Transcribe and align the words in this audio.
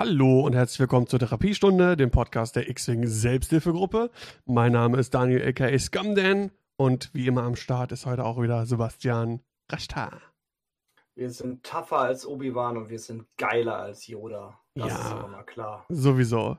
Hallo 0.00 0.42
und 0.42 0.54
herzlich 0.54 0.78
willkommen 0.78 1.08
zur 1.08 1.18
Therapiestunde, 1.18 1.96
dem 1.96 2.12
Podcast 2.12 2.54
der 2.54 2.70
X-Wing 2.70 3.08
Selbsthilfegruppe. 3.08 4.12
Mein 4.46 4.70
Name 4.70 4.96
ist 4.98 5.12
Daniel 5.12 5.44
aka 5.44 5.76
Scumdan 5.76 6.52
und 6.76 7.10
wie 7.14 7.26
immer 7.26 7.42
am 7.42 7.56
Start 7.56 7.90
ist 7.90 8.06
heute 8.06 8.24
auch 8.24 8.40
wieder 8.40 8.64
Sebastian 8.64 9.40
Rashtar. 9.72 10.20
Wir 11.16 11.30
sind 11.30 11.64
tougher 11.64 11.96
als 11.98 12.24
Obi-Wan 12.26 12.76
und 12.76 12.90
wir 12.90 12.98
sind 13.00 13.24
geiler 13.36 13.74
als 13.76 14.06
Yoda. 14.06 14.56
Das 14.76 14.86
ja, 14.88 15.00
ist 15.00 15.06
aber 15.10 15.26
mal 15.26 15.42
klar. 15.42 15.84
Sowieso. 15.88 16.58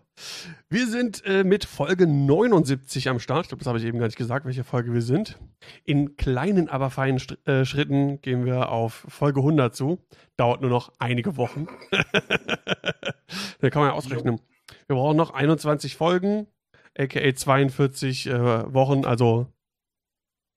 Wir 0.68 0.88
sind 0.88 1.24
äh, 1.26 1.46
mit 1.46 1.64
Folge 1.64 2.08
79 2.08 3.08
am 3.08 3.20
Start. 3.20 3.46
Ich 3.46 3.48
glaube, 3.48 3.64
das 3.64 3.70
habe 3.70 3.80
ich 3.80 3.86
eben 3.86 4.00
gar 4.00 4.08
nicht 4.08 4.18
gesagt, 4.18 4.46
welche 4.46 4.66
Folge 4.66 4.94
wir 4.94 5.02
sind. 5.02 5.40
In 5.86 6.18
kleinen, 6.18 6.68
aber 6.68 6.90
feinen 6.90 7.20
St 7.20 7.38
äh, 7.48 7.64
Schritten 7.64 8.20
gehen 8.20 8.44
wir 8.44 8.68
auf 8.68 9.06
Folge 9.08 9.40
100 9.40 9.74
zu. 9.74 10.00
Dauert 10.36 10.60
nur 10.60 10.70
noch 10.72 10.92
einige 11.00 11.38
Wochen. 11.38 11.68
da 13.62 13.70
kann 13.70 13.82
man 13.82 13.92
ja 13.92 13.96
ausrechnen. 13.96 14.40
Wir 14.88 14.96
brauchen 14.96 15.18
noch 15.18 15.32
21 15.32 15.96
Folgen, 15.96 16.48
aka 16.98 17.34
42 17.34 18.28
äh, 18.28 18.74
Wochen, 18.74 19.06
also 19.06 19.48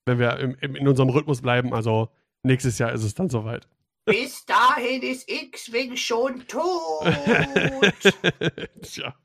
wenn 0.05 0.19
wir 0.19 0.37
im, 0.39 0.55
im, 0.59 0.75
in 0.75 0.87
unserem 0.87 1.09
Rhythmus 1.09 1.41
bleiben, 1.41 1.73
also 1.73 2.09
nächstes 2.43 2.77
Jahr 2.77 2.91
ist 2.91 3.03
es 3.03 3.13
dann 3.15 3.29
soweit. 3.29 3.67
Bis 4.05 4.45
dahin 4.45 5.01
ist 5.01 5.29
X-Wing 5.31 5.95
schon 5.95 6.45
tot. 6.47 7.07
Tja, 8.81 9.15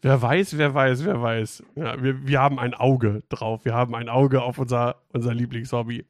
wer 0.00 0.22
weiß, 0.22 0.56
wer 0.56 0.74
weiß, 0.74 1.04
wer 1.04 1.20
weiß. 1.20 1.64
Ja, 1.74 2.00
wir, 2.00 2.24
wir 2.24 2.40
haben 2.40 2.60
ein 2.60 2.72
Auge 2.72 3.24
drauf. 3.30 3.64
Wir 3.64 3.74
haben 3.74 3.96
ein 3.96 4.08
Auge 4.08 4.42
auf 4.42 4.58
unser, 4.58 5.02
unser 5.08 5.34
Lieblingshobby. 5.34 6.06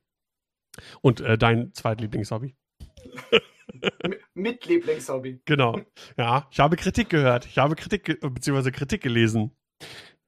Und 1.01 1.23
äh, 1.23 1.39
dein 1.39 1.73
Zweitlieblingshobby. 1.73 2.55
mit 4.35 4.67
Lieblingshobby. 4.67 5.41
Genau. 5.45 5.81
Ja, 6.17 6.47
ich 6.51 6.61
habe 6.61 6.77
Kritik 6.77 7.09
gehört. 7.11 7.47
Ich 7.47 7.59
habe 7.59 7.75
Kritik, 7.77 8.05
ge 8.05 8.17
beziehungsweise 8.29 8.73
Kritik 8.73 9.03
gelesen, 9.03 9.51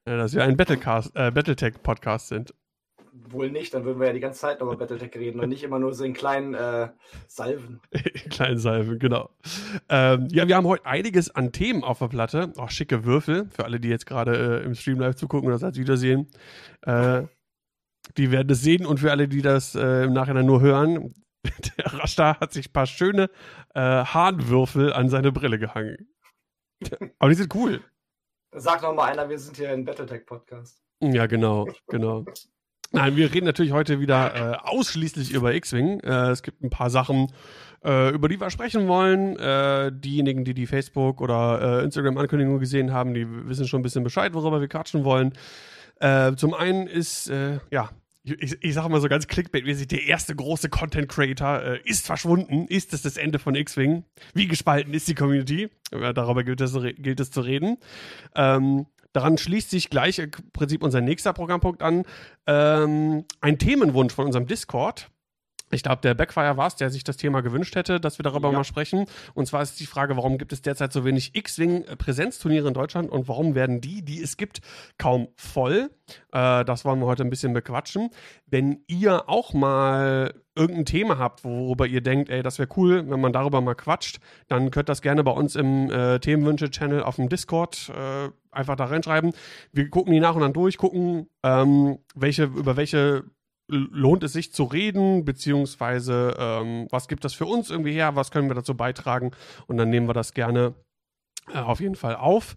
äh, 0.04 0.16
dass 0.16 0.34
wir 0.34 0.44
ein 0.44 0.56
Battlecast, 0.56 1.14
äh, 1.16 1.30
Battletech-Podcast 1.30 2.28
sind. 2.28 2.54
Wohl 3.12 3.50
nicht, 3.50 3.74
dann 3.74 3.84
würden 3.84 3.98
wir 3.98 4.06
ja 4.08 4.12
die 4.12 4.20
ganze 4.20 4.40
Zeit 4.40 4.60
noch 4.60 4.66
über 4.68 4.76
Battletech 4.76 5.14
reden 5.20 5.40
und 5.40 5.48
nicht 5.48 5.62
immer 5.64 5.78
nur 5.80 5.92
so 5.94 6.04
in 6.04 6.14
kleinen 6.14 6.54
äh, 6.54 6.90
Salven. 7.26 7.80
in 7.90 8.30
kleinen 8.30 8.58
Salven, 8.58 8.98
genau. 9.00 9.30
Ähm, 9.88 10.28
ja, 10.30 10.46
wir 10.46 10.56
haben 10.56 10.66
heute 10.66 10.86
einiges 10.86 11.30
an 11.34 11.50
Themen 11.52 11.82
auf 11.82 11.98
der 11.98 12.08
Platte. 12.08 12.52
Auch 12.56 12.64
oh, 12.64 12.68
schicke 12.68 13.04
Würfel, 13.04 13.48
für 13.50 13.64
alle, 13.64 13.80
die 13.80 13.88
jetzt 13.88 14.06
gerade 14.06 14.60
äh, 14.62 14.64
im 14.64 14.74
Stream 14.74 15.00
live 15.00 15.16
zugucken 15.16 15.46
oder 15.48 15.56
das 15.56 15.64
als 15.64 15.78
Wiedersehen. 15.78 16.28
Äh, 16.82 17.22
die 18.16 18.30
werden 18.30 18.50
es 18.50 18.62
sehen 18.62 18.86
und 18.86 19.00
für 19.00 19.10
alle, 19.10 19.26
die 19.28 19.42
das 19.42 19.74
äh, 19.74 20.04
im 20.04 20.12
Nachhinein 20.12 20.46
nur 20.46 20.60
hören, 20.60 21.12
Der 21.78 21.94
Rasta 21.94 22.38
hat 22.40 22.52
sich 22.52 22.68
ein 22.68 22.72
paar 22.72 22.86
schöne 22.86 23.30
äh, 23.74 23.80
Hahnwürfel 23.80 24.92
an 24.92 25.08
seine 25.08 25.32
Brille 25.32 25.58
gehangen. 25.58 26.08
Aber 27.18 27.28
die 27.28 27.36
sind 27.36 27.54
cool. 27.54 27.80
Sag 28.52 28.80
doch 28.82 28.94
mal 28.94 29.10
einer, 29.12 29.28
wir 29.28 29.38
sind 29.38 29.56
hier 29.56 29.70
ein 29.70 29.84
Battletech-Podcast. 29.84 30.82
Ja, 31.02 31.26
genau, 31.26 31.66
genau. 31.88 32.24
Nein, 32.92 33.14
wir 33.14 33.32
reden 33.32 33.46
natürlich 33.46 33.70
heute 33.72 34.00
wieder 34.00 34.34
äh, 34.34 34.56
ausschließlich 34.62 35.30
über 35.32 35.54
X-Wing. 35.54 36.00
Äh, 36.00 36.30
es 36.30 36.42
gibt 36.42 36.62
ein 36.62 36.70
paar 36.70 36.90
Sachen, 36.90 37.32
äh, 37.84 38.12
über 38.12 38.28
die 38.28 38.40
wir 38.40 38.50
sprechen 38.50 38.88
wollen. 38.88 39.38
Äh, 39.38 39.92
diejenigen, 39.94 40.44
die 40.44 40.54
die 40.54 40.66
Facebook- 40.66 41.20
oder 41.20 41.80
äh, 41.80 41.84
Instagram-Ankündigung 41.84 42.58
gesehen 42.58 42.92
haben, 42.92 43.14
die 43.14 43.26
wissen 43.46 43.68
schon 43.68 43.80
ein 43.80 43.82
bisschen 43.84 44.02
Bescheid, 44.02 44.34
worüber 44.34 44.60
wir 44.60 44.66
quatschen 44.66 45.04
wollen. 45.04 45.34
Äh, 46.00 46.34
zum 46.34 46.52
einen 46.52 46.88
ist, 46.88 47.30
ja, 47.70 47.90
ich, 48.22 48.56
ich 48.62 48.74
sag 48.74 48.88
mal 48.88 49.00
so 49.00 49.08
ganz 49.08 49.26
clickbaitmäßig, 49.28 49.88
der 49.88 50.02
erste 50.04 50.34
große 50.34 50.68
Content 50.68 51.08
Creator 51.08 51.62
äh, 51.62 51.80
ist 51.84 52.06
verschwunden. 52.06 52.66
Ist 52.68 52.92
es 52.92 53.02
das 53.02 53.16
Ende 53.16 53.38
von 53.38 53.54
X-Wing? 53.54 54.04
Wie 54.34 54.46
gespalten 54.46 54.92
ist 54.94 55.08
die 55.08 55.14
Community? 55.14 55.70
Ja, 55.92 56.12
darüber 56.12 56.44
gilt 56.44 56.60
es, 56.60 56.76
gilt 56.98 57.20
es, 57.20 57.30
zu 57.30 57.40
reden. 57.40 57.78
Ähm, 58.34 58.86
daran 59.12 59.38
schließt 59.38 59.70
sich 59.70 59.90
gleich 59.90 60.18
im 60.18 60.30
Prinzip 60.52 60.82
unser 60.82 61.00
nächster 61.00 61.32
Programmpunkt 61.32 61.82
an. 61.82 62.04
Ähm, 62.46 63.24
ein 63.40 63.58
Themenwunsch 63.58 64.12
von 64.14 64.26
unserem 64.26 64.46
Discord 64.46 65.10
ich 65.72 65.82
glaube, 65.82 66.00
der 66.02 66.14
Backfire 66.14 66.56
war 66.56 66.66
es, 66.66 66.76
der 66.76 66.90
sich 66.90 67.04
das 67.04 67.16
Thema 67.16 67.40
gewünscht 67.42 67.76
hätte, 67.76 68.00
dass 68.00 68.18
wir 68.18 68.22
darüber 68.24 68.50
ja. 68.50 68.56
mal 68.58 68.64
sprechen. 68.64 69.06
Und 69.34 69.46
zwar 69.46 69.62
ist 69.62 69.78
die 69.80 69.86
Frage, 69.86 70.16
warum 70.16 70.36
gibt 70.38 70.52
es 70.52 70.62
derzeit 70.62 70.92
so 70.92 71.04
wenig 71.04 71.34
X-Wing-Präsenzturniere 71.34 72.64
äh, 72.64 72.68
in 72.68 72.74
Deutschland 72.74 73.10
und 73.10 73.28
warum 73.28 73.54
werden 73.54 73.80
die, 73.80 74.02
die 74.04 74.20
es 74.20 74.36
gibt, 74.36 74.60
kaum 74.98 75.28
voll? 75.36 75.90
Äh, 76.32 76.64
das 76.64 76.84
wollen 76.84 76.98
wir 77.00 77.06
heute 77.06 77.22
ein 77.22 77.30
bisschen 77.30 77.52
bequatschen. 77.52 78.10
Wenn 78.46 78.82
ihr 78.88 79.28
auch 79.28 79.52
mal 79.52 80.34
irgendein 80.56 80.86
Thema 80.86 81.18
habt, 81.18 81.44
worüber 81.44 81.86
ihr 81.86 82.00
denkt, 82.00 82.28
ey, 82.30 82.42
das 82.42 82.58
wäre 82.58 82.68
cool, 82.76 83.08
wenn 83.08 83.20
man 83.20 83.32
darüber 83.32 83.60
mal 83.60 83.74
quatscht, 83.74 84.18
dann 84.48 84.70
könnt 84.72 84.88
das 84.88 85.00
gerne 85.02 85.22
bei 85.22 85.30
uns 85.30 85.54
im 85.54 85.88
äh, 85.90 86.18
Themenwünsche-Channel 86.18 87.02
auf 87.02 87.16
dem 87.16 87.28
Discord 87.28 87.90
äh, 87.90 88.30
einfach 88.50 88.74
da 88.74 88.86
reinschreiben. 88.86 89.32
Wir 89.72 89.88
gucken 89.88 90.12
die 90.12 90.20
nach 90.20 90.34
und 90.34 90.40
dann 90.42 90.52
durch, 90.52 90.76
gucken, 90.76 91.28
ähm, 91.44 91.98
welche, 92.16 92.44
über 92.44 92.76
welche 92.76 93.24
lohnt 93.70 94.24
es 94.24 94.32
sich 94.32 94.52
zu 94.52 94.64
reden, 94.64 95.24
beziehungsweise 95.24 96.34
ähm, 96.38 96.88
was 96.90 97.06
gibt 97.08 97.24
das 97.24 97.34
für 97.34 97.46
uns 97.46 97.70
irgendwie 97.70 97.92
her, 97.92 98.16
was 98.16 98.30
können 98.30 98.48
wir 98.50 98.54
dazu 98.54 98.76
beitragen 98.76 99.30
und 99.66 99.76
dann 99.76 99.90
nehmen 99.90 100.08
wir 100.08 100.14
das 100.14 100.34
gerne 100.34 100.74
äh, 101.52 101.58
auf 101.58 101.80
jeden 101.80 101.94
Fall 101.94 102.16
auf. 102.16 102.56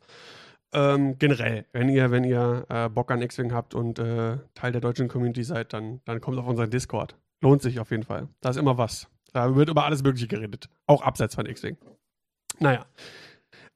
Ähm, 0.73 1.19
generell, 1.19 1.65
wenn 1.71 1.87
ihr, 1.89 2.09
wenn 2.09 2.23
ihr 2.23 2.65
äh, 2.69 2.89
Bock 2.89 3.11
an 3.11 3.21
X-Wing 3.21 3.53
habt 3.53 3.75
und 3.75 3.99
äh, 3.99 4.37
Teil 4.55 4.71
der 4.71 4.81
deutschen 4.81 5.07
Community 5.07 5.43
seid, 5.43 5.71
dann, 5.73 6.01
dann 6.05 6.19
kommt 6.19 6.39
auf 6.39 6.47
unseren 6.47 6.71
Discord. 6.71 7.15
Lohnt 7.41 7.61
sich 7.61 7.79
auf 7.79 7.91
jeden 7.91 8.03
Fall. 8.03 8.27
Da 8.41 8.49
ist 8.49 8.57
immer 8.57 8.77
was. 8.77 9.07
Da 9.33 9.55
wird 9.55 9.69
über 9.69 9.85
alles 9.85 10.01
Mögliche 10.03 10.27
geredet. 10.27 10.69
Auch 10.87 11.03
abseits 11.03 11.35
von 11.35 11.45
X-Wing. 11.45 11.77
Naja. 12.59 12.85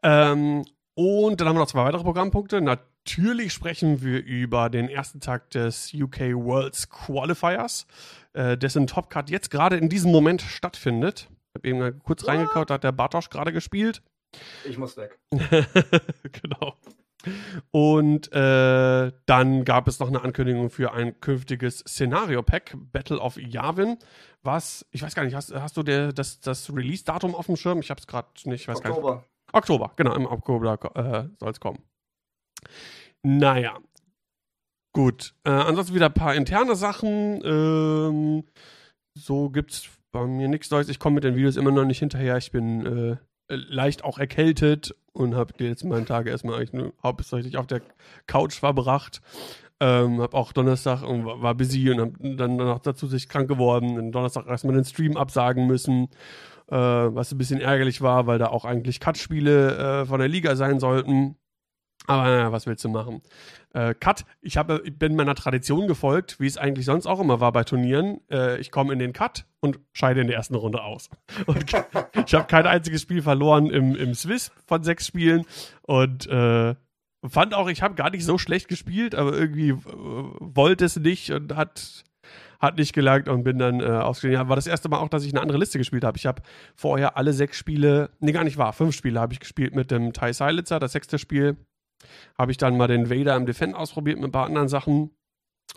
Ähm, 0.02 0.64
und 1.00 1.40
dann 1.40 1.48
haben 1.48 1.56
wir 1.56 1.60
noch 1.60 1.68
zwei 1.68 1.86
weitere 1.86 2.02
Programmpunkte. 2.02 2.60
Natürlich 2.60 3.54
sprechen 3.54 4.02
wir 4.02 4.24
über 4.26 4.72
den 4.72 4.90
ersten 4.90 5.20
Tag 5.20 5.52
des 5.52 5.94
UK 5.94 6.34
Worlds 6.34 6.90
Qualifiers, 6.90 7.86
äh, 8.34 8.58
dessen 8.58 8.88
Cut 8.88 9.30
jetzt 9.30 9.52
gerade 9.52 9.78
in 9.78 9.90
diesem 9.90 10.12
Moment 10.12 10.42
stattfindet. 10.42 11.30
Ich 11.62 11.70
habe 11.72 11.90
eben 11.90 12.00
kurz 12.02 12.24
ja. 12.26 12.30
reingekaut, 12.30 12.72
da 12.72 12.74
hat 12.74 12.84
der 12.84 12.94
Bartosch 12.94 13.30
gerade 13.30 13.54
gespielt. 13.54 14.02
Ich 14.68 14.80
muss 14.80 14.98
weg. 14.98 15.20
genau. 16.42 16.74
Und 17.70 18.34
äh, 18.34 19.12
dann 19.28 19.66
gab 19.66 19.88
es 19.88 20.00
noch 20.00 20.08
eine 20.08 20.24
Ankündigung 20.24 20.72
für 20.72 20.94
ein 20.94 21.20
künftiges 21.20 21.82
Szenario-Pack, 21.88 22.74
Battle 22.92 23.20
of 23.20 23.38
Yavin, 23.38 24.00
was, 24.42 24.84
ich 24.90 25.04
weiß 25.04 25.14
gar 25.14 25.26
nicht, 25.26 25.36
hast, 25.36 25.54
hast 25.54 25.78
du 25.78 25.84
der, 25.84 26.12
das, 26.12 26.40
das 26.40 26.74
Release-Datum 26.76 27.36
auf 27.36 27.46
dem 27.46 27.56
Schirm? 27.56 27.82
Ich 27.82 27.92
habe 27.92 28.00
es 28.00 28.08
gerade 28.08 28.30
nicht, 28.46 28.62
ich 28.62 28.68
weiß 28.68 28.78
Oktober. 28.78 29.08
gar 29.10 29.16
nicht. 29.18 29.28
Oktober, 29.54 29.92
genau, 29.96 30.16
im 30.16 30.26
Oktober 30.26 30.74
äh, 30.96 31.30
soll 31.40 31.52
es 31.52 31.60
kommen. 31.60 31.80
Naja, 33.24 33.78
gut. 34.94 35.34
Äh, 35.46 35.50
ansonsten 35.52 35.96
wieder 35.96 36.08
ein 36.08 36.14
paar 36.14 36.36
interne 36.36 36.76
Sachen. 36.76 37.42
Ähm, 37.46 38.44
so 39.18 39.52
es 39.68 39.90
bei 40.12 40.26
mir 40.26 40.48
nichts 40.48 40.70
Neues. 40.70 40.90
Ich 40.90 41.00
komme 41.00 41.16
mit 41.16 41.24
den 41.24 41.36
Videos 41.36 41.56
immer 41.56 41.72
noch 41.72 41.86
nicht 41.86 42.00
hinterher. 42.00 42.38
Ich 42.38 42.52
bin 42.52 42.86
äh, 42.86 43.18
leicht 43.50 44.04
auch 44.04 44.20
erkältet 44.20 44.96
und 45.14 45.36
habe 45.36 45.54
die 45.54 45.68
letzten 45.68 45.90
beiden 45.90 46.06
Tage 46.06 46.30
erstmal 46.30 46.64
nur 46.72 46.94
hauptsächlich 47.02 47.58
auf 47.58 47.68
der 47.68 47.82
Couch 48.28 48.54
verbracht. 48.54 49.22
Ähm, 49.80 50.22
habe 50.22 50.36
auch 50.36 50.54
Donnerstag 50.54 51.04
und 51.04 51.26
war 51.26 51.54
busy 51.54 51.92
und 51.92 52.00
hab 52.02 52.10
dann 52.20 52.58
danach 52.58 52.80
dazu 52.80 53.08
sich 53.08 53.30
krank 53.30 53.48
geworden. 53.48 53.98
Und 53.98 54.12
Donnerstag 54.12 54.48
erstmal 54.48 54.76
den 54.76 54.86
Stream 54.86 55.16
absagen 55.18 55.68
müssen 55.68 56.10
äh, 56.72 56.76
was 56.76 57.32
ein 57.32 57.38
bisschen 57.38 57.62
ärgerlich 57.62 58.02
war, 58.02 58.28
weil 58.28 58.40
da 58.40 58.48
auch 58.48 58.66
eigentlich 58.66 59.00
Cut-Spiele 59.00 60.02
äh, 60.02 60.06
von 60.06 60.20
der 60.20 60.28
Liga 60.28 60.56
sein 60.56 60.80
sollten. 60.80 61.36
Aber 62.06 62.24
naja, 62.24 62.52
was 62.52 62.68
willst 62.68 62.84
du 62.86 62.90
machen? 62.90 63.22
Äh, 63.74 63.94
Cut, 64.00 64.26
ich, 64.42 64.56
hab, 64.58 64.70
ich 64.86 64.98
bin 64.98 65.16
meiner 65.16 65.36
Tradition 65.36 65.88
gefolgt, 65.88 66.40
wie 66.40 66.48
es 66.48 66.58
eigentlich 66.58 66.86
sonst 66.86 67.06
auch 67.06 67.20
immer 67.20 67.40
war 67.42 67.52
bei 67.52 67.64
Turnieren. 67.64 68.22
Äh, 68.30 68.60
ich 68.60 68.72
komme 68.72 68.94
in 68.94 69.00
den 69.00 69.14
Cut 69.14 69.46
und 69.60 69.80
scheide 69.94 70.22
in 70.22 70.28
der 70.28 70.38
ersten 70.38 70.56
Runde 70.56 70.84
aus. 70.84 71.10
Und 71.48 71.66
ich 72.26 72.34
habe 72.34 72.48
kein 72.48 72.66
einziges 72.68 73.02
Spiel 73.02 73.22
verloren 73.22 73.68
im, 73.70 73.96
im 73.96 74.14
Swiss 74.14 74.52
von 74.66 74.84
sechs 74.84 75.06
Spielen. 75.08 75.46
Und 75.82 76.28
äh, 76.28 76.76
fand 77.28 77.54
auch, 77.54 77.68
ich 77.68 77.82
habe 77.82 77.96
gar 77.96 78.10
nicht 78.10 78.24
so 78.24 78.38
schlecht 78.38 78.68
gespielt, 78.70 79.14
aber 79.16 79.34
irgendwie 79.34 79.70
äh, 79.72 79.76
wollte 79.78 80.86
es 80.86 80.96
nicht 80.98 81.32
und 81.32 81.56
hat 81.56 82.04
hat 82.60 82.78
nicht 82.78 82.94
gelangt 82.94 83.30
und 83.30 83.44
bin 83.44 83.60
dann 83.60 83.82
äh, 83.82 83.86
ausgegangen. 83.86 84.50
War 84.50 84.56
das 84.56 84.68
erste 84.68 84.90
Mal 84.90 84.98
auch, 84.98 85.10
dass 85.10 85.24
ich 85.24 85.34
eine 85.34 85.42
andere 85.42 85.58
Liste 85.58 85.78
gespielt 85.78 86.04
habe. 86.04 86.18
Ich 86.18 86.26
habe 86.26 86.42
vorher 86.76 87.18
alle 87.18 87.34
sechs 87.34 87.58
Spiele, 87.58 88.10
nee, 88.20 88.32
gar 88.32 88.44
nicht 88.44 88.58
wahr, 88.58 88.74
fünf 88.74 88.96
Spiele 88.96 89.20
habe 89.20 89.34
ich 89.34 89.40
gespielt 89.40 89.76
mit 89.76 89.92
dem 89.92 90.14
Ty 90.14 90.34
Silitzer. 90.34 90.80
Das 90.80 90.94
sechste 90.94 91.20
Spiel 91.20 91.58
habe 92.38 92.52
ich 92.52 92.58
dann 92.58 92.78
mal 92.78 92.88
den 92.88 93.10
Vader 93.10 93.36
im 93.36 93.46
Defend 93.46 93.76
ausprobiert 93.76 94.18
mit 94.18 94.30
ein 94.30 94.32
paar 94.32 94.46
anderen 94.48 94.68
Sachen 94.68 95.12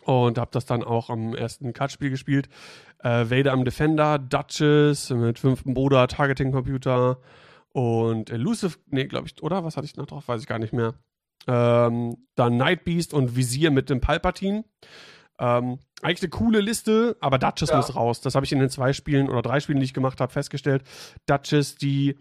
und 0.04 0.38
habe 0.38 0.50
das 0.52 0.66
dann 0.66 0.82
auch 0.82 1.10
am 1.10 1.34
ersten 1.34 1.72
Cut-Spiel 1.72 2.10
gespielt. 2.10 2.48
Äh, 2.98 3.30
Vader 3.30 3.52
am 3.52 3.64
Defender, 3.64 4.18
Duchess 4.18 5.10
mit 5.10 5.38
fünften 5.38 5.74
Bruder, 5.74 6.06
Targeting-Computer 6.08 7.18
und 7.72 8.30
Elusive, 8.30 8.76
nee, 8.86 9.04
glaube 9.06 9.28
ich, 9.28 9.42
oder? 9.42 9.64
Was 9.64 9.76
hatte 9.76 9.86
ich 9.86 9.96
noch 9.96 10.06
drauf? 10.06 10.28
Weiß 10.28 10.40
ich 10.42 10.46
gar 10.48 10.58
nicht 10.58 10.72
mehr. 10.72 10.94
Ähm, 11.46 12.16
dann 12.34 12.56
Night 12.56 12.84
Beast 12.84 13.14
und 13.14 13.36
Visier 13.36 13.70
mit 13.70 13.88
dem 13.90 14.00
Palpatine. 14.00 14.64
Ähm, 15.40 15.78
eigentlich 16.02 16.22
eine 16.22 16.30
coole 16.30 16.60
Liste, 16.60 17.16
aber 17.20 17.38
Duchess 17.38 17.70
ja. 17.70 17.76
muss 17.76 17.96
raus. 17.96 18.20
Das 18.20 18.34
habe 18.34 18.44
ich 18.46 18.52
in 18.52 18.60
den 18.60 18.68
zwei 18.70 18.92
Spielen 18.92 19.28
oder 19.28 19.40
drei 19.42 19.58
Spielen, 19.60 19.78
die 19.80 19.86
ich 19.86 19.94
gemacht 19.94 20.20
habe, 20.20 20.30
festgestellt. 20.32 20.82
Duchess, 21.26 21.76
die, 21.76 22.16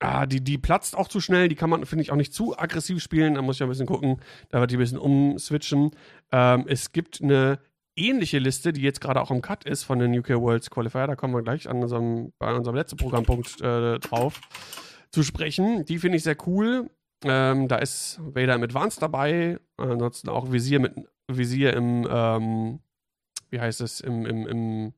ah, 0.00 0.26
die, 0.26 0.42
die 0.44 0.58
platzt 0.58 0.96
auch 0.96 1.08
zu 1.08 1.20
schnell. 1.20 1.48
Die 1.48 1.54
kann 1.54 1.70
man, 1.70 1.86
finde 1.86 2.02
ich, 2.02 2.12
auch 2.12 2.16
nicht 2.16 2.32
zu 2.34 2.56
aggressiv 2.58 3.02
spielen. 3.02 3.34
Da 3.34 3.42
muss 3.42 3.56
ich 3.56 3.62
ein 3.62 3.68
bisschen 3.70 3.86
gucken. 3.86 4.20
Da 4.50 4.60
wird 4.60 4.70
die 4.70 4.76
ein 4.76 4.80
bisschen 4.80 4.98
umswitchen. 4.98 5.92
Ähm, 6.30 6.64
es 6.68 6.92
gibt 6.92 7.22
eine 7.22 7.58
ähnliche 7.96 8.38
Liste, 8.38 8.72
die 8.74 8.80
jetzt 8.82 9.00
gerade 9.00 9.20
auch 9.22 9.30
im 9.30 9.40
Cut 9.42 9.64
ist 9.64 9.84
von 9.84 9.98
den 9.98 10.18
UK 10.18 10.28
Worlds 10.30 10.68
Qualifier. 10.70 11.06
Da 11.06 11.16
kommen 11.16 11.32
wir 11.34 11.42
gleich 11.42 11.68
an 11.70 11.82
unserem, 11.82 12.32
bei 12.38 12.52
unserem 12.54 12.76
letzten 12.76 12.96
Programmpunkt 12.98 13.60
äh, 13.62 13.98
drauf 13.98 14.40
zu 15.10 15.22
sprechen. 15.22 15.84
Die 15.86 15.98
finde 15.98 16.16
ich 16.18 16.22
sehr 16.24 16.36
cool. 16.46 16.88
Ähm, 17.24 17.68
da 17.68 17.76
ist 17.76 18.18
Vader 18.20 18.58
mit 18.58 18.74
Vance 18.74 18.98
dabei, 18.98 19.60
ansonsten 19.76 20.28
auch 20.28 20.50
Visier 20.50 20.80
mit 20.80 20.96
Visier 21.30 21.74
im, 21.74 22.06
ähm, 22.10 22.80
wie 23.50 23.60
heißt 23.60 23.80
es, 23.80 24.00
im, 24.00 24.26
im, 24.26 24.46
im, 24.46 24.94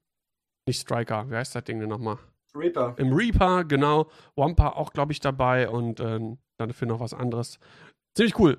nicht 0.67 0.81
Striker, 0.81 1.31
wie 1.31 1.37
heißt 1.37 1.55
das 1.55 1.65
Ding 1.65 1.81
denn 1.81 1.89
nochmal? 1.89 2.19
Reaper. 2.57 2.95
Im 2.99 3.13
Reaper, 3.13 3.65
genau. 3.65 4.09
Wampa 4.37 4.69
auch, 4.69 4.93
glaube 4.93 5.13
ich, 5.13 5.19
dabei 5.21 5.69
und 5.69 5.99
ähm, 6.01 6.39
dafür 6.59 6.87
noch 6.87 7.01
was 7.01 7.13
anderes. 7.13 7.59
Ziemlich 8.17 8.39
cool. 8.39 8.59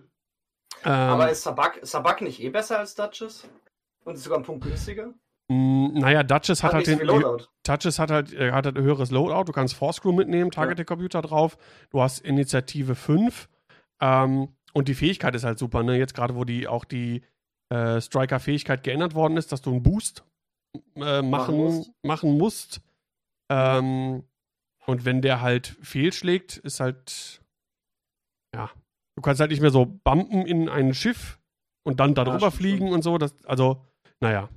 Ähm, 0.84 0.92
Aber 0.92 1.30
ist 1.32 1.44
Sabak, 1.44 1.80
Sabak 1.82 2.22
nicht 2.22 2.42
eh 2.44 2.50
besser 2.50 2.80
als 2.80 2.94
Duchess? 2.96 3.48
Und 4.04 4.16
ist 4.16 4.24
sogar 4.24 4.40
ein 4.40 4.44
Punkt 4.44 4.66
günstiger? 4.66 5.14
Hm, 5.50 5.94
naja, 5.94 6.24
Duchess 6.24 6.62
hat, 6.62 6.74
hat 6.74 6.88
halt 6.88 6.88
den, 6.88 7.40
Duchess 7.64 7.98
hat 8.00 8.12
halt, 8.12 8.34
äh, 8.34 8.52
hat 8.52 8.66
halt 8.66 8.78
ein 8.78 8.84
höheres 8.84 9.12
Loadout. 9.12 9.46
Du 9.46 9.54
kannst 9.54 9.76
Forescrew 9.76 10.12
mitnehmen, 10.12 10.52
Target-Computer 10.52 11.20
ja. 11.20 11.22
drauf. 11.22 11.58
Du 11.90 12.02
hast 12.02 12.20
Initiative 12.20 12.96
5. 12.96 13.48
Ähm, 14.02 14.50
und 14.74 14.90
die 14.90 14.94
Fähigkeit 14.96 15.34
ist 15.36 15.46
halt 15.46 15.58
super, 15.58 15.84
ne? 15.84 15.98
Jetzt 15.98 16.14
gerade, 16.14 16.36
wo 16.36 16.44
die 16.44 16.68
auch 16.68 16.84
die 16.84 17.22
äh, 17.70 18.00
Striker-Fähigkeit 18.00 18.84
geändert 18.84 19.16
worden 19.16 19.38
ist, 19.38 19.52
dass 19.52 19.62
du 19.62 19.72
einen 19.72 19.84
Boost 19.84 20.24
äh, 20.96 21.22
machen, 21.22 21.86
machen 22.04 22.38
musst. 22.38 22.82
Ähm, 23.52 24.24
und 24.86 25.06
wenn 25.06 25.22
der 25.22 25.42
halt 25.42 25.68
fehlschlägt, 25.82 26.58
ist 26.58 26.80
halt. 26.80 27.42
Ja. 28.56 28.70
Du 29.18 29.22
kannst 29.22 29.40
halt 29.40 29.52
nicht 29.52 29.62
mehr 29.62 29.72
so 29.72 29.86
bumpen 29.86 30.46
in 30.46 30.68
ein 30.68 30.94
Schiff 30.94 31.40
und 31.88 32.00
dann 32.00 32.16
darüber 32.16 32.38
ja, 32.40 32.52
fliegen 32.52 32.92
und 32.92 33.02
so. 33.02 33.18
Das, 33.18 33.34
also, 33.46 33.86
naja. 34.20 34.50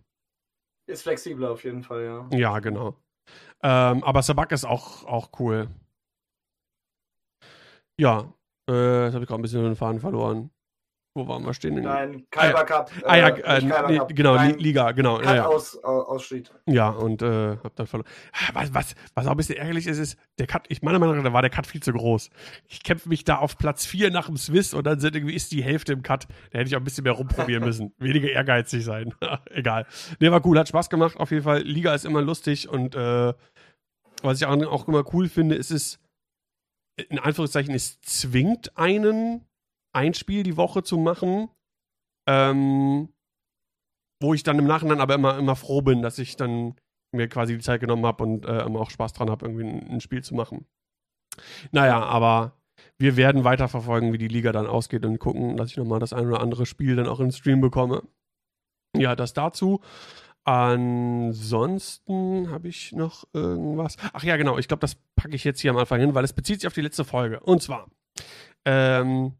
Ist 0.88 1.02
flexibler 1.02 1.52
auf 1.52 1.62
jeden 1.64 1.82
Fall, 1.82 2.05
ja. 2.05 2.28
Ja, 2.38 2.58
genau. 2.58 2.96
Ähm, 3.62 4.02
aber 4.02 4.22
Sabak 4.22 4.52
ist 4.52 4.64
auch, 4.64 5.05
auch 5.05 5.31
cool. 5.38 5.69
Ja, 8.00 8.32
äh, 8.69 9.05
jetzt 9.05 9.14
habe 9.14 9.25
ich 9.25 9.28
gerade 9.28 9.40
ein 9.40 9.43
bisschen 9.43 9.62
den 9.62 9.76
Faden 9.76 10.00
verloren 10.00 10.50
wo 11.19 11.26
waren 11.29 11.44
wir 11.44 11.53
stehen? 11.53 11.75
Nein, 11.82 12.26
Kaiba 12.31 12.65
Cup. 12.65 12.91
Ah, 13.05 13.09
ah 13.09 13.17
ja, 13.17 13.29
äh, 13.29 13.43
ah, 13.44 13.59
äh, 13.88 13.94
ja 13.97 14.05
genau, 14.05 14.37
Nein, 14.37 14.59
Liga, 14.59 14.93
genau. 14.93 15.17
Cup 15.19 15.26
ja, 15.35 15.44
aus, 15.47 15.76
ausschied. 15.85 16.50
Ja, 16.67 16.88
und 16.88 17.20
äh, 17.20 17.59
hab 17.59 17.76
dann 17.76 17.87
verloren. 17.87 18.09
Ah, 18.32 18.55
was, 18.55 18.73
was, 18.73 18.94
was 19.15 19.26
auch 19.26 19.32
ein 19.32 19.37
bisschen 19.37 19.59
ärgerlich 19.59 19.87
ist, 19.87 19.99
ist, 19.99 20.19
der 20.38 20.47
Cut, 20.47 20.65
ich 20.69 20.81
meiner 20.81 20.99
Meinung 20.99 21.17
nach, 21.19 21.25
da 21.25 21.32
war 21.35 21.43
der 21.43 21.50
Cut 21.50 21.67
viel 21.67 21.82
zu 21.82 21.93
groß. 21.93 22.31
Ich 22.69 22.82
kämpfe 22.82 23.09
mich 23.11 23.25
da 23.25 23.37
auf 23.37 23.59
Platz 23.59 23.85
4 23.85 24.11
nach 24.11 24.26
dem 24.26 24.37
Swiss 24.38 24.73
und 24.73 24.87
dann 24.87 25.00
sind 25.00 25.15
irgendwie 25.17 25.35
ist 25.35 25.53
die 25.53 25.62
Hälfte 25.62 25.93
im 25.93 26.03
Cut. 26.03 26.26
Da 26.53 26.59
hätte 26.61 26.69
ich 26.69 26.76
auch 26.76 26.81
ein 26.81 26.85
bisschen 26.85 27.05
mehr 27.05 27.12
rumprobieren 27.12 27.65
müssen. 27.65 27.93
Weniger 27.99 28.29
ehrgeizig 28.31 28.85
sein. 28.85 29.12
Egal. 29.50 29.87
Nee, 30.20 30.31
war 30.31 30.44
cool, 30.47 30.59
hat 30.59 30.69
Spaß 30.69 30.88
gemacht. 30.88 31.17
Auf 31.17 31.31
jeden 31.32 31.43
Fall, 31.43 31.62
Liga 31.62 31.93
ist 31.94 32.05
immer 32.05 32.23
lustig 32.23 32.69
und 32.69 32.94
äh, 32.94 33.35
was 34.23 34.41
ich 34.41 34.47
auch, 34.47 34.61
auch 34.67 34.87
immer 34.88 35.05
cool 35.12 35.29
finde, 35.29 35.56
ist 35.56 35.70
es, 35.70 35.99
in 37.11 37.20
Anführungszeichen, 37.20 37.73
es 37.75 38.00
zwingt 38.00 38.76
einen 38.76 39.48
ein 39.99 40.15
Spiel 40.15 40.45
die 40.45 40.56
Woche 40.56 40.83
zu 40.85 40.97
machen, 40.97 41.50
ähm, 42.29 43.09
wo 44.23 44.33
ich 44.33 44.43
dann 44.45 44.59
im 44.61 44.67
Nachhinein 44.67 45.00
aber 45.00 45.15
immer, 45.15 45.37
immer 45.39 45.56
froh 45.56 45.83
bin, 45.83 46.03
dass 46.03 46.19
ich 46.21 46.37
dann 46.37 46.77
mir 47.12 47.27
quasi 47.29 47.55
die 47.55 47.62
Zeit 47.62 47.81
genommen 47.81 48.05
habe 48.06 48.23
und 48.23 48.47
äh, 48.47 48.61
auch 48.62 48.91
Spaß 48.91 49.12
dran 49.12 49.29
habe, 49.31 49.45
irgendwie 49.47 49.65
ein, 49.67 49.89
ein, 49.91 50.00
Spiel 50.00 50.23
zu 50.23 50.35
machen. 50.37 50.67
Naja, 51.73 52.00
aber 52.00 52.53
wir 52.99 53.17
werden 53.17 53.43
weiterverfolgen, 53.43 54.12
wie 54.12 54.19
die 54.19 54.29
Liga 54.29 54.53
dann 54.53 54.67
ausgeht 54.69 55.05
und 55.05 55.19
gucken, 55.19 55.56
dass 55.56 55.71
ich 55.73 55.77
nochmal 55.77 55.99
das 56.01 56.12
ein 56.12 56.27
oder 56.29 56.39
andere 56.41 56.65
Spiel 56.65 56.94
dann 56.97 57.09
auch 57.09 57.19
im 57.21 57.33
Stream 57.33 57.61
bekomme. 57.61 58.03
Ja, 58.97 59.17
das 59.17 59.33
dazu. 59.33 59.81
Ansonsten 60.44 62.51
habe 62.51 62.69
ich 62.69 62.93
noch 62.93 63.27
irgendwas. 63.33 63.97
Ach 64.12 64.23
ja, 64.23 64.37
genau. 64.37 64.59
Ich 64.59 64.69
glaube, 64.69 64.79
das 64.81 64.94
packe 65.17 65.35
ich 65.35 65.43
jetzt 65.44 65.61
hier 65.61 65.73
am 65.73 65.77
Anfang 65.77 65.99
hin, 66.01 66.15
weil 66.15 66.23
es 66.25 66.33
bezieht 66.33 66.61
sich 66.61 66.67
auf 66.69 66.73
die 66.73 66.81
letzte 66.83 67.05
Folge. 67.05 67.41
Und 67.41 67.62
zwar 67.62 67.91
ähm, 68.67 69.35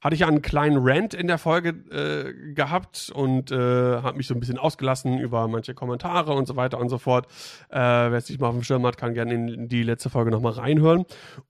hatte 0.00 0.14
ich 0.14 0.20
ja 0.20 0.28
einen 0.28 0.42
kleinen 0.42 0.78
Rant 0.80 1.12
in 1.14 1.26
der 1.26 1.38
Folge 1.38 1.70
äh, 1.90 2.52
gehabt 2.52 3.10
und 3.14 3.50
äh, 3.50 3.56
habe 4.00 4.16
mich 4.16 4.26
so 4.28 4.34
ein 4.34 4.40
bisschen 4.40 4.58
ausgelassen 4.58 5.18
über 5.18 5.48
manche 5.48 5.74
Kommentare 5.74 6.32
und 6.34 6.46
so 6.46 6.54
weiter 6.56 6.78
und 6.78 6.88
so 6.88 6.98
fort. 6.98 7.26
Äh, 7.68 7.78
Wer 7.78 8.12
es 8.14 8.28
nicht 8.28 8.40
mal 8.40 8.48
auf 8.48 8.54
dem 8.54 8.62
Schirm 8.62 8.86
hat, 8.86 8.96
kann 8.96 9.14
gerne 9.14 9.34
in 9.34 9.68
die 9.68 9.82
letzte 9.82 10.08
Folge 10.10 10.30
nochmal 10.30 10.52
reinhören. 10.52 11.04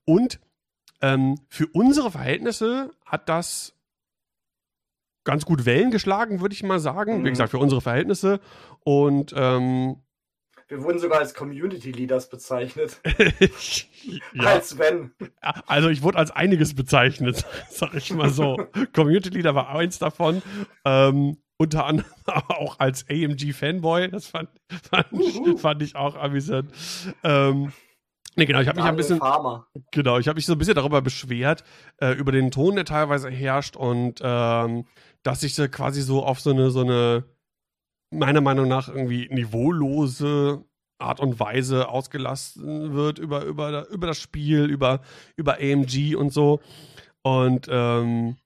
Und 0.05 0.39
ähm, 1.01 1.37
für 1.47 1.67
unsere 1.67 2.09
Verhältnisse 2.11 2.91
hat 3.05 3.29
das 3.29 3.73
ganz 5.25 5.45
gut 5.45 5.65
Wellen 5.65 5.91
geschlagen, 5.91 6.41
würde 6.41 6.53
ich 6.55 6.63
mal 6.63 6.79
sagen. 6.79 7.19
Mhm. 7.19 7.25
Wie 7.25 7.29
gesagt, 7.29 7.51
für 7.51 7.59
unsere 7.59 7.81
Verhältnisse. 7.81 8.39
Und 8.83 9.31
ähm, 9.37 9.97
wir 10.69 10.83
wurden 10.83 10.99
sogar 10.99 11.17
als 11.19 11.33
Community 11.33 11.91
Leaders 11.91 12.29
bezeichnet. 12.29 13.01
ja. 14.33 14.43
Als 14.45 14.77
wenn. 14.77 15.11
Also 15.65 15.89
ich 15.89 16.03
wurde 16.03 16.19
als 16.19 16.29
einiges 16.29 16.75
bezeichnet, 16.75 17.43
sag 17.69 17.95
ich 17.95 18.13
mal 18.13 18.29
so. 18.29 18.55
Community 18.93 19.29
Leader 19.37 19.55
war 19.55 19.69
eins 19.69 19.97
davon. 19.97 20.43
Ähm, 20.85 21.37
unter 21.57 21.85
anderem 21.85 22.11
auch 22.47 22.79
als 22.79 23.05
AMG 23.09 23.51
Fanboy. 23.53 24.09
Das 24.11 24.27
fand, 24.27 24.49
fand, 24.91 25.07
fand 25.59 25.81
ich 25.81 25.95
auch 25.95 26.15
amüsant. 26.15 26.71
Ähm, 27.23 27.71
Nee, 28.35 28.45
genau, 28.45 28.61
ich 28.61 28.69
habe 28.69 28.77
mich 28.79 28.85
ein 28.85 28.95
bisschen 28.95 29.17
Farmer. 29.17 29.67
genau, 29.91 30.17
ich 30.17 30.29
habe 30.29 30.37
mich 30.37 30.45
so 30.45 30.53
ein 30.53 30.57
bisschen 30.59 30.75
darüber 30.75 31.01
beschwert 31.01 31.65
äh, 31.97 32.11
über 32.11 32.31
den 32.31 32.51
Ton, 32.51 32.75
der 32.75 32.85
teilweise 32.85 33.29
herrscht 33.29 33.75
und 33.75 34.19
ähm, 34.21 34.85
dass 35.23 35.43
ich 35.43 35.55
so 35.55 35.67
quasi 35.67 36.01
so 36.01 36.23
auf 36.23 36.39
so 36.39 36.51
eine 36.51 36.69
so 36.71 36.79
eine 36.81 37.25
meiner 38.11 38.41
Meinung 38.41 38.67
nach 38.67 38.89
irgendwie 38.89 39.27
niveaulose 39.31 40.63
Art 40.97 41.19
und 41.19 41.39
Weise 41.39 41.89
ausgelassen 41.89 42.93
wird 42.93 43.19
über, 43.19 43.43
über, 43.45 43.87
über 43.89 44.07
das 44.07 44.19
Spiel, 44.19 44.65
über, 44.65 45.01
über 45.35 45.55
AMG 45.59 46.15
und 46.17 46.31
so. 46.33 46.59
Und 47.21 47.67
ähm, 47.69 48.37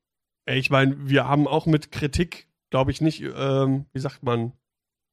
ich 0.45 0.69
meine, 0.69 0.97
wir 1.07 1.27
haben 1.27 1.47
auch 1.47 1.65
mit 1.65 1.91
Kritik, 1.91 2.47
glaube 2.69 2.91
ich, 2.91 3.01
nicht, 3.01 3.21
ähm, 3.23 3.85
wie 3.93 3.99
sagt 3.99 4.23
man, 4.23 4.51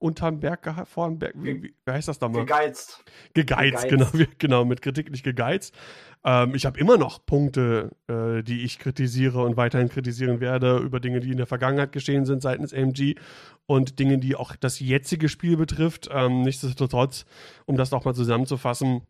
unterm 0.00 0.40
Berg 0.40 0.74
vor 0.88 1.06
dem 1.08 1.18
Berg. 1.18 1.34
Wie, 1.36 1.62
wie, 1.62 1.72
heißt 1.88 2.08
das 2.08 2.20
nochmal? 2.20 2.40
Gegeizt. 2.44 3.04
gegeizt. 3.34 3.88
Gegeizt, 3.88 4.10
genau, 4.12 4.24
genau, 4.38 4.64
mit 4.64 4.82
Kritik 4.82 5.10
nicht 5.10 5.22
gegeizt. 5.22 5.74
Ähm, 6.24 6.54
ich 6.54 6.66
habe 6.66 6.80
immer 6.80 6.96
noch 6.98 7.24
Punkte, 7.24 7.90
äh, 8.08 8.42
die 8.42 8.62
ich 8.62 8.78
kritisiere 8.78 9.42
und 9.44 9.56
weiterhin 9.56 9.88
kritisieren 9.88 10.40
werde, 10.40 10.78
über 10.78 10.98
Dinge, 11.00 11.20
die 11.20 11.30
in 11.30 11.36
der 11.36 11.46
Vergangenheit 11.46 11.92
geschehen 11.92 12.24
sind 12.24 12.42
seitens 12.42 12.72
AMG 12.74 13.16
und 13.66 13.98
Dinge, 13.98 14.18
die 14.18 14.34
auch 14.36 14.56
das 14.56 14.80
jetzige 14.80 15.28
Spiel 15.28 15.56
betrifft. 15.58 16.08
Ähm, 16.10 16.42
nichtsdestotrotz, 16.42 17.26
um 17.66 17.76
das 17.76 17.90
nochmal 17.90 18.14
zusammenzufassen, 18.14 19.02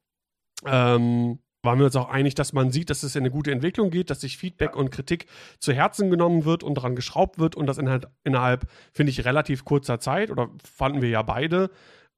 ähm, 0.67 1.39
waren 1.63 1.79
wir 1.79 1.87
uns 1.87 1.97
auch 1.97 2.09
einig, 2.09 2.35
dass 2.35 2.53
man 2.53 2.71
sieht, 2.71 2.91
dass 2.91 3.03
es 3.03 3.17
in 3.17 3.23
eine 3.23 3.31
gute 3.31 3.53
Entwicklung 3.53 3.91
geht, 3.91 4.11
dass 4.11 4.21
sich 4.21 4.39
Feedback 4.39 4.75
und 4.77 4.91
Kritik 4.91 5.27
zu 5.59 5.73
Herzen 5.73 6.11
genommen 6.11 6.45
wird 6.45 6.63
und 6.63 6.75
daran 6.75 6.97
geschraubt 6.97 7.39
wird 7.39 7.55
und 7.55 7.67
das 7.67 7.79
innerhalb, 7.79 8.11
innerhalb 8.25 8.67
finde 8.93 9.11
ich, 9.11 9.25
relativ 9.25 9.65
kurzer 9.65 10.01
Zeit 10.01 10.31
oder 10.31 10.49
fanden 10.65 11.03
wir 11.03 11.11
ja 11.11 11.23
beide. 11.23 11.71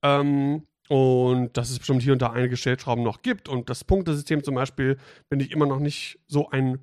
Ähm, 0.05 0.67
und 0.89 1.57
dass 1.57 1.71
es 1.71 1.79
bestimmt 1.79 2.03
hier 2.03 2.13
und 2.13 2.23
da 2.23 2.31
einige 2.33 2.57
Stellschrauben 2.57 3.03
noch 3.05 3.23
gibt. 3.23 3.49
Und 3.49 3.71
das 3.71 3.85
Punktesystem 3.85 4.43
zum 4.45 4.57
Beispiel 4.57 4.99
bin 5.31 5.41
ich 5.41 5.51
immer 5.53 5.67
noch 5.67 5.79
nicht 5.79 6.19
so 6.27 6.51
ein 6.51 6.81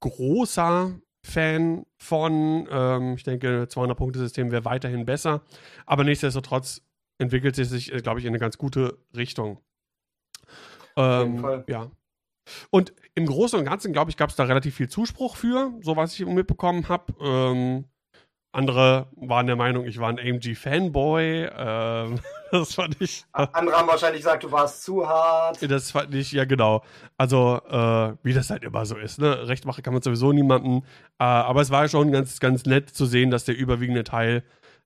großer 0.00 0.98
Fan 1.24 1.84
von. 2.00 2.66
Ähm, 2.70 3.14
ich 3.14 3.22
denke, 3.22 3.68
200 3.68 3.96
punktesystem 3.96 4.50
wäre 4.50 4.64
weiterhin 4.64 5.04
besser. 5.04 5.42
Aber 5.84 6.04
nichtsdestotrotz 6.04 6.82
entwickelt 7.18 7.58
es 7.58 7.68
sich, 7.70 7.92
äh, 7.92 7.98
glaube 7.98 8.18
ich, 8.20 8.24
in 8.26 8.30
eine 8.30 8.38
ganz 8.40 8.56
gute 8.58 8.98
Richtung. 9.14 9.60
Ähm, 10.96 11.38
Fall. 11.40 11.64
ja. 11.68 11.90
Und 12.70 12.92
im 13.14 13.26
Großen 13.26 13.58
und 13.58 13.64
Ganzen, 13.64 13.92
glaube 13.92 14.10
ich, 14.10 14.16
gab 14.16 14.30
es 14.30 14.36
da 14.36 14.44
relativ 14.44 14.76
viel 14.76 14.88
Zuspruch 14.88 15.36
für, 15.36 15.72
so 15.82 15.96
was 15.96 16.14
ich 16.18 16.24
mitbekommen 16.26 16.88
habe. 16.88 17.12
Ähm, 17.20 17.84
andere 18.52 19.08
waren 19.16 19.46
der 19.46 19.56
Meinung, 19.56 19.84
ich 19.84 19.98
war 19.98 20.08
ein 20.10 20.18
AMG-Fanboy. 20.18 21.50
Ähm, 21.54 22.20
das 22.52 22.74
fand 22.74 22.96
ich. 23.00 23.24
Andere 23.32 23.76
haben 23.76 23.88
wahrscheinlich 23.88 24.22
gesagt, 24.22 24.44
du 24.44 24.52
warst 24.52 24.84
zu 24.84 25.06
hart. 25.06 25.58
Das 25.68 25.90
fand 25.90 26.14
ich, 26.14 26.32
ja, 26.32 26.44
genau. 26.44 26.82
Also, 27.18 27.60
äh, 27.68 28.14
wie 28.22 28.32
das 28.32 28.48
halt 28.50 28.62
immer 28.62 28.86
so 28.86 28.96
ist. 28.96 29.18
Ne? 29.18 29.46
Rechtmache 29.48 29.82
kann 29.82 29.92
man 29.92 30.02
sowieso 30.02 30.32
niemandem. 30.32 30.84
Äh, 31.18 31.24
aber 31.24 31.60
es 31.62 31.70
war 31.70 31.88
schon 31.88 32.12
ganz, 32.12 32.38
ganz 32.38 32.64
nett 32.64 32.90
zu 32.90 33.06
sehen, 33.06 33.30
dass 33.30 33.44
der 33.44 33.56
überwiegende 33.56 34.04
Teil 34.04 34.44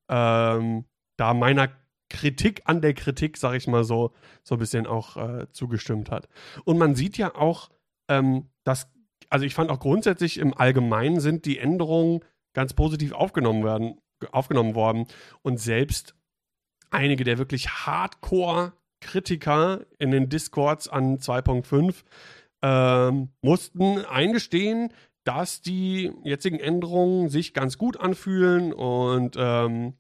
ähm, 0.09 0.87
da 1.19 1.35
meiner 1.35 1.69
Kritik 2.11 2.61
an 2.67 2.83
der 2.83 2.93
Kritik, 2.93 3.39
sag 3.39 3.55
ich 3.57 3.67
mal 3.67 3.85
so, 3.85 4.13
so 4.43 4.57
ein 4.57 4.59
bisschen 4.59 4.87
auch 4.87 5.17
äh, 5.17 5.47
zugestimmt 5.53 6.11
hat. 6.11 6.29
Und 6.67 6.77
man 6.77 6.95
sieht 6.95 7.17
ja 7.17 7.35
auch, 7.35 7.71
ähm, 8.09 8.51
dass, 8.65 8.91
also 9.31 9.47
ich 9.47 9.55
fand 9.55 9.71
auch 9.71 9.81
grundsätzlich 9.81 10.37
im 10.39 10.53
Allgemeinen 10.53 11.21
sind 11.21 11.47
die 11.47 11.59
Änderungen 11.59 12.21
ganz 12.53 12.75
positiv 12.75 13.13
aufgenommen 13.13 13.65
werden, 13.65 14.01
aufgenommen 14.33 14.75
worden. 14.75 15.07
Und 15.43 15.59
selbst 15.59 16.15
einige 16.91 17.25
der 17.25 17.39
wirklich 17.39 17.71
Hardcore-Kritiker 17.71 19.87
in 19.99 20.11
den 20.11 20.29
Discords 20.29 20.89
an 20.89 21.17
2.5 21.19 21.95
ähm, 22.63 23.31
mussten 23.41 24.05
eingestehen, 24.05 24.93
dass 25.25 25.61
die 25.63 26.13
jetzigen 26.25 26.59
Änderungen 26.59 27.29
sich 27.31 27.55
ganz 27.55 27.79
gut 27.79 27.99
anfühlen 28.01 28.73
und 28.73 29.37
ähm, 29.39 29.95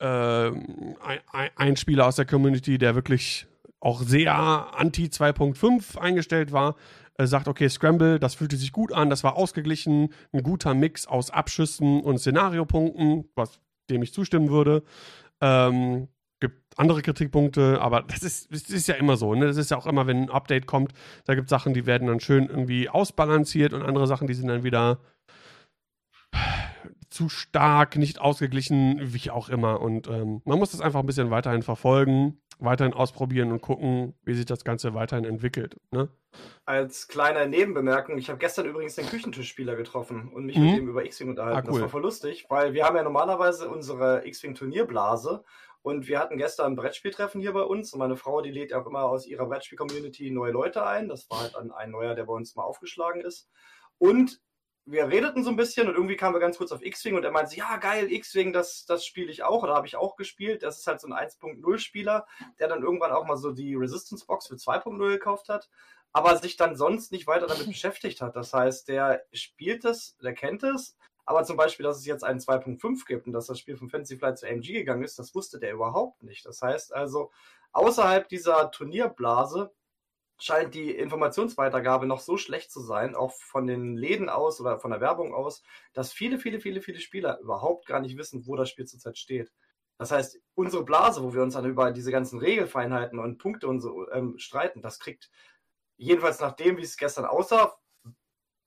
äh, 0.00 0.50
ein, 0.52 1.20
ein 1.56 1.76
Spieler 1.76 2.06
aus 2.06 2.16
der 2.16 2.26
Community, 2.26 2.78
der 2.78 2.94
wirklich 2.94 3.46
auch 3.80 4.02
sehr 4.02 4.32
anti 4.78 5.06
2.5 5.06 5.98
eingestellt 5.98 6.52
war, 6.52 6.76
äh, 7.16 7.26
sagt, 7.26 7.48
okay, 7.48 7.68
Scramble, 7.68 8.18
das 8.18 8.34
fühlte 8.34 8.56
sich 8.56 8.72
gut 8.72 8.92
an, 8.92 9.10
das 9.10 9.24
war 9.24 9.36
ausgeglichen, 9.36 10.12
ein 10.32 10.42
guter 10.42 10.74
Mix 10.74 11.06
aus 11.06 11.30
Abschüssen 11.30 12.00
und 12.00 12.18
Szenariopunkten, 12.18 13.28
was 13.34 13.60
dem 13.90 14.02
ich 14.02 14.12
zustimmen 14.12 14.50
würde. 14.50 14.82
Ähm, 15.40 16.08
gibt 16.40 16.62
andere 16.78 17.02
Kritikpunkte, 17.02 17.80
aber 17.80 18.02
das 18.02 18.22
ist, 18.22 18.52
das 18.52 18.62
ist 18.68 18.86
ja 18.86 18.94
immer 18.96 19.16
so. 19.16 19.34
Ne? 19.34 19.46
Das 19.46 19.56
ist 19.56 19.70
ja 19.70 19.76
auch 19.76 19.86
immer, 19.86 20.06
wenn 20.06 20.24
ein 20.24 20.30
Update 20.30 20.66
kommt, 20.66 20.92
da 21.24 21.34
gibt 21.34 21.46
es 21.46 21.50
Sachen, 21.50 21.74
die 21.74 21.86
werden 21.86 22.06
dann 22.08 22.20
schön 22.20 22.46
irgendwie 22.48 22.88
ausbalanciert 22.88 23.72
und 23.72 23.82
andere 23.82 24.06
Sachen, 24.06 24.26
die 24.28 24.34
sind 24.34 24.48
dann 24.48 24.62
wieder 24.64 25.00
zu 27.18 27.28
stark, 27.28 27.96
nicht 27.96 28.20
ausgeglichen, 28.20 29.00
wie 29.12 29.28
auch 29.32 29.48
immer. 29.48 29.80
Und 29.80 30.06
ähm, 30.06 30.40
man 30.44 30.56
muss 30.56 30.70
das 30.70 30.80
einfach 30.80 31.00
ein 31.00 31.06
bisschen 31.06 31.32
weiterhin 31.32 31.62
verfolgen, 31.62 32.40
weiterhin 32.60 32.94
ausprobieren 32.94 33.50
und 33.50 33.60
gucken, 33.60 34.14
wie 34.22 34.34
sich 34.34 34.44
das 34.46 34.62
Ganze 34.62 34.94
weiterhin 34.94 35.24
entwickelt. 35.24 35.76
Ne? 35.90 36.08
Als 36.64 37.08
kleine 37.08 37.48
Nebenbemerkung, 37.48 38.18
ich 38.18 38.28
habe 38.28 38.38
gestern 38.38 38.66
übrigens 38.66 38.94
den 38.94 39.06
Küchentischspieler 39.06 39.74
getroffen 39.74 40.30
und 40.32 40.46
mich 40.46 40.56
mhm. 40.56 40.64
mit 40.66 40.76
ihm 40.78 40.88
über 40.88 41.04
X-Wing 41.04 41.30
unterhalten. 41.30 41.56
Ah, 41.58 41.62
cool. 41.66 41.72
Das 41.72 41.80
war 41.82 41.88
voll 41.88 42.02
lustig, 42.02 42.46
weil 42.50 42.72
wir 42.72 42.84
haben 42.84 42.94
ja 42.94 43.02
normalerweise 43.02 43.68
unsere 43.68 44.24
X-Wing-Turnierblase 44.28 45.42
und 45.82 46.06
wir 46.06 46.20
hatten 46.20 46.36
gestern 46.38 46.74
ein 46.74 46.76
Brettspieltreffen 46.76 47.40
hier 47.40 47.52
bei 47.52 47.62
uns. 47.62 47.92
Und 47.92 47.98
meine 47.98 48.14
Frau, 48.14 48.42
die 48.42 48.52
lädt 48.52 48.72
auch 48.74 48.86
immer 48.86 49.02
aus 49.02 49.26
ihrer 49.26 49.46
Brettspiel-Community 49.46 50.30
neue 50.30 50.52
Leute 50.52 50.86
ein. 50.86 51.08
Das 51.08 51.28
war 51.28 51.40
halt 51.40 51.56
ein, 51.56 51.72
ein 51.72 51.90
neuer, 51.90 52.14
der 52.14 52.26
bei 52.26 52.32
uns 52.34 52.54
mal 52.54 52.62
aufgeschlagen 52.62 53.22
ist. 53.22 53.50
Und 54.00 54.40
wir 54.90 55.06
redeten 55.06 55.44
so 55.44 55.50
ein 55.50 55.56
bisschen 55.56 55.86
und 55.88 55.94
irgendwie 55.94 56.16
kamen 56.16 56.34
wir 56.34 56.40
ganz 56.40 56.56
kurz 56.56 56.72
auf 56.72 56.82
X-Wing 56.82 57.14
und 57.16 57.24
er 57.24 57.30
meinte, 57.30 57.54
ja 57.56 57.76
geil, 57.76 58.10
X-Wing, 58.10 58.52
das, 58.54 58.86
das 58.86 59.04
spiele 59.04 59.30
ich 59.30 59.42
auch 59.42 59.62
oder 59.62 59.74
habe 59.74 59.86
ich 59.86 59.96
auch 59.96 60.16
gespielt. 60.16 60.62
Das 60.62 60.78
ist 60.78 60.86
halt 60.86 61.00
so 61.00 61.08
ein 61.08 61.12
1.0-Spieler, 61.12 62.26
der 62.58 62.68
dann 62.68 62.82
irgendwann 62.82 63.12
auch 63.12 63.26
mal 63.26 63.36
so 63.36 63.52
die 63.52 63.74
Resistance-Box 63.74 64.46
für 64.46 64.54
2.0 64.54 64.96
gekauft 65.10 65.48
hat, 65.50 65.68
aber 66.12 66.36
sich 66.38 66.56
dann 66.56 66.74
sonst 66.76 67.12
nicht 67.12 67.26
weiter 67.26 67.46
damit 67.46 67.66
beschäftigt 67.66 68.20
hat. 68.22 68.34
Das 68.34 68.54
heißt, 68.54 68.88
der 68.88 69.24
spielt 69.32 69.84
es, 69.84 70.16
der 70.22 70.32
kennt 70.32 70.62
es, 70.62 70.96
aber 71.26 71.44
zum 71.44 71.58
Beispiel, 71.58 71.84
dass 71.84 71.98
es 71.98 72.06
jetzt 72.06 72.24
einen 72.24 72.40
2.5 72.40 73.04
gibt 73.06 73.26
und 73.26 73.32
dass 73.34 73.46
das 73.46 73.58
Spiel 73.58 73.76
von 73.76 73.90
Fantasy 73.90 74.16
Flight 74.16 74.38
zu 74.38 74.48
AMG 74.48 74.64
gegangen 74.72 75.04
ist, 75.04 75.18
das 75.18 75.34
wusste 75.34 75.58
der 75.58 75.72
überhaupt 75.72 76.22
nicht. 76.22 76.46
Das 76.46 76.62
heißt 76.62 76.94
also, 76.94 77.30
außerhalb 77.72 78.26
dieser 78.28 78.70
Turnierblase 78.70 79.70
scheint 80.40 80.74
die 80.74 80.94
Informationsweitergabe 80.94 82.06
noch 82.06 82.20
so 82.20 82.36
schlecht 82.36 82.70
zu 82.70 82.80
sein, 82.80 83.14
auch 83.16 83.32
von 83.34 83.66
den 83.66 83.96
Läden 83.96 84.28
aus 84.28 84.60
oder 84.60 84.78
von 84.78 84.90
der 84.92 85.00
Werbung 85.00 85.34
aus, 85.34 85.62
dass 85.92 86.12
viele, 86.12 86.38
viele, 86.38 86.60
viele, 86.60 86.80
viele 86.80 87.00
Spieler 87.00 87.40
überhaupt 87.40 87.86
gar 87.86 88.00
nicht 88.00 88.16
wissen, 88.16 88.46
wo 88.46 88.54
das 88.56 88.70
Spiel 88.70 88.86
zurzeit 88.86 89.18
steht. 89.18 89.52
Das 89.98 90.12
heißt, 90.12 90.38
unsere 90.54 90.84
Blase, 90.84 91.24
wo 91.24 91.34
wir 91.34 91.42
uns 91.42 91.54
dann 91.54 91.64
über 91.66 91.90
diese 91.90 92.12
ganzen 92.12 92.38
Regelfeinheiten 92.38 93.18
und 93.18 93.38
Punkte 93.38 93.66
und 93.66 93.80
so 93.80 94.08
ähm, 94.12 94.38
streiten, 94.38 94.80
das 94.80 95.00
kriegt 95.00 95.28
jedenfalls 95.96 96.38
nach 96.38 96.52
dem, 96.52 96.76
wie 96.76 96.82
es 96.82 96.96
gestern 96.96 97.24
aussah, 97.24 97.76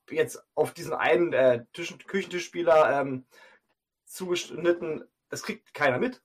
jetzt 0.09 0.43
auf 0.55 0.73
diesen 0.73 0.93
einen 0.93 1.31
äh, 1.31 1.63
Tisch 1.71 1.95
Küchentischspieler 2.05 2.99
ähm, 2.99 3.25
zugeschnitten, 4.05 5.05
das 5.29 5.41
kriegt 5.43 5.73
keiner 5.73 5.99
mit. 5.99 6.21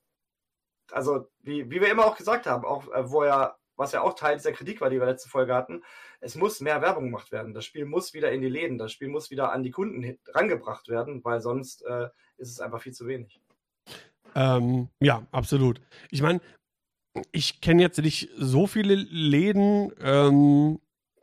Also, 0.91 1.29
wie, 1.39 1.69
wie 1.71 1.79
wir 1.79 1.89
immer 1.89 2.03
auch 2.05 2.17
gesagt 2.17 2.45
haben, 2.47 2.65
auch 2.65 2.91
äh, 2.91 3.09
wo 3.09 3.23
ja 3.23 3.57
was 3.77 3.91
ja 3.91 4.01
auch 4.01 4.13
Teil 4.13 4.35
dieser 4.37 4.51
Kritik 4.51 4.81
war, 4.81 4.89
die 4.89 4.99
wir 4.99 5.05
letzte 5.05 5.29
Folge 5.29 5.53
hatten, 5.53 5.83
es 6.19 6.35
muss 6.35 6.59
mehr 6.61 6.81
Werbung 6.81 7.05
gemacht 7.05 7.31
werden. 7.31 7.53
Das 7.53 7.63
Spiel 7.63 7.85
muss 7.85 8.13
wieder 8.13 8.31
in 8.31 8.41
die 8.41 8.49
Läden, 8.49 8.77
das 8.77 8.91
Spiel 8.91 9.07
muss 9.07 9.29
wieder 9.31 9.51
an 9.51 9.63
die 9.63 9.71
Kunden 9.71 10.17
rangebracht 10.33 10.89
werden, 10.89 11.23
weil 11.23 11.39
sonst 11.39 11.85
äh, 11.85 12.07
ist 12.37 12.49
es 12.49 12.59
einfach 12.59 12.81
viel 12.81 12.93
zu 12.93 13.05
wenig. 13.07 13.39
Ähm, 14.35 14.89
ja, 14.99 15.23
absolut. 15.31 15.79
Ich 16.11 16.21
meine, 16.21 16.41
ich 17.31 17.61
kenne 17.61 17.81
jetzt 17.81 17.99
nicht 17.99 18.29
so 18.37 18.67
viele 18.67 18.95
Läden, 18.95 19.91
ähm, 20.01 20.79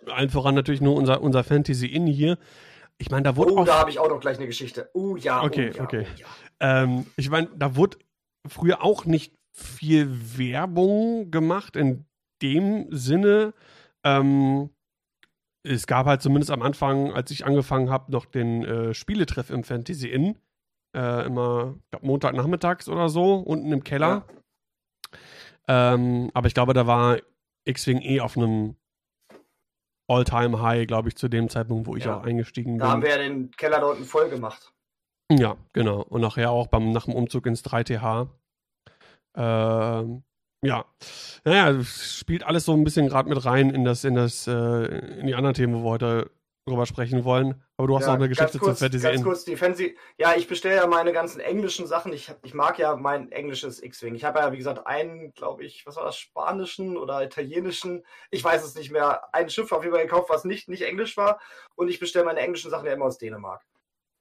allen 0.06 0.30
voran 0.30 0.54
natürlich 0.54 0.80
nur 0.80 0.94
unser, 0.96 1.20
unser 1.22 1.44
Fantasy 1.44 1.86
Inn 1.86 2.06
hier. 2.06 2.38
Ich 2.98 3.10
meine, 3.10 3.24
da 3.24 3.36
wurde. 3.36 3.52
Oh, 3.52 3.58
auch 3.60 3.64
da 3.64 3.78
habe 3.80 3.90
ich 3.90 3.98
auch 3.98 4.08
noch 4.08 4.20
gleich 4.20 4.36
eine 4.38 4.46
Geschichte. 4.46 4.88
Oh 4.92 5.16
ja. 5.16 5.42
Oh, 5.42 5.46
okay, 5.46 5.70
oh, 5.74 5.78
ja, 5.78 5.82
okay. 5.84 6.06
Oh, 6.08 6.20
ja. 6.20 6.26
Ähm, 6.82 7.06
ich 7.16 7.28
meine, 7.30 7.48
da 7.56 7.74
wurde 7.74 7.98
früher 8.46 8.82
auch 8.84 9.04
nicht 9.04 9.34
viel 9.52 10.08
Werbung 10.36 11.30
gemacht 11.30 11.74
in 11.76 12.04
dem 12.44 12.86
Sinne, 12.90 13.54
ähm, 14.04 14.70
es 15.66 15.86
gab 15.86 16.06
halt 16.06 16.20
zumindest 16.22 16.50
am 16.52 16.60
Anfang, 16.62 17.12
als 17.12 17.30
ich 17.30 17.46
angefangen 17.46 17.88
habe, 17.90 18.12
noch 18.12 18.26
den 18.26 18.64
äh, 18.64 18.94
Spieletreff 18.94 19.48
im 19.50 19.64
Fantasy 19.64 20.08
Inn. 20.08 20.36
Äh, 20.96 21.26
immer, 21.26 21.74
ich 21.90 22.02
Montagnachmittags 22.02 22.88
oder 22.88 23.08
so, 23.08 23.36
unten 23.36 23.72
im 23.72 23.82
Keller. 23.82 24.26
Ja. 25.66 25.94
Ähm, 25.96 26.30
aber 26.34 26.46
ich 26.48 26.54
glaube, 26.54 26.74
da 26.74 26.86
war 26.86 27.16
X-Wing 27.66 28.02
eh 28.02 28.20
auf 28.20 28.36
einem 28.36 28.76
All-Time-High, 30.10 30.86
glaube 30.86 31.08
ich, 31.08 31.16
zu 31.16 31.28
dem 31.28 31.48
Zeitpunkt, 31.48 31.86
wo 31.86 31.96
ich 31.96 32.04
ja. 32.04 32.18
auch 32.18 32.22
eingestiegen 32.24 32.72
bin. 32.72 32.80
Da 32.80 32.90
haben 32.90 33.02
wir 33.02 33.08
ja 33.08 33.16
den 33.18 33.50
Keller 33.52 33.80
da 33.80 33.86
unten 33.86 34.04
voll 34.04 34.28
gemacht. 34.28 34.70
Ja, 35.32 35.56
genau. 35.72 36.02
Und 36.02 36.20
nachher 36.20 36.50
auch 36.50 36.66
beim, 36.66 36.92
nach 36.92 37.06
dem 37.06 37.14
Umzug 37.14 37.46
ins 37.46 37.64
3TH. 37.64 38.28
Äh, 39.36 40.04
ja, 40.64 40.86
naja, 41.44 41.82
spielt 41.84 42.42
alles 42.44 42.64
so 42.64 42.72
ein 42.72 42.84
bisschen 42.84 43.06
gerade 43.08 43.28
mit 43.28 43.44
rein 43.44 43.68
in 43.68 43.84
das, 43.84 44.02
in 44.02 44.14
das, 44.14 44.46
äh, 44.46 44.84
in 45.20 45.26
die 45.26 45.34
anderen 45.34 45.54
Themen, 45.54 45.74
wo 45.74 45.84
wir 45.84 45.90
heute 45.90 46.30
drüber 46.66 46.86
sprechen 46.86 47.22
wollen. 47.24 47.62
Aber 47.76 47.86
du 47.86 47.94
hast 47.96 48.04
ja, 48.06 48.14
noch 48.14 48.14
eine 48.14 48.30
Geschichte 48.30 48.58
kurz, 48.58 48.78
zu 48.78 48.84
Fantasy 48.84 49.04
Ganz 49.04 49.22
kurz, 49.22 49.44
die 49.44 49.56
Fantasy. 49.56 49.98
Ja, 50.16 50.32
ich 50.34 50.48
bestelle 50.48 50.76
ja 50.76 50.86
meine 50.86 51.12
ganzen 51.12 51.40
englischen 51.42 51.86
Sachen. 51.86 52.14
Ich, 52.14 52.32
ich 52.42 52.54
mag 52.54 52.78
ja 52.78 52.96
mein 52.96 53.30
englisches 53.30 53.82
X-Wing. 53.82 54.14
Ich 54.14 54.24
habe 54.24 54.38
ja, 54.38 54.52
wie 54.52 54.56
gesagt, 54.56 54.86
einen, 54.86 55.34
glaube 55.34 55.64
ich, 55.66 55.84
was 55.84 55.96
war 55.96 56.04
das, 56.06 56.16
spanischen 56.16 56.96
oder 56.96 57.22
italienischen, 57.22 58.02
ich 58.30 58.42
weiß 58.42 58.64
es 58.64 58.74
nicht 58.74 58.90
mehr, 58.90 59.34
ein 59.34 59.50
Schiff 59.50 59.70
auf 59.70 59.84
jeden 59.84 59.94
Fall 59.94 60.04
gekauft, 60.06 60.30
was 60.30 60.44
nicht, 60.44 60.68
nicht 60.70 60.86
englisch 60.86 61.18
war. 61.18 61.40
Und 61.74 61.88
ich 61.88 62.00
bestelle 62.00 62.24
meine 62.24 62.40
englischen 62.40 62.70
Sachen 62.70 62.86
ja 62.86 62.94
immer 62.94 63.04
aus 63.04 63.18
Dänemark. 63.18 63.60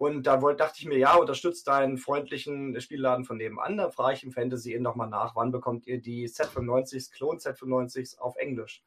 Und 0.04 0.24
da 0.28 0.42
wollte, 0.42 0.58
dachte 0.58 0.80
ich 0.82 0.86
mir, 0.86 0.98
ja, 0.98 1.16
unterstützt 1.16 1.66
deinen 1.66 1.98
freundlichen 1.98 2.78
Spielladen 2.82 3.24
von 3.24 3.38
nebenan. 3.38 3.78
Dann 3.78 3.92
frage 3.94 4.16
ich 4.18 4.24
im 4.26 4.34
Fantasy 4.34 4.74
eben 4.74 4.84
nochmal 4.84 5.08
nach, 5.08 5.34
wann 5.38 5.54
bekommt 5.54 5.88
ihr 5.88 6.02
die 6.02 6.28
Z95s, 6.28 7.10
Klon 7.14 7.38
Z95s 7.38 8.20
auf 8.20 8.36
Englisch? 8.36 8.84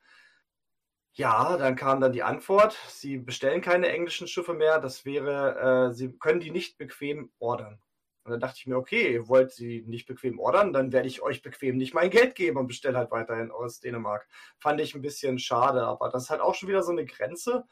Ja, 1.15 1.57
dann 1.57 1.75
kam 1.75 2.03
dann 2.03 2.13
die 2.13 2.23
Antwort, 2.23 2.77
sie 2.91 3.17
bestellen 3.17 3.63
keine 3.63 3.89
englischen 3.89 4.29
Schiffe 4.29 4.53
mehr, 4.53 4.79
das 4.79 5.07
wäre, 5.07 5.89
äh, 5.91 5.95
sie 5.95 6.13
können 6.19 6.41
die 6.41 6.51
nicht 6.51 6.77
bequem 6.77 7.33
ordern. 7.39 7.81
Und 8.25 8.33
dann 8.33 8.41
dachte 8.41 8.57
ich 8.59 8.67
mir, 8.67 8.77
okay, 8.77 9.15
ihr 9.15 9.27
wollt 9.27 9.53
sie 9.53 9.85
nicht 9.87 10.07
bequem 10.07 10.39
ordern, 10.39 10.75
dann 10.75 10.93
werde 10.93 11.09
ich 11.09 11.23
euch 11.23 11.41
bequem 11.41 11.79
nicht 11.79 11.95
mein 11.95 12.11
Geld 12.11 12.35
geben 12.35 12.59
und 12.59 12.67
bestelle 12.67 12.99
halt 12.99 13.11
weiterhin 13.11 13.51
aus 13.51 13.81
Dänemark. 13.81 14.29
Fand 14.59 14.83
ich 14.83 14.95
ein 14.95 15.01
bisschen 15.01 15.39
schade, 15.39 15.83
aber 15.85 16.11
das 16.11 16.25
ist 16.25 16.31
halt 16.31 16.43
auch 16.43 16.55
schon 16.55 16.69
wieder 16.69 16.83
so 16.83 16.93
eine 16.93 17.07
Grenze, 17.07 17.65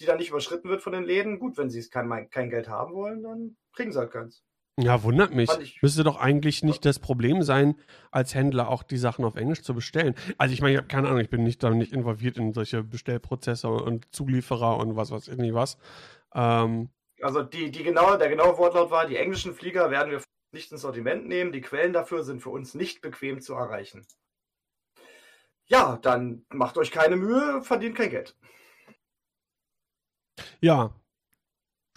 die 0.00 0.04
dann 0.06 0.18
nicht 0.18 0.30
überschritten 0.30 0.68
wird 0.68 0.82
von 0.82 0.92
den 0.92 1.04
Läden. 1.04 1.38
Gut, 1.38 1.56
wenn 1.56 1.70
sie 1.70 1.78
es 1.78 1.90
kein, 1.90 2.28
kein 2.30 2.50
Geld 2.50 2.68
haben 2.68 2.94
wollen, 2.94 3.22
dann 3.22 3.56
kriegen 3.74 3.92
sie 3.92 3.98
halt 3.98 4.12
keins. 4.12 4.42
Ja, 4.78 5.02
wundert 5.02 5.34
mich. 5.34 5.50
Ich, 5.58 5.80
Müsste 5.80 6.04
doch 6.04 6.18
eigentlich 6.18 6.62
nicht 6.62 6.84
das 6.84 6.98
Problem 6.98 7.42
sein, 7.42 7.76
als 8.10 8.34
Händler 8.34 8.68
auch 8.68 8.82
die 8.82 8.98
Sachen 8.98 9.24
auf 9.24 9.34
Englisch 9.36 9.62
zu 9.62 9.72
bestellen. 9.74 10.14
Also 10.36 10.52
ich 10.52 10.60
meine, 10.60 10.72
ich 10.74 10.78
habe 10.78 10.88
keine 10.88 11.08
Ahnung, 11.08 11.20
ich 11.20 11.30
bin 11.30 11.44
nicht 11.44 11.62
damit 11.62 11.78
nicht 11.78 11.92
involviert 11.94 12.36
in 12.36 12.52
solche 12.52 12.82
Bestellprozesse 12.82 13.68
und 13.68 14.12
Zulieferer 14.14 14.76
und 14.76 14.94
was 14.96 15.10
weiß 15.10 15.28
ich 15.28 15.36
nicht 15.38 15.54
was. 15.54 15.78
Ähm, 16.34 16.90
also 17.22 17.42
die, 17.42 17.70
die 17.70 17.84
genaue, 17.84 18.18
der 18.18 18.28
genaue 18.28 18.58
Wortlaut 18.58 18.90
war, 18.90 19.06
die 19.06 19.16
englischen 19.16 19.54
Flieger 19.54 19.90
werden 19.90 20.10
wir 20.12 20.20
nicht 20.52 20.70
ins 20.70 20.82
Sortiment 20.82 21.26
nehmen. 21.26 21.52
Die 21.52 21.62
Quellen 21.62 21.94
dafür 21.94 22.22
sind 22.22 22.40
für 22.42 22.50
uns 22.50 22.74
nicht 22.74 23.00
bequem 23.00 23.40
zu 23.40 23.54
erreichen. 23.54 24.06
Ja, 25.64 25.98
dann 26.02 26.44
macht 26.50 26.76
euch 26.76 26.90
keine 26.90 27.16
Mühe, 27.16 27.62
verdient 27.62 27.96
kein 27.96 28.10
Geld. 28.10 28.36
Ja, 30.60 30.90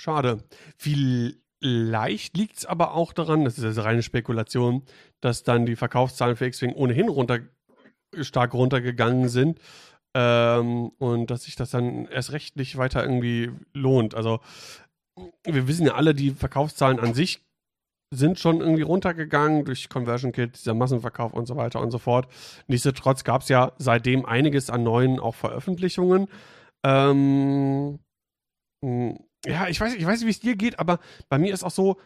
schade. 0.02 0.44
Vielleicht 0.78 2.38
liegt 2.38 2.58
es 2.58 2.66
aber 2.66 2.94
auch 2.94 3.14
daran, 3.14 3.46
das 3.46 3.58
ist 3.60 3.64
also 3.66 3.82
reine 3.82 4.04
Spekulation, 4.04 4.84
dass 5.22 5.44
dann 5.44 5.66
die 5.66 5.76
Verkaufszahlen 5.76 6.36
für 6.36 6.46
X-Wing 6.46 6.74
ohnehin 6.74 7.10
runter, 7.10 7.40
stark 8.22 8.54
runtergegangen 8.54 9.30
sind. 9.30 9.60
Ähm, 10.16 10.88
und 11.00 11.30
dass 11.32 11.44
sich 11.44 11.56
das 11.56 11.70
dann 11.72 12.06
erst 12.08 12.32
recht 12.34 12.56
nicht 12.58 12.78
weiter 12.78 13.04
irgendwie 13.04 13.52
lohnt. 13.76 14.16
Also, 14.16 14.40
wir 15.46 15.68
wissen 15.68 15.86
ja 15.88 15.94
alle, 15.96 16.16
die 16.16 16.32
Verkaufszahlen 16.32 17.00
an 17.00 17.14
sich 17.14 17.46
sind 18.12 18.40
schon 18.40 18.60
irgendwie 18.62 18.82
runtergegangen 18.84 19.66
durch 19.66 19.88
Conversion 19.90 20.32
Kit, 20.32 20.58
dieser 20.58 20.74
Massenverkauf 20.74 21.34
und 21.34 21.46
so 21.48 21.56
weiter 21.58 21.80
und 21.82 21.92
so 21.92 22.00
fort. 22.00 22.28
Nichtsdestotrotz 22.68 23.24
gab 23.24 23.44
es 23.44 23.50
ja 23.50 23.74
seitdem 23.78 24.26
einiges 24.26 24.70
an 24.72 24.82
neuen 24.84 25.20
auch 25.20 25.36
Veröffentlichungen. 25.36 26.28
Ähm, 26.86 28.00
hm. 28.84 29.20
ja, 29.46 29.68
ich 29.68 29.80
weiß, 29.80 29.96
ich 29.96 30.06
weiß 30.06 30.20
nicht, 30.20 30.28
wie 30.28 30.32
es 30.32 30.40
dir 30.40 30.56
geht, 30.56 30.80
aber 30.80 31.00
bei 31.30 31.38
mir 31.38 31.54
ist 31.54 31.64
auch 31.64 31.72
so, 31.72 32.00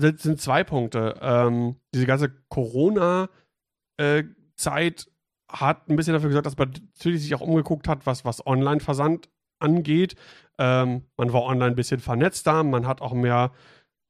das 0.00 0.22
sind 0.22 0.40
zwei 0.40 0.64
Punkte. 0.64 1.18
Ähm, 1.20 1.76
diese 1.94 2.06
ganze 2.06 2.30
Corona-Zeit 2.48 3.98
äh, 5.06 5.52
hat 5.56 5.88
ein 5.88 5.96
bisschen 5.96 6.14
dafür 6.14 6.28
gesorgt, 6.28 6.46
dass 6.46 6.56
man 6.56 6.70
natürlich 6.96 7.22
sich 7.22 7.34
auch 7.34 7.40
umgeguckt 7.40 7.88
hat, 7.88 8.06
was, 8.06 8.24
was 8.24 8.46
Online-Versand 8.46 9.28
angeht. 9.60 10.14
Ähm, 10.58 11.02
man 11.16 11.32
war 11.32 11.42
online 11.42 11.72
ein 11.72 11.76
bisschen 11.76 12.00
vernetzter, 12.00 12.62
man 12.64 12.86
hat 12.86 13.00
auch 13.02 13.12
mehr 13.12 13.52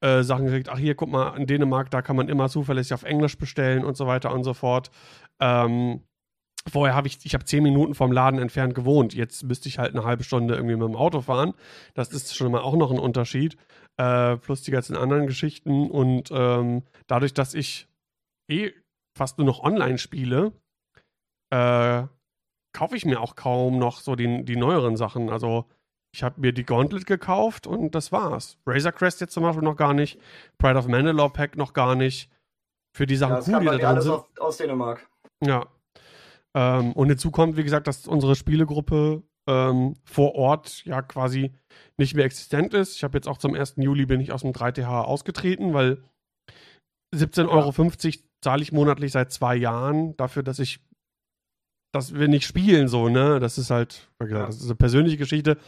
äh, 0.00 0.22
Sachen 0.22 0.46
gekriegt. 0.46 0.68
Ach, 0.68 0.78
hier, 0.78 0.94
guck 0.94 1.08
mal, 1.10 1.36
in 1.38 1.46
Dänemark, 1.46 1.90
da 1.90 2.02
kann 2.02 2.16
man 2.16 2.28
immer 2.28 2.48
zuverlässig 2.48 2.92
auf 2.94 3.02
Englisch 3.02 3.38
bestellen 3.38 3.84
und 3.84 3.96
so 3.96 4.06
weiter 4.06 4.32
und 4.32 4.44
so 4.44 4.54
fort. 4.54 4.90
Ähm, 5.40 6.02
Vorher 6.70 6.94
habe 6.94 7.08
ich, 7.08 7.18
ich 7.24 7.34
habe 7.34 7.44
zehn 7.44 7.62
Minuten 7.62 7.94
vom 7.94 8.12
Laden 8.12 8.38
entfernt 8.40 8.74
gewohnt. 8.74 9.14
Jetzt 9.14 9.44
müsste 9.44 9.68
ich 9.68 9.78
halt 9.78 9.94
eine 9.94 10.04
halbe 10.04 10.24
Stunde 10.24 10.54
irgendwie 10.54 10.76
mit 10.76 10.88
dem 10.88 10.96
Auto 10.96 11.20
fahren. 11.20 11.54
Das 11.94 12.10
ist 12.12 12.34
schon 12.36 12.52
mal 12.52 12.60
auch 12.60 12.74
noch 12.76 12.90
ein 12.90 12.98
Unterschied. 12.98 13.56
Äh, 13.96 14.36
plus 14.36 14.62
die 14.62 14.70
ganzen 14.70 14.96
anderen 14.96 15.26
Geschichten. 15.26 15.90
Und 15.90 16.30
ähm, 16.32 16.82
dadurch, 17.06 17.34
dass 17.34 17.54
ich 17.54 17.88
eh 18.48 18.72
fast 19.16 19.38
nur 19.38 19.46
noch 19.46 19.60
online 19.62 19.98
spiele, 19.98 20.52
äh, 21.50 22.04
kaufe 22.72 22.96
ich 22.96 23.04
mir 23.04 23.20
auch 23.20 23.34
kaum 23.34 23.78
noch 23.78 23.98
so 24.00 24.14
die, 24.14 24.44
die 24.44 24.56
neueren 24.56 24.96
Sachen. 24.96 25.30
Also 25.30 25.64
ich 26.14 26.22
habe 26.22 26.40
mir 26.40 26.52
die 26.52 26.64
Gauntlet 26.64 27.06
gekauft 27.06 27.66
und 27.66 27.94
das 27.94 28.12
war's. 28.12 28.58
Razor 28.66 28.92
Crest 28.92 29.20
jetzt 29.20 29.34
zum 29.34 29.42
Beispiel 29.42 29.64
noch 29.64 29.76
gar 29.76 29.94
nicht. 29.94 30.18
Pride 30.58 30.78
of 30.78 30.86
Mandalore 30.86 31.30
Pack 31.32 31.56
noch 31.56 31.72
gar 31.72 31.94
nicht. 31.94 32.30
Für 32.96 33.06
die 33.06 33.16
Sachen 33.16 33.50
ja, 33.52 33.58
cool, 33.58 33.60
die 33.76 33.80
da 33.82 33.92
drin 33.92 34.02
sind. 34.02 34.12
Aus, 34.12 34.24
aus 34.40 34.56
Dänemark. 34.56 35.08
Ja, 35.44 35.66
ähm, 36.58 36.92
und 36.94 37.08
hinzu 37.08 37.30
kommt, 37.30 37.56
wie 37.56 37.62
gesagt, 37.62 37.86
dass 37.86 38.08
unsere 38.08 38.34
Spielegruppe 38.34 39.22
ähm, 39.46 39.94
vor 40.04 40.34
Ort 40.34 40.84
ja 40.86 41.02
quasi 41.02 41.52
nicht 41.96 42.14
mehr 42.16 42.24
existent 42.24 42.74
ist. 42.74 42.96
Ich 42.96 43.04
habe 43.04 43.16
jetzt 43.16 43.28
auch 43.28 43.38
zum 43.38 43.54
1. 43.54 43.74
Juli 43.76 44.06
bin 44.06 44.18
ich 44.20 44.32
aus 44.32 44.40
dem 44.42 44.50
3TH 44.52 45.04
ausgetreten, 45.04 45.72
weil 45.72 46.02
17,50 47.14 47.48
Euro 47.48 48.22
zahle 48.42 48.62
ich 48.62 48.72
monatlich 48.72 49.12
seit 49.12 49.30
zwei 49.30 49.54
Jahren 49.54 50.16
dafür, 50.16 50.42
dass 50.42 50.58
ich, 50.58 50.80
dass 51.94 52.14
wir 52.14 52.26
nicht 52.26 52.44
spielen 52.44 52.88
so, 52.88 53.08
ne? 53.08 53.38
Das 53.38 53.56
ist 53.56 53.70
halt, 53.70 54.10
genau, 54.18 54.46
das 54.46 54.56
ist 54.56 54.64
eine 54.66 54.74
persönliche 54.74 55.16
Geschichte. 55.16 55.58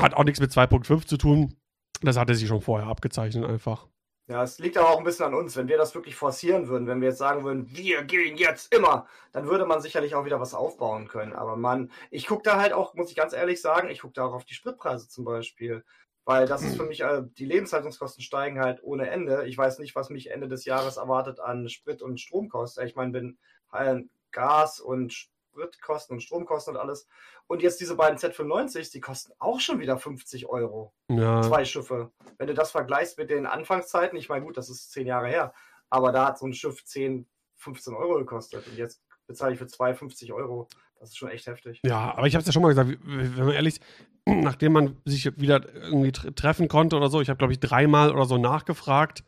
Hat 0.00 0.12
auch 0.14 0.24
nichts 0.24 0.40
mit 0.40 0.50
2.5 0.50 1.06
zu 1.06 1.16
tun. 1.16 1.54
Das 2.02 2.18
hatte 2.18 2.34
sich 2.34 2.46
schon 2.48 2.60
vorher 2.60 2.88
abgezeichnet 2.88 3.44
einfach. 3.48 3.86
Ja, 4.32 4.42
es 4.44 4.58
liegt 4.58 4.78
aber 4.78 4.88
auch 4.88 4.96
ein 4.96 5.04
bisschen 5.04 5.26
an 5.26 5.34
uns. 5.34 5.56
Wenn 5.58 5.68
wir 5.68 5.76
das 5.76 5.94
wirklich 5.94 6.16
forcieren 6.16 6.68
würden, 6.68 6.86
wenn 6.86 7.02
wir 7.02 7.08
jetzt 7.10 7.18
sagen 7.18 7.44
würden, 7.44 7.66
wir 7.76 8.02
gehen 8.04 8.38
jetzt 8.38 8.72
immer, 8.74 9.06
dann 9.30 9.46
würde 9.46 9.66
man 9.66 9.82
sicherlich 9.82 10.14
auch 10.14 10.24
wieder 10.24 10.40
was 10.40 10.54
aufbauen 10.54 11.06
können. 11.06 11.34
Aber 11.34 11.54
man, 11.56 11.90
ich 12.10 12.26
gucke 12.28 12.42
da 12.42 12.58
halt 12.58 12.72
auch, 12.72 12.94
muss 12.94 13.10
ich 13.10 13.16
ganz 13.16 13.34
ehrlich 13.34 13.60
sagen, 13.60 13.90
ich 13.90 14.00
gucke 14.00 14.14
da 14.14 14.24
auch 14.24 14.32
auf 14.32 14.46
die 14.46 14.54
Spritpreise 14.54 15.06
zum 15.06 15.26
Beispiel. 15.26 15.84
Weil 16.24 16.46
das 16.46 16.62
ist 16.62 16.78
für 16.78 16.84
mich, 16.84 17.02
äh, 17.02 17.20
die 17.36 17.44
Lebenshaltungskosten 17.44 18.22
steigen 18.24 18.58
halt 18.58 18.82
ohne 18.82 19.10
Ende. 19.10 19.44
Ich 19.44 19.58
weiß 19.58 19.78
nicht, 19.80 19.94
was 19.96 20.08
mich 20.08 20.30
Ende 20.30 20.48
des 20.48 20.64
Jahres 20.64 20.96
erwartet 20.96 21.38
an 21.38 21.68
Sprit 21.68 22.00
und 22.00 22.18
Stromkosten. 22.18 22.86
Ich 22.86 22.94
meine, 22.94 23.12
wenn 23.12 23.38
äh, 23.74 24.00
Gas 24.30 24.80
und 24.80 25.28
Spritkosten 25.52 26.14
und 26.14 26.20
Stromkosten 26.20 26.74
und 26.74 26.80
alles. 26.80 27.08
Und 27.46 27.62
jetzt 27.62 27.80
diese 27.80 27.96
beiden 27.96 28.18
z 28.18 28.34
95 28.34 28.90
die 28.90 29.00
kosten 29.00 29.32
auch 29.38 29.60
schon 29.60 29.80
wieder 29.80 29.98
50 29.98 30.46
Euro. 30.46 30.92
Ja. 31.08 31.42
Zwei 31.42 31.64
Schiffe. 31.64 32.10
Wenn 32.38 32.46
du 32.46 32.54
das 32.54 32.70
vergleichst 32.70 33.18
mit 33.18 33.30
den 33.30 33.46
Anfangszeiten, 33.46 34.18
ich 34.18 34.28
meine, 34.28 34.44
gut, 34.44 34.56
das 34.56 34.68
ist 34.70 34.90
zehn 34.92 35.06
Jahre 35.06 35.28
her, 35.28 35.52
aber 35.90 36.12
da 36.12 36.26
hat 36.28 36.38
so 36.38 36.46
ein 36.46 36.54
Schiff 36.54 36.82
10, 36.84 37.26
15 37.56 37.94
Euro 37.94 38.16
gekostet. 38.18 38.66
Und 38.66 38.76
jetzt 38.76 39.02
bezahle 39.26 39.52
ich 39.52 39.58
für 39.58 39.66
2,50 39.66 40.32
Euro. 40.34 40.68
Das 40.98 41.10
ist 41.10 41.16
schon 41.18 41.30
echt 41.30 41.46
heftig. 41.48 41.80
Ja, 41.84 42.14
aber 42.16 42.26
ich 42.26 42.34
habe 42.34 42.40
es 42.42 42.46
ja 42.46 42.52
schon 42.52 42.62
mal 42.62 42.68
gesagt, 42.68 42.90
wenn 43.04 43.44
man 43.44 43.50
ehrlich, 43.54 43.80
nachdem 44.26 44.72
man 44.72 44.96
sich 45.04 45.38
wieder 45.38 45.62
irgendwie 45.74 46.12
treffen 46.12 46.68
konnte 46.68 46.96
oder 46.96 47.08
so, 47.08 47.20
ich 47.20 47.28
habe, 47.28 47.38
glaube 47.38 47.52
ich, 47.52 47.60
dreimal 47.60 48.12
oder 48.12 48.24
so 48.24 48.38
nachgefragt. 48.38 49.24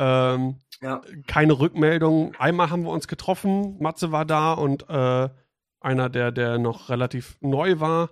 Ähm, 0.00 0.58
ja. 0.80 1.00
Keine 1.28 1.52
Rückmeldung. 1.60 2.34
Einmal 2.38 2.70
haben 2.70 2.82
wir 2.82 2.90
uns 2.90 3.06
getroffen, 3.06 3.76
Matze 3.78 4.10
war 4.10 4.24
da 4.24 4.54
und 4.54 4.88
äh, 4.88 5.28
einer, 5.84 6.08
der, 6.08 6.32
der 6.32 6.58
noch 6.58 6.88
relativ 6.88 7.36
neu 7.40 7.80
war. 7.80 8.10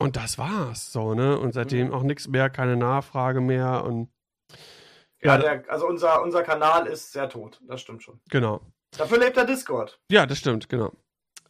Und 0.00 0.16
das 0.16 0.38
war's 0.38 0.92
so, 0.92 1.14
ne? 1.14 1.38
Und 1.38 1.52
seitdem 1.54 1.88
mhm. 1.88 1.94
auch 1.94 2.02
nichts 2.02 2.26
mehr, 2.28 2.50
keine 2.50 2.76
Nachfrage 2.76 3.40
mehr 3.40 3.84
und. 3.84 4.08
Ja, 5.20 5.36
ja 5.36 5.38
der, 5.38 5.70
also 5.70 5.86
unser, 5.86 6.22
unser 6.22 6.42
Kanal 6.42 6.86
ist 6.86 7.12
sehr 7.12 7.28
tot, 7.28 7.60
das 7.68 7.80
stimmt 7.80 8.02
schon. 8.02 8.20
Genau. 8.28 8.60
Dafür 8.98 9.20
lebt 9.20 9.36
der 9.36 9.44
Discord. 9.44 10.00
Ja, 10.10 10.26
das 10.26 10.38
stimmt, 10.38 10.68
genau. 10.68 10.92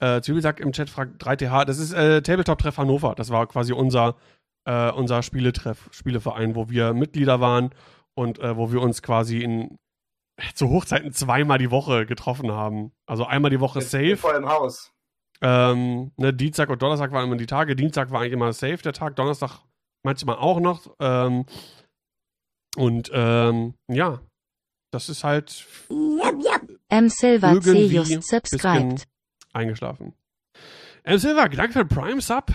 Äh, 0.01 0.21
Zübel 0.21 0.43
sagt 0.43 0.61
im 0.61 0.73
Chat, 0.73 0.91
fragt 0.91 1.23
3TH, 1.23 1.65
das 1.65 1.79
ist 1.79 1.93
äh, 1.95 2.21
Tabletop-Treff 2.23 2.77
Hannover. 2.77 3.15
Das 3.17 3.31
war 3.31 3.47
quasi 3.47 3.73
unser, 3.73 4.17
äh, 4.67 4.91
unser 4.91 5.23
Spieletreff, 5.23 5.89
Spieleverein, 5.93 6.55
wo 6.55 6.69
wir 6.69 6.93
Mitglieder 6.93 7.41
waren 7.41 7.71
und 8.15 8.39
äh, 8.41 8.57
wo 8.57 8.71
wir 8.71 8.83
uns 8.83 9.01
quasi 9.03 9.43
in 9.43 9.79
äh, 10.37 10.53
zu 10.55 10.69
Hochzeiten 10.69 11.13
zweimal 11.13 11.57
die 11.59 11.71
Woche 11.71 12.05
getroffen 12.05 12.53
haben. 12.53 12.93
Also 13.07 13.25
einmal 13.25 13.51
die 13.51 13.61
Woche 13.61 13.79
mit, 13.79 13.89
safe. 13.89 14.17
Voll 14.19 14.37
im 14.37 14.49
Haus. 14.51 14.93
Ähm, 15.45 16.13
ne, 16.17 16.33
Dienstag 16.33 16.71
und 16.71 16.81
Donnerstag 16.81 17.11
waren 17.11 17.27
immer 17.27 17.37
die 17.37 17.47
Tage. 17.47 17.75
Dienstag 17.75 18.13
war 18.13 18.21
eigentlich 18.21 18.33
immer 18.33 18.53
safe 18.53 18.77
der 18.77 18.93
Tag, 18.93 19.17
Donnerstag 19.17 19.59
manchmal 20.07 20.37
auch 20.37 20.61
noch. 20.61 20.95
Ähm, 21.01 21.47
und 22.77 23.11
ähm, 23.13 23.75
ja, 23.89 24.21
das 24.93 25.09
ist 25.09 25.25
halt 25.25 25.67
M. 26.89 27.09
Silver 27.09 27.61
C. 27.61 27.87
just 27.87 28.29
subscribed. 28.29 29.09
Eingeschlafen. 29.53 30.15
M. 31.03 31.19
Silver, 31.19 31.49
danke 31.49 31.73
für 31.73 31.85
den 31.85 31.89
Prime 31.89 32.21
Sub 32.21 32.53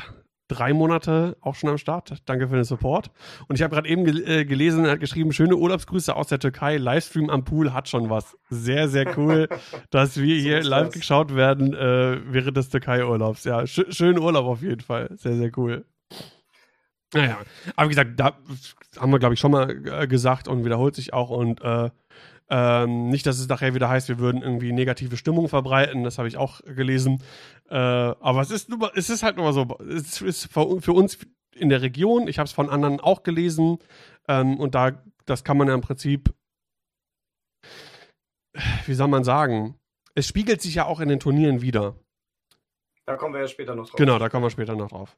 drei 0.48 0.74
Monate 0.74 1.38
auch 1.42 1.56
schon 1.56 1.70
am 1.70 1.78
Start. 1.78 2.22
Danke 2.26 2.48
für 2.48 2.56
den 2.56 2.64
Support. 2.64 3.12
Und 3.48 3.56
ich 3.58 3.62
habe 3.64 3.74
gerade 3.74 3.88
eben 3.88 4.06
gel 4.06 4.28
äh, 4.28 4.46
gelesen, 4.46 4.86
er 4.86 4.92
hat 4.92 5.00
geschrieben, 5.00 5.34
schöne 5.34 5.56
Urlaubsgrüße 5.56 6.16
aus 6.16 6.28
der 6.28 6.40
Türkei. 6.40 6.78
Livestream 6.78 7.30
am 7.30 7.44
Pool 7.44 7.74
hat 7.74 7.90
schon 7.90 8.10
was. 8.10 8.38
Sehr, 8.50 8.88
sehr 8.88 9.18
cool, 9.18 9.48
dass 9.90 10.18
wir 10.18 10.36
so 10.38 10.42
hier 10.42 10.64
live 10.64 10.88
das. 10.88 10.94
geschaut 10.96 11.36
werden 11.36 11.74
äh, 11.74 12.20
während 12.32 12.56
des 12.58 12.70
Türkei-Urlaubs. 12.70 13.44
Ja, 13.44 13.66
sch 13.68 13.82
schönen 13.90 14.20
Urlaub 14.20 14.46
auf 14.46 14.62
jeden 14.62 14.82
Fall. 14.82 15.10
Sehr, 15.18 15.36
sehr 15.36 15.52
cool. 15.58 15.86
Naja, 17.14 17.38
aber 17.78 17.86
wie 17.88 17.92
gesagt, 17.96 18.20
da 18.20 18.34
haben 19.00 19.12
wir, 19.12 19.20
glaube 19.20 19.34
ich, 19.34 19.40
schon 19.40 19.52
mal 19.52 19.70
äh, 19.88 20.08
gesagt 20.08 20.48
und 20.50 20.66
wiederholt 20.66 20.96
sich 20.96 21.14
auch. 21.14 21.30
Und 21.30 21.62
äh, 21.62 21.90
ähm, 22.50 23.10
nicht, 23.10 23.26
dass 23.26 23.40
es 23.40 23.48
nachher 23.50 23.74
wieder 23.76 23.90
heißt, 23.90 24.08
wir 24.08 24.20
würden 24.20 24.42
irgendwie 24.42 24.72
negative 24.72 25.18
Stimmung 25.18 25.50
verbreiten, 25.50 26.04
das 26.04 26.18
habe 26.18 26.28
ich 26.28 26.38
auch 26.38 26.62
gelesen. 26.64 27.22
Äh, 27.70 27.76
aber 27.76 28.42
es 28.42 28.52
ist, 28.52 28.70
nur, 28.70 28.92
es 28.96 29.10
ist 29.10 29.24
halt 29.24 29.36
nur 29.38 29.52
so, 29.52 29.68
es 29.82 30.22
ist 30.22 30.50
für 30.54 30.64
uns 30.94 31.18
in 31.54 31.70
der 31.70 31.82
Region, 31.82 32.28
ich 32.28 32.40
habe 32.40 32.46
es 32.46 32.54
von 32.54 32.70
anderen 32.70 33.02
auch 33.02 33.24
gelesen 33.24 33.80
ähm, 34.30 34.58
und 34.60 34.76
da, 34.76 35.04
das 35.26 35.44
kann 35.44 35.58
man 35.58 35.68
ja 35.68 35.74
im 35.74 35.82
Prinzip, 35.82 36.34
wie 38.86 38.94
soll 38.94 39.10
man 39.10 39.26
sagen, 39.26 39.78
es 40.16 40.26
spiegelt 40.28 40.62
sich 40.62 40.76
ja 40.76 40.86
auch 40.86 41.02
in 41.02 41.10
den 41.10 41.20
Turnieren 41.20 41.62
wieder. 41.62 41.96
Da 43.06 43.16
kommen 43.18 43.34
wir 43.34 43.42
ja 43.42 43.48
später 43.48 43.76
noch 43.76 43.88
drauf. 43.90 43.98
Genau, 43.98 44.20
da 44.20 44.30
kommen 44.30 44.46
wir 44.46 44.50
später 44.50 44.76
noch 44.76 44.88
drauf. 44.90 45.18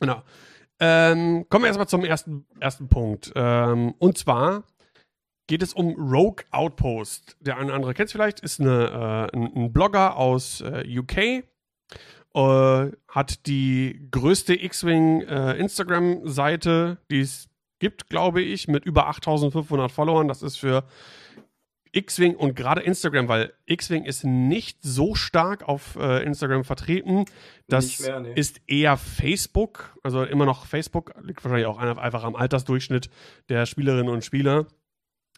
Genau. 0.00 0.22
Ähm, 0.80 1.46
kommen 1.48 1.64
wir 1.64 1.68
erstmal 1.68 1.88
zum 1.88 2.04
ersten, 2.04 2.46
ersten 2.58 2.88
Punkt. 2.88 3.32
Ähm, 3.34 3.94
und 3.98 4.16
zwar 4.18 4.64
geht 5.48 5.62
es 5.62 5.72
um 5.74 5.96
Rogue 5.96 6.44
Outpost. 6.52 7.36
Der 7.40 7.56
eine 7.56 7.66
oder 7.66 7.74
andere 7.74 7.94
kennt 7.94 8.06
es 8.06 8.12
vielleicht, 8.12 8.38
ist 8.40 8.60
eine, 8.60 9.28
äh, 9.32 9.36
ein, 9.36 9.50
ein, 9.56 9.72
Blogger 9.72 10.16
aus 10.16 10.60
äh, 10.60 10.84
UK. 10.86 11.42
Äh, 12.34 12.92
hat 13.08 13.46
die 13.46 14.06
größte 14.12 14.62
X-Wing 14.62 15.22
äh, 15.22 15.56
Instagram-Seite, 15.56 16.98
die 17.10 17.20
es 17.20 17.48
gibt, 17.80 18.08
glaube 18.08 18.42
ich, 18.42 18.68
mit 18.68 18.84
über 18.84 19.08
8500 19.08 19.90
Followern. 19.90 20.28
Das 20.28 20.42
ist 20.42 20.56
für 20.58 20.84
X-Wing 21.92 22.36
und 22.36 22.54
gerade 22.54 22.82
Instagram, 22.82 23.28
weil 23.28 23.54
X-Wing 23.64 24.04
ist 24.04 24.22
nicht 24.24 24.80
so 24.82 25.14
stark 25.14 25.66
auf 25.66 25.96
äh, 25.96 26.22
Instagram 26.24 26.64
vertreten. 26.64 27.24
Das 27.66 28.00
mehr, 28.00 28.20
nee. 28.20 28.32
ist 28.34 28.60
eher 28.68 28.98
Facebook, 28.98 29.96
also 30.02 30.22
immer 30.24 30.44
noch 30.44 30.66
Facebook, 30.66 31.14
liegt 31.22 31.42
wahrscheinlich 31.42 31.66
auch 31.66 31.78
einfach 31.78 32.24
am 32.24 32.36
Altersdurchschnitt 32.36 33.08
der 33.48 33.64
Spielerinnen 33.64 34.10
und 34.12 34.22
Spieler 34.22 34.66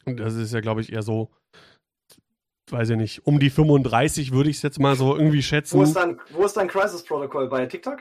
das 0.06 0.34
ist 0.34 0.52
ja, 0.52 0.60
glaube 0.60 0.80
ich, 0.80 0.92
eher 0.92 1.02
so, 1.02 1.30
weiß 2.70 2.90
ich 2.90 2.96
nicht, 2.96 3.26
um 3.26 3.38
die 3.38 3.50
35 3.50 4.32
würde 4.32 4.50
ich 4.50 4.56
es 4.56 4.62
jetzt 4.62 4.78
mal 4.78 4.96
so 4.96 5.16
irgendwie 5.16 5.42
schätzen. 5.42 5.78
Wo 5.78 5.82
ist 5.82 5.94
dann, 5.96 6.20
wo 6.32 6.44
ist 6.44 6.56
dann 6.56 6.68
Crisis 6.68 7.04
Protocol 7.04 7.48
bei 7.48 7.66
TikTok? 7.66 7.98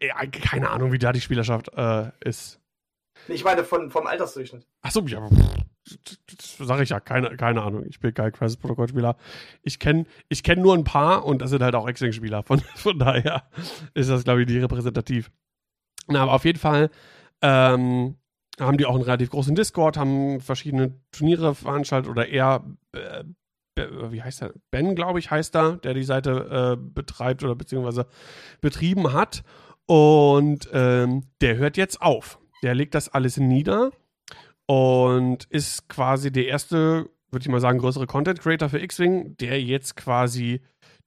Ja, 0.00 0.16
keine 0.30 0.70
Ahnung, 0.70 0.92
wie 0.92 0.98
da 0.98 1.12
die 1.12 1.20
Spielerschaft 1.20 1.68
äh, 1.76 2.10
ist. 2.20 2.60
Ich 3.28 3.44
meine 3.44 3.64
von, 3.64 3.90
vom 3.90 4.06
Altersdurchschnitt. 4.06 4.66
Achso, 4.82 5.00
ja, 5.06 5.26
sage 6.58 6.82
ich 6.82 6.90
ja, 6.90 7.00
keine, 7.00 7.36
keine 7.36 7.62
Ahnung. 7.62 7.84
Ich 7.88 7.98
bin 8.00 8.14
kein 8.14 8.32
Crisis 8.32 8.56
Protocol 8.56 8.88
Spieler. 8.88 9.16
Ich 9.62 9.78
kenne 9.78 10.06
ich 10.28 10.42
kenn 10.42 10.60
nur 10.60 10.74
ein 10.74 10.84
paar 10.84 11.24
und 11.24 11.42
das 11.42 11.50
sind 11.50 11.62
halt 11.62 11.74
auch 11.74 11.88
X-Wing 11.88 12.12
Spieler. 12.12 12.42
Von, 12.42 12.60
von 12.74 12.98
daher 12.98 13.48
ist 13.94 14.10
das, 14.10 14.24
glaube 14.24 14.42
ich, 14.42 14.48
nicht 14.48 14.62
repräsentativ. 14.62 15.30
Na, 16.08 16.22
aber 16.22 16.32
auf 16.32 16.44
jeden 16.44 16.58
Fall, 16.58 16.90
ähm, 17.42 18.16
haben 18.64 18.78
die 18.78 18.86
auch 18.86 18.94
einen 18.94 19.04
relativ 19.04 19.30
großen 19.30 19.54
Discord, 19.54 19.96
haben 19.96 20.40
verschiedene 20.40 20.94
Turniere 21.12 21.54
veranstaltet 21.54 22.10
oder 22.10 22.26
eher, 22.28 22.64
äh, 22.92 23.24
wie 24.10 24.22
heißt 24.22 24.42
er? 24.42 24.54
Ben, 24.70 24.94
glaube 24.94 25.18
ich, 25.18 25.30
heißt 25.30 25.54
er, 25.56 25.76
der 25.76 25.92
die 25.92 26.04
Seite 26.04 26.76
äh, 26.76 26.76
betreibt 26.92 27.44
oder 27.44 27.54
beziehungsweise 27.54 28.06
betrieben 28.62 29.12
hat. 29.12 29.42
Und 29.86 30.68
ähm, 30.72 31.24
der 31.40 31.56
hört 31.58 31.76
jetzt 31.76 32.00
auf. 32.00 32.38
Der 32.62 32.74
legt 32.74 32.94
das 32.94 33.08
alles 33.10 33.36
nieder 33.36 33.90
und 34.68 35.44
ist 35.44 35.88
quasi 35.88 36.32
der 36.32 36.46
erste, 36.48 37.08
würde 37.30 37.42
ich 37.44 37.48
mal 37.48 37.60
sagen, 37.60 37.78
größere 37.78 38.06
Content 38.06 38.40
Creator 38.40 38.68
für 38.70 38.80
X-Wing, 38.80 39.36
der 39.36 39.62
jetzt 39.62 39.94
quasi 39.96 40.60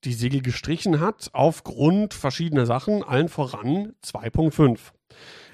die 0.06 0.14
Segel 0.14 0.42
gestrichen 0.42 1.02
hat, 1.02 1.30
aufgrund 1.34 2.14
verschiedener 2.14 2.66
Sachen, 2.66 3.04
allen 3.04 3.28
voran 3.28 3.94
2.5. 4.06 4.80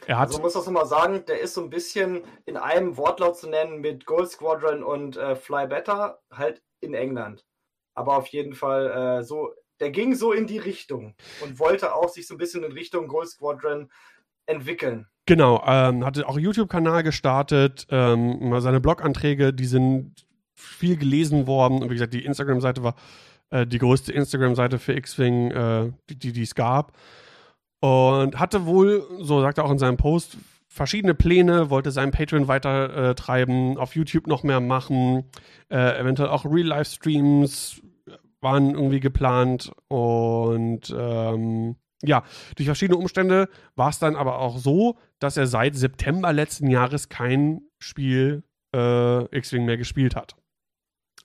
Er 0.08 0.20
hat 0.20 0.30
also 0.30 0.40
muss 0.42 0.54
das 0.54 0.66
nochmal 0.66 0.86
sagen, 0.86 1.24
der 1.28 1.42
ist 1.42 1.54
so 1.56 1.64
ein 1.64 1.70
bisschen 1.70 2.22
in 2.46 2.58
einem 2.58 2.96
Wortlaut 2.98 3.38
zu 3.38 3.50
nennen 3.50 3.82
mit 3.82 4.06
Gold 4.06 4.30
Squadron 4.30 4.84
und 4.84 5.18
äh, 5.18 5.36
Fly 5.36 5.68
Better, 5.68 6.20
halt 6.32 6.62
in 6.82 6.94
England. 6.94 7.44
Aber 7.96 8.18
auf 8.18 8.28
jeden 8.28 8.54
Fall 8.54 9.20
äh, 9.20 9.24
so, 9.24 9.52
der 9.80 9.90
ging 9.92 10.14
so 10.16 10.32
in 10.32 10.48
die 10.48 10.58
Richtung 10.60 11.16
und 11.42 11.60
wollte 11.60 11.96
auch 11.96 12.10
sich 12.10 12.28
so 12.28 12.36
ein 12.36 12.38
bisschen 12.38 12.64
in 12.64 12.72
Richtung 12.72 13.08
Gold 13.08 13.30
Squadron 13.30 13.90
entwickeln. 14.48 15.08
Genau, 15.26 15.64
ähm, 15.66 16.06
hatte 16.06 16.28
auch 16.30 16.38
YouTube-Kanal 16.38 17.02
gestartet, 17.02 17.88
ähm, 17.90 18.54
seine 18.62 18.80
Blog-Anträge, 18.80 19.54
die 19.54 19.66
sind 19.66 20.14
viel 20.56 20.98
gelesen 20.98 21.48
worden 21.48 21.82
und 21.82 21.90
wie 21.90 21.96
gesagt, 21.96 22.14
die 22.14 22.24
Instagram-Seite 22.26 22.84
war 22.84 22.96
äh, 23.50 23.66
die 23.66 23.80
größte 23.80 24.12
Instagram-Seite 24.14 24.78
für 24.78 24.94
X-Wing, 24.94 25.52
äh, 25.52 25.92
die, 26.10 26.32
die 26.32 26.44
es 26.44 26.54
gab. 26.54 26.96
Und 27.86 28.40
hatte 28.40 28.66
wohl, 28.66 29.06
so 29.20 29.42
sagt 29.42 29.60
er 29.60 29.64
auch 29.64 29.70
in 29.72 29.78
seinem 29.78 29.98
Post, 29.98 30.38
verschiedene 30.68 31.14
Pläne, 31.14 31.70
wollte 31.70 31.92
seinen 31.92 32.10
Patreon 32.12 32.48
weiter 32.48 33.12
äh, 33.12 33.16
treiben, 33.16 33.78
auf 33.78 33.96
YouTube 33.96 34.26
noch 34.26 34.42
mehr 34.42 34.60
machen, 34.60 35.26
äh, 35.70 36.00
eventuell 36.00 36.30
auch 36.30 36.46
Real-Life-Streams 36.46 37.82
äh, 38.10 38.14
waren 38.42 38.72
irgendwie 38.74 39.00
geplant 39.02 39.72
und 39.88 40.92
ähm, 40.98 41.76
ja, 42.02 42.24
durch 42.56 42.66
verschiedene 42.66 42.98
Umstände 42.98 43.50
war 43.76 43.90
es 43.92 44.00
dann 44.00 44.16
aber 44.16 44.40
auch 44.40 44.58
so, 44.58 44.98
dass 45.20 45.38
er 45.38 45.46
seit 45.46 45.76
September 45.76 46.34
letzten 46.34 46.72
Jahres 46.72 47.08
kein 47.08 47.62
Spiel 47.78 48.42
äh, 48.76 49.26
X-Wing 49.38 49.64
mehr 49.64 49.78
gespielt 49.78 50.16
hat. 50.16 50.36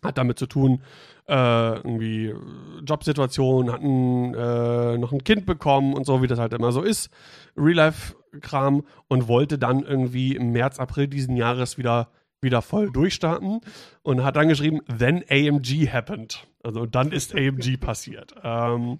Hat 0.05 0.18
damit 0.18 0.38
zu 0.38 0.46
tun, 0.46 0.83
äh, 1.31 1.75
irgendwie 1.77 2.27
äh, 2.27 2.37
Jobsituation, 2.85 3.73
hatten 3.73 4.35
äh, 4.35 4.99
noch 4.99 5.12
ein 5.12 5.23
Kind 5.23 5.47
bekommen 5.47 5.95
und 5.95 6.05
so, 6.05 6.23
wie 6.23 6.27
das 6.27 6.38
halt 6.40 6.53
immer 6.53 6.73
so 6.73 6.83
ist. 6.83 7.09
Real-Life-Kram 7.57 8.83
und 9.09 9.29
wollte 9.29 9.59
dann 9.59 9.81
irgendwie 9.83 10.35
im 10.35 10.51
März, 10.51 10.81
April 10.81 11.07
diesen 11.07 11.37
Jahres 11.37 11.79
wieder, 11.79 12.09
wieder 12.40 12.62
voll 12.62 12.90
durchstarten 12.90 13.61
und 14.03 14.25
hat 14.25 14.35
dann 14.37 14.49
geschrieben, 14.49 14.81
then 14.99 15.25
AMG 15.31 15.88
happened. 15.93 16.49
Also 16.64 16.85
dann 16.85 17.12
ist 17.12 17.35
AMG 17.35 17.77
passiert. 17.81 18.35
Ähm, 18.43 18.99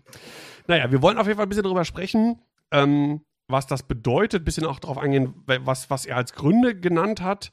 naja, 0.69 0.91
wir 0.93 1.03
wollen 1.03 1.19
auf 1.19 1.27
jeden 1.27 1.37
Fall 1.37 1.47
ein 1.47 1.51
bisschen 1.51 1.65
darüber 1.65 1.85
sprechen. 1.85 2.41
Ähm, 2.71 3.23
was 3.49 3.67
das 3.67 3.83
bedeutet, 3.83 4.45
bisschen 4.45 4.65
auch 4.67 4.79
darauf 4.79 4.99
eingehen, 4.99 5.35
was, 5.47 5.91
was 5.91 6.07
er 6.07 6.15
als 6.19 6.35
Gründe 6.35 6.79
genannt 6.79 7.21
hat. 7.21 7.51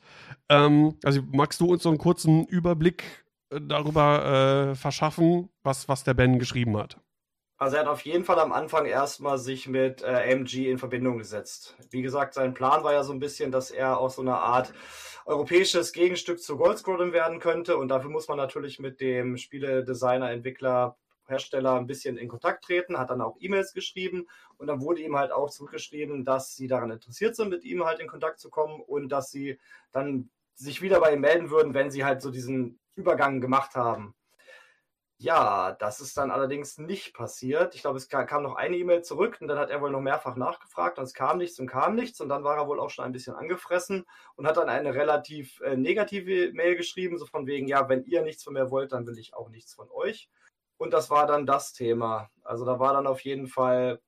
Ähm, 0.50 0.94
also 1.04 1.22
magst 1.34 1.60
du 1.60 1.66
uns 1.66 1.82
so 1.82 1.90
einen 1.90 1.98
kurzen 1.98 2.46
Überblick 2.46 3.26
darüber 3.50 4.70
äh, 4.72 4.76
verschaffen, 4.76 5.50
was, 5.64 5.88
was 5.88 6.04
der 6.04 6.14
Ben 6.14 6.40
geschrieben 6.40 6.78
hat. 6.78 7.00
Also 7.60 7.78
er 7.78 7.84
hat 7.84 7.90
auf 7.90 8.02
jeden 8.02 8.24
Fall 8.24 8.40
am 8.40 8.52
Anfang 8.52 8.86
erstmal 8.86 9.40
sich 9.40 9.68
mit 9.68 10.04
äh, 10.04 10.12
MG 10.36 10.70
in 10.70 10.78
Verbindung 10.78 11.18
gesetzt. 11.18 11.76
Wie 11.90 12.04
gesagt, 12.04 12.36
sein 12.36 12.54
Plan 12.54 12.84
war 12.84 12.94
ja 12.94 13.04
so 13.04 13.14
ein 13.14 13.20
bisschen, 13.20 13.52
dass 13.52 13.72
er 13.72 13.98
auch 14.00 14.12
so 14.12 14.22
eine 14.22 14.38
Art 14.38 14.74
europäisches 15.26 15.92
Gegenstück 15.92 16.40
zu 16.40 16.58
Goldscrollen 16.58 17.14
werden 17.14 17.40
könnte. 17.40 17.78
Und 17.78 17.88
dafür 17.88 18.12
muss 18.12 18.28
man 18.28 18.38
natürlich 18.38 18.80
mit 18.80 19.02
dem 19.02 19.38
Spieledesigner, 19.38 20.30
Entwickler, 20.30 20.98
Hersteller 21.26 21.74
ein 21.74 21.88
bisschen 21.88 22.16
in 22.16 22.30
Kontakt 22.30 22.64
treten, 22.64 22.98
hat 22.98 23.10
dann 23.10 23.22
auch 23.22 23.36
E-Mails 23.42 23.74
geschrieben 23.74 24.28
und 24.58 24.68
dann 24.68 24.80
wurde 24.80 25.02
ihm 25.02 25.18
halt 25.18 25.34
auch 25.34 25.50
zurückgeschrieben, 25.50 26.24
dass 26.24 26.56
sie 26.56 26.68
daran 26.68 26.90
interessiert 26.90 27.36
sind, 27.36 27.50
mit 27.50 27.66
ihm 27.66 27.84
halt 27.84 28.00
in 28.00 28.08
Kontakt 28.08 28.40
zu 28.40 28.50
kommen 28.50 28.80
und 28.82 29.10
dass 29.10 29.30
sie 29.30 29.60
dann 29.92 30.30
sich 30.54 30.82
wieder 30.82 31.02
bei 31.02 31.14
ihm 31.14 31.20
melden 31.20 31.50
würden, 31.50 31.74
wenn 31.74 31.92
sie 31.92 32.06
halt 32.06 32.22
so 32.22 32.32
diesen 32.32 32.80
Übergang 32.98 33.40
gemacht 33.42 33.76
haben. 33.76 34.16
Ja, 35.20 35.72
das 35.74 36.00
ist 36.00 36.18
dann 36.18 36.30
allerdings 36.32 36.78
nicht 36.78 37.14
passiert. 37.16 37.74
Ich 37.76 37.82
glaube, 37.82 37.98
es 37.98 38.08
kam 38.08 38.44
noch 38.44 38.56
eine 38.56 38.76
E-Mail 38.78 39.04
zurück 39.04 39.38
und 39.42 39.48
dann 39.48 39.58
hat 39.58 39.70
er 39.72 39.82
wohl 39.82 39.90
noch 39.92 40.02
mehrfach 40.02 40.36
nachgefragt 40.36 40.98
und 41.00 41.06
es 41.06 41.14
kam 41.16 41.38
nichts 41.40 41.60
und 41.60 41.68
kam 41.68 41.96
nichts 41.96 42.22
und 42.22 42.30
dann 42.30 42.44
war 42.44 42.58
er 42.58 42.68
wohl 42.68 42.80
auch 42.80 42.90
schon 42.92 43.04
ein 43.06 43.12
bisschen 43.14 43.34
angefressen 43.36 44.06
und 44.36 44.46
hat 44.46 44.58
dann 44.58 44.70
eine 44.70 44.94
relativ 44.94 45.60
äh, 45.62 45.76
negative 45.76 46.54
Mail 46.54 46.76
geschrieben, 46.76 47.18
so 47.18 47.26
von 47.26 47.48
wegen, 47.48 47.68
ja, 47.68 47.88
wenn 47.90 48.04
ihr 48.04 48.22
nichts 48.24 48.44
von 48.44 48.54
mir 48.54 48.70
wollt, 48.70 48.92
dann 48.92 49.08
will 49.08 49.18
ich 49.18 49.34
auch 49.36 49.50
nichts 49.50 49.74
von 49.74 49.90
euch. 49.92 50.30
Und 50.78 50.92
das 50.94 51.10
war 51.10 51.26
dann 51.26 51.48
das 51.48 51.74
Thema. 51.74 52.30
Also 52.44 52.66
da 52.66 52.78
war 52.80 52.94
dann 52.94 53.08
auf 53.08 53.22
jeden 53.22 53.48
Fall 53.48 54.00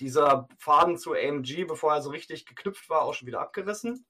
dieser 0.00 0.48
Faden 0.58 0.98
zu 0.98 1.14
AMG, 1.14 1.64
bevor 1.68 1.92
er 1.94 2.02
so 2.02 2.10
richtig 2.10 2.46
geknüpft 2.46 2.90
war, 2.90 3.02
auch 3.02 3.14
schon 3.14 3.28
wieder 3.28 3.40
abgerissen. 3.40 4.04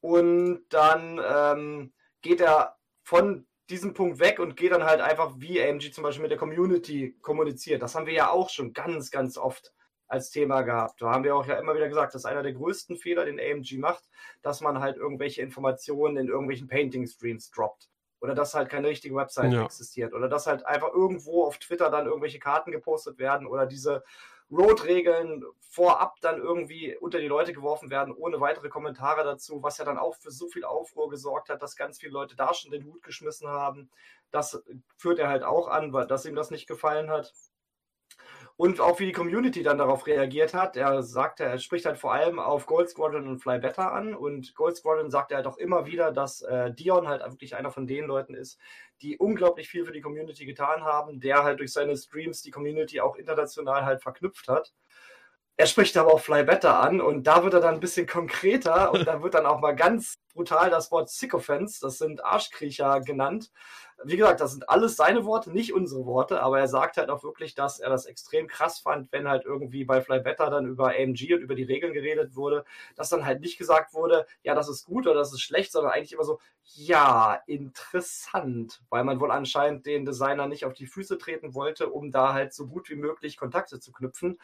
Und 0.00 0.64
dann 0.70 1.20
ähm, 1.24 1.92
geht 2.22 2.40
er 2.40 2.77
von 3.08 3.46
diesem 3.70 3.94
Punkt 3.94 4.18
weg 4.20 4.38
und 4.38 4.54
gehe 4.54 4.68
dann 4.68 4.84
halt 4.84 5.00
einfach, 5.00 5.32
wie 5.38 5.62
AMG 5.62 5.92
zum 5.94 6.04
Beispiel 6.04 6.20
mit 6.20 6.30
der 6.30 6.36
Community 6.36 7.16
kommuniziert. 7.22 7.80
Das 7.80 7.94
haben 7.94 8.04
wir 8.04 8.12
ja 8.12 8.28
auch 8.28 8.50
schon 8.50 8.74
ganz, 8.74 9.10
ganz 9.10 9.38
oft 9.38 9.72
als 10.08 10.28
Thema 10.28 10.60
gehabt. 10.60 11.00
Da 11.00 11.10
haben 11.10 11.24
wir 11.24 11.34
auch 11.34 11.46
ja 11.46 11.54
immer 11.58 11.74
wieder 11.74 11.88
gesagt, 11.88 12.14
dass 12.14 12.26
einer 12.26 12.42
der 12.42 12.52
größten 12.52 12.98
Fehler, 12.98 13.24
den 13.24 13.40
AMG 13.40 13.78
macht, 13.78 14.04
dass 14.42 14.60
man 14.60 14.80
halt 14.80 14.98
irgendwelche 14.98 15.40
Informationen 15.40 16.18
in 16.18 16.28
irgendwelchen 16.28 16.68
Painting-Streams 16.68 17.50
droppt. 17.50 17.88
Oder 18.20 18.34
dass 18.34 18.52
halt 18.52 18.68
keine 18.68 18.88
richtige 18.88 19.14
Website 19.16 19.54
ja. 19.54 19.64
existiert. 19.64 20.12
Oder 20.12 20.28
dass 20.28 20.46
halt 20.46 20.66
einfach 20.66 20.92
irgendwo 20.92 21.44
auf 21.44 21.56
Twitter 21.56 21.88
dann 21.90 22.04
irgendwelche 22.04 22.38
Karten 22.40 22.72
gepostet 22.72 23.16
werden 23.18 23.46
oder 23.46 23.64
diese 23.64 24.02
Road-Regeln 24.50 25.44
vorab 25.60 26.14
dann 26.22 26.38
irgendwie 26.38 26.96
unter 26.96 27.18
die 27.20 27.28
Leute 27.28 27.52
geworfen 27.52 27.90
werden, 27.90 28.14
ohne 28.14 28.40
weitere 28.40 28.68
Kommentare 28.68 29.22
dazu, 29.24 29.62
was 29.62 29.78
ja 29.78 29.84
dann 29.84 29.98
auch 29.98 30.14
für 30.16 30.30
so 30.30 30.48
viel 30.48 30.64
Aufruhr 30.64 31.10
gesorgt 31.10 31.50
hat, 31.50 31.62
dass 31.62 31.76
ganz 31.76 32.00
viele 32.00 32.12
Leute 32.12 32.34
da 32.36 32.54
schon 32.54 32.70
den 32.70 32.84
Hut 32.86 33.02
geschmissen 33.02 33.48
haben. 33.48 33.90
Das 34.30 34.62
führt 34.96 35.18
er 35.18 35.28
halt 35.28 35.42
auch 35.42 35.68
an, 35.68 35.92
weil 35.92 36.06
dass 36.06 36.24
ihm 36.26 36.34
das 36.34 36.50
nicht 36.50 36.66
gefallen 36.66 37.10
hat. 37.10 37.34
Und 38.56 38.80
auch 38.80 38.98
wie 38.98 39.06
die 39.06 39.12
Community 39.12 39.62
dann 39.62 39.78
darauf 39.78 40.08
reagiert 40.08 40.52
hat. 40.52 40.76
Er 40.76 41.04
sagt, 41.04 41.38
er 41.38 41.60
spricht 41.60 41.86
halt 41.86 41.96
vor 41.98 42.12
allem 42.12 42.40
auf 42.40 42.66
Gold 42.66 42.90
Squadron 42.90 43.28
und 43.28 43.38
Fly 43.38 43.60
Better 43.60 43.92
an. 43.92 44.14
Und 44.16 44.52
Gold 44.56 44.76
Squadron 44.76 45.12
sagt 45.12 45.30
er 45.30 45.36
halt 45.36 45.46
auch 45.46 45.58
immer 45.58 45.86
wieder, 45.86 46.10
dass 46.10 46.42
äh, 46.42 46.72
Dion 46.72 47.06
halt 47.06 47.22
wirklich 47.22 47.54
einer 47.54 47.70
von 47.70 47.86
den 47.86 48.06
Leuten 48.06 48.34
ist, 48.34 48.58
die 49.02 49.18
unglaublich 49.18 49.68
viel 49.68 49.84
für 49.84 49.92
die 49.92 50.00
Community 50.00 50.44
getan 50.46 50.84
haben, 50.84 51.20
der 51.20 51.44
halt 51.44 51.60
durch 51.60 51.72
seine 51.72 51.96
Streams 51.96 52.42
die 52.42 52.50
Community 52.50 53.00
auch 53.00 53.16
international 53.16 53.84
halt 53.84 54.02
verknüpft 54.02 54.48
hat. 54.48 54.72
Er 55.56 55.66
spricht 55.66 55.96
aber 55.96 56.14
auch 56.14 56.20
Fly 56.20 56.44
Better 56.44 56.78
an 56.80 57.00
und 57.00 57.26
da 57.26 57.42
wird 57.44 57.54
er 57.54 57.60
dann 57.60 57.74
ein 57.74 57.80
bisschen 57.80 58.06
konkreter 58.06 58.92
und 58.92 59.06
da 59.08 59.22
wird 59.22 59.34
dann 59.34 59.46
auch 59.46 59.60
mal 59.60 59.74
ganz 59.74 60.14
brutal 60.32 60.70
das 60.70 60.92
Wort 60.92 61.10
Sycophants, 61.10 61.80
das 61.80 61.98
sind 61.98 62.22
Arschkriecher 62.24 63.00
genannt, 63.00 63.50
wie 64.04 64.16
gesagt, 64.16 64.40
das 64.40 64.52
sind 64.52 64.68
alles 64.68 64.94
seine 64.94 65.24
Worte, 65.24 65.50
nicht 65.50 65.72
unsere 65.74 66.04
Worte, 66.06 66.40
aber 66.40 66.60
er 66.60 66.68
sagt 66.68 66.98
halt 66.98 67.10
auch 67.10 67.24
wirklich, 67.24 67.56
dass 67.56 67.80
er 67.80 67.90
das 67.90 68.06
extrem 68.06 68.46
krass 68.46 68.78
fand, 68.78 69.10
wenn 69.10 69.26
halt 69.26 69.44
irgendwie 69.44 69.84
bei 69.84 70.00
Fly 70.00 70.20
Better 70.20 70.50
dann 70.50 70.66
über 70.66 70.90
AMG 70.90 71.32
und 71.34 71.40
über 71.40 71.56
die 71.56 71.64
Regeln 71.64 71.92
geredet 71.92 72.36
wurde, 72.36 72.64
dass 72.94 73.08
dann 73.08 73.26
halt 73.26 73.40
nicht 73.40 73.58
gesagt 73.58 73.94
wurde, 73.94 74.24
ja, 74.44 74.54
das 74.54 74.68
ist 74.68 74.84
gut 74.84 75.08
oder 75.08 75.18
das 75.18 75.32
ist 75.32 75.40
schlecht, 75.40 75.72
sondern 75.72 75.90
eigentlich 75.92 76.12
immer 76.12 76.22
so, 76.22 76.38
ja, 76.62 77.40
interessant, 77.48 78.80
weil 78.88 79.02
man 79.02 79.20
wohl 79.20 79.32
anscheinend 79.32 79.84
den 79.84 80.04
Designer 80.04 80.46
nicht 80.46 80.64
auf 80.64 80.74
die 80.74 80.86
Füße 80.86 81.18
treten 81.18 81.54
wollte, 81.54 81.88
um 81.88 82.12
da 82.12 82.34
halt 82.34 82.54
so 82.54 82.68
gut 82.68 82.90
wie 82.90 82.96
möglich 82.96 83.36
Kontakte 83.36 83.80
zu 83.80 83.90
knüpfen. 83.90 84.38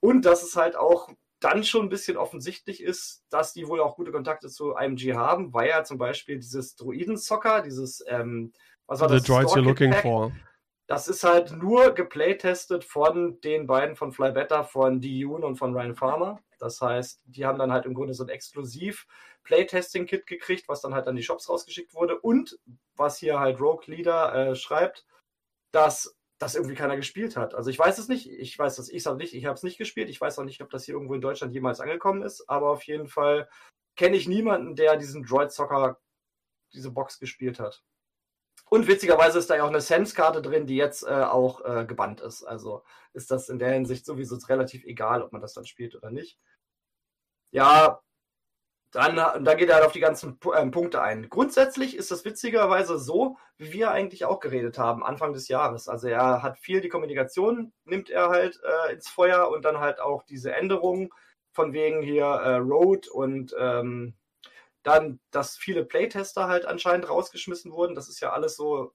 Und 0.00 0.24
dass 0.24 0.42
es 0.42 0.56
halt 0.56 0.76
auch 0.76 1.10
dann 1.40 1.62
schon 1.62 1.84
ein 1.86 1.90
bisschen 1.90 2.16
offensichtlich 2.16 2.82
ist, 2.82 3.22
dass 3.28 3.52
die 3.52 3.68
wohl 3.68 3.80
auch 3.80 3.96
gute 3.96 4.12
Kontakte 4.12 4.48
zu 4.48 4.74
IMG 4.76 5.12
haben, 5.14 5.52
weil 5.52 5.68
ja 5.68 5.84
zum 5.84 5.98
Beispiel 5.98 6.36
dieses 6.36 6.74
Druiden-Zocker, 6.76 7.60
dieses 7.60 8.02
ähm, 8.08 8.50
was 8.86 9.00
war 9.00 9.08
The 9.08 9.14
das? 9.14 9.24
Droids 9.24 9.54
You're 9.54 9.62
Looking 9.64 9.92
For. 9.94 10.32
Das 10.86 11.08
ist 11.08 11.24
halt 11.24 11.52
nur 11.52 11.92
geplaytestet 11.92 12.84
von 12.84 13.40
den 13.40 13.66
beiden 13.66 13.96
von 13.96 14.12
Fly 14.12 14.32
Better, 14.32 14.64
von 14.64 15.00
D. 15.00 15.24
und 15.24 15.56
von 15.56 15.72
Ryan 15.74 15.94
Farmer. 15.94 16.40
Das 16.58 16.80
heißt, 16.82 17.22
die 17.24 17.46
haben 17.46 17.58
dann 17.58 17.72
halt 17.72 17.86
im 17.86 17.94
Grunde 17.94 18.12
so 18.12 18.24
ein 18.24 18.28
exklusiv 18.28 19.06
Playtesting-Kit 19.44 20.26
gekriegt, 20.26 20.68
was 20.68 20.82
dann 20.82 20.94
halt 20.94 21.06
an 21.08 21.16
die 21.16 21.22
Shops 21.22 21.48
rausgeschickt 21.48 21.94
wurde. 21.94 22.18
Und 22.18 22.58
was 22.96 23.16
hier 23.16 23.40
halt 23.40 23.60
Rogue 23.60 23.84
Leader 23.90 24.34
äh, 24.50 24.54
schreibt, 24.54 25.06
dass 25.72 26.14
das 26.38 26.54
irgendwie 26.54 26.74
keiner 26.76 26.96
gespielt 26.96 27.36
hat. 27.36 27.54
Also 27.54 27.70
ich 27.70 27.78
weiß 27.78 27.96
es 27.96 28.08
nicht. 28.08 28.30
Ich 28.30 28.58
weiß 28.58 28.76
das, 28.76 28.90
ich 28.90 29.06
habe 29.06 29.16
nicht, 29.16 29.34
ich 29.34 29.46
habe 29.46 29.54
es 29.54 29.62
nicht 29.62 29.78
gespielt. 29.78 30.10
Ich 30.10 30.20
weiß 30.20 30.38
auch 30.38 30.44
nicht, 30.44 30.60
ob 30.60 30.68
das 30.68 30.84
hier 30.84 30.94
irgendwo 30.94 31.14
in 31.14 31.20
Deutschland 31.22 31.54
jemals 31.54 31.80
angekommen 31.80 32.20
ist. 32.22 32.44
Aber 32.50 32.70
auf 32.70 32.82
jeden 32.82 33.08
Fall 33.08 33.48
kenne 33.96 34.16
ich 34.16 34.28
niemanden, 34.28 34.76
der 34.76 34.96
diesen 34.98 35.24
Droid 35.24 35.50
Soccer 35.50 35.98
diese 36.74 36.90
Box 36.90 37.18
gespielt 37.18 37.58
hat. 37.58 37.82
Und 38.70 38.88
witzigerweise 38.88 39.38
ist 39.38 39.50
da 39.50 39.56
ja 39.56 39.64
auch 39.64 39.68
eine 39.68 39.80
Sense-Karte 39.80 40.42
drin, 40.42 40.66
die 40.66 40.76
jetzt 40.76 41.04
äh, 41.04 41.08
auch 41.10 41.60
äh, 41.64 41.84
gebannt 41.84 42.20
ist. 42.20 42.44
Also 42.44 42.82
ist 43.12 43.30
das 43.30 43.48
in 43.48 43.58
der 43.58 43.70
Hinsicht 43.72 44.06
sowieso 44.06 44.36
relativ 44.48 44.84
egal, 44.84 45.22
ob 45.22 45.32
man 45.32 45.42
das 45.42 45.52
dann 45.54 45.66
spielt 45.66 45.94
oder 45.94 46.10
nicht. 46.10 46.38
Ja, 47.52 48.00
dann, 48.92 49.16
dann 49.16 49.56
geht 49.58 49.68
er 49.70 49.76
halt 49.76 49.84
auf 49.86 49.92
die 49.92 50.00
ganzen 50.00 50.38
äh, 50.54 50.66
Punkte 50.68 51.02
ein. 51.02 51.28
Grundsätzlich 51.28 51.96
ist 51.96 52.10
das 52.10 52.24
witzigerweise 52.24 52.98
so, 52.98 53.36
wie 53.58 53.72
wir 53.72 53.90
eigentlich 53.90 54.24
auch 54.24 54.40
geredet 54.40 54.78
haben, 54.78 55.04
Anfang 55.04 55.32
des 55.32 55.48
Jahres. 55.48 55.88
Also 55.88 56.08
er 56.08 56.42
hat 56.42 56.58
viel 56.58 56.80
die 56.80 56.88
Kommunikation, 56.88 57.72
nimmt 57.84 58.08
er 58.10 58.28
halt 58.30 58.60
äh, 58.88 58.94
ins 58.94 59.08
Feuer 59.08 59.48
und 59.50 59.64
dann 59.64 59.78
halt 59.80 60.00
auch 60.00 60.22
diese 60.24 60.52
Änderungen 60.54 61.10
von 61.52 61.72
wegen 61.72 62.02
hier 62.02 62.24
äh, 62.24 62.56
Road 62.56 63.08
und 63.08 63.54
ähm, 63.58 64.14
dann, 64.84 65.18
dass 65.30 65.56
viele 65.56 65.84
Playtester 65.84 66.46
halt 66.46 66.66
anscheinend 66.66 67.08
rausgeschmissen 67.08 67.72
wurden. 67.72 67.94
Das 67.94 68.08
ist 68.10 68.20
ja 68.20 68.32
alles 68.32 68.54
so 68.54 68.92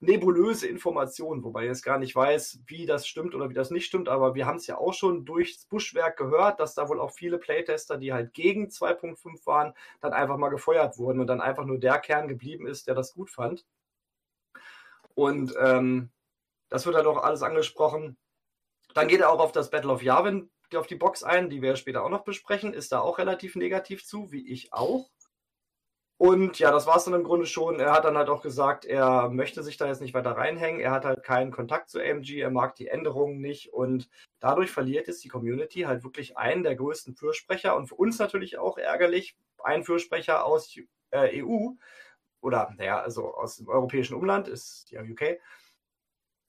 nebulöse 0.00 0.66
Informationen, 0.66 1.44
wobei 1.44 1.62
ich 1.62 1.68
jetzt 1.68 1.84
gar 1.84 1.98
nicht 1.98 2.16
weiß, 2.16 2.58
wie 2.66 2.86
das 2.86 3.06
stimmt 3.06 3.32
oder 3.34 3.48
wie 3.48 3.54
das 3.54 3.70
nicht 3.70 3.86
stimmt, 3.86 4.08
aber 4.08 4.34
wir 4.34 4.44
haben 4.46 4.56
es 4.56 4.66
ja 4.66 4.78
auch 4.78 4.92
schon 4.94 5.24
durchs 5.24 5.66
Buschwerk 5.66 6.16
gehört, 6.18 6.58
dass 6.58 6.74
da 6.74 6.88
wohl 6.88 6.98
auch 6.98 7.12
viele 7.12 7.38
Playtester, 7.38 7.96
die 7.96 8.12
halt 8.12 8.34
gegen 8.34 8.66
2.5 8.66 9.46
waren, 9.46 9.74
dann 10.00 10.12
einfach 10.12 10.38
mal 10.38 10.48
gefeuert 10.48 10.98
wurden 10.98 11.20
und 11.20 11.28
dann 11.28 11.40
einfach 11.40 11.64
nur 11.64 11.78
der 11.78 11.98
Kern 11.98 12.26
geblieben 12.26 12.66
ist, 12.66 12.88
der 12.88 12.94
das 12.96 13.12
gut 13.14 13.30
fand. 13.30 13.64
Und 15.14 15.54
ähm, 15.60 16.10
das 16.68 16.84
wird 16.84 16.96
halt 16.96 17.06
auch 17.06 17.22
alles 17.22 17.42
angesprochen. 17.42 18.18
Dann 18.94 19.06
geht 19.08 19.20
er 19.20 19.30
auch 19.30 19.38
auf 19.40 19.52
das 19.52 19.70
Battle 19.70 19.92
of 19.92 20.02
Yavin 20.02 20.50
auf 20.76 20.86
die 20.86 20.94
Box 20.96 21.22
ein, 21.22 21.50
die 21.50 21.62
wir 21.62 21.76
später 21.76 22.04
auch 22.04 22.10
noch 22.10 22.24
besprechen, 22.24 22.72
ist 22.74 22.92
da 22.92 23.00
auch 23.00 23.18
relativ 23.18 23.56
negativ 23.56 24.04
zu, 24.04 24.30
wie 24.32 24.46
ich 24.48 24.72
auch. 24.72 25.08
Und 26.18 26.58
ja, 26.58 26.70
das 26.70 26.86
war 26.86 26.96
es 26.96 27.04
dann 27.04 27.12
im 27.12 27.24
Grunde 27.24 27.44
schon. 27.46 27.78
Er 27.78 27.92
hat 27.92 28.04
dann 28.06 28.16
halt 28.16 28.30
auch 28.30 28.40
gesagt, 28.42 28.86
er 28.86 29.28
möchte 29.28 29.62
sich 29.62 29.76
da 29.76 29.86
jetzt 29.86 30.00
nicht 30.00 30.14
weiter 30.14 30.32
reinhängen. 30.32 30.80
Er 30.80 30.90
hat 30.90 31.04
halt 31.04 31.22
keinen 31.22 31.50
Kontakt 31.50 31.90
zu 31.90 32.00
AMG, 32.00 32.30
er 32.38 32.50
mag 32.50 32.74
die 32.74 32.88
Änderungen 32.88 33.40
nicht 33.40 33.74
und 33.74 34.08
dadurch 34.40 34.70
verliert 34.70 35.08
jetzt 35.08 35.24
die 35.24 35.28
Community 35.28 35.80
halt 35.80 36.04
wirklich 36.04 36.38
einen 36.38 36.62
der 36.62 36.74
größten 36.74 37.14
Fürsprecher 37.16 37.76
und 37.76 37.88
für 37.88 37.96
uns 37.96 38.18
natürlich 38.18 38.56
auch 38.56 38.78
ärgerlich, 38.78 39.36
ein 39.62 39.84
Fürsprecher 39.84 40.44
aus 40.46 40.74
äh, 41.10 41.42
EU 41.42 41.70
oder 42.40 42.72
naja, 42.78 43.00
also 43.00 43.34
aus 43.34 43.56
dem 43.56 43.68
europäischen 43.68 44.14
Umland 44.14 44.48
ist 44.48 44.90
ja 44.90 45.02
UK, 45.02 45.38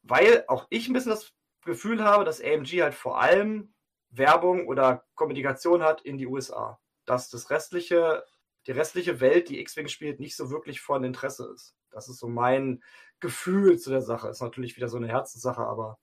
weil 0.03 0.45
auch 0.47 0.67
ich 0.69 0.87
ein 0.87 0.93
bisschen 0.93 1.11
das 1.11 1.33
Gefühl 1.65 2.03
habe, 2.03 2.23
dass 2.23 2.41
AMG 2.41 2.81
halt 2.81 2.93
vor 2.93 3.19
allem 3.19 3.73
Werbung 4.11 4.67
oder 4.67 5.03
Kommunikation 5.15 5.83
hat 5.83 6.01
in 6.01 6.17
die 6.17 6.27
USA. 6.27 6.79
Dass 7.05 7.29
das 7.29 7.49
restliche, 7.49 8.23
die 8.65 8.71
restliche 8.71 9.19
Welt, 9.19 9.49
die 9.49 9.59
X-Wing 9.59 9.87
spielt, 9.87 10.19
nicht 10.19 10.35
so 10.35 10.49
wirklich 10.49 10.81
von 10.81 11.03
Interesse 11.03 11.51
ist. 11.53 11.75
Das 11.91 12.09
ist 12.09 12.19
so 12.19 12.27
mein 12.27 12.83
Gefühl 13.19 13.77
zu 13.79 13.89
der 13.89 14.01
Sache. 14.01 14.29
Ist 14.29 14.41
natürlich 14.41 14.75
wieder 14.75 14.89
so 14.89 14.97
eine 14.97 15.07
Herzenssache, 15.07 15.61
aber 15.61 15.97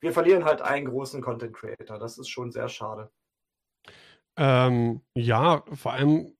wir 0.00 0.12
verlieren 0.12 0.44
halt 0.44 0.62
einen 0.62 0.86
großen 0.88 1.22
Content 1.22 1.54
Creator. 1.54 1.98
Das 1.98 2.18
ist 2.18 2.28
schon 2.28 2.52
sehr 2.52 2.68
schade. 2.68 3.10
Ähm, 4.38 5.00
ja, 5.14 5.64
vor 5.72 5.94
allem, 5.94 6.36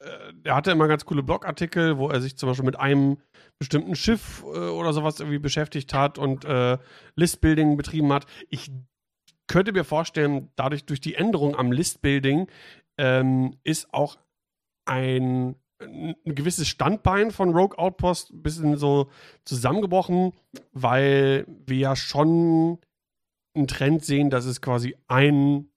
äh, 0.00 0.32
er 0.44 0.54
hatte 0.54 0.70
immer 0.70 0.88
ganz 0.88 1.06
coole 1.06 1.22
Blogartikel, 1.22 1.96
wo 1.96 2.10
er 2.10 2.20
sich 2.20 2.36
zum 2.36 2.50
Beispiel 2.50 2.66
mit 2.66 2.78
einem 2.78 3.22
bestimmten 3.58 3.96
Schiff 3.96 4.42
äh, 4.44 4.48
oder 4.68 4.92
sowas 4.92 5.18
irgendwie 5.18 5.38
beschäftigt 5.38 5.94
hat 5.94 6.18
und 6.18 6.44
äh, 6.44 6.76
Listbuilding 7.16 7.78
betrieben 7.78 8.12
hat. 8.12 8.26
Ich 8.50 8.70
könnte 9.48 9.72
mir 9.72 9.84
vorstellen, 9.84 10.50
dadurch 10.54 10.84
durch 10.84 11.00
die 11.00 11.14
Änderung 11.14 11.56
am 11.56 11.72
Listbuilding 11.72 12.46
ähm, 12.98 13.56
ist 13.64 13.92
auch 13.92 14.18
ein, 14.88 15.56
ein 15.82 16.14
gewisses 16.24 16.68
Standbein 16.68 17.30
von 17.32 17.50
Rogue 17.54 17.76
Outpost 17.78 18.30
ein 18.30 18.42
bisschen 18.42 18.76
so 18.76 19.10
zusammengebrochen, 19.44 20.32
weil 20.72 21.44
wir 21.66 21.78
ja 21.78 21.96
schon 21.96 22.78
einen 23.56 23.66
Trend 23.66 24.04
sehen, 24.04 24.30
dass 24.30 24.44
es 24.44 24.60
quasi 24.62 24.96
ein, 25.08 25.68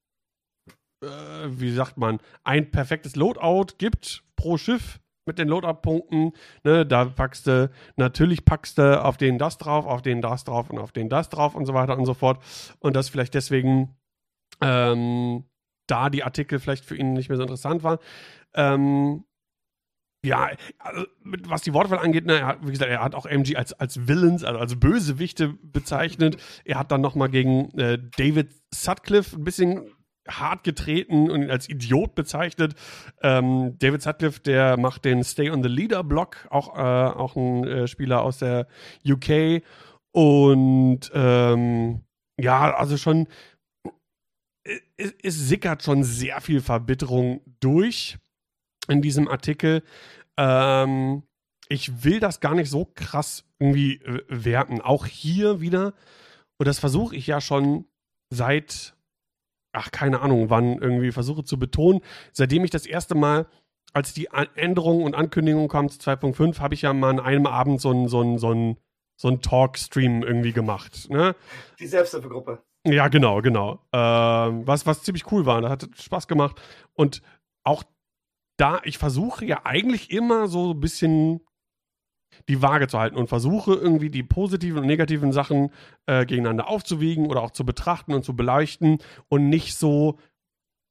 äh, 1.04 1.08
wie 1.48 1.72
sagt 1.74 1.98
man, 1.98 2.20
ein 2.44 2.70
perfektes 2.70 3.16
Loadout 3.16 3.76
gibt 3.80 4.24
pro 4.36 4.58
Schiff 4.58 5.01
mit 5.26 5.38
den 5.38 5.48
Load-Up-Punkten. 5.48 6.34
Ne, 6.64 6.86
da 6.86 7.06
packst 7.06 7.48
du, 7.48 7.70
natürlich 7.96 8.46
packst 8.46 8.78
du 8.78 9.04
auf 9.04 9.18
den 9.18 9.38
das 9.38 9.58
drauf, 9.58 9.86
auf 9.86 10.02
den 10.02 10.22
das 10.22 10.44
drauf 10.44 10.70
und 10.70 10.80
auf 10.80 10.92
den 10.92 11.10
das 11.10 11.30
drauf 11.30 11.56
und 11.56 11.66
so 11.66 11.74
weiter 11.74 11.98
und 11.98 12.06
so 12.06 12.14
fort. 12.14 12.42
Und 12.80 12.96
das 12.96 13.10
vielleicht 13.10 13.34
deswegen 13.34 13.96
ähm, 14.62 15.46
da 15.88 16.10
die 16.10 16.24
Artikel 16.24 16.60
vielleicht 16.60 16.86
für 16.86 16.96
ihn 16.96 17.14
nicht 17.14 17.30
mehr 17.30 17.38
so 17.38 17.44
interessant 17.44 17.84
waren. 17.84 18.00
Ähm, 18.54 19.26
ja, 20.24 20.52
also, 20.78 21.06
was 21.24 21.64
die 21.64 21.74
Wortwahl 21.74 21.98
angeht, 21.98 22.26
ne, 22.28 22.40
er 22.40 22.46
hat, 22.48 22.58
wie 22.66 22.72
gesagt, 22.72 22.92
er 22.92 23.02
hat 23.04 23.16
auch 23.16 23.26
MG 23.26 23.56
als, 23.56 23.74
als 23.74 24.08
Villains, 24.08 24.44
also 24.44 24.60
als 24.60 24.80
Bösewichte 24.80 25.48
bezeichnet. 25.64 26.38
Er 26.64 26.78
hat 26.78 26.92
dann 26.92 27.02
nochmal 27.02 27.30
gegen 27.30 27.72
äh, 27.80 27.98
David 28.18 28.50
Sutcliffe 28.72 29.36
ein 29.36 29.44
bisschen 29.44 29.90
hart 30.40 30.64
getreten 30.64 31.30
und 31.30 31.50
als 31.50 31.70
Idiot 31.70 32.16
bezeichnet. 32.16 32.74
Ähm, 33.22 33.78
David 33.80 34.02
Sutcliffe, 34.02 34.40
der 34.42 34.78
macht 34.78 35.06
den 35.06 35.24
Stay 35.24 35.50
on 35.50 35.64
the 35.64 35.70
Leader 35.70 36.04
Block, 36.04 36.48
auch, 36.50 36.76
äh, 36.78 36.82
auch 36.82 37.36
ein 37.36 37.68
äh, 37.68 37.88
Spieler 37.88 38.22
aus 38.22 38.40
der 38.40 38.68
UK. 39.08 39.62
Und 40.14 41.10
ähm, 41.14 42.02
ja, 42.40 42.74
also 42.74 42.98
schon, 42.98 43.28
äh, 44.66 44.72
es, 44.98 45.14
es 45.24 45.36
sickert 45.48 45.84
schon 45.84 46.04
sehr 46.04 46.42
viel 46.42 46.62
Verbitterung 46.62 47.42
durch 47.60 48.18
in 48.88 49.02
diesem 49.02 49.28
Artikel. 49.28 49.84
Ähm, 50.38 51.24
ich 51.70 52.04
will 52.04 52.20
das 52.20 52.42
gar 52.42 52.56
nicht 52.56 52.70
so 52.70 52.86
krass 52.96 53.46
irgendwie 53.60 53.96
äh, 54.04 54.24
werten. 54.28 54.82
Auch 54.82 55.06
hier 55.06 55.62
wieder, 55.62 55.94
und 56.60 56.68
das 56.68 56.80
versuche 56.80 57.16
ich 57.16 57.28
ja 57.28 57.40
schon 57.42 57.86
seit 58.34 58.96
ach, 59.74 59.92
keine 59.92 60.22
Ahnung, 60.22 60.50
wann 60.50 60.78
irgendwie 60.78 61.12
versuche 61.12 61.44
zu 61.44 61.58
betonen, 61.60 62.02
seitdem 62.32 62.64
ich 62.64 62.72
das 62.72 62.86
erste 62.86 63.16
Mal, 63.16 63.46
als 63.94 64.14
die 64.14 64.30
Änderungen 64.56 65.04
und 65.04 65.16
Ankündigungen 65.16 65.68
kamen 65.68 65.90
zu 65.90 66.00
2.5, 66.00 66.60
habe 66.60 66.74
ich 66.74 66.84
ja 66.84 66.94
mal 66.94 67.10
an 67.10 67.20
einem 67.20 67.46
Abend 67.46 67.82
so 67.82 67.90
einen 67.90 68.08
so 68.08 68.38
so 68.38 68.50
einen, 68.52 68.78
so 69.18 69.28
einen 69.28 69.42
Talk-Stream 69.42 70.24
irgendwie 70.24 70.54
gemacht. 70.54 71.10
Ne? 71.10 71.36
Die 71.80 71.88
Selbsthilfegruppe. 71.88 72.62
Ja, 72.88 73.10
genau, 73.10 73.42
genau. 73.42 73.80
Ähm, 73.94 74.66
was, 74.66 74.86
was 74.86 75.04
ziemlich 75.04 75.30
cool 75.32 75.46
war, 75.46 75.60
da 75.62 75.70
hat 75.70 75.88
Spaß 76.00 76.28
gemacht. 76.30 76.62
Und 76.94 77.22
auch 77.64 77.84
da, 78.58 78.80
ich 78.86 78.98
versuche 78.98 79.46
ja 79.46 79.66
eigentlich 79.66 80.10
immer 80.12 80.48
so 80.48 80.72
ein 80.72 80.80
bisschen 80.80 81.42
die 82.48 82.62
Waage 82.62 82.88
zu 82.88 83.00
halten 83.00 83.16
und 83.16 83.28
versuche 83.28 83.74
irgendwie 83.74 84.10
die 84.10 84.24
positiven 84.24 84.80
und 84.80 84.88
negativen 84.88 85.32
Sachen 85.32 85.70
äh, 86.06 86.26
gegeneinander 86.26 86.68
aufzuwiegen 86.68 87.28
oder 87.28 87.42
auch 87.42 87.52
zu 87.52 87.66
betrachten 87.66 88.14
und 88.14 88.24
zu 88.24 88.36
beleuchten 88.36 89.00
und 89.30 89.50
nicht 89.50 89.76
so 89.78 90.18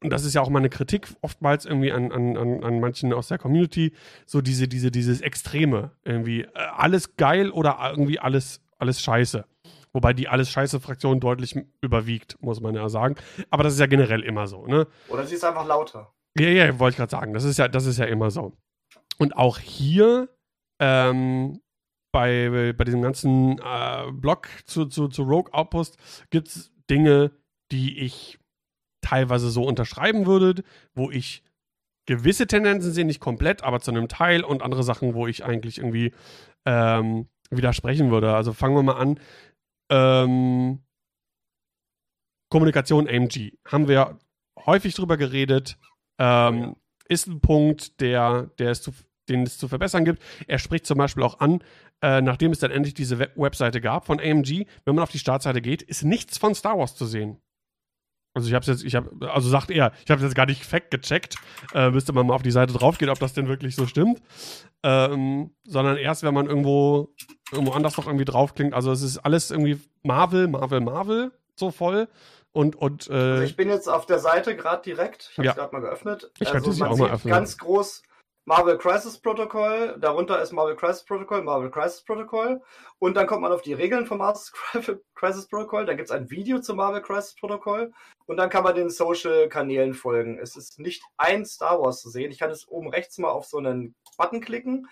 und 0.03 0.09
das 0.11 0.25
ist 0.25 0.33
ja 0.33 0.41
auch 0.41 0.49
meine 0.49 0.71
Kritik 0.71 1.09
oftmals 1.21 1.67
irgendwie 1.67 1.93
an, 1.93 2.11
an, 2.11 2.35
an, 2.39 2.65
an 2.65 2.81
manchen 2.81 3.13
aus 3.13 3.29
der 3.29 3.37
Community, 3.37 3.93
so 4.25 4.41
diese, 4.41 4.67
diese, 4.67 4.91
dieses 4.91 5.21
Extreme. 5.21 5.91
Irgendwie 6.05 6.41
äh, 6.45 6.49
alles 6.75 7.17
geil 7.17 7.51
oder 7.51 7.77
irgendwie 7.91 8.19
alles, 8.19 8.63
alles 8.79 9.03
scheiße. 9.03 9.45
Wobei 9.93 10.15
die 10.15 10.27
alles 10.27 10.49
scheiße 10.49 10.81
Fraktion 10.81 11.21
deutlich 11.21 11.55
überwiegt, 11.83 12.39
muss 12.41 12.63
man 12.63 12.75
ja 12.75 12.89
sagen. 12.89 13.17
Aber 13.51 13.63
das 13.63 13.75
ist 13.75 13.79
ja 13.79 13.85
generell 13.85 14.23
immer 14.23 14.47
so, 14.47 14.67
ne? 14.67 14.87
Oder 15.11 15.27
sie 15.27 15.35
ist 15.35 15.45
einfach 15.45 15.67
lauter. 15.67 16.15
Ja, 16.39 16.49
ja, 16.49 16.79
wollte 16.79 16.93
ich 16.95 16.97
gerade 16.97 17.11
sagen. 17.11 17.35
Das 17.35 17.45
ist 17.45 17.59
ja, 17.59 17.69
das 17.69 17.85
ist 17.85 17.99
ja 17.99 18.07
immer 18.07 18.31
so. 18.31 18.55
Und 19.19 19.37
auch 19.37 19.59
hier 19.59 20.31
ähm, 20.81 21.61
bei, 22.13 22.73
bei 22.77 22.85
diesem 22.85 23.03
ganzen 23.03 23.59
äh, 23.63 24.11
Blog 24.13 24.49
zu, 24.65 24.87
zu, 24.87 25.07
zu 25.09 25.23
Rogue 25.23 25.53
Outpost 25.53 25.97
gibt 26.31 26.49
es 26.49 26.73
Dinge, 26.91 27.31
die 27.71 28.01
ich 28.01 28.39
teilweise 29.03 29.51
so 29.51 29.63
unterschreiben 29.63 30.27
würde, 30.27 30.65
wo 30.95 31.11
ich 31.11 31.45
gewisse 32.07 32.49
Tendenzen 32.49 32.91
sehe, 32.93 33.05
nicht 33.05 33.21
komplett, 33.21 33.63
aber 33.63 33.79
zu 33.81 33.93
einem 33.93 34.09
Teil 34.09 34.43
und 34.43 34.63
andere 34.63 34.83
Sachen, 34.83 35.15
wo 35.15 35.29
ich 35.29 35.45
eigentlich 35.45 35.79
irgendwie 35.79 36.13
ähm, 36.67 37.29
widersprechen 37.51 38.11
würde. 38.11 38.35
Also 38.35 38.53
fangen 38.53 38.75
wir 38.75 38.83
mal 38.83 38.97
an. 38.97 39.21
Ähm, 39.91 40.83
Kommunikation 42.51 43.07
AMG. 43.09 43.53
Haben 43.65 43.87
wir 43.87 44.19
häufig 44.67 44.95
drüber 44.95 45.17
geredet. 45.17 45.79
Ähm, 46.19 46.75
oh 46.75 46.77
Ist 47.07 47.29
ein 47.29 47.41
Punkt, 47.41 48.01
der, 48.01 48.51
der 48.59 48.73
ist 48.73 48.83
zu, 48.85 48.91
den 49.31 49.45
es 49.45 49.57
zu 49.57 49.69
verbessern 49.69 50.05
gibt. 50.05 50.23
Er 50.47 50.59
spricht 50.59 50.87
zum 50.87 50.99
Beispiel 50.99 51.23
auch 51.23 51.41
an, 51.41 51.61
äh, 52.03 52.21
nachdem 52.21 52.51
es 52.53 52.59
dann 52.59 52.71
endlich 52.71 52.95
diese 52.95 53.19
Web 53.19 53.33
Webseite 53.37 53.81
gab 53.81 54.05
von 54.07 54.21
AMG, 54.21 54.67
wenn 54.85 54.95
man 54.95 55.03
auf 55.03 55.11
die 55.11 55.19
Startseite 55.19 55.63
geht, 55.63 55.83
ist 55.83 56.03
nichts 56.05 56.37
von 56.39 56.55
Star 56.55 56.77
Wars 56.79 56.95
zu 56.97 57.07
sehen. 57.07 57.41
Also 58.33 58.49
ich 58.49 58.55
habe 58.55 58.65
jetzt, 58.67 58.85
ich 58.85 58.95
habe, 58.95 59.11
also 59.33 59.49
sagt 59.49 59.71
er, 59.73 59.93
ich 60.05 60.11
habe 60.11 60.23
jetzt 60.23 60.37
gar 60.37 60.47
nicht 60.47 60.65
fact 60.65 60.91
gecheckt, 60.93 61.37
äh, 61.75 61.91
müsste 61.91 62.13
man 62.13 62.27
mal 62.29 62.35
auf 62.35 62.43
die 62.45 62.53
Seite 62.53 62.73
draufgehen, 62.73 63.11
ob 63.11 63.19
das 63.19 63.33
denn 63.33 63.49
wirklich 63.49 63.75
so 63.75 63.89
stimmt, 63.89 64.23
ähm, 64.85 65.51
sondern 65.67 65.97
erst 65.97 66.23
wenn 66.23 66.33
man 66.35 66.47
irgendwo 66.47 67.13
irgendwo 67.51 67.73
anders 67.73 67.97
noch 67.97 68.07
irgendwie 68.07 68.25
draufklingt. 68.25 68.73
Also 68.73 68.93
es 68.93 69.03
ist 69.03 69.19
alles 69.19 69.51
irgendwie 69.51 69.81
Marvel, 70.05 70.47
Marvel, 70.47 70.81
Marvel 70.81 71.33
so 71.57 71.71
voll. 71.73 72.09
Und, 72.53 72.77
und, 72.77 73.09
äh, 73.11 73.13
also 73.13 73.43
ich 73.43 73.57
bin 73.57 73.69
jetzt 73.69 73.89
auf 73.89 74.07
der 74.07 74.21
Seite 74.21 74.57
gerade 74.57 74.83
direkt. 74.83 75.31
Ich 75.33 75.39
habe 75.39 75.49
es 75.49 75.57
ja. 75.57 75.63
gerade 75.63 75.75
mal 75.75 75.81
geöffnet. 75.83 76.31
Ich 76.39 76.53
also, 76.53 76.71
man 76.83 76.89
auch 76.93 76.99
mal 76.99 77.11
öffnen. 77.11 77.33
ganz 77.33 77.59
groß 77.59 78.03
Marvel 78.51 78.79
Crisis 78.79 79.17
Protocol, 79.17 79.97
darunter 80.01 80.43
ist 80.43 80.51
Marvel 80.51 80.75
Crisis 80.75 81.05
Protocol, 81.05 81.43
Marvel 81.45 81.71
Crisis 81.71 82.03
Protocol. 82.03 82.61
Und 82.99 83.17
dann 83.17 83.29
kommt 83.29 83.43
man 83.43 83.53
auf 83.53 83.63
die 83.63 83.75
Regeln 83.75 84.07
vom 84.07 84.19
Marvel 84.19 84.43
Crisis 85.15 85.47
Protocol, 85.47 85.87
da 85.87 85.95
gibt 85.95 86.09
es 86.11 86.11
ein 86.11 86.31
Video 86.33 86.59
zu 86.61 86.75
Marvel 86.75 87.01
Crisis 87.01 87.37
Protocol 87.37 87.93
und 88.27 88.39
dann 88.39 88.51
kann 88.51 88.65
man 88.65 88.75
den 88.75 88.91
Social-Kanälen 88.91 89.95
folgen. 89.95 90.41
Es 90.43 90.57
ist 90.57 90.81
nicht 90.81 91.01
ein 91.17 91.45
Star 91.47 91.81
Wars 91.81 92.01
zu 92.01 92.11
sehen. 92.11 92.33
Ich 92.33 92.41
kann 92.41 92.51
es 92.51 92.67
oben 92.67 92.89
rechts 92.89 93.19
mal 93.19 93.29
auf 93.31 93.45
so 93.45 93.57
einen 93.59 93.95
Button 94.19 94.41
klicken. 94.41 94.89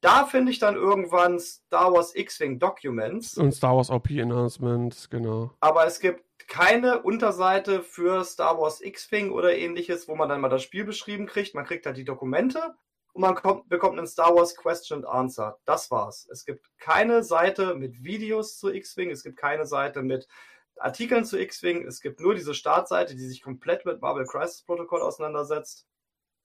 Da 0.00 0.24
finde 0.26 0.52
ich 0.52 0.60
dann 0.60 0.76
irgendwann 0.76 1.40
Star 1.40 1.92
Wars 1.92 2.14
X-Wing 2.14 2.60
Documents. 2.60 3.36
Und 3.36 3.50
Star 3.50 3.74
Wars 3.76 3.90
OP 3.90 4.08
Enhancements, 4.10 5.10
genau. 5.10 5.50
Aber 5.58 5.84
es 5.84 5.98
gibt 5.98 6.22
keine 6.46 7.02
Unterseite 7.02 7.82
für 7.82 8.22
Star 8.22 8.60
Wars 8.60 8.80
X-Wing 8.80 9.32
oder 9.32 9.56
ähnliches, 9.58 10.06
wo 10.06 10.14
man 10.14 10.28
dann 10.28 10.40
mal 10.40 10.48
das 10.48 10.62
Spiel 10.62 10.84
beschrieben 10.84 11.26
kriegt. 11.26 11.56
Man 11.56 11.64
kriegt 11.64 11.84
da 11.86 11.90
die 11.90 12.04
Dokumente 12.04 12.76
und 13.12 13.20
man 13.20 13.34
kommt, 13.34 13.68
bekommt 13.68 13.98
einen 13.98 14.06
Star 14.06 14.34
Wars 14.34 14.54
Question 14.56 15.04
and 15.04 15.06
Answer. 15.06 15.58
Das 15.64 15.90
war's. 15.90 16.28
Es 16.30 16.44
gibt 16.44 16.66
keine 16.78 17.22
Seite 17.22 17.74
mit 17.74 18.02
Videos 18.04 18.58
zu 18.58 18.72
X-Wing, 18.72 19.10
es 19.10 19.22
gibt 19.22 19.36
keine 19.36 19.66
Seite 19.66 20.02
mit 20.02 20.28
Artikeln 20.76 21.24
zu 21.24 21.38
X-Wing, 21.38 21.86
es 21.86 22.00
gibt 22.00 22.20
nur 22.20 22.34
diese 22.34 22.54
Startseite, 22.54 23.14
die 23.14 23.26
sich 23.26 23.42
komplett 23.42 23.84
mit 23.84 24.00
Marvel 24.00 24.26
Crisis 24.26 24.62
Protocol 24.62 25.02
auseinandersetzt. 25.02 25.86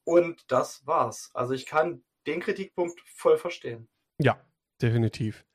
Und 0.06 0.44
das 0.52 0.86
war's. 0.86 1.32
Also 1.34 1.54
ich 1.54 1.66
kann 1.66 2.04
den 2.28 2.40
Kritikpunkt 2.42 3.00
voll 3.16 3.38
verstehen. 3.38 3.88
Ja, 4.20 4.40
definitiv. 4.82 5.46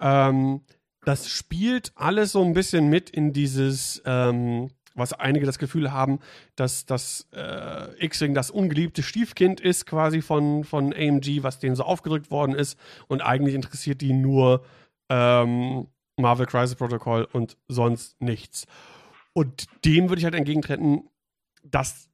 Ähm, 0.00 0.64
das 1.04 1.28
spielt 1.28 1.92
alles 1.94 2.32
so 2.32 2.42
ein 2.44 2.52
bisschen 2.54 2.88
mit 2.90 3.10
in 3.10 3.32
dieses 3.32 4.02
ähm, 4.04 4.70
was 4.98 5.12
einige 5.12 5.46
das 5.46 5.58
Gefühl 5.58 5.92
haben, 5.92 6.18
dass 6.56 6.84
das 6.84 7.28
äh, 7.32 7.88
X-Wing 8.04 8.34
das 8.34 8.50
ungeliebte 8.50 9.02
Stiefkind 9.02 9.60
ist, 9.60 9.86
quasi 9.86 10.20
von, 10.20 10.64
von 10.64 10.92
AMG, 10.92 11.42
was 11.42 11.58
denen 11.60 11.76
so 11.76 11.84
aufgedrückt 11.84 12.30
worden 12.30 12.54
ist. 12.54 12.78
Und 13.06 13.22
eigentlich 13.22 13.54
interessiert 13.54 14.00
die 14.00 14.12
nur 14.12 14.64
ähm, 15.08 15.86
Marvel 16.16 16.46
Crisis 16.46 16.74
Protocol 16.74 17.26
und 17.32 17.56
sonst 17.68 18.20
nichts. 18.20 18.66
Und 19.32 19.66
dem 19.84 20.08
würde 20.08 20.18
ich 20.18 20.24
halt 20.24 20.34
entgegentreten, 20.34 21.08
dass, 21.64 22.08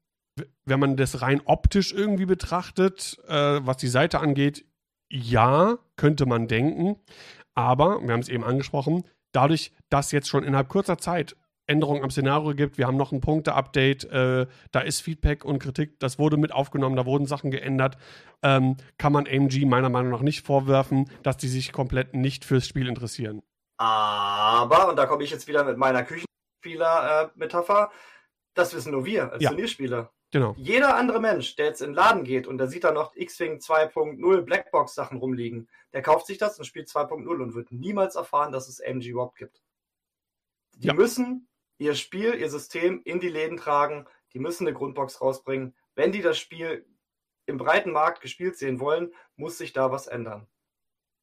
wenn 0.67 0.79
man 0.81 0.97
das 0.97 1.23
rein 1.23 1.41
optisch 1.45 1.93
irgendwie 1.93 2.27
betrachtet, 2.27 3.19
äh, 3.29 3.61
was 3.67 3.79
die 3.79 3.89
Seite 3.89 4.21
angeht, 4.21 4.65
ja, 5.11 5.79
könnte 5.97 6.27
man 6.27 6.49
denken. 6.49 6.97
Aber, 7.55 8.03
wir 8.03 8.13
haben 8.13 8.21
es 8.21 8.29
eben 8.29 8.45
angesprochen, 8.45 9.05
dadurch, 9.33 9.73
dass 9.91 10.13
jetzt 10.13 10.29
schon 10.29 10.43
innerhalb 10.43 10.69
kurzer 10.69 10.99
Zeit 10.99 11.37
Änderungen 11.67 12.03
am 12.03 12.11
Szenario 12.11 12.55
gibt. 12.55 12.77
Wir 12.79 12.87
haben 12.87 12.97
noch 12.97 13.13
ein 13.13 13.21
Punkte-Update. 13.21 14.05
Äh, 14.05 14.47
da 14.71 14.81
ist 14.81 15.01
Feedback 15.01 15.45
und 15.45 15.59
Kritik. 15.59 15.99
Das 15.99 16.19
wurde 16.19 16.37
mit 16.37 16.53
aufgenommen. 16.53 16.97
Da 16.97 17.07
wurden 17.07 17.27
Sachen 17.27 17.51
geändert. 17.51 17.97
Ähm, 18.43 18.77
kann 18.99 19.13
man 19.13 19.27
AMG 19.27 19.65
meiner 19.67 19.89
Meinung 19.89 20.11
nach 20.11 20.21
nicht 20.21 20.45
vorwerfen, 20.45 21.11
dass 21.23 21.37
die 21.39 21.49
sich 21.49 21.73
komplett 21.73 22.15
nicht 22.15 22.45
fürs 22.45 22.67
Spiel 22.67 22.87
interessieren. 22.89 23.43
Aber, 23.79 24.89
und 24.91 24.97
da 24.97 25.07
komme 25.07 25.25
ich 25.25 25.31
jetzt 25.31 25.49
wieder 25.49 25.65
mit 25.65 25.77
meiner 25.79 26.05
Küchenspieler-Metapher, 26.05 27.91
das 28.55 28.73
wissen 28.75 28.93
nur 28.93 29.05
wir 29.05 29.33
als 29.33 29.43
ja. 29.43 29.51
Turnierspieler. 29.51 30.13
Genau. 30.31 30.55
Jeder 30.59 30.97
andere 30.97 31.21
Mensch, 31.21 31.55
der 31.57 31.67
jetzt 31.67 31.81
in 31.81 31.89
den 31.91 31.95
Laden 31.95 32.25
geht 32.25 32.47
und 32.47 32.59
da 32.59 32.67
sieht 32.67 32.85
da 32.85 32.93
noch 32.93 33.15
X-Wing 33.15 33.59
2.0 33.59 34.41
Blackbox-Sachen 34.43 35.19
rumliegen, 35.19 35.69
der 35.93 36.03
kauft 36.03 36.27
sich 36.27 36.39
das 36.39 36.59
und 36.59 36.65
spielt 36.65 36.89
2.0 36.89 37.25
und 37.27 37.55
wird 37.55 37.71
niemals 37.73 38.17
erfahren, 38.17 38.53
dass 38.53 38.69
es 38.69 38.81
AMG 38.85 39.05
überhaupt 39.07 39.39
gibt. 39.39 39.61
Die 40.77 40.89
ja. 40.89 40.95
müssen 40.95 41.49
ihr 41.79 41.95
Spiel, 41.95 42.35
ihr 42.35 42.51
System 42.51 43.01
in 43.05 43.21
die 43.21 43.29
Läden 43.29 43.57
tragen. 43.57 44.07
Die 44.33 44.39
müssen 44.39 44.67
eine 44.67 44.77
Grundbox 44.77 45.21
rausbringen. 45.21 45.75
Wenn 45.95 46.13
die 46.13 46.23
das 46.23 46.39
Spiel 46.39 46.85
im 47.47 47.57
breiten 47.59 47.93
Markt 47.93 48.21
gespielt 48.21 48.57
sehen 48.57 48.81
wollen, 48.81 49.13
muss 49.37 49.59
sich 49.59 49.73
da 49.73 49.91
was 49.91 50.07
ändern. 50.07 50.47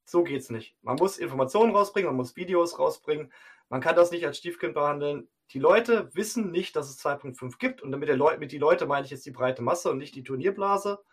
So 0.05 0.23
geht's 0.23 0.49
nicht. 0.49 0.75
Man 0.81 0.97
muss 0.97 1.17
Informationen 1.17 1.75
rausbringen, 1.75 2.07
man 2.09 2.15
muss 2.17 2.35
Videos 2.35 2.79
rausbringen. 2.79 3.31
Man 3.69 3.81
kann 3.81 3.95
das 3.95 4.11
nicht 4.11 4.25
als 4.25 4.37
Stiefkind 4.37 4.73
behandeln. 4.73 5.29
Die 5.51 5.59
Leute 5.59 6.13
wissen 6.13 6.51
nicht, 6.51 6.75
dass 6.75 6.89
es 6.89 6.99
2.5 7.03 7.57
gibt. 7.57 7.81
Und 7.81 7.91
damit 7.91 8.09
der 8.09 8.17
Leu 8.17 8.37
mit 8.37 8.51
die 8.51 8.57
Leute 8.57 8.85
meine 8.85 9.05
ich 9.05 9.11
jetzt 9.11 9.25
die 9.25 9.31
breite 9.31 9.61
Masse 9.61 9.89
und 9.91 9.97
nicht 9.97 10.15
die 10.15 10.23
Turnierblase. 10.23 11.03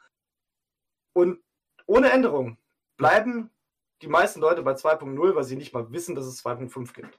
Und 1.12 1.40
ohne 1.86 2.10
Änderung 2.10 2.58
bleiben 2.96 3.50
die 4.02 4.08
meisten 4.08 4.40
Leute 4.40 4.62
bei 4.62 4.72
2.0, 4.72 5.34
weil 5.34 5.44
sie 5.44 5.56
nicht 5.56 5.72
mal 5.72 5.90
wissen, 5.92 6.14
dass 6.14 6.26
es 6.26 6.44
2.5 6.44 6.92
gibt. 6.92 7.18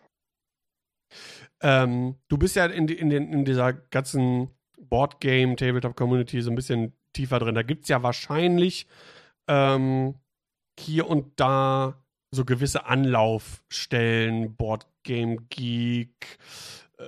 Ähm, 1.62 2.16
du 2.30 2.38
bist 2.38 2.56
ja 2.56 2.66
in, 2.66 2.88
in, 2.88 3.10
den, 3.10 3.32
in 3.32 3.46
dieser 3.46 3.74
ganzen 3.74 4.50
Boardgame, 4.80 5.56
Tabletop-Community 5.56 6.42
so 6.42 6.50
ein 6.52 6.56
bisschen 6.56 6.94
tiefer 7.14 7.40
drin. 7.40 7.56
Da 7.56 7.64
gibt 7.64 7.84
es 7.84 7.90
ja 7.90 8.02
wahrscheinlich 8.02 8.88
ähm, 9.48 10.16
hier 10.80 11.08
und 11.08 11.40
da 11.40 12.02
so 12.32 12.46
gewisse 12.46 12.86
Anlaufstellen, 12.86 14.56
Boardgame 14.56 15.38
Geek, 15.50 16.38
äh, 16.98 17.04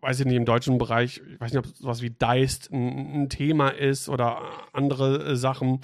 weiß 0.00 0.20
ich 0.20 0.26
nicht, 0.26 0.36
im 0.36 0.44
deutschen 0.44 0.78
Bereich, 0.78 1.20
ich 1.28 1.40
weiß 1.40 1.52
nicht, 1.52 1.58
ob 1.66 1.66
sowas 1.76 2.00
wie 2.02 2.10
Deist 2.10 2.70
ein, 2.72 3.22
ein 3.22 3.28
Thema 3.28 3.68
ist 3.68 4.08
oder 4.08 4.42
andere 4.72 5.32
äh, 5.32 5.36
Sachen. 5.36 5.80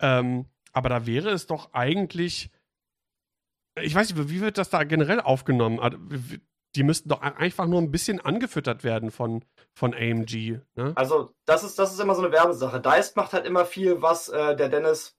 Ähm, 0.00 0.46
aber 0.72 0.90
da 0.90 1.06
wäre 1.06 1.30
es 1.30 1.46
doch 1.46 1.72
eigentlich. 1.72 2.50
Ich 3.80 3.94
weiß 3.94 4.12
nicht, 4.14 4.28
wie 4.28 4.40
wird 4.40 4.58
das 4.58 4.70
da 4.70 4.82
generell 4.84 5.20
aufgenommen? 5.20 5.80
Also, 5.80 5.96
die 6.74 6.82
müssten 6.82 7.08
doch 7.08 7.20
einfach 7.22 7.66
nur 7.66 7.80
ein 7.80 7.90
bisschen 7.90 8.20
angefüttert 8.20 8.84
werden 8.84 9.10
von, 9.10 9.44
von 9.74 9.94
AMG. 9.94 10.60
Ne? 10.74 10.92
Also, 10.94 11.34
das 11.44 11.64
ist, 11.64 11.78
das 11.78 11.92
ist 11.92 12.00
immer 12.00 12.14
so 12.14 12.22
eine 12.22 12.32
Werbesache. 12.32 12.80
Dice 12.80 13.16
macht 13.16 13.32
halt 13.32 13.46
immer 13.46 13.64
viel, 13.64 14.02
was 14.02 14.28
äh, 14.28 14.54
der 14.56 14.68
Dennis 14.68 15.16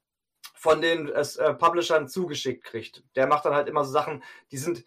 von 0.53 0.81
den 0.81 1.09
äh, 1.09 1.53
Publishern 1.55 2.07
zugeschickt 2.07 2.63
kriegt. 2.63 3.03
Der 3.15 3.27
macht 3.27 3.45
dann 3.45 3.53
halt 3.55 3.67
immer 3.67 3.83
so 3.83 3.91
Sachen, 3.91 4.23
die 4.51 4.57
sind 4.57 4.83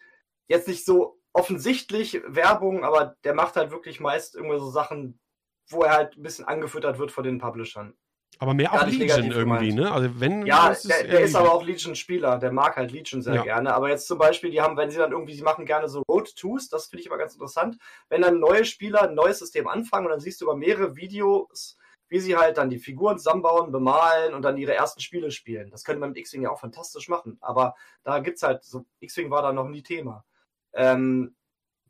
jetzt 0.47 0.67
nicht 0.67 0.85
so 0.85 1.19
offensichtlich 1.33 2.21
Werbung, 2.27 2.83
aber 2.83 3.15
der 3.23 3.33
macht 3.33 3.55
halt 3.55 3.71
wirklich 3.71 3.99
meist 3.99 4.35
irgendwie 4.35 4.59
so 4.59 4.69
Sachen, 4.69 5.19
wo 5.67 5.81
er 5.81 5.93
halt 5.93 6.17
ein 6.17 6.23
bisschen 6.23 6.45
angefüttert 6.45 6.99
wird 6.99 7.11
von 7.11 7.23
den 7.23 7.39
Publishern. 7.39 7.95
Aber 8.39 8.53
mehr 8.53 8.73
auch 8.73 8.85
Legion 8.85 9.23
irgendwie, 9.31 9.39
gemeint. 9.69 9.75
ne? 9.75 9.91
Also 9.91 10.19
wenn 10.19 10.45
ja, 10.45 10.69
ist 10.69 10.89
der, 10.89 11.03
der 11.05 11.19
ist 11.21 11.35
aber 11.35 11.51
auch 11.53 11.63
Legion-Spieler, 11.63 12.37
der 12.39 12.51
mag 12.51 12.75
halt 12.77 12.91
Legion 12.91 13.21
sehr 13.21 13.35
ja. 13.35 13.43
gerne. 13.43 13.73
Aber 13.73 13.89
jetzt 13.89 14.07
zum 14.07 14.17
Beispiel, 14.17 14.51
die 14.51 14.61
haben, 14.61 14.77
wenn 14.77 14.89
sie 14.91 14.97
dann 14.97 15.11
irgendwie, 15.11 15.33
sie 15.33 15.41
machen 15.43 15.65
gerne 15.65 15.87
so 15.87 16.01
Road 16.09 16.35
Twos, 16.35 16.69
das 16.69 16.87
finde 16.87 17.01
ich 17.01 17.07
immer 17.07 17.17
ganz 17.17 17.33
interessant. 17.33 17.77
Wenn 18.09 18.21
dann 18.21 18.39
neue 18.39 18.65
Spieler 18.65 19.03
ein 19.09 19.15
neues 19.15 19.39
System 19.39 19.67
anfangen 19.67 20.05
und 20.05 20.11
dann 20.11 20.19
siehst 20.19 20.41
du 20.41 20.45
über 20.45 20.55
mehrere 20.55 20.95
Videos, 20.95 21.77
wie 22.09 22.19
sie 22.19 22.35
halt 22.35 22.57
dann 22.57 22.69
die 22.69 22.79
Figuren 22.79 23.17
zusammenbauen, 23.17 23.71
bemalen 23.71 24.33
und 24.33 24.41
dann 24.41 24.57
ihre 24.57 24.73
ersten 24.73 25.01
Spiele 25.01 25.31
spielen. 25.31 25.69
Das 25.71 25.83
könnte 25.83 25.99
man 25.99 26.09
mit 26.09 26.17
X-Wing 26.19 26.43
ja 26.43 26.51
auch 26.51 26.59
fantastisch 26.59 27.09
machen. 27.09 27.37
Aber 27.41 27.75
da 28.03 28.19
gibt 28.19 28.37
es 28.37 28.43
halt, 28.43 28.63
so 28.63 28.85
X-Wing 28.99 29.29
war 29.31 29.41
da 29.41 29.53
noch 29.53 29.67
nie 29.67 29.83
Thema. 29.83 30.25
Ähm, 30.73 31.35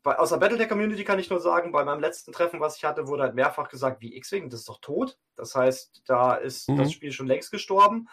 bei, 0.04 0.18
aus 0.18 0.28
der 0.28 0.36
Battletech-Community 0.36 1.02
kann 1.02 1.18
ich 1.18 1.30
nur 1.30 1.40
sagen, 1.40 1.72
bei 1.72 1.82
meinem 1.84 1.98
letzten 1.98 2.30
Treffen, 2.30 2.60
was 2.60 2.76
ich 2.76 2.84
hatte, 2.84 3.08
wurde 3.08 3.24
halt 3.24 3.34
mehrfach 3.34 3.68
gesagt, 3.70 4.00
wie 4.02 4.14
X-Wing, 4.16 4.50
das 4.50 4.60
ist 4.60 4.68
doch 4.68 4.80
tot. 4.80 5.18
Das 5.34 5.54
heißt, 5.56 6.02
da 6.06 6.34
ist 6.34 6.68
mhm. 6.68 6.76
das 6.76 6.92
Spiel 6.92 7.10
schon 7.10 7.26
längst 7.26 7.50
gestorben. 7.50 8.06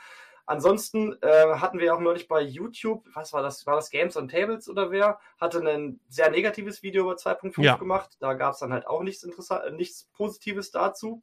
Ansonsten 0.45 1.17
äh, 1.21 1.55
hatten 1.55 1.77
wir 1.79 1.93
auch 1.93 1.99
neulich 1.99 2.27
bei 2.29 2.41
YouTube, 2.41 3.05
was 3.13 3.31
war 3.33 3.43
das, 3.43 3.65
war 3.67 3.75
das 3.75 3.89
Games 3.91 4.15
on 4.17 4.27
Tables 4.29 4.67
oder 4.69 4.89
wer, 4.89 5.19
hatte 5.39 5.59
ein 5.59 5.99
sehr 6.07 6.31
negatives 6.31 6.81
Video 6.81 7.03
über 7.03 7.13
2.5 7.15 7.61
ja. 7.61 7.75
gemacht. 7.75 8.11
Da 8.19 8.33
gab 8.35 8.53
es 8.53 8.59
dann 8.59 8.71
halt 8.73 8.87
auch 8.87 9.03
nichts, 9.03 9.23
Interessa 9.23 9.69
nichts 9.71 10.05
Positives 10.13 10.71
dazu. 10.71 11.21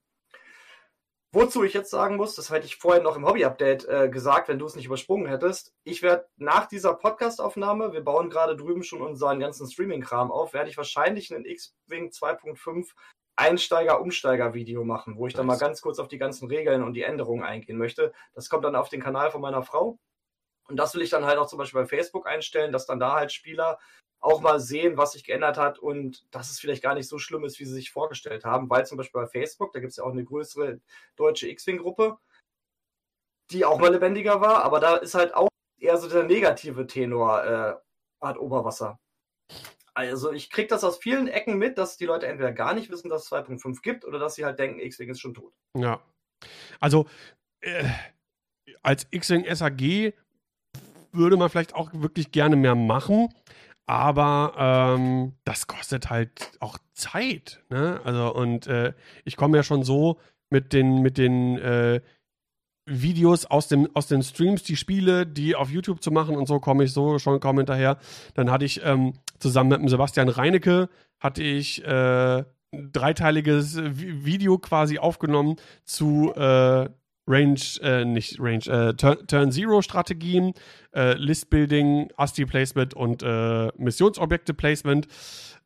Wozu 1.34 1.62
ich 1.62 1.74
jetzt 1.74 1.90
sagen 1.90 2.16
muss, 2.16 2.36
das 2.36 2.50
hätte 2.50 2.64
ich 2.64 2.76
vorhin 2.76 3.02
noch 3.02 3.16
im 3.16 3.26
Hobby-Update 3.26 3.86
äh, 3.86 4.08
gesagt, 4.08 4.48
wenn 4.48 4.58
du 4.58 4.64
es 4.64 4.74
nicht 4.74 4.86
übersprungen 4.86 5.26
hättest. 5.26 5.74
Ich 5.84 6.00
werde 6.00 6.26
nach 6.36 6.64
dieser 6.66 6.94
Podcast-Aufnahme, 6.94 7.92
wir 7.92 8.00
bauen 8.00 8.30
gerade 8.30 8.56
drüben 8.56 8.82
schon 8.82 9.02
unseren 9.02 9.38
ganzen 9.38 9.70
Streaming-Kram 9.70 10.30
auf, 10.32 10.54
werde 10.54 10.70
ich 10.70 10.78
wahrscheinlich 10.78 11.34
einen 11.34 11.44
X-Wing 11.44 12.08
2.5 12.08 12.92
Einsteiger-Umsteiger-Video 13.36 14.84
machen, 14.84 15.18
wo 15.18 15.26
ich 15.26 15.34
nice. 15.34 15.36
dann 15.38 15.46
mal 15.46 15.58
ganz 15.58 15.82
kurz 15.82 15.98
auf 15.98 16.08
die 16.08 16.16
ganzen 16.16 16.48
Regeln 16.48 16.82
und 16.82 16.94
die 16.94 17.02
Änderungen 17.02 17.44
eingehen 17.44 17.76
möchte. 17.76 18.14
Das 18.32 18.48
kommt 18.48 18.64
dann 18.64 18.74
auf 18.74 18.88
den 18.88 19.02
Kanal 19.02 19.30
von 19.30 19.42
meiner 19.42 19.62
Frau. 19.62 19.98
Und 20.66 20.76
das 20.78 20.94
will 20.94 21.02
ich 21.02 21.10
dann 21.10 21.26
halt 21.26 21.36
auch 21.36 21.46
zum 21.46 21.58
Beispiel 21.58 21.82
bei 21.82 21.86
Facebook 21.86 22.26
einstellen, 22.26 22.72
dass 22.72 22.86
dann 22.86 23.00
da 23.00 23.14
halt 23.16 23.32
Spieler 23.32 23.78
auch 24.20 24.40
mal 24.40 24.60
sehen, 24.60 24.96
was 24.96 25.12
sich 25.12 25.24
geändert 25.24 25.56
hat 25.58 25.78
und 25.78 26.24
dass 26.34 26.50
es 26.50 26.58
vielleicht 26.58 26.82
gar 26.82 26.94
nicht 26.94 27.08
so 27.08 27.18
schlimm 27.18 27.44
ist, 27.44 27.60
wie 27.60 27.64
sie 27.64 27.74
sich 27.74 27.90
vorgestellt 27.90 28.44
haben, 28.44 28.68
weil 28.68 28.84
zum 28.86 28.98
Beispiel 28.98 29.22
bei 29.22 29.28
Facebook, 29.28 29.72
da 29.72 29.80
gibt 29.80 29.92
es 29.92 29.96
ja 29.96 30.04
auch 30.04 30.12
eine 30.12 30.24
größere 30.24 30.80
deutsche 31.16 31.48
X-Wing-Gruppe, 31.48 32.18
die 33.50 33.64
auch 33.64 33.78
mal 33.78 33.92
lebendiger 33.92 34.40
war, 34.40 34.64
aber 34.64 34.80
da 34.80 34.96
ist 34.96 35.14
halt 35.14 35.34
auch 35.34 35.48
eher 35.78 35.96
so 35.96 36.08
der 36.08 36.24
negative 36.24 36.86
Tenor 36.86 37.44
äh, 37.44 37.74
Art 38.20 38.38
Oberwasser. 38.38 38.98
Also 39.94 40.32
ich 40.32 40.50
kriege 40.50 40.68
das 40.68 40.84
aus 40.84 40.98
vielen 40.98 41.28
Ecken 41.28 41.56
mit, 41.56 41.78
dass 41.78 41.96
die 41.96 42.04
Leute 42.06 42.26
entweder 42.26 42.52
gar 42.52 42.74
nicht 42.74 42.90
wissen, 42.90 43.08
dass 43.08 43.24
es 43.24 43.32
2.5 43.32 43.82
gibt 43.82 44.04
oder 44.04 44.18
dass 44.18 44.34
sie 44.34 44.44
halt 44.44 44.58
denken, 44.58 44.80
X-Wing 44.80 45.10
ist 45.10 45.20
schon 45.20 45.34
tot. 45.34 45.52
Ja. 45.76 46.00
Also 46.80 47.06
äh, 47.60 47.84
als 48.82 49.06
X-Wing 49.10 49.44
SAG 49.54 50.14
würde 51.12 51.36
man 51.36 51.48
vielleicht 51.48 51.74
auch 51.74 51.90
wirklich 51.94 52.30
gerne 52.32 52.54
mehr 52.56 52.74
machen. 52.74 53.32
Aber 53.88 54.52
ähm, 54.98 55.32
das 55.44 55.66
kostet 55.66 56.10
halt 56.10 56.52
auch 56.60 56.76
Zeit. 56.92 57.62
Ne? 57.70 57.98
Also, 58.04 58.34
und 58.34 58.66
äh, 58.66 58.92
ich 59.24 59.36
komme 59.36 59.56
ja 59.56 59.62
schon 59.62 59.82
so 59.82 60.20
mit 60.50 60.74
den, 60.74 61.00
mit 61.00 61.16
den 61.16 61.56
äh, 61.58 62.02
Videos 62.84 63.46
aus, 63.46 63.66
dem, 63.68 63.88
aus 63.94 64.06
den 64.06 64.22
Streams, 64.22 64.62
die 64.62 64.76
Spiele, 64.76 65.26
die 65.26 65.56
auf 65.56 65.70
YouTube 65.70 66.02
zu 66.02 66.10
machen 66.10 66.36
und 66.36 66.46
so 66.46 66.60
komme 66.60 66.84
ich 66.84 66.92
so 66.92 67.18
schon 67.18 67.40
kaum 67.40 67.56
hinterher. 67.56 67.96
Dann 68.34 68.50
hatte 68.50 68.66
ich 68.66 68.84
ähm, 68.84 69.14
zusammen 69.38 69.70
mit 69.70 69.80
dem 69.80 69.88
Sebastian 69.88 70.28
Reinecke 70.28 70.90
hatte 71.18 71.42
ich 71.42 71.82
äh, 71.86 72.44
ein 72.44 72.92
dreiteiliges 72.92 73.76
Video 73.80 74.58
quasi 74.58 74.98
aufgenommen 74.98 75.56
zu 75.86 76.32
äh, 76.34 76.90
Range, 77.28 77.60
äh, 77.82 78.04
nicht 78.04 78.38
Range, 78.40 78.64
äh, 78.66 78.94
Turn-Zero-Strategien, 78.94 80.54
äh, 80.94 81.12
List-Building, 81.14 82.10
ASTI 82.16 82.46
placement 82.46 82.94
und 82.94 83.22
äh, 83.22 83.68
Missionsobjekte-Placement. 83.76 85.06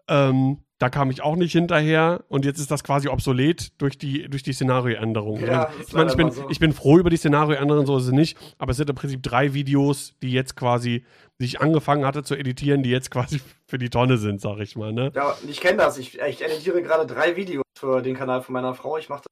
Ähm, 0.08 0.58
da 0.78 0.90
kam 0.90 1.10
ich 1.12 1.22
auch 1.22 1.36
nicht 1.36 1.52
hinterher 1.52 2.24
und 2.28 2.44
jetzt 2.44 2.58
ist 2.58 2.72
das 2.72 2.82
quasi 2.82 3.08
obsolet 3.08 3.72
durch 3.80 3.96
die, 3.98 4.28
durch 4.28 4.42
die 4.42 4.52
Szenarioänderung. 4.52 5.46
Ja, 5.46 5.66
also, 5.68 5.78
ich 5.86 5.92
meine, 5.94 6.10
ich 6.10 6.16
bin, 6.16 6.30
so. 6.32 6.50
ich 6.50 6.58
bin 6.58 6.72
froh 6.72 6.98
über 6.98 7.08
die 7.08 7.16
Szenarioänderung, 7.16 7.86
so 7.86 7.96
ist 7.96 8.06
es 8.06 8.10
nicht, 8.12 8.36
aber 8.58 8.72
es 8.72 8.78
sind 8.78 8.90
im 8.90 8.96
Prinzip 8.96 9.22
drei 9.22 9.54
Videos, 9.54 10.14
die 10.20 10.32
jetzt 10.32 10.56
quasi, 10.56 11.04
die 11.38 11.44
ich 11.44 11.60
angefangen 11.60 12.04
hatte 12.04 12.24
zu 12.24 12.34
editieren, 12.34 12.82
die 12.82 12.90
jetzt 12.90 13.12
quasi 13.12 13.40
für 13.68 13.78
die 13.78 13.90
Tonne 13.90 14.18
sind, 14.18 14.40
sag 14.40 14.58
ich 14.58 14.74
mal. 14.74 14.92
Ne? 14.92 15.12
Ja, 15.14 15.36
ich 15.48 15.60
kenne 15.60 15.78
das. 15.78 15.96
Ich, 15.98 16.18
ich 16.20 16.44
editiere 16.44 16.82
gerade 16.82 17.06
drei 17.06 17.36
Videos 17.36 17.62
für 17.78 18.02
den 18.02 18.16
Kanal 18.16 18.42
von 18.42 18.52
meiner 18.54 18.74
Frau. 18.74 18.98
Ich 18.98 19.08
mache 19.08 19.22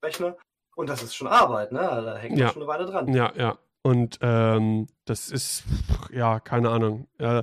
das 0.00 0.08
Rechne. 0.10 0.38
Und 0.78 0.88
das 0.88 1.02
ist 1.02 1.16
schon 1.16 1.26
Arbeit, 1.26 1.72
ne? 1.72 1.80
Da 1.80 2.16
hängt 2.18 2.38
ja. 2.38 2.52
schon 2.52 2.62
eine 2.62 2.68
Weile 2.68 2.86
dran. 2.86 3.12
Ja, 3.12 3.32
ja. 3.34 3.58
Und 3.82 4.20
ähm, 4.22 4.86
das 5.06 5.28
ist, 5.28 5.64
ja, 6.12 6.38
keine 6.38 6.70
Ahnung. 6.70 7.08
Äh, 7.18 7.42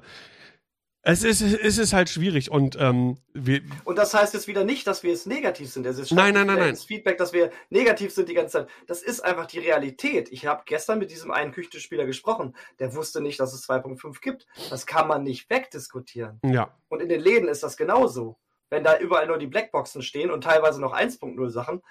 es 1.01 1.21
ist, 1.21 1.41
es 1.41 1.77
ist 1.77 1.91
halt 1.91 2.07
schwierig 2.09 2.49
und 2.49 2.77
ähm, 2.79 3.17
wir. 3.33 3.59
Und 3.83 3.97
das 3.97 4.13
heißt 4.13 4.33
jetzt 4.33 4.47
wieder 4.47 4.63
nicht, 4.63 4.87
dass 4.87 5.03
wir 5.03 5.11
es 5.11 5.25
negativ 5.25 5.69
sind. 5.69 5.85
Das 5.85 5.99
ist 5.99 6.13
nein, 6.13 6.33
nein, 6.33 6.47
nein, 6.47 6.59
nein. 6.59 6.75
Feedback, 6.77 7.17
dass 7.17 7.33
wir 7.33 7.51
negativ 7.69 8.13
sind 8.13 8.29
die 8.29 8.35
ganze 8.35 8.59
Zeit. 8.59 8.67
Das 8.87 9.03
ist 9.03 9.19
einfach 9.19 9.47
die 9.47 9.59
Realität. 9.59 10.31
Ich 10.31 10.45
habe 10.45 10.63
gestern 10.65 10.99
mit 10.99 11.11
diesem 11.11 11.29
einen 11.29 11.51
Küchenspieler 11.51 12.05
gesprochen. 12.05 12.55
Der 12.79 12.95
wusste 12.95 13.19
nicht, 13.19 13.41
dass 13.41 13.53
es 13.53 13.67
2.5 13.67 14.21
gibt. 14.21 14.47
Das 14.69 14.85
kann 14.85 15.09
man 15.09 15.23
nicht 15.23 15.49
wegdiskutieren. 15.49 16.39
Ja. 16.45 16.73
Und 16.87 17.01
in 17.01 17.09
den 17.09 17.19
Läden 17.19 17.49
ist 17.49 17.63
das 17.63 17.75
genauso. 17.75 18.37
Wenn 18.69 18.85
da 18.85 18.97
überall 18.97 19.27
nur 19.27 19.37
die 19.37 19.47
Blackboxen 19.47 20.03
stehen 20.03 20.31
und 20.31 20.45
teilweise 20.45 20.79
noch 20.79 20.93
1.0 20.93 21.49
Sachen, 21.49 21.81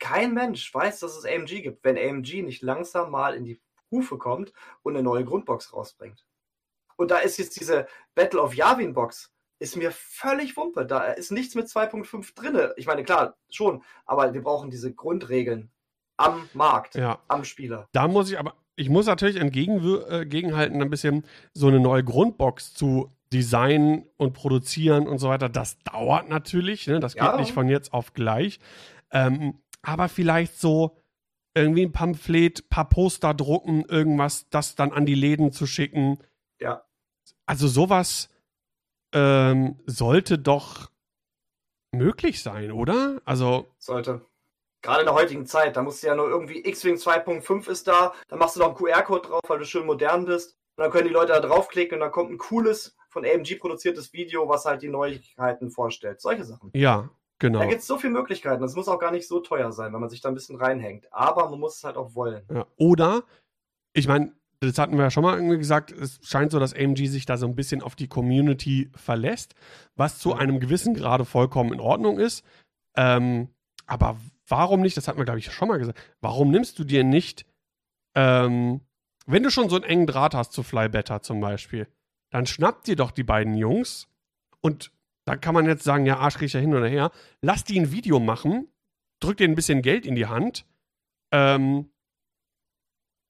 kein 0.00 0.32
Mensch 0.34 0.72
weiß, 0.74 0.98
dass 1.00 1.16
es 1.16 1.26
AMG 1.26 1.62
gibt, 1.62 1.84
wenn 1.84 1.96
AMG 1.98 2.42
nicht 2.42 2.62
langsam 2.62 3.10
mal 3.10 3.34
in 3.34 3.44
die 3.44 3.60
Hufe 3.90 4.16
kommt 4.18 4.52
und 4.82 4.94
eine 4.94 5.02
neue 5.02 5.24
Grundbox 5.24 5.72
rausbringt. 5.74 6.24
Und 6.96 7.10
da 7.10 7.18
ist 7.18 7.36
jetzt 7.38 7.60
diese 7.60 7.86
Battle 8.14 8.40
of 8.40 8.54
Yavin 8.54 8.94
Box, 8.94 9.32
ist 9.58 9.76
mir 9.76 9.92
völlig 9.92 10.56
Wumpe. 10.56 10.86
Da 10.86 11.04
ist 11.12 11.32
nichts 11.32 11.54
mit 11.54 11.66
2.5 11.66 12.34
drin. 12.34 12.72
Ich 12.76 12.86
meine, 12.86 13.04
klar, 13.04 13.36
schon, 13.50 13.84
aber 14.06 14.32
wir 14.32 14.42
brauchen 14.42 14.70
diese 14.70 14.92
Grundregeln 14.92 15.70
am 16.16 16.48
Markt, 16.54 16.94
ja. 16.94 17.18
am 17.28 17.44
Spieler. 17.44 17.86
Da 17.92 18.08
muss 18.08 18.30
ich 18.30 18.38
aber, 18.38 18.54
ich 18.76 18.88
muss 18.88 19.04
natürlich 19.06 19.36
entgegenhalten, 19.36 20.80
äh, 20.80 20.84
ein 20.84 20.90
bisschen 20.90 21.24
so 21.52 21.68
eine 21.68 21.78
neue 21.78 22.04
Grundbox 22.04 22.72
zu 22.72 23.12
designen 23.34 24.06
und 24.16 24.32
produzieren 24.32 25.06
und 25.06 25.18
so 25.18 25.28
weiter. 25.28 25.50
Das 25.50 25.78
dauert 25.80 26.28
natürlich, 26.30 26.86
ne? 26.86 27.00
das 27.00 27.14
geht 27.14 27.22
ja. 27.22 27.36
nicht 27.36 27.52
von 27.52 27.68
jetzt 27.68 27.92
auf 27.92 28.14
gleich. 28.14 28.60
Ähm, 29.10 29.60
aber 29.82 30.08
vielleicht 30.08 30.58
so 30.58 30.96
irgendwie 31.54 31.84
ein 31.84 31.92
Pamphlet, 31.92 32.68
paar 32.68 32.88
Poster 32.88 33.34
drucken, 33.34 33.84
irgendwas, 33.86 34.48
das 34.50 34.76
dann 34.76 34.92
an 34.92 35.06
die 35.06 35.14
Läden 35.14 35.52
zu 35.52 35.66
schicken. 35.66 36.18
Ja. 36.60 36.84
Also 37.46 37.66
sowas 37.66 38.28
ähm, 39.12 39.80
sollte 39.86 40.38
doch 40.38 40.90
möglich 41.92 42.42
sein, 42.42 42.70
oder? 42.70 43.20
Also. 43.24 43.66
Sollte. 43.78 44.24
Gerade 44.82 45.00
in 45.00 45.06
der 45.06 45.14
heutigen 45.14 45.44
Zeit, 45.44 45.76
da 45.76 45.82
musst 45.82 46.02
du 46.02 46.06
ja 46.06 46.14
nur 46.14 46.28
irgendwie 46.28 46.64
X-Wing 46.66 46.94
2.5 46.94 47.68
ist 47.68 47.86
da, 47.88 48.14
dann 48.28 48.38
machst 48.38 48.56
du 48.56 48.60
noch 48.60 48.68
einen 48.68 48.76
QR-Code 48.76 49.28
drauf, 49.28 49.40
weil 49.46 49.58
du 49.58 49.66
schön 49.66 49.84
modern 49.84 50.24
bist. 50.24 50.56
Und 50.76 50.84
dann 50.84 50.90
können 50.90 51.08
die 51.08 51.12
Leute 51.12 51.32
da 51.32 51.40
draufklicken 51.40 51.96
und 51.96 52.00
dann 52.00 52.12
kommt 52.12 52.30
ein 52.30 52.38
cooles, 52.38 52.96
von 53.10 53.24
AMG 53.24 53.58
produziertes 53.58 54.12
Video, 54.12 54.48
was 54.48 54.64
halt 54.66 54.82
die 54.82 54.88
Neuigkeiten 54.88 55.72
vorstellt. 55.72 56.20
Solche 56.20 56.44
Sachen. 56.44 56.70
Ja, 56.74 57.10
Genau. 57.40 57.58
Da 57.60 57.64
gibt 57.66 57.80
es 57.80 57.86
so 57.86 57.96
viele 57.98 58.12
Möglichkeiten. 58.12 58.60
Das 58.60 58.76
muss 58.76 58.86
auch 58.86 58.98
gar 59.00 59.10
nicht 59.12 59.26
so 59.26 59.40
teuer 59.40 59.72
sein, 59.72 59.92
wenn 59.92 60.00
man 60.00 60.10
sich 60.10 60.20
da 60.20 60.28
ein 60.28 60.34
bisschen 60.34 60.56
reinhängt. 60.56 61.12
Aber 61.12 61.48
man 61.50 61.58
muss 61.58 61.78
es 61.78 61.84
halt 61.84 61.96
auch 61.96 62.14
wollen. 62.14 62.42
Ja. 62.52 62.66
Oder, 62.76 63.22
ich 63.94 64.06
meine, 64.06 64.32
das 64.60 64.76
hatten 64.76 64.96
wir 64.96 65.04
ja 65.04 65.10
schon 65.10 65.22
mal 65.22 65.36
irgendwie 65.36 65.56
gesagt, 65.56 65.90
es 65.90 66.20
scheint 66.22 66.52
so, 66.52 66.60
dass 66.60 66.74
AMG 66.74 67.08
sich 67.08 67.24
da 67.24 67.38
so 67.38 67.46
ein 67.46 67.56
bisschen 67.56 67.80
auf 67.82 67.96
die 67.96 68.08
Community 68.08 68.90
verlässt, 68.94 69.54
was 69.96 70.18
zu 70.18 70.34
einem 70.34 70.60
gewissen 70.60 70.92
Grade 70.92 71.24
vollkommen 71.24 71.72
in 71.72 71.80
Ordnung 71.80 72.18
ist. 72.18 72.44
Ähm, 72.94 73.48
aber 73.86 74.18
warum 74.46 74.82
nicht, 74.82 74.98
das 74.98 75.08
hatten 75.08 75.16
wir, 75.18 75.24
glaube 75.24 75.38
ich, 75.38 75.50
schon 75.50 75.68
mal 75.68 75.78
gesagt, 75.78 75.98
warum 76.20 76.50
nimmst 76.50 76.78
du 76.78 76.84
dir 76.84 77.04
nicht, 77.04 77.46
ähm, 78.14 78.82
wenn 79.26 79.42
du 79.42 79.50
schon 79.50 79.70
so 79.70 79.76
einen 79.76 79.84
engen 79.86 80.06
Draht 80.06 80.34
hast 80.34 80.52
zu 80.52 80.62
Flybetter 80.62 81.22
zum 81.22 81.40
Beispiel, 81.40 81.88
dann 82.30 82.44
schnapp 82.46 82.84
dir 82.84 82.96
doch 82.96 83.12
die 83.12 83.22
beiden 83.22 83.54
Jungs 83.54 84.08
und 84.60 84.92
da 85.26 85.36
kann 85.36 85.54
man 85.54 85.66
jetzt 85.66 85.84
sagen, 85.84 86.06
ja, 86.06 86.18
Arschkriecher 86.18 86.58
hin 86.60 86.74
oder 86.74 86.86
her. 86.88 87.10
Lass 87.42 87.64
die 87.64 87.78
ein 87.78 87.92
Video 87.92 88.20
machen, 88.20 88.68
drück 89.20 89.36
denen 89.36 89.52
ein 89.52 89.56
bisschen 89.56 89.82
Geld 89.82 90.06
in 90.06 90.14
die 90.14 90.26
Hand. 90.26 90.66
Ähm, 91.32 91.92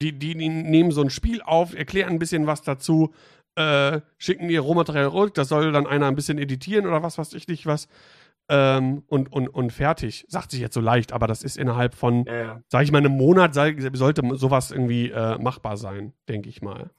die, 0.01 0.13
die, 0.17 0.35
die 0.35 0.49
nehmen 0.49 0.91
so 0.91 1.01
ein 1.01 1.09
Spiel 1.09 1.41
auf, 1.41 1.75
erklären 1.75 2.09
ein 2.13 2.19
bisschen 2.19 2.47
was 2.47 2.63
dazu, 2.63 3.13
äh, 3.55 4.01
schicken 4.17 4.49
ihr 4.49 4.61
Rohmaterial 4.61 5.07
rück, 5.07 5.33
das 5.35 5.49
soll 5.49 5.71
dann 5.71 5.85
einer 5.85 6.07
ein 6.07 6.15
bisschen 6.15 6.39
editieren 6.39 6.87
oder 6.87 7.03
was, 7.03 7.17
weiß 7.17 7.33
ich 7.33 7.47
nicht 7.47 7.65
was. 7.65 7.87
Ähm, 8.49 9.03
und, 9.07 9.31
und, 9.31 9.47
und 9.49 9.71
fertig. 9.71 10.25
Sagt 10.27 10.51
sich 10.51 10.59
jetzt 10.61 10.73
so 10.73 10.81
leicht, 10.81 11.11
aber 11.11 11.27
das 11.27 11.43
ist 11.43 11.57
innerhalb 11.57 11.93
von, 11.93 12.25
ja, 12.25 12.35
ja. 12.35 12.61
sag 12.69 12.83
ich 12.83 12.91
mal, 12.91 12.97
einem 12.99 13.15
Monat 13.15 13.53
sollte 13.53 14.35
sowas 14.37 14.71
irgendwie 14.71 15.09
äh, 15.11 15.37
machbar 15.37 15.77
sein, 15.77 16.13
denke 16.27 16.49
ich 16.49 16.61
mal. 16.61 16.89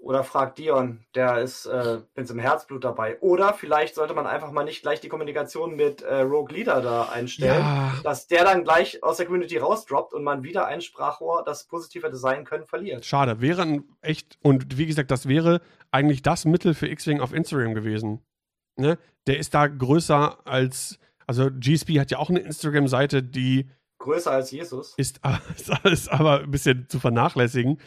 Oder 0.00 0.24
fragt 0.24 0.58
Dion, 0.58 1.04
der 1.14 1.38
ist 1.40 1.66
äh, 1.66 1.98
mit 2.14 2.28
im 2.30 2.38
Herzblut 2.38 2.84
dabei. 2.84 3.18
Oder 3.20 3.52
vielleicht 3.52 3.94
sollte 3.94 4.14
man 4.14 4.26
einfach 4.26 4.50
mal 4.50 4.64
nicht 4.64 4.80
gleich 4.82 5.00
die 5.00 5.08
Kommunikation 5.10 5.76
mit 5.76 6.00
äh, 6.02 6.22
Rogue 6.22 6.54
Leader 6.54 6.80
da 6.80 7.08
einstellen, 7.10 7.60
ja. 7.60 7.92
dass 8.02 8.26
der 8.26 8.44
dann 8.44 8.64
gleich 8.64 9.02
aus 9.02 9.18
der 9.18 9.26
Community 9.26 9.58
rausdroppt 9.58 10.14
und 10.14 10.24
man 10.24 10.42
wieder 10.42 10.66
ein 10.66 10.80
Sprachrohr, 10.80 11.42
das 11.44 11.66
positiver 11.66 12.08
designen 12.08 12.46
können, 12.46 12.64
verliert. 12.66 13.04
Schade, 13.04 13.40
wäre 13.42 13.60
ein 13.62 13.84
echt, 14.00 14.38
und 14.42 14.78
wie 14.78 14.86
gesagt, 14.86 15.10
das 15.10 15.28
wäre 15.28 15.60
eigentlich 15.90 16.22
das 16.22 16.46
Mittel 16.46 16.72
für 16.74 16.88
X-Wing 16.88 17.20
auf 17.20 17.32
Instagram 17.34 17.74
gewesen. 17.74 18.22
Ne? 18.76 18.98
Der 19.26 19.38
ist 19.38 19.52
da 19.52 19.66
größer 19.66 20.46
als, 20.46 20.98
also 21.26 21.50
GSP 21.50 22.00
hat 22.00 22.10
ja 22.10 22.16
auch 22.18 22.30
eine 22.30 22.40
Instagram-Seite, 22.40 23.22
die 23.22 23.68
größer 23.98 24.30
als 24.30 24.50
Jesus. 24.50 24.94
Ist, 24.96 25.20
ist, 25.84 26.08
aber 26.10 26.40
ein 26.40 26.50
bisschen 26.50 26.86
zu 26.88 26.98
vernachlässigen. 27.00 27.78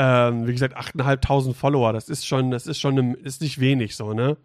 Ähm, 0.00 0.46
wie 0.46 0.52
gesagt, 0.52 0.76
8.500 0.78 1.54
Follower, 1.54 1.92
das 1.92 2.08
ist 2.08 2.24
schon, 2.24 2.52
das 2.52 2.68
ist 2.68 2.78
schon, 2.78 2.96
eine, 2.98 3.14
ist 3.16 3.40
nicht 3.42 3.58
wenig 3.58 3.96
so, 3.96 4.12
ne? 4.12 4.36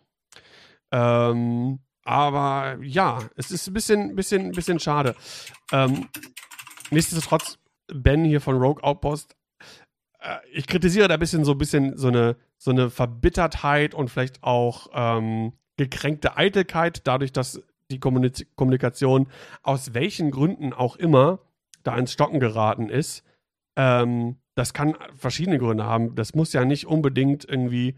Ähm, 0.91 1.77
aber 2.03 2.79
ja, 2.81 3.19
es 3.35 3.51
ist 3.51 3.67
ein 3.67 3.73
bisschen, 3.75 4.15
bisschen, 4.15 4.51
bisschen 4.53 4.79
schade. 4.79 5.15
Ähm, 5.71 6.07
nichtsdestotrotz, 6.89 7.59
Ben 7.93 8.25
hier 8.25 8.41
von 8.41 8.55
Rogue 8.57 8.83
Outpost, 8.83 9.35
äh, 10.21 10.37
ich 10.51 10.65
kritisiere 10.65 11.07
da 11.07 11.13
ein 11.13 11.19
bisschen 11.19 11.45
so 11.45 11.51
ein 11.51 11.57
bisschen 11.59 11.97
so 11.99 12.07
eine, 12.07 12.35
so 12.57 12.71
eine 12.71 12.89
Verbittertheit 12.89 13.93
und 13.93 14.09
vielleicht 14.09 14.41
auch 14.41 14.87
ähm, 14.93 15.53
gekränkte 15.77 16.35
Eitelkeit, 16.35 17.05
dadurch, 17.05 17.31
dass 17.31 17.61
die 17.91 17.99
Kommunik 17.99 18.47
Kommunikation 18.55 19.27
aus 19.61 19.93
welchen 19.93 20.31
Gründen 20.31 20.73
auch 20.73 20.95
immer 20.95 21.39
da 21.83 21.95
ins 21.95 22.11
Stocken 22.11 22.39
geraten 22.39 22.89
ist. 22.89 23.23
Ähm, 23.75 24.37
das 24.55 24.73
kann 24.73 24.95
verschiedene 25.15 25.57
Gründe 25.57 25.85
haben. 25.85 26.15
Das 26.15 26.35
muss 26.35 26.53
ja 26.53 26.65
nicht 26.65 26.85
unbedingt 26.87 27.45
irgendwie 27.45 27.95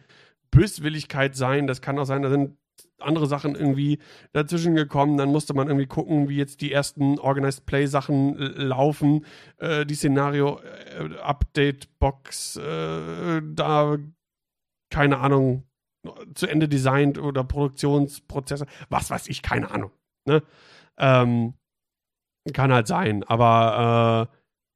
Böswilligkeit 0.52 1.36
sein. 1.36 1.68
Das 1.68 1.82
kann 1.82 2.00
auch 2.00 2.06
sein, 2.06 2.22
da 2.22 2.30
sind 2.30 2.58
andere 3.00 3.28
Sachen 3.28 3.56
irgendwie 3.56 4.00
dazwischen 4.32 4.76
gekommen. 4.76 5.18
Dann 5.18 5.32
musste 5.32 5.54
man 5.54 5.68
irgendwie 5.68 5.86
gucken, 5.88 6.30
wie 6.30 6.38
jetzt 6.38 6.62
die 6.62 6.72
ersten 6.72 7.20
Organized 7.20 7.66
Play 7.66 7.86
Sachen 7.88 8.38
äh, 8.40 8.62
laufen. 8.64 9.26
Äh, 9.58 9.86
die 9.86 9.96
Szenario 9.96 10.60
äh, 10.98 11.18
Update 11.20 11.98
Box 12.00 12.56
äh, 12.58 13.42
da 13.44 13.98
keine 14.90 15.18
Ahnung 15.20 15.64
zu 16.36 16.48
Ende 16.48 16.70
designt 16.70 17.18
oder 17.18 17.44
Produktionsprozesse. 17.44 18.66
Was 18.90 19.10
weiß 19.10 19.28
ich, 19.28 19.42
keine 19.42 19.72
Ahnung. 19.72 19.92
Ne? 20.26 20.44
Ähm, 20.98 21.56
kann 22.54 22.72
halt 22.72 22.86
sein, 22.86 23.24
aber 23.24 24.30
äh, 24.32 24.36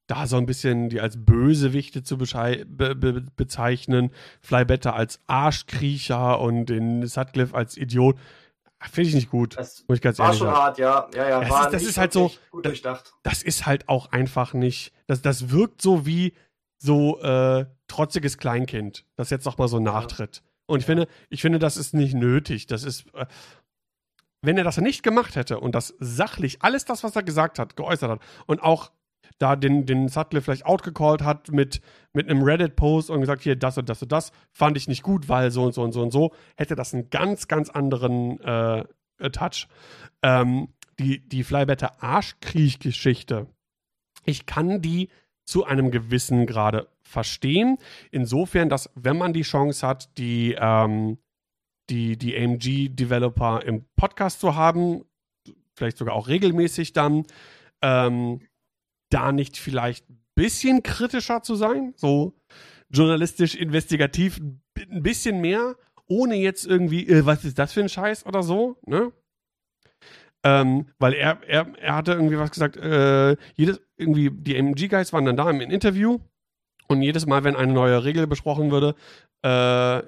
da 0.09 0.25
so 0.25 0.37
ein 0.37 0.47
bisschen 0.47 0.89
die 0.89 0.99
als 0.99 1.23
Bösewichte 1.23 2.01
zu 2.01 2.17
be 2.17 2.65
be 2.65 2.95
bezeichnen, 3.35 4.09
Flybetter 4.41 4.95
als 4.95 5.19
Arschkriecher 5.27 6.39
und 6.39 6.65
den 6.65 7.05
Sutcliffe 7.05 7.53
als 7.55 7.77
Idiot. 7.77 8.17
Finde 8.91 9.09
ich 9.09 9.15
nicht 9.15 9.29
gut. 9.29 9.55
Das 9.57 9.83
muss 9.87 9.97
ich 9.97 10.01
ganz 10.01 10.17
war 10.19 10.33
schon 10.33 10.47
sagen. 10.47 10.57
hart, 10.57 10.77
ja. 10.79 11.07
ja, 11.13 11.29
ja 11.29 11.39
das 11.41 11.49
war 11.49 11.65
ist, 11.65 11.73
das 11.73 11.83
ist 11.83 11.97
halt 11.97 12.13
so. 12.13 12.31
Gut 12.49 12.65
das, 12.65 12.71
durchdacht. 12.71 13.13
das 13.23 13.43
ist 13.43 13.65
halt 13.67 13.87
auch 13.87 14.11
einfach 14.11 14.53
nicht. 14.53 14.93
Das, 15.05 15.21
das 15.21 15.51
wirkt 15.51 15.81
so 15.81 16.05
wie 16.07 16.33
so 16.77 17.19
äh, 17.21 17.65
trotziges 17.87 18.37
Kleinkind, 18.37 19.05
das 19.15 19.29
jetzt 19.29 19.45
nochmal 19.45 19.67
so 19.67 19.79
nachtritt. 19.79 20.41
Und 20.65 20.79
ich 20.79 20.85
finde, 20.85 21.07
ich 21.29 21.41
finde, 21.41 21.59
das 21.59 21.77
ist 21.77 21.93
nicht 21.93 22.15
nötig. 22.15 22.65
Das 22.65 22.83
ist. 22.83 23.05
Äh, 23.13 23.27
wenn 24.41 24.57
er 24.57 24.63
das 24.63 24.77
nicht 24.77 25.03
gemacht 25.03 25.35
hätte 25.35 25.59
und 25.59 25.75
das 25.75 25.93
sachlich 25.99 26.61
alles 26.61 26.85
das, 26.85 27.03
was 27.03 27.13
er 27.13 27.23
gesagt 27.23 27.59
hat, 27.59 27.75
geäußert 27.75 28.09
hat 28.09 28.19
und 28.47 28.63
auch 28.63 28.89
da 29.37 29.55
den, 29.55 29.85
den 29.85 30.07
Sutcliffe 30.09 30.45
vielleicht 30.45 30.65
outgecallt 30.65 31.21
hat 31.21 31.51
mit, 31.51 31.81
mit 32.13 32.29
einem 32.29 32.41
Reddit-Post 32.41 33.09
und 33.09 33.21
gesagt, 33.21 33.43
hier, 33.43 33.55
das 33.55 33.77
und 33.77 33.87
das 33.89 34.01
und 34.01 34.11
das, 34.11 34.31
fand 34.51 34.77
ich 34.77 34.87
nicht 34.87 35.03
gut, 35.03 35.29
weil 35.29 35.51
so 35.51 35.63
und 35.63 35.73
so 35.73 35.83
und 35.83 35.91
so 35.91 36.01
und 36.01 36.11
so, 36.11 36.33
hätte 36.57 36.75
das 36.75 36.93
einen 36.93 37.09
ganz, 37.09 37.47
ganz 37.47 37.69
anderen 37.69 38.39
äh, 38.39 38.79
äh 39.19 39.29
Touch. 39.31 39.67
Ähm, 40.23 40.69
die, 40.97 41.19
die 41.27 41.43
Flybetter 41.43 42.01
Arschkriech-Geschichte, 42.01 43.47
ich 44.25 44.45
kann 44.45 44.81
die 44.81 45.09
zu 45.45 45.65
einem 45.65 45.91
gewissen 45.91 46.45
Grade 46.45 46.87
verstehen. 47.01 47.77
Insofern, 48.11 48.69
dass 48.69 48.89
wenn 48.95 49.17
man 49.17 49.33
die 49.33 49.41
Chance 49.41 49.87
hat, 49.87 50.15
die, 50.17 50.55
ähm, 50.59 51.17
die, 51.89 52.17
die 52.17 52.35
AMG-Developer 52.37 53.63
im 53.65 53.85
Podcast 53.95 54.41
zu 54.41 54.55
haben, 54.55 55.05
vielleicht 55.73 55.97
sogar 55.97 56.13
auch 56.15 56.27
regelmäßig 56.27 56.93
dann, 56.93 57.23
ähm, 57.81 58.41
da 59.09 59.31
nicht 59.31 59.57
vielleicht 59.57 60.09
ein 60.09 60.21
bisschen 60.35 60.83
kritischer 60.83 61.41
zu 61.43 61.55
sein? 61.55 61.93
So 61.97 62.33
journalistisch, 62.91 63.55
investigativ, 63.55 64.39
ein 64.39 65.03
bisschen 65.03 65.41
mehr, 65.41 65.75
ohne 66.07 66.35
jetzt 66.35 66.65
irgendwie, 66.65 67.07
äh, 67.07 67.25
was 67.25 67.45
ist 67.45 67.59
das 67.59 67.73
für 67.73 67.81
ein 67.81 67.89
Scheiß 67.89 68.25
oder 68.25 68.41
so, 68.41 68.77
ne? 68.87 69.11
Ähm, 70.43 70.87
weil 70.99 71.13
er, 71.13 71.43
er, 71.45 71.67
er 71.79 71.95
hatte 71.95 72.13
irgendwie 72.13 72.39
was 72.39 72.49
gesagt, 72.51 72.77
äh, 72.77 73.35
jedes, 73.55 73.81
irgendwie, 73.97 74.31
die 74.31 74.55
MG-Guys 74.55 75.11
waren 75.13 75.25
dann 75.25 75.35
da 75.37 75.49
im 75.49 75.59
Interview 75.61 76.19
und 76.87 77.01
jedes 77.03 77.25
Mal, 77.27 77.43
wenn 77.43 77.55
eine 77.57 77.71
neue 77.73 78.03
Regel 78.05 78.25
besprochen 78.25 78.71
würde, 78.71 78.95
äh, 79.43 80.01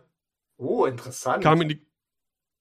oh, 0.58 0.86
interessant. 0.86 1.44
kam 1.44 1.62
in 1.62 1.68
die, 1.70 1.82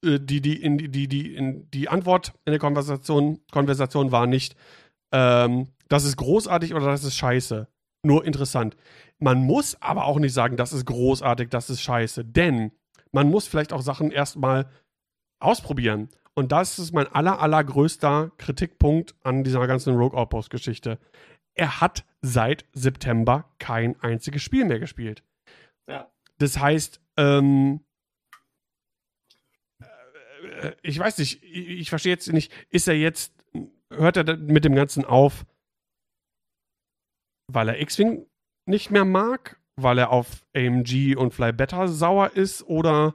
äh, 0.06 0.18
die, 0.20 0.40
die, 0.42 0.60
in, 0.62 0.76
die, 0.90 1.06
die, 1.08 1.34
in, 1.34 1.70
die 1.70 1.88
Antwort 1.88 2.32
in 2.44 2.50
der 2.50 2.58
Konversation, 2.60 3.38
Konversation 3.52 4.10
war 4.12 4.26
nicht, 4.26 4.54
ähm, 5.12 5.68
das 5.90 6.04
ist 6.04 6.16
großartig 6.16 6.72
oder 6.74 6.86
das 6.86 7.04
ist 7.04 7.16
scheiße. 7.16 7.68
Nur 8.02 8.24
interessant. 8.24 8.76
Man 9.18 9.38
muss 9.42 9.76
aber 9.82 10.06
auch 10.06 10.18
nicht 10.18 10.32
sagen, 10.32 10.56
das 10.56 10.72
ist 10.72 10.86
großartig, 10.86 11.50
das 11.50 11.68
ist 11.68 11.82
scheiße. 11.82 12.24
Denn 12.24 12.72
man 13.12 13.28
muss 13.28 13.46
vielleicht 13.46 13.74
auch 13.74 13.82
Sachen 13.82 14.10
erstmal 14.10 14.70
ausprobieren. 15.40 16.08
Und 16.34 16.52
das 16.52 16.78
ist 16.78 16.92
mein 16.94 17.08
aller, 17.08 17.40
allergrößter 17.40 18.32
Kritikpunkt 18.38 19.14
an 19.22 19.44
dieser 19.44 19.66
ganzen 19.66 19.94
Rogue 19.96 20.16
Outpost-Geschichte. 20.18 20.98
Er 21.54 21.80
hat 21.80 22.04
seit 22.22 22.64
September 22.72 23.50
kein 23.58 24.00
einziges 24.00 24.42
Spiel 24.42 24.64
mehr 24.64 24.78
gespielt. 24.78 25.24
Ja. 25.88 26.08
Das 26.38 26.58
heißt, 26.58 27.00
ähm, 27.18 27.80
äh, 29.80 30.70
ich 30.82 30.98
weiß 30.98 31.18
nicht, 31.18 31.42
ich, 31.42 31.68
ich 31.68 31.90
verstehe 31.90 32.12
jetzt 32.12 32.32
nicht, 32.32 32.52
ist 32.70 32.86
er 32.86 32.94
jetzt, 32.94 33.34
hört 33.92 34.16
er 34.16 34.36
mit 34.36 34.64
dem 34.64 34.76
Ganzen 34.76 35.04
auf? 35.04 35.44
weil 37.54 37.68
er 37.68 37.80
X-Wing 37.80 38.26
nicht 38.66 38.90
mehr 38.90 39.04
mag, 39.04 39.58
weil 39.76 39.98
er 39.98 40.10
auf 40.10 40.28
AMG 40.56 41.16
und 41.16 41.34
Fly 41.34 41.52
Better 41.52 41.88
sauer 41.88 42.32
ist 42.34 42.62
oder 42.66 43.14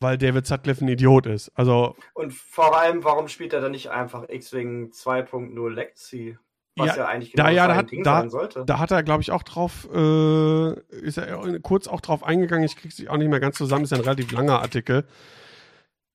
weil 0.00 0.18
David 0.18 0.46
Sutcliffe 0.46 0.84
ein 0.84 0.88
Idiot 0.88 1.26
ist. 1.26 1.50
Also 1.54 1.96
und 2.14 2.32
vor 2.32 2.76
allem, 2.78 3.04
warum 3.04 3.28
spielt 3.28 3.52
er 3.52 3.60
dann 3.60 3.70
nicht 3.72 3.88
einfach 3.90 4.28
X-Wing 4.28 4.90
2.0 4.90 5.70
Legacy? 5.70 6.36
Was 6.76 6.88
ja, 6.88 6.96
ja 6.96 7.06
eigentlich 7.06 7.30
genau 7.32 7.44
da, 7.44 7.50
ja, 7.50 7.74
hat, 7.76 7.90
Ding 7.92 8.02
da, 8.02 8.20
sein 8.20 8.30
sollte. 8.30 8.64
Da 8.66 8.80
hat 8.80 8.90
er, 8.90 9.04
glaube 9.04 9.22
ich, 9.22 9.30
auch 9.30 9.44
drauf, 9.44 9.86
äh, 9.94 10.74
ist 10.96 11.18
er 11.18 11.60
kurz 11.60 11.86
auch 11.86 12.00
drauf 12.00 12.24
eingegangen. 12.24 12.64
Ich 12.64 12.74
kriege 12.76 12.92
es 12.96 13.08
auch 13.08 13.16
nicht 13.16 13.28
mehr 13.30 13.38
ganz 13.38 13.56
zusammen. 13.56 13.84
Ist 13.84 13.92
ein 13.92 14.00
relativ 14.00 14.32
langer 14.32 14.60
Artikel. 14.60 15.04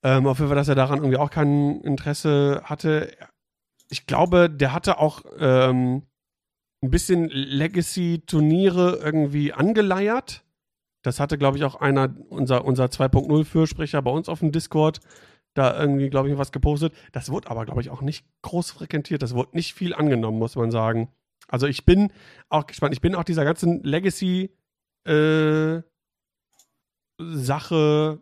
Ähm, 0.03 0.27
auf 0.27 0.37
jeden 0.39 0.49
Fall, 0.49 0.57
dass 0.57 0.67
er 0.67 0.75
daran 0.75 0.97
irgendwie 0.99 1.15
auch 1.17 1.31
kein 1.31 1.79
Interesse 1.79 2.59
hatte. 2.65 3.15
Ich 3.89 4.05
glaube, 4.05 4.49
der 4.49 4.73
hatte 4.73 4.99
auch 4.99 5.21
ähm, 5.39 6.03
ein 6.81 6.91
bisschen 6.91 7.29
Legacy-Turniere 7.29 8.99
irgendwie 9.03 9.51
angeleiert. 9.53 10.43
Das 11.01 11.19
hatte, 11.19 11.37
glaube 11.37 11.57
ich, 11.57 11.63
auch 11.63 11.75
einer, 11.75 12.13
unser, 12.29 12.65
unser 12.65 12.85
2.0-Fürsprecher 12.85 14.01
bei 14.01 14.11
uns 14.11 14.29
auf 14.29 14.39
dem 14.39 14.51
Discord, 14.51 14.99
da 15.53 15.77
irgendwie, 15.77 16.09
glaube 16.09 16.29
ich, 16.29 16.37
was 16.37 16.51
gepostet. 16.51 16.93
Das 17.11 17.29
wurde 17.29 17.49
aber, 17.49 17.65
glaube 17.65 17.81
ich, 17.81 17.89
auch 17.89 18.01
nicht 18.01 18.25
groß 18.43 18.71
frequentiert. 18.71 19.21
Das 19.21 19.33
wurde 19.35 19.55
nicht 19.55 19.73
viel 19.73 19.93
angenommen, 19.93 20.39
muss 20.39 20.55
man 20.55 20.71
sagen. 20.71 21.11
Also 21.47 21.67
ich 21.67 21.85
bin 21.85 22.13
auch 22.49 22.67
gespannt. 22.67 22.93
Ich 22.93 23.01
bin 23.01 23.15
auch 23.15 23.23
dieser 23.23 23.43
ganzen 23.43 23.83
Legacy 23.83 24.51
äh, 25.05 25.81
Sache. 27.17 28.19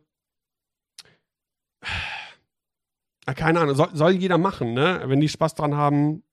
Äh, 3.26 3.34
keine 3.36 3.60
Ahnung, 3.60 3.76
soll, 3.76 3.89
soll 3.95 4.12
jeder 4.14 4.38
machen, 4.38 4.74
ne? 4.74 5.01
Wenn 5.05 5.20
die 5.20 5.30
Spaß 5.30 5.55
dran 5.55 5.76
haben, 5.76 6.24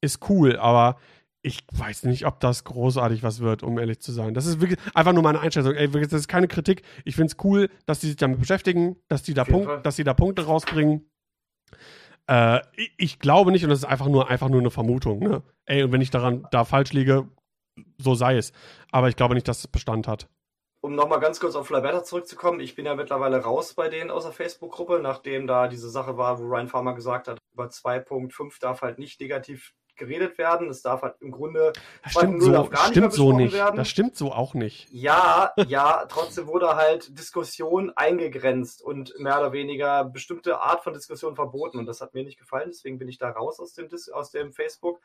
ist 0.00 0.28
cool, 0.30 0.56
aber 0.56 0.96
ich 1.44 1.58
weiß 1.72 2.04
nicht, 2.04 2.24
ob 2.26 2.40
das 2.40 2.64
großartig 2.64 3.22
was 3.22 3.40
wird, 3.40 3.62
um 3.62 3.78
ehrlich 3.78 4.00
zu 4.00 4.12
sein. 4.12 4.32
Das 4.32 4.46
ist 4.46 4.60
wirklich 4.62 4.78
einfach 4.94 5.12
nur 5.12 5.22
meine 5.22 5.40
Einschätzung. 5.40 5.74
Ey, 5.74 5.90
das 5.90 6.14
ist 6.14 6.26
keine 6.26 6.48
Kritik. 6.48 6.82
Ich 7.04 7.16
finde 7.16 7.26
es 7.36 7.44
cool, 7.44 7.68
dass 7.84 7.98
die 8.00 8.06
sich 8.06 8.16
damit 8.16 8.40
beschäftigen, 8.40 8.96
dass 9.08 9.22
die 9.22 9.34
da, 9.34 9.44
Punkt, 9.44 9.84
dass 9.84 9.96
die 9.96 10.04
da 10.04 10.14
Punkte 10.14 10.46
rausbringen. 10.46 11.08
Äh, 12.26 12.60
ich, 12.96 13.18
glaube 13.18 13.52
nicht, 13.52 13.62
und 13.62 13.68
das 13.68 13.80
ist 13.80 13.84
einfach 13.84 14.08
nur, 14.08 14.30
einfach 14.30 14.48
nur 14.48 14.60
eine 14.60 14.70
Vermutung. 14.70 15.18
Ne? 15.18 15.42
Ey, 15.66 15.82
und 15.82 15.92
wenn 15.92 16.00
ich 16.00 16.10
daran 16.10 16.48
da 16.50 16.64
falsch 16.64 16.94
liege, 16.94 17.28
so 17.98 18.14
sei 18.14 18.38
es. 18.38 18.52
Aber 18.90 19.10
ich 19.10 19.16
glaube 19.16 19.34
nicht, 19.34 19.46
dass 19.46 19.58
es 19.60 19.66
Bestand 19.68 20.08
hat. 20.08 20.30
Um 20.80 20.94
nochmal 20.94 21.20
ganz 21.20 21.40
kurz 21.40 21.56
auf 21.56 21.66
Flaberta 21.66 22.04
zurückzukommen, 22.04 22.60
ich 22.60 22.74
bin 22.74 22.86
ja 22.86 22.94
mittlerweile 22.94 23.38
raus 23.38 23.74
bei 23.74 23.90
denen 23.90 24.10
aus 24.10 24.24
der 24.24 24.32
Facebook-Gruppe, 24.32 25.00
nachdem 25.02 25.46
da 25.46 25.68
diese 25.68 25.90
Sache 25.90 26.16
war, 26.16 26.38
wo 26.38 26.44
Ryan 26.46 26.68
Farmer 26.68 26.94
gesagt 26.94 27.28
hat, 27.28 27.38
über 27.52 27.66
2.5 27.66 28.60
darf 28.60 28.80
halt 28.80 28.98
nicht 28.98 29.20
negativ 29.20 29.74
geredet 29.96 30.38
werden. 30.38 30.68
Das 30.68 30.82
darf 30.82 31.02
halt 31.02 31.14
im 31.20 31.30
Grunde 31.30 31.72
das 32.02 32.12
stimmt 32.12 32.42
so, 32.42 32.50
darf 32.52 32.70
gar 32.70 32.86
stimmt 32.88 33.06
nicht 33.06 33.16
so 33.16 33.32
nicht. 33.32 33.52
Werden. 33.54 33.76
Das 33.76 33.88
stimmt 33.88 34.16
so 34.16 34.32
auch 34.32 34.54
nicht. 34.54 34.88
Ja, 34.90 35.52
ja, 35.66 36.04
trotzdem 36.08 36.46
wurde 36.46 36.76
halt 36.76 37.18
Diskussion 37.18 37.90
eingegrenzt 37.96 38.82
und 38.82 39.14
mehr 39.18 39.38
oder 39.38 39.52
weniger 39.52 40.04
bestimmte 40.04 40.60
Art 40.60 40.82
von 40.84 40.92
Diskussion 40.94 41.34
verboten. 41.36 41.78
Und 41.78 41.86
das 41.86 42.00
hat 42.00 42.14
mir 42.14 42.24
nicht 42.24 42.38
gefallen, 42.38 42.68
deswegen 42.68 42.98
bin 42.98 43.08
ich 43.08 43.18
da 43.18 43.30
raus 43.30 43.60
aus 43.60 43.74
dem, 43.74 43.88
Dis 43.88 44.08
aus 44.08 44.30
dem 44.30 44.52
Facebook. 44.52 45.00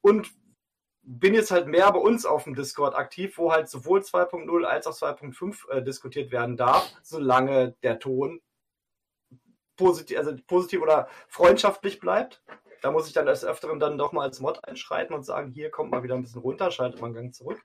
Und 0.00 0.28
bin 1.04 1.34
jetzt 1.34 1.50
halt 1.50 1.66
mehr 1.66 1.90
bei 1.90 1.98
uns 1.98 2.24
auf 2.24 2.44
dem 2.44 2.54
Discord 2.54 2.94
aktiv, 2.94 3.36
wo 3.36 3.50
halt 3.52 3.68
sowohl 3.68 4.00
2.0 4.00 4.64
als 4.64 4.86
auch 4.86 4.92
2.5 4.94 5.68
äh, 5.70 5.82
diskutiert 5.82 6.30
werden 6.30 6.56
darf, 6.56 6.88
solange 7.02 7.72
der 7.82 7.98
Ton 7.98 8.40
positiv, 9.76 10.16
also 10.18 10.32
positiv 10.46 10.80
oder 10.80 11.08
freundschaftlich 11.26 11.98
bleibt 11.98 12.40
da 12.82 12.90
muss 12.90 13.06
ich 13.06 13.12
dann 13.14 13.26
des 13.26 13.44
Öfteren 13.44 13.80
dann 13.80 13.96
doch 13.96 14.12
mal 14.12 14.24
als 14.24 14.40
Mod 14.40 14.62
einschreiten 14.66 15.14
und 15.14 15.22
sagen, 15.24 15.52
hier 15.52 15.70
kommt 15.70 15.90
mal 15.92 16.02
wieder 16.02 16.14
ein 16.16 16.22
bisschen 16.22 16.42
runter, 16.42 16.70
schaltet 16.70 17.00
mal 17.00 17.06
einen 17.06 17.14
Gang 17.14 17.34
zurück. 17.34 17.62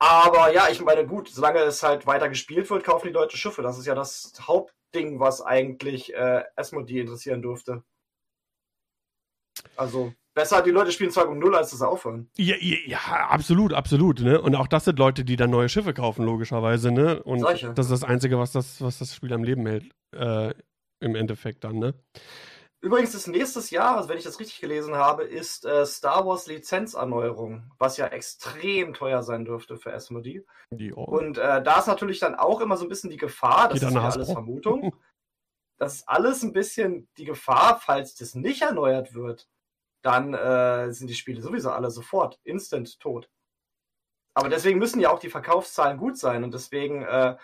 Aber 0.00 0.52
ja, 0.52 0.68
ich 0.70 0.80
meine, 0.80 1.06
gut, 1.06 1.28
solange 1.28 1.60
es 1.60 1.82
halt 1.82 2.06
weiter 2.06 2.28
gespielt 2.28 2.68
wird, 2.70 2.84
kaufen 2.84 3.06
die 3.08 3.12
Leute 3.12 3.36
Schiffe. 3.36 3.62
Das 3.62 3.78
ist 3.78 3.86
ja 3.86 3.94
das 3.94 4.32
Hauptding, 4.42 5.20
was 5.20 5.40
eigentlich 5.42 6.12
äh, 6.14 6.44
Asmodee 6.56 7.00
interessieren 7.00 7.42
dürfte. 7.42 7.82
Also, 9.76 10.12
besser, 10.34 10.62
die 10.62 10.70
Leute 10.70 10.92
spielen 10.92 11.10
2 11.10 11.24
um 11.26 11.38
0, 11.40 11.54
als 11.56 11.70
das 11.70 11.82
aufhören. 11.82 12.30
Ja, 12.36 12.54
ja, 12.60 12.76
ja, 12.86 12.98
absolut, 13.28 13.72
absolut. 13.74 14.20
Ne? 14.20 14.40
Und 14.40 14.54
auch 14.54 14.68
das 14.68 14.84
sind 14.84 14.98
Leute, 15.00 15.24
die 15.24 15.36
dann 15.36 15.50
neue 15.50 15.68
Schiffe 15.68 15.94
kaufen, 15.94 16.24
logischerweise. 16.24 16.92
Ne? 16.92 17.20
Und 17.22 17.40
Solche. 17.40 17.72
das 17.74 17.86
ist 17.86 18.02
das 18.02 18.08
Einzige, 18.08 18.38
was 18.38 18.52
das, 18.52 18.80
was 18.80 18.98
das 18.98 19.14
Spiel 19.14 19.32
am 19.32 19.42
Leben 19.42 19.66
hält. 19.66 19.90
Äh, 20.16 20.54
Im 21.02 21.14
Endeffekt 21.16 21.64
dann, 21.64 21.78
ne? 21.78 21.94
Übrigens 22.80 23.10
das 23.10 23.26
nächste 23.26 23.60
Jahr, 23.74 23.96
also 23.96 24.08
wenn 24.08 24.18
ich 24.18 24.24
das 24.24 24.38
richtig 24.38 24.60
gelesen 24.60 24.94
habe, 24.94 25.24
ist 25.24 25.64
äh, 25.64 25.84
Star 25.84 26.24
Wars 26.24 26.46
Lizenzerneuerung, 26.46 27.64
was 27.78 27.96
ja 27.96 28.06
extrem 28.06 28.94
teuer 28.94 29.24
sein 29.24 29.44
dürfte 29.44 29.76
für 29.78 29.92
Asmodee. 29.92 30.44
Und 30.94 31.38
äh, 31.38 31.60
da 31.62 31.78
ist 31.80 31.88
natürlich 31.88 32.20
dann 32.20 32.36
auch 32.36 32.60
immer 32.60 32.76
so 32.76 32.84
ein 32.84 32.88
bisschen 32.88 33.10
die 33.10 33.16
Gefahr, 33.16 33.68
das 33.68 33.82
ist 33.82 33.92
ja 33.92 34.00
alles 34.08 34.30
Vermutung, 34.30 34.94
das 35.78 35.96
ist 35.96 36.08
alles 36.08 36.44
ein 36.44 36.52
bisschen 36.52 37.08
die 37.16 37.24
Gefahr, 37.24 37.80
falls 37.80 38.14
das 38.14 38.36
nicht 38.36 38.62
erneuert 38.62 39.12
wird, 39.12 39.48
dann 40.02 40.34
äh, 40.34 40.92
sind 40.92 41.10
die 41.10 41.14
Spiele 41.16 41.42
sowieso 41.42 41.70
alle 41.72 41.90
sofort, 41.90 42.38
instant 42.44 43.00
tot. 43.00 43.28
Aber 44.34 44.48
deswegen 44.48 44.78
müssen 44.78 45.00
ja 45.00 45.10
auch 45.10 45.18
die 45.18 45.30
Verkaufszahlen 45.30 45.98
gut 45.98 46.16
sein 46.16 46.44
und 46.44 46.54
deswegen 46.54 47.02
äh, 47.02 47.36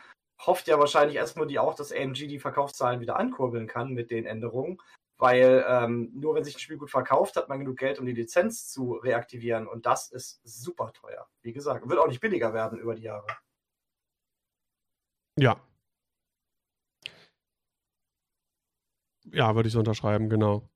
hofft 0.47 0.69
ja 0.69 0.79
wahrscheinlich 0.79 1.21
Asmodee 1.21 1.59
auch, 1.59 1.75
dass 1.75 1.91
AMG 1.91 2.29
die 2.29 2.39
Verkaufszahlen 2.39 3.01
wieder 3.01 3.17
ankurbeln 3.17 3.67
kann 3.67 3.93
mit 3.95 4.13
den 4.13 4.27
Änderungen 4.27 4.79
weil 5.17 5.65
ähm, 5.69 6.11
nur 6.15 6.35
wenn 6.35 6.45
sich 6.45 6.57
ein 6.57 6.61
Spiel 6.61 6.77
gut 6.77 6.91
verkauft, 6.91 7.37
hat 7.37 7.49
man 7.49 7.61
genug 7.61 7.77
Geld, 7.77 7.99
um 8.01 8.07
die 8.07 8.13
Lizenz 8.13 8.69
zu 8.69 8.95
reaktivieren. 8.95 9.67
Und 9.69 9.87
das 9.87 10.11
ist 10.11 10.41
super 10.45 10.93
teuer. 10.93 11.29
Wie 11.43 11.53
gesagt, 11.53 11.89
wird 11.89 12.01
auch 12.01 12.09
nicht 12.09 12.21
billiger 12.21 12.53
werden 12.53 12.79
über 12.81 12.97
die 12.97 13.03
Jahre. 13.03 13.27
Ja. 15.39 15.61
Ja, 19.27 19.55
würde 19.55 19.69
ich 19.69 19.73
so 19.73 19.79
unterschreiben, 19.79 20.29
genau. 20.29 20.69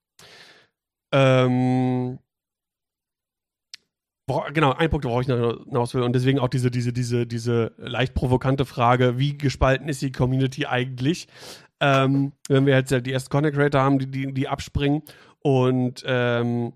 Ähm, 1.12 2.18
genau, 4.52 4.72
ein 4.72 4.90
Punkt, 4.90 5.04
worauf 5.04 5.22
ich 5.22 5.26
hinaus 5.26 5.94
will. 5.94 6.02
Und 6.02 6.12
deswegen 6.12 6.38
auch 6.38 6.48
diese, 6.48 6.70
diese, 6.70 6.92
diese, 6.92 7.26
diese 7.26 7.72
leicht 7.78 8.14
provokante 8.14 8.64
Frage, 8.64 9.18
wie 9.18 9.38
gespalten 9.38 9.88
ist 9.88 10.02
die 10.02 10.12
Community 10.12 10.66
eigentlich? 10.66 11.28
Ähm, 11.80 12.32
wenn 12.48 12.66
wir 12.66 12.74
jetzt 12.76 12.90
ja 12.90 13.00
die 13.00 13.12
ersten 13.12 13.30
Content 13.30 13.54
Creator 13.54 13.80
haben, 13.80 13.98
die, 13.98 14.10
die, 14.10 14.32
die 14.34 14.48
abspringen. 14.48 15.02
Und 15.40 16.02
ähm, 16.06 16.72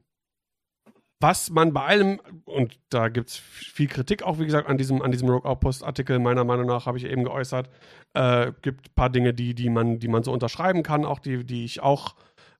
was 1.21 1.51
man 1.51 1.73
bei 1.73 1.85
allem, 1.85 2.21
und 2.45 2.79
da 2.89 3.09
gibt 3.09 3.31
es 3.31 3.37
viel 3.37 3.89
Kritik 3.89 4.23
auch, 4.23 4.39
wie 4.39 4.45
gesagt, 4.47 4.69
an 4.69 4.79
diesem, 4.79 5.03
an 5.03 5.13
diesem 5.13 5.29
Rogue 5.29 5.49
Outpost-Artikel, 5.49 6.19
meiner 6.19 6.45
Meinung 6.45 6.67
nach, 6.67 6.87
habe 6.87 6.99
ich 6.99 7.05
eben 7.05 7.25
geäußert, 7.25 7.69
äh, 8.15 8.53
gibt 8.63 8.89
ein 8.91 8.95
paar 8.95 9.11
Dinge, 9.11 9.35
die, 9.35 9.55
die, 9.55 9.69
man, 9.71 9.99
die 9.99 10.09
man 10.09 10.23
so 10.23 10.33
unterschreiben 10.33 10.83
kann, 10.83 11.05
auch 11.05 11.19
die, 11.19 11.45
die 11.45 11.65
ich 11.65 11.81
auch 11.81 12.15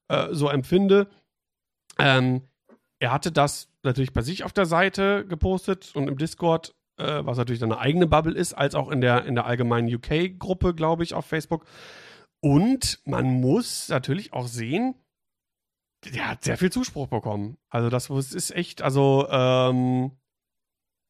äh, 0.09 0.29
so 0.33 0.49
empfinde. 0.49 1.09
Ähm, 1.99 2.43
er 3.01 3.13
hatte 3.13 3.33
das 3.33 3.69
natürlich 3.85 4.13
bei 4.13 4.23
sich 4.23 4.45
auf 4.45 4.53
der 4.53 4.67
Seite 4.67 5.27
gepostet 5.27 5.93
und 5.95 6.09
im 6.09 6.17
Discord, 6.19 6.75
äh, 6.99 7.25
was 7.25 7.39
natürlich 7.39 7.61
dann 7.61 7.73
eine 7.73 7.81
eigene 7.81 8.07
Bubble 8.07 8.35
ist, 8.35 8.55
als 8.55 8.75
auch 8.75 8.91
in 8.91 9.01
der, 9.01 9.25
in 9.25 9.35
der 9.35 9.47
allgemeinen 9.47 9.93
UK-Gruppe, 9.93 10.75
glaube 10.75 11.03
ich, 11.03 11.15
auf 11.15 11.27
Facebook. 11.27 11.67
Und 12.41 13.01
man 13.05 13.27
muss 13.41 13.89
natürlich 13.89 14.33
auch 14.33 14.47
sehen, 14.47 14.95
der 16.13 16.29
hat 16.31 16.43
sehr 16.43 16.59
viel 16.59 16.73
Zuspruch 16.73 17.07
bekommen. 17.07 17.57
Also 17.69 17.89
das 17.89 18.11
ist 18.11 18.51
echt, 18.51 18.83
also 18.83 19.29
ähm, 19.31 20.13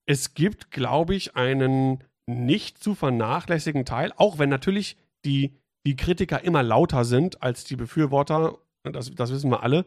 es 0.07 0.35
gibt, 0.35 0.71
glaube 0.71 1.15
ich, 1.15 1.35
einen 1.35 2.05
nicht 2.27 2.79
zu 2.83 2.95
vernachlässigen 2.95 3.87
Teil, 3.87 4.13
auch 4.17 4.39
wenn 4.39 4.51
natürlich 4.51 4.97
die, 5.25 5.57
die 5.87 5.97
Kritiker 5.97 6.45
immer 6.45 6.63
lauter 6.63 7.05
sind 7.05 7.43
als 7.43 7.65
die 7.65 7.77
Befürworter, 7.77 8.59
das, 8.85 9.11
das 9.13 9.33
wissen 9.33 9.51
wir 9.51 9.63
alle. 9.63 9.87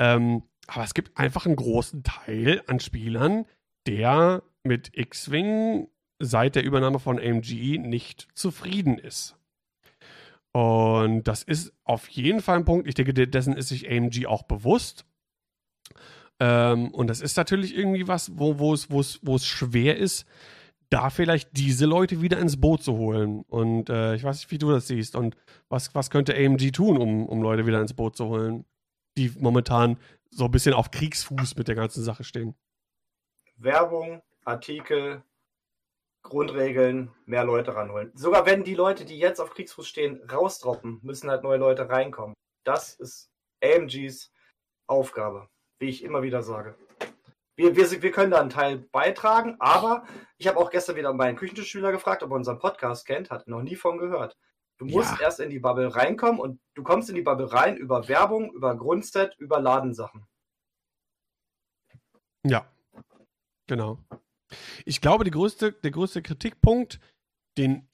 Ähm, 0.00 0.42
aber 0.70 0.84
es 0.84 0.94
gibt 0.94 1.18
einfach 1.18 1.46
einen 1.46 1.56
großen 1.56 2.04
Teil 2.04 2.62
an 2.68 2.78
Spielern, 2.78 3.44
der 3.88 4.42
mit 4.62 4.90
X-Wing 4.96 5.88
seit 6.20 6.54
der 6.54 6.62
Übernahme 6.64 7.00
von 7.00 7.18
AMG 7.18 7.50
e 7.50 7.78
nicht 7.78 8.28
zufrieden 8.34 8.96
ist. 8.98 9.36
Und 10.52 11.24
das 11.24 11.42
ist 11.42 11.72
auf 11.84 12.06
jeden 12.08 12.40
Fall 12.40 12.58
ein 12.58 12.64
Punkt. 12.64 12.86
Ich 12.86 12.94
denke, 12.94 13.14
dessen 13.14 13.54
ist 13.56 13.68
sich 13.68 13.90
AMG 13.90 14.16
e 14.22 14.26
auch 14.26 14.44
bewusst. 14.44 15.06
Ähm, 16.38 16.92
und 16.94 17.08
das 17.08 17.20
ist 17.20 17.36
natürlich 17.36 17.76
irgendwie 17.76 18.06
was, 18.06 18.38
wo, 18.38 18.72
es, 18.72 18.88
es 18.90 19.46
schwer 19.46 19.96
ist, 19.96 20.24
da 20.88 21.10
vielleicht 21.10 21.50
diese 21.56 21.86
Leute 21.86 22.22
wieder 22.22 22.38
ins 22.38 22.60
Boot 22.60 22.82
zu 22.84 22.96
holen. 22.96 23.44
Und 23.48 23.90
äh, 23.90 24.14
ich 24.14 24.22
weiß 24.22 24.36
nicht, 24.36 24.50
wie 24.52 24.58
du 24.58 24.70
das 24.70 24.86
siehst. 24.86 25.16
Und 25.16 25.36
was, 25.68 25.94
was 25.96 26.10
könnte 26.10 26.34
AMG 26.36 26.62
e 26.66 26.70
tun, 26.70 26.96
um, 26.96 27.26
um 27.26 27.42
Leute 27.42 27.66
wieder 27.66 27.80
ins 27.80 27.94
Boot 27.94 28.16
zu 28.16 28.26
holen, 28.26 28.64
die 29.18 29.32
momentan 29.38 29.96
so 30.30 30.44
ein 30.46 30.50
bisschen 30.50 30.74
auf 30.74 30.90
Kriegsfuß 30.90 31.56
mit 31.56 31.68
der 31.68 31.74
ganzen 31.74 32.02
Sache 32.02 32.24
stehen. 32.24 32.54
Werbung, 33.56 34.22
Artikel, 34.44 35.22
Grundregeln, 36.22 37.12
mehr 37.26 37.44
Leute 37.44 37.74
ranholen. 37.74 38.12
Sogar 38.14 38.46
wenn 38.46 38.64
die 38.64 38.74
Leute, 38.74 39.04
die 39.04 39.18
jetzt 39.18 39.40
auf 39.40 39.50
Kriegsfuß 39.54 39.86
stehen, 39.86 40.22
rausdroppen, 40.30 41.00
müssen 41.02 41.30
halt 41.30 41.42
neue 41.42 41.58
Leute 41.58 41.88
reinkommen. 41.88 42.34
Das 42.64 42.94
ist 42.94 43.30
AMGs 43.62 44.30
Aufgabe, 44.86 45.48
wie 45.78 45.88
ich 45.88 46.02
immer 46.04 46.22
wieder 46.22 46.42
sage. 46.42 46.76
Wir, 47.56 47.76
wir, 47.76 47.90
wir 48.02 48.10
können 48.10 48.30
da 48.30 48.40
einen 48.40 48.50
Teil 48.50 48.78
beitragen, 48.92 49.56
aber 49.58 50.04
ich 50.38 50.46
habe 50.48 50.58
auch 50.58 50.70
gestern 50.70 50.96
wieder 50.96 51.12
meinen 51.12 51.36
Küchentischschüler 51.36 51.92
gefragt, 51.92 52.22
ob 52.22 52.30
er 52.30 52.36
unseren 52.36 52.58
Podcast 52.58 53.06
kennt, 53.06 53.30
hat 53.30 53.46
noch 53.48 53.62
nie 53.62 53.76
von 53.76 53.98
gehört. 53.98 54.36
Du 54.80 54.86
musst 54.86 55.16
ja. 55.20 55.24
erst 55.26 55.40
in 55.40 55.50
die 55.50 55.58
Bubble 55.58 55.94
reinkommen 55.94 56.40
und 56.40 56.58
du 56.74 56.82
kommst 56.82 57.10
in 57.10 57.14
die 57.14 57.20
Bubble 57.20 57.52
rein 57.52 57.76
über 57.76 58.08
Werbung, 58.08 58.50
über 58.54 58.74
Grundset, 58.74 59.36
über 59.36 59.60
Ladensachen. 59.60 60.26
Ja, 62.48 62.64
genau. 63.68 63.98
Ich 64.86 65.02
glaube, 65.02 65.28
größte, 65.30 65.72
der 65.72 65.90
größte 65.90 66.22
Kritikpunkt, 66.22 66.98
den 67.58 67.90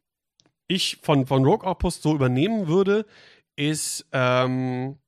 ich 0.69 0.99
von, 1.03 1.27
von 1.27 1.45
Rogue 1.45 1.67
Outpost 1.69 2.03
so 2.03 2.15
übernehmen 2.15 2.69
würde, 2.69 3.05
ist, 3.57 4.07
ähm, 4.13 5.01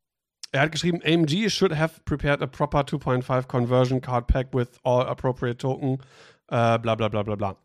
er 0.50 0.62
hat 0.62 0.72
geschrieben, 0.72 1.00
AMG 1.04 1.48
should 1.48 1.76
have 1.76 2.00
prepared 2.02 2.42
a 2.42 2.48
proper 2.48 2.80
2.5 2.80 3.46
conversion 3.46 4.00
card 4.00 4.26
pack 4.26 4.52
with 4.52 4.80
all 4.82 5.06
appropriate 5.06 5.58
token, 5.58 6.02
äh, 6.48 6.76
bla 6.80 6.96
bla 6.96 7.06
bla 7.08 7.22
bla 7.22 7.36
bla. 7.36 7.56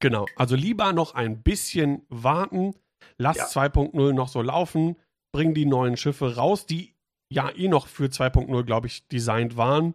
Genau, 0.00 0.24
also 0.36 0.56
lieber 0.56 0.94
noch 0.94 1.14
ein 1.14 1.42
bisschen 1.42 2.06
warten, 2.08 2.74
Lass 3.18 3.36
ja. 3.36 3.44
2.0 3.62 4.12
noch 4.12 4.28
so 4.28 4.42
laufen, 4.42 4.96
bring 5.32 5.54
die 5.54 5.66
neuen 5.66 5.96
Schiffe 5.96 6.36
raus, 6.36 6.66
die 6.66 6.94
ja 7.32 7.50
eh 7.54 7.68
noch 7.68 7.86
für 7.86 8.04
2.0, 8.06 8.64
glaube 8.64 8.86
ich, 8.86 9.06
designt 9.08 9.56
waren. 9.56 9.94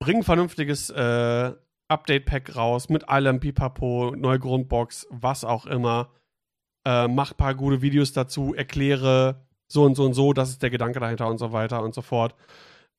Bring 0.00 0.18
ein 0.18 0.22
vernünftiges 0.22 0.90
äh, 0.90 1.52
Update-Pack 1.88 2.54
raus 2.54 2.88
mit 2.88 3.08
allem 3.08 3.40
Pipapo, 3.40 4.14
neue 4.16 4.38
Grundbox, 4.38 5.06
was 5.10 5.44
auch 5.44 5.66
immer. 5.66 6.10
Äh, 6.86 7.08
mach 7.08 7.32
ein 7.32 7.36
paar 7.36 7.54
gute 7.54 7.82
Videos 7.82 8.12
dazu, 8.12 8.54
erkläre 8.54 9.46
so 9.70 9.82
und 9.84 9.96
so 9.96 10.04
und 10.06 10.14
so, 10.14 10.32
das 10.32 10.50
ist 10.50 10.62
der 10.62 10.70
Gedanke 10.70 11.00
dahinter 11.00 11.26
und 11.28 11.38
so 11.38 11.52
weiter 11.52 11.82
und 11.82 11.94
so 11.94 12.00
fort. 12.02 12.34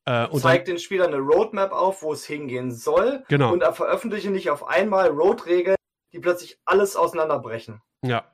Äh, 0.05 0.27
und 0.27 0.41
Zeig 0.41 0.65
den 0.65 0.77
Spielern 0.77 1.13
eine 1.13 1.21
Roadmap 1.21 1.71
auf, 1.71 2.03
wo 2.03 2.13
es 2.13 2.25
hingehen 2.25 2.71
soll. 2.71 3.23
Genau. 3.27 3.53
Und 3.53 3.63
veröffentliche 3.73 4.29
nicht 4.31 4.49
auf 4.49 4.67
einmal 4.67 5.07
Road-Regeln, 5.07 5.77
die 6.13 6.19
plötzlich 6.19 6.59
alles 6.65 6.95
auseinanderbrechen. 6.95 7.81
Ja, 8.05 8.25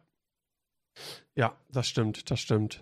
ja, 1.37 1.55
das 1.69 1.87
stimmt, 1.87 2.31
das 2.31 2.39
stimmt. 2.39 2.81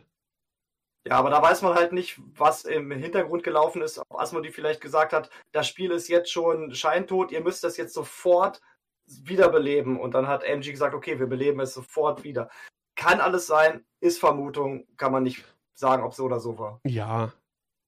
Ja, 1.07 1.17
aber 1.17 1.29
da 1.29 1.41
weiß 1.41 1.63
man 1.63 1.75
halt 1.75 1.91
nicht, 1.91 2.19
was 2.37 2.63
im 2.63 2.89
Hintergrund 2.91 3.43
gelaufen 3.43 3.81
ist, 3.81 3.97
ob 3.97 4.17
Asmodi 4.19 4.51
vielleicht 4.51 4.79
gesagt 4.79 5.11
hat, 5.11 5.29
das 5.51 5.67
Spiel 5.67 5.91
ist 5.91 6.07
jetzt 6.07 6.31
schon 6.31 6.73
scheintot, 6.73 7.31
ihr 7.31 7.41
müsst 7.41 7.63
das 7.63 7.75
jetzt 7.75 7.93
sofort 7.93 8.61
wiederbeleben. 9.09 9.99
Und 9.99 10.13
dann 10.13 10.27
hat 10.27 10.43
MG 10.45 10.71
gesagt, 10.71 10.93
okay, 10.93 11.19
wir 11.19 11.27
beleben 11.27 11.59
es 11.59 11.73
sofort 11.73 12.23
wieder. 12.23 12.49
Kann 12.95 13.19
alles 13.19 13.47
sein, 13.47 13.83
ist 13.99 14.19
Vermutung, 14.19 14.87
kann 14.95 15.11
man 15.11 15.23
nicht 15.23 15.43
sagen, 15.75 16.03
ob 16.03 16.13
so 16.13 16.23
oder 16.23 16.39
so 16.39 16.57
war. 16.57 16.79
Ja. 16.85 17.33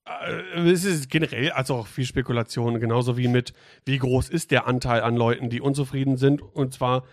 Äh, 0.10 0.70
es 0.72 0.84
ist 0.84 1.10
generell, 1.10 1.52
also 1.52 1.76
auch 1.76 1.88
viel 1.88 2.06
Spekulation, 2.06 2.82
genauso 2.82 3.16
wie 3.18 3.30
mit, 3.30 3.54
wie 3.86 3.98
groß 4.00 4.28
ist 4.30 4.52
der 4.52 4.68
Anteil 4.68 5.02
an 5.04 5.16
Leuten, 5.16 5.50
die 5.50 5.62
unzufrieden 5.62 6.18
sind, 6.18 6.42
und 6.42 6.74
zwar 6.74 7.06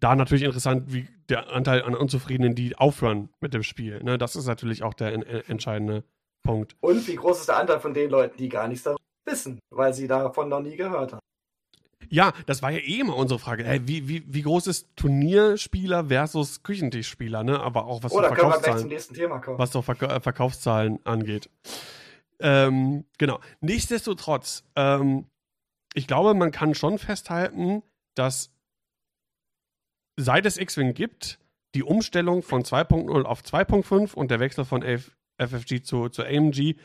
da 0.00 0.16
natürlich 0.16 0.44
interessant, 0.44 0.92
wie 0.92 1.06
der 1.28 1.50
Anteil 1.52 1.82
an 1.82 1.94
Unzufriedenen, 1.94 2.54
die 2.54 2.76
aufhören 2.76 3.28
mit 3.40 3.54
dem 3.54 3.62
Spiel. 3.62 4.02
Ne? 4.02 4.18
Das 4.18 4.34
ist 4.34 4.46
natürlich 4.46 4.82
auch 4.82 4.94
der 4.94 5.12
äh, 5.14 5.42
entscheidende 5.46 6.04
Punkt. 6.42 6.74
Und 6.80 7.06
wie 7.06 7.16
groß 7.16 7.40
ist 7.40 7.48
der 7.48 7.58
Anteil 7.58 7.80
von 7.80 7.94
den 7.94 8.10
Leuten, 8.10 8.36
die 8.38 8.48
gar 8.48 8.66
nichts 8.66 8.84
darüber 8.84 9.00
wissen, 9.26 9.60
weil 9.70 9.92
sie 9.94 10.08
davon 10.08 10.48
noch 10.48 10.60
nie 10.60 10.76
gehört 10.76 11.12
haben? 11.12 11.20
Ja, 12.08 12.32
das 12.46 12.60
war 12.62 12.70
ja 12.70 12.78
eh 12.78 12.98
immer 13.00 13.14
unsere 13.14 13.38
Frage. 13.38 13.62
Hey, 13.62 13.82
wie, 13.86 14.08
wie, 14.08 14.24
wie 14.26 14.42
groß 14.42 14.66
ist 14.66 14.88
Turnierspieler 14.96 16.06
versus 16.06 16.64
Küchentischspieler, 16.64 17.44
ne? 17.44 17.60
Aber 17.60 17.84
auch 17.84 18.02
was 18.02 18.12
oh, 18.12 18.16
so 18.16 18.22
Verkaufszahlen, 18.22 18.90
Was 18.90 19.70
so 19.70 19.82
Verka 19.82 20.16
äh, 20.16 20.20
Verkaufszahlen 20.20 20.98
angeht. 21.04 21.50
Ähm, 22.40 23.04
genau. 23.18 23.38
Nichtsdestotrotz, 23.60 24.64
ähm, 24.74 25.26
ich 25.94 26.08
glaube, 26.08 26.34
man 26.34 26.50
kann 26.50 26.74
schon 26.74 26.98
festhalten, 26.98 27.82
dass 28.16 28.50
seit 30.20 30.46
es 30.46 30.56
X-Wing 30.58 30.94
gibt, 30.94 31.38
die 31.74 31.82
Umstellung 31.82 32.42
von 32.42 32.62
2.0 32.62 33.22
auf 33.24 33.42
2.5 33.42 34.14
und 34.14 34.30
der 34.30 34.40
Wechsel 34.40 34.64
von 34.64 34.82
FFG 34.82 35.82
zu, 35.84 36.08
zu 36.08 36.22
AMG 36.24 36.76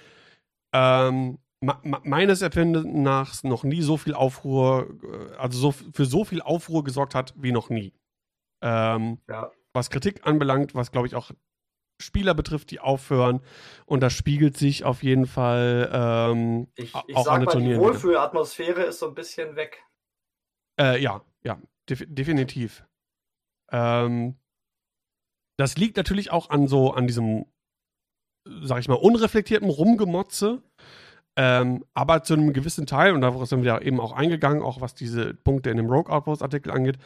ähm, 0.74 1.40
meines 1.62 2.42
Erfindens 2.42 2.86
nach 2.88 3.42
noch 3.44 3.64
nie 3.64 3.82
so 3.82 3.98
viel 3.98 4.14
Aufruhr, 4.14 4.88
äh, 5.32 5.36
also 5.38 5.72
so, 5.72 5.72
für 5.72 6.06
so 6.06 6.24
viel 6.24 6.42
Aufruhr 6.42 6.84
gesorgt 6.84 7.16
hat 7.16 7.34
wie 7.38 7.52
noch 7.52 7.70
nie. 7.70 7.94
Ähm, 8.62 9.20
ja. 9.28 9.52
Was 9.74 9.90
Kritik 9.90 10.26
anbelangt, 10.26 10.76
was 10.76 10.92
glaube 10.92 11.08
ich 11.08 11.16
auch 11.16 11.32
Spieler 12.02 12.34
betrifft, 12.34 12.72
die 12.72 12.82
aufhören. 12.82 13.40
Und 13.86 14.02
das 14.02 14.12
spiegelt 14.14 14.58
sich 14.58 14.84
auf 14.84 15.02
jeden 15.02 15.26
Fall 15.26 15.90
ähm, 15.94 16.68
ich, 16.76 16.94
ich 17.08 17.16
auch 17.16 17.28
an 17.28 17.42
den 17.42 17.50
Turnieren. 17.50 17.80
Die 17.80 17.86
Wohlfühlatmosphäre 17.86 18.84
ist 18.84 19.00
so 19.00 19.08
ein 19.08 19.16
bisschen 19.16 19.56
weg. 19.56 19.82
Äh, 20.78 21.02
ja, 21.02 21.22
ja, 21.44 21.58
def 21.90 22.04
definitiv. 22.10 22.84
Ähm, 23.72 24.36
das 25.57 25.78
liegt 25.78 25.97
natürlich 25.97 26.32
auch 26.32 26.49
an 26.49 26.68
so, 26.68 26.91
an 26.93 27.07
diesem, 27.07 27.45
sag 28.63 28.80
ich 28.80 28.88
mal, 28.88 28.95
unreflektierten 28.95 29.70
Rumgemotze. 29.70 30.61
Ähm, 31.38 31.84
aber 31.93 32.24
zu 32.24 32.34
einem 32.34 32.53
gewissen 32.53 32.86
Teil, 32.86 33.11
und 33.13 33.20
darauf 33.22 33.45
sind 33.49 33.63
wir 33.63 33.74
ja 33.74 33.80
eben 33.82 33.99
auch 33.99 34.13
eingegangen, 34.13 34.63
auch 34.63 34.80
was 34.80 34.95
diese 34.95 35.34
Punkte 35.34 35.70
in 35.70 35.76
dem 35.76 35.88
Rogue 35.88 36.09
Outpost-Artikel 36.09 36.72
angeht, 36.72 36.97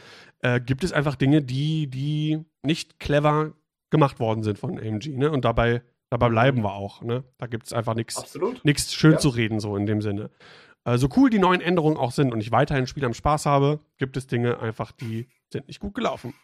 äh, 0.43 0.59
gibt 0.61 0.83
es 0.83 0.93
einfach 0.93 1.15
Dinge, 1.15 1.41
die, 1.41 1.87
die 1.87 2.45
nicht 2.61 2.99
clever 2.99 3.53
gemacht 3.91 4.19
worden 4.19 4.43
sind 4.43 4.59
von 4.59 4.77
AMG. 4.79 5.17
Ne? 5.17 5.31
Und 5.31 5.45
dabei, 5.45 5.81
dabei 6.11 6.29
bleiben 6.29 6.61
wir 6.63 6.73
auch. 6.75 7.01
Ne? 7.01 7.23
Da 7.39 7.47
gibt 7.47 7.65
es 7.65 7.73
einfach 7.73 7.95
nichts 7.95 8.13
schön 8.93 9.13
ja. 9.13 9.17
zu 9.17 9.29
reden, 9.29 9.59
so 9.59 9.75
in 9.75 9.87
dem 9.87 9.99
Sinne. 10.03 10.25
Äh, 10.85 10.97
so 10.97 11.07
also 11.07 11.09
cool 11.17 11.31
die 11.31 11.39
neuen 11.39 11.61
Änderungen 11.61 11.97
auch 11.97 12.11
sind 12.11 12.31
und 12.31 12.39
ich 12.39 12.51
weiterhin 12.51 12.85
Spiel 12.85 13.05
am 13.05 13.15
Spaß 13.15 13.47
habe, 13.47 13.79
gibt 13.97 14.15
es 14.15 14.27
Dinge 14.27 14.59
einfach, 14.59 14.91
die 14.91 15.27
sind 15.51 15.67
nicht 15.67 15.79
gut 15.79 15.95
gelaufen. 15.95 16.35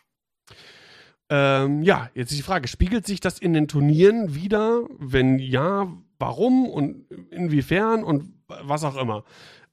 Ähm, 1.29 1.81
ja, 1.81 2.09
jetzt 2.13 2.31
ist 2.31 2.37
die 2.37 2.43
Frage, 2.43 2.67
spiegelt 2.67 3.05
sich 3.07 3.19
das 3.19 3.39
in 3.39 3.53
den 3.53 3.67
Turnieren 3.67 4.35
wieder? 4.35 4.81
Wenn 4.99 5.39
ja, 5.39 5.87
warum 6.19 6.69
und 6.69 7.05
inwiefern 7.31 8.03
und 8.03 8.31
was 8.47 8.83
auch 8.83 8.95
immer? 8.95 9.23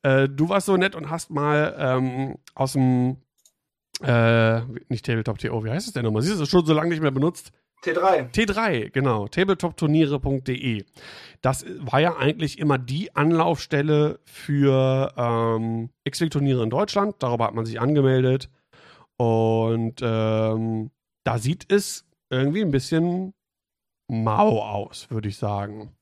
Äh, 0.03 0.29
du 0.29 0.49
warst 0.49 0.67
so 0.67 0.77
nett 0.79 0.97
und 0.97 1.11
hast 1.11 1.31
mal 1.31 1.77
ähm, 1.79 2.37
aus 2.55 2.73
dem, 2.73 3.19
äh, 4.03 4.61
nicht 4.89 5.05
Tabletop.to, 5.05 5.63
wie 5.65 5.71
heißt 5.71 5.87
es 5.89 5.93
denn 5.93 6.05
nochmal? 6.05 6.23
Siehst 6.23 6.41
du, 6.41 6.47
schon 6.47 6.65
so 6.65 6.73
lange 6.73 6.89
nicht 6.89 7.03
mehr 7.03 7.11
benutzt. 7.11 7.53
T3. 7.85 8.31
T3, 8.33 8.91
genau. 8.91 9.27
Tabletopturniere.de. 9.27 10.85
Das 11.43 11.67
war 11.81 12.01
ja 12.01 12.17
eigentlich 12.17 12.59
immer 12.61 12.79
die 12.79 13.15
Anlaufstelle 13.15 14.21
für 14.25 15.13
ähm, 15.17 15.91
X-Wing-Turniere 16.05 16.63
in 16.63 16.71
Deutschland. 16.71 17.17
Darüber 17.19 17.45
hat 17.49 17.55
man 17.55 17.67
sich 17.67 17.81
angemeldet. 17.81 18.49
Und 19.23 20.01
ähm, 20.03 20.91
da 21.23 21.39
sieht 21.39 21.71
es 21.71 22.05
irgendwie 22.29 22.61
ein 22.63 22.73
bisschen 22.73 23.35
mau 24.11 24.61
aus, 24.69 25.11
würde 25.13 25.29
ich 25.29 25.37
sagen. 25.37 25.97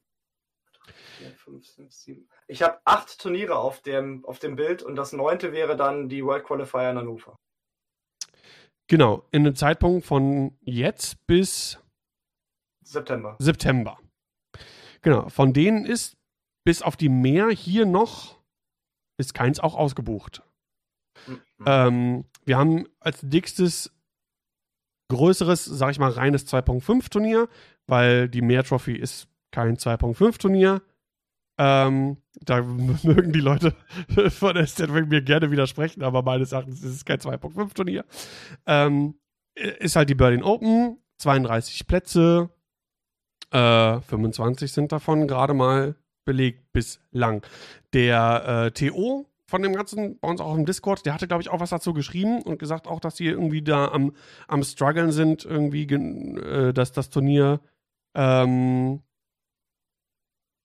Ich 2.47 2.63
habe 2.63 2.81
acht 2.87 3.21
Turniere 3.21 3.59
auf 3.59 3.83
dem, 3.83 4.25
auf 4.25 4.39
dem 4.39 4.57
Bild 4.57 4.83
und 4.83 4.97
das 4.97 5.13
neunte 5.13 5.53
wäre 5.53 5.77
dann 5.77 6.09
die 6.09 6.25
World 6.25 6.45
Qualifier 6.45 6.93
in 6.93 6.97
Hannover. 6.97 7.37
Genau, 8.87 9.27
in 9.33 9.45
einem 9.47 9.55
Zeitpunkt 9.55 10.07
von 10.07 10.57
jetzt 10.63 11.27
bis 11.27 11.79
September. 12.83 13.37
September. 13.39 13.99
Genau, 15.03 15.29
von 15.29 15.53
denen 15.53 15.85
ist 15.85 16.17
bis 16.65 16.81
auf 16.81 16.97
die 16.97 17.11
mehr 17.11 17.51
hier 17.51 17.85
noch 17.85 18.41
ist 19.19 19.35
keins 19.35 19.61
auch 19.61 19.75
ausgebucht. 19.75 20.43
Mhm. 21.27 21.41
Ähm, 21.67 22.25
wir 22.45 22.57
haben 22.59 22.87
als 23.01 23.19
dickstes 23.23 23.91
größeres, 25.11 25.65
sag 25.65 25.91
ich 25.91 25.99
mal, 25.99 26.11
reines 26.11 26.47
2.5 26.49 27.11
Turnier, 27.11 27.49
weil 27.87 28.29
die 28.29 28.43
Mehr 28.43 28.65
Trophy 28.65 28.95
ist 28.95 29.29
kein 29.51 29.77
2.5 29.77 30.39
Turnier. 30.39 30.83
Ähm, 31.59 32.17
da 32.45 32.63
mögen 33.03 33.33
die 33.33 33.41
Leute 33.41 33.75
von 34.31 34.55
der 34.55 34.67
Statwing 34.67 35.09
mir 35.09 35.23
gerne 35.23 35.51
widersprechen, 35.51 36.03
aber 36.03 36.23
meines 36.23 36.53
Erachtens 36.53 36.83
ist 36.83 36.95
es 36.95 37.05
kein 37.05 37.19
2.5 37.19 37.75
Turnier. 37.75 38.05
Ähm, 38.67 39.17
ist 39.55 39.97
halt 39.97 40.09
die 40.09 40.15
Berlin 40.15 40.43
Open, 40.43 40.99
32 41.19 41.87
Plätze, 41.87 42.49
äh, 43.51 44.01
25 44.01 44.73
sind 44.73 44.93
davon 44.93 45.27
gerade 45.27 45.53
mal 45.53 45.97
belegt 46.25 46.73
bislang. 46.73 47.43
Der 47.93 48.67
äh, 48.69 48.71
TO 48.71 49.27
von 49.51 49.63
dem 49.63 49.73
Ganzen 49.75 50.19
bei 50.21 50.29
uns 50.29 50.41
auch 50.41 50.55
im 50.55 50.65
Discord, 50.65 51.05
der 51.05 51.13
hatte, 51.13 51.27
glaube 51.27 51.43
ich, 51.43 51.51
auch 51.51 51.59
was 51.59 51.71
dazu 51.71 51.93
geschrieben 51.93 52.41
und 52.43 52.59
gesagt 52.61 52.87
auch, 52.87 53.01
dass 53.01 53.17
sie 53.17 53.27
irgendwie 53.27 53.63
da 53.63 53.89
am, 53.89 54.13
am 54.47 54.63
struggeln 54.63 55.11
sind, 55.11 55.45
irgendwie, 55.45 55.83
äh, 55.93 56.73
dass 56.73 56.93
das 56.93 57.11
Turnier 57.11 57.61
ähm, 58.15 59.03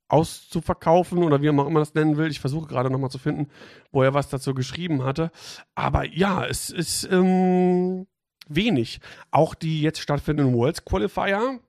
auszuverkaufen 0.07 1.17
oder 1.23 1.41
wie 1.41 1.47
man 1.51 1.65
auch 1.65 1.69
immer 1.69 1.79
das 1.79 1.95
nennen 1.95 2.15
will. 2.17 2.29
Ich 2.29 2.39
versuche 2.39 2.67
gerade 2.67 2.91
nochmal 2.91 3.09
zu 3.09 3.17
finden, 3.17 3.47
wo 3.91 4.03
er 4.03 4.13
was 4.13 4.29
dazu 4.29 4.53
geschrieben 4.53 5.03
hatte. 5.03 5.31
Aber 5.73 6.05
ja, 6.07 6.45
es 6.45 6.69
ist 6.69 7.05
ähm, 7.11 8.05
wenig. 8.47 8.99
Auch 9.31 9.55
die 9.55 9.81
jetzt 9.81 9.99
stattfindenden 9.99 10.55
Worlds 10.55 10.85
Qualifier 10.85 11.59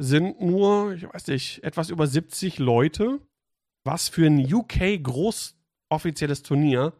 sind 0.00 0.40
nur, 0.42 0.94
ich 0.94 1.04
weiß 1.04 1.28
nicht, 1.28 1.62
etwas 1.62 1.88
über 1.88 2.08
70 2.08 2.58
Leute. 2.58 3.20
Was 3.84 4.08
für 4.08 4.26
ein 4.26 4.52
uk 4.52 4.74
großteil 5.04 5.56
offizielles 5.90 6.42
Turnier 6.42 6.92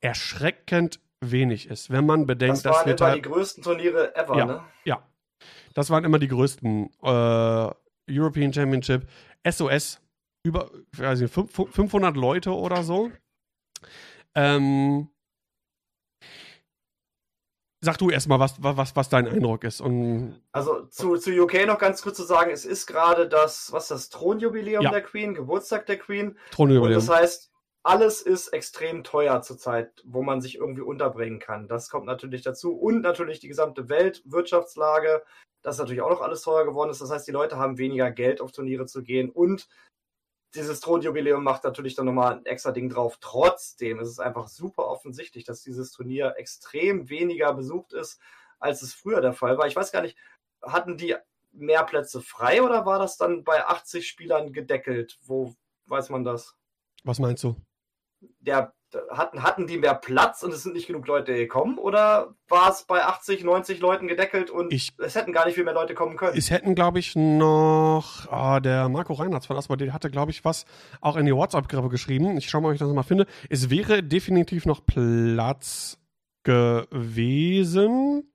erschreckend 0.00 1.00
wenig 1.20 1.68
ist, 1.68 1.90
wenn 1.90 2.06
man 2.06 2.26
bedenkt, 2.26 2.56
das 2.58 2.62
dass 2.62 2.86
wir... 2.86 2.94
Das 2.94 3.00
waren 3.00 3.14
immer 3.16 3.22
die 3.22 3.28
größten 3.28 3.64
Turniere 3.64 4.14
ever, 4.16 4.36
ja, 4.36 4.44
ne? 4.44 4.64
Ja, 4.84 5.08
das 5.74 5.90
waren 5.90 6.04
immer 6.04 6.18
die 6.18 6.28
größten. 6.28 6.90
Äh, 7.02 7.72
European 8.10 8.54
Championship, 8.54 9.06
SOS, 9.46 10.00
über 10.42 10.70
ich 10.94 10.98
weiß 10.98 11.20
nicht, 11.20 11.34
500 11.34 12.16
Leute 12.16 12.52
oder 12.54 12.82
so. 12.82 13.12
Ähm, 14.34 15.10
sag 17.84 17.98
du 17.98 18.08
erstmal, 18.08 18.40
was, 18.40 18.54
was, 18.62 18.96
was 18.96 19.10
dein 19.10 19.28
Eindruck 19.28 19.62
ist. 19.64 19.82
Und 19.82 20.40
also 20.52 20.86
zu, 20.86 21.18
zu 21.18 21.30
UK 21.38 21.66
noch 21.66 21.78
ganz 21.78 22.00
kurz 22.00 22.16
zu 22.16 22.22
sagen, 22.22 22.50
es 22.50 22.64
ist 22.64 22.86
gerade 22.86 23.28
das, 23.28 23.72
was 23.72 23.88
das 23.88 24.08
Thronjubiläum 24.08 24.84
ja. 24.84 24.90
der 24.90 25.02
Queen, 25.02 25.34
Geburtstag 25.34 25.84
der 25.84 25.98
Queen. 25.98 26.38
Thronjubiläum. 26.50 26.98
Und 27.02 27.08
das 27.08 27.14
heißt, 27.14 27.52
alles 27.88 28.20
ist 28.20 28.48
extrem 28.48 29.02
teuer 29.02 29.40
zurzeit, 29.40 29.90
wo 30.04 30.22
man 30.22 30.42
sich 30.42 30.56
irgendwie 30.58 30.82
unterbringen 30.82 31.38
kann. 31.38 31.68
Das 31.68 31.88
kommt 31.88 32.04
natürlich 32.04 32.42
dazu. 32.42 32.74
Und 32.76 33.00
natürlich 33.00 33.40
die 33.40 33.48
gesamte 33.48 33.88
Weltwirtschaftslage. 33.88 35.22
Das 35.62 35.76
ist 35.76 35.78
natürlich 35.80 36.02
auch 36.02 36.10
noch 36.10 36.20
alles 36.20 36.42
teuer 36.42 36.66
geworden 36.66 36.90
ist. 36.90 37.00
Das 37.00 37.10
heißt, 37.10 37.26
die 37.26 37.32
Leute 37.32 37.56
haben 37.56 37.78
weniger 37.78 38.10
Geld, 38.10 38.42
auf 38.42 38.52
Turniere 38.52 38.84
zu 38.84 39.02
gehen. 39.02 39.30
Und 39.30 39.68
dieses 40.54 40.80
Thronjubiläum 40.80 41.42
macht 41.42 41.64
natürlich 41.64 41.94
dann 41.94 42.04
nochmal 42.04 42.34
ein 42.34 42.44
extra 42.44 42.72
Ding 42.72 42.90
drauf. 42.90 43.16
Trotzdem 43.22 44.00
ist 44.00 44.08
es 44.08 44.18
einfach 44.18 44.48
super 44.48 44.86
offensichtlich, 44.86 45.44
dass 45.44 45.62
dieses 45.62 45.90
Turnier 45.90 46.34
extrem 46.36 47.08
weniger 47.08 47.54
besucht 47.54 47.94
ist, 47.94 48.20
als 48.58 48.82
es 48.82 48.92
früher 48.92 49.22
der 49.22 49.32
Fall 49.32 49.56
war. 49.56 49.66
Ich 49.66 49.76
weiß 49.76 49.92
gar 49.92 50.02
nicht, 50.02 50.16
hatten 50.62 50.98
die 50.98 51.16
mehr 51.52 51.84
Plätze 51.84 52.20
frei 52.20 52.62
oder 52.62 52.84
war 52.84 52.98
das 52.98 53.16
dann 53.16 53.44
bei 53.44 53.64
80 53.64 54.06
Spielern 54.06 54.52
gedeckelt? 54.52 55.16
Wo 55.24 55.54
weiß 55.86 56.10
man 56.10 56.22
das? 56.24 56.54
Was 57.04 57.18
meinst 57.18 57.42
du? 57.44 57.56
der, 58.40 58.72
hatten, 59.10 59.42
hatten 59.42 59.66
die 59.66 59.76
mehr 59.78 59.94
Platz 59.94 60.42
und 60.42 60.52
es 60.52 60.62
sind 60.62 60.74
nicht 60.74 60.86
genug 60.86 61.06
Leute 61.06 61.34
gekommen? 61.34 61.78
Oder 61.78 62.34
war 62.48 62.70
es 62.70 62.84
bei 62.84 63.04
80, 63.04 63.44
90 63.44 63.80
Leuten 63.80 64.08
gedeckelt 64.08 64.50
und 64.50 64.72
ich, 64.72 64.92
es 64.98 65.14
hätten 65.14 65.32
gar 65.32 65.44
nicht 65.46 65.54
viel 65.54 65.64
mehr 65.64 65.74
Leute 65.74 65.94
kommen 65.94 66.16
können? 66.16 66.36
Es 66.36 66.50
hätten, 66.50 66.74
glaube 66.74 66.98
ich, 66.98 67.14
noch 67.16 68.26
ah, 68.30 68.60
der 68.60 68.88
Marco 68.88 69.12
Reinhardt 69.12 69.46
von 69.46 69.56
Asper, 69.56 69.76
der 69.76 69.92
hatte, 69.92 70.10
glaube 70.10 70.30
ich, 70.30 70.44
was 70.44 70.64
auch 71.00 71.16
in 71.16 71.26
die 71.26 71.34
WhatsApp-Gruppe 71.34 71.88
geschrieben. 71.88 72.36
Ich 72.38 72.48
schaue 72.48 72.62
mal, 72.62 72.68
ob 72.68 72.74
ich 72.74 72.80
das 72.80 72.88
mal 72.92 73.02
finde. 73.02 73.26
Es 73.50 73.70
wäre 73.70 74.02
definitiv 74.02 74.66
noch 74.66 74.84
Platz 74.84 75.98
gewesen. 76.44 78.32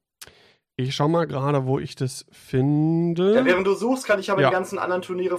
Ich 0.75 0.95
schau 0.95 1.07
mal 1.07 1.25
gerade, 1.27 1.65
wo 1.65 1.77
ich 1.79 1.95
das 1.95 2.25
finde. 2.31 3.35
Ja, 3.35 3.45
während 3.45 3.67
du 3.67 3.73
suchst, 3.75 4.05
kann 4.05 4.19
ich 4.19 4.31
aber 4.31 4.41
ja. 4.41 4.49
die 4.49 4.53
ganzen 4.53 4.79
anderen 4.79 5.03
Turniere 5.03 5.37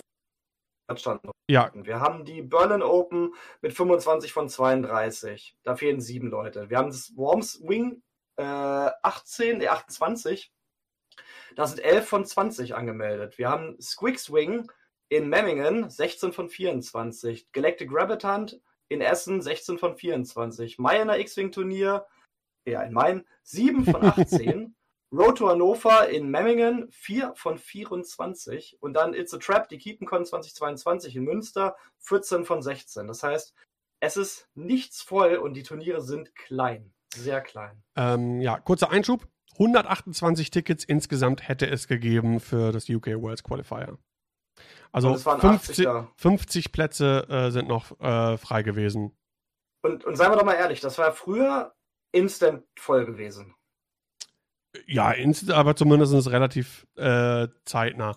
Standen. 0.96 1.30
Ja. 1.48 1.70
Wir 1.74 2.00
haben 2.00 2.24
die 2.24 2.42
Berlin 2.42 2.82
Open 2.82 3.34
mit 3.62 3.72
25 3.72 4.32
von 4.32 4.48
32. 4.48 5.56
Da 5.62 5.76
fehlen 5.76 6.00
sieben 6.00 6.28
Leute. 6.28 6.68
Wir 6.70 6.76
haben 6.78 6.90
das 6.90 7.16
Worms 7.16 7.62
Wing 7.62 8.02
äh, 8.36 8.42
18, 8.42 9.60
äh, 9.62 9.68
28. 9.68 10.52
Da 11.56 11.66
sind 11.66 11.80
11 11.80 12.06
von 12.06 12.24
20 12.26 12.74
angemeldet. 12.74 13.38
Wir 13.38 13.48
haben 13.48 13.80
Squigs 13.80 14.30
Wing 14.32 14.70
in 15.08 15.28
Memmingen 15.28 15.88
16 15.88 16.32
von 16.32 16.48
24. 16.48 17.50
Galactic 17.52 17.88
Gravitant 17.90 18.60
in 18.88 19.00
Essen 19.00 19.40
16 19.40 19.78
von 19.78 19.96
24. 19.96 20.78
Mayana 20.78 21.16
X-Wing 21.18 21.52
Turnier, 21.52 22.06
ja, 22.66 22.82
in 22.82 22.92
Main 22.92 23.24
7 23.42 23.84
von 23.86 24.02
18. 24.04 24.74
Road 25.16 25.38
to 25.38 25.48
Hannover 25.48 26.08
in 26.08 26.30
Memmingen 26.30 26.88
4 26.90 27.34
von 27.36 27.56
24 27.58 28.78
und 28.82 28.94
dann 28.94 29.14
It's 29.14 29.32
a 29.34 29.38
Trap, 29.38 29.68
die 29.68 29.78
keepen 29.78 30.06
2022 30.08 31.16
in 31.16 31.24
Münster 31.24 31.76
14 32.00 32.44
von 32.44 32.62
16. 32.62 33.06
Das 33.06 33.22
heißt, 33.22 33.54
es 34.00 34.16
ist 34.16 34.48
nichts 34.54 35.02
voll 35.02 35.36
und 35.36 35.54
die 35.54 35.62
Turniere 35.62 36.00
sind 36.02 36.34
klein, 36.34 36.92
sehr 37.14 37.40
klein. 37.40 37.82
Ähm, 37.96 38.40
ja, 38.40 38.58
kurzer 38.58 38.90
Einschub. 38.90 39.26
128 39.54 40.50
Tickets 40.50 40.84
insgesamt 40.84 41.46
hätte 41.46 41.66
es 41.68 41.86
gegeben 41.86 42.40
für 42.40 42.72
das 42.72 42.88
UK 42.88 43.06
Worlds 43.22 43.44
Qualifier. 43.44 43.98
Also 44.90 45.14
50, 45.16 45.86
50, 46.16 46.72
Plätze 46.72 47.26
äh, 47.28 47.50
sind 47.50 47.68
noch 47.68 47.98
äh, 48.00 48.36
frei 48.36 48.62
gewesen. 48.64 49.16
Und, 49.82 50.04
und 50.04 50.16
seien 50.16 50.32
wir 50.32 50.36
doch 50.36 50.44
mal 50.44 50.54
ehrlich, 50.54 50.80
das 50.80 50.98
war 50.98 51.12
früher 51.12 51.72
instant 52.12 52.64
voll 52.76 53.06
gewesen. 53.06 53.54
Ja, 54.86 55.14
aber 55.52 55.76
zumindest 55.76 56.12
ist 56.12 56.20
es 56.26 56.30
relativ 56.32 56.86
äh, 56.96 57.48
zeitnah. 57.64 58.16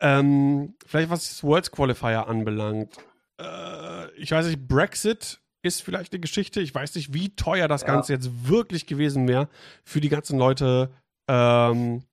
Ähm, 0.00 0.74
vielleicht 0.86 1.10
was 1.10 1.28
das 1.28 1.42
Worlds 1.44 1.70
Qualifier 1.70 2.26
anbelangt. 2.26 2.96
Äh, 3.38 4.10
ich 4.16 4.30
weiß 4.32 4.46
nicht, 4.46 4.66
Brexit 4.66 5.40
ist 5.62 5.82
vielleicht 5.82 6.12
eine 6.12 6.20
Geschichte. 6.20 6.60
Ich 6.60 6.74
weiß 6.74 6.94
nicht, 6.94 7.14
wie 7.14 7.34
teuer 7.34 7.68
das 7.68 7.82
ja. 7.82 7.88
Ganze 7.88 8.12
jetzt 8.14 8.48
wirklich 8.48 8.86
gewesen 8.86 9.28
wäre 9.28 9.48
für 9.84 10.00
die 10.00 10.08
ganzen 10.08 10.38
Leute. 10.38 10.90
Ähm, 11.28 12.04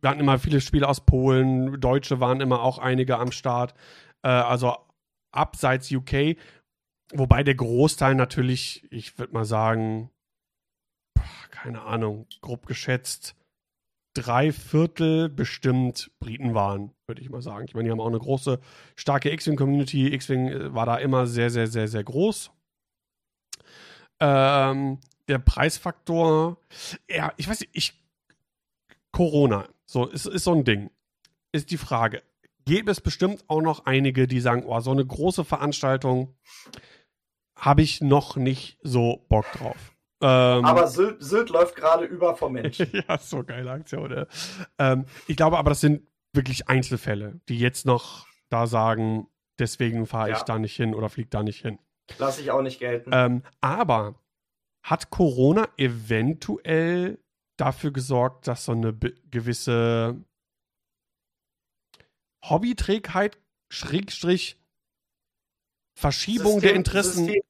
wir 0.00 0.10
hatten 0.10 0.20
immer 0.20 0.38
viele 0.38 0.60
Spiele 0.60 0.88
aus 0.88 1.04
Polen, 1.04 1.80
Deutsche 1.80 2.18
waren 2.20 2.40
immer 2.40 2.62
auch 2.62 2.78
einige 2.78 3.18
am 3.18 3.30
Start. 3.32 3.74
Äh, 4.22 4.28
also 4.28 4.76
abseits 5.32 5.90
UK. 5.92 6.36
Wobei 7.14 7.42
der 7.42 7.54
Großteil 7.54 8.14
natürlich, 8.14 8.86
ich 8.90 9.18
würde 9.18 9.32
mal 9.32 9.44
sagen, 9.44 10.10
keine 11.50 11.82
Ahnung, 11.82 12.26
grob 12.40 12.66
geschätzt, 12.66 13.34
drei 14.14 14.52
Viertel 14.52 15.28
bestimmt 15.28 16.10
Briten 16.18 16.54
waren, 16.54 16.92
würde 17.06 17.22
ich 17.22 17.30
mal 17.30 17.42
sagen. 17.42 17.66
Ich 17.68 17.74
meine, 17.74 17.84
die 17.86 17.90
haben 17.90 18.00
auch 18.00 18.06
eine 18.08 18.18
große, 18.18 18.60
starke 18.96 19.30
X-Wing-Community. 19.30 20.12
X-Wing 20.14 20.48
äh, 20.48 20.74
war 20.74 20.86
da 20.86 20.96
immer 20.96 21.26
sehr, 21.26 21.50
sehr, 21.50 21.66
sehr, 21.66 21.88
sehr 21.88 22.04
groß. 22.04 22.50
Ähm, 24.20 24.98
der 25.28 25.38
Preisfaktor, 25.38 26.56
ja, 27.08 27.32
ich 27.36 27.48
weiß 27.48 27.60
nicht, 27.60 27.70
ich, 27.72 27.94
Corona, 29.12 29.68
so, 29.86 30.06
ist, 30.06 30.26
ist 30.26 30.44
so 30.44 30.52
ein 30.54 30.64
Ding. 30.64 30.90
Ist 31.52 31.70
die 31.70 31.76
Frage. 31.76 32.22
Gäbe 32.64 32.90
es 32.90 33.00
bestimmt 33.00 33.44
auch 33.46 33.62
noch 33.62 33.86
einige, 33.86 34.26
die 34.26 34.40
sagen, 34.40 34.64
oh, 34.66 34.80
so 34.80 34.90
eine 34.90 35.06
große 35.06 35.44
Veranstaltung 35.44 36.34
habe 37.56 37.82
ich 37.82 38.00
noch 38.00 38.36
nicht 38.36 38.78
so 38.82 39.24
Bock 39.28 39.50
drauf. 39.52 39.94
Ähm, 40.20 40.64
aber 40.64 40.88
Sylt, 40.88 41.22
Sylt 41.22 41.48
läuft 41.50 41.76
gerade 41.76 42.04
über 42.04 42.36
vom 42.36 42.52
Mensch. 42.54 42.78
ja, 42.80 43.18
so 43.18 43.44
geile 43.44 43.70
Aktion. 43.70 44.10
Ne? 44.10 44.26
Ähm, 44.78 45.06
ich 45.26 45.36
glaube 45.36 45.58
aber, 45.58 45.70
das 45.70 45.80
sind 45.80 46.06
wirklich 46.32 46.68
Einzelfälle, 46.68 47.40
die 47.48 47.58
jetzt 47.58 47.86
noch 47.86 48.26
da 48.48 48.66
sagen, 48.66 49.28
deswegen 49.58 50.06
fahre 50.06 50.30
ja. 50.30 50.36
ich 50.36 50.42
da 50.42 50.58
nicht 50.58 50.74
hin 50.74 50.94
oder 50.94 51.08
fliege 51.08 51.28
da 51.28 51.42
nicht 51.42 51.60
hin. 51.62 51.78
Lass 52.18 52.38
ich 52.38 52.50
auch 52.50 52.62
nicht 52.62 52.78
gelten. 52.80 53.10
Ähm, 53.12 53.42
aber 53.60 54.16
hat 54.82 55.10
Corona 55.10 55.68
eventuell 55.76 57.18
dafür 57.56 57.92
gesorgt, 57.92 58.46
dass 58.48 58.64
so 58.64 58.72
eine 58.72 58.94
gewisse 58.94 60.24
Hobbyträgheit, 62.48 63.38
Schrägstrich, 63.70 64.56
Verschiebung 65.96 66.52
System, 66.54 66.62
der 66.68 66.74
Interessen. 66.74 67.24
System 67.26 67.42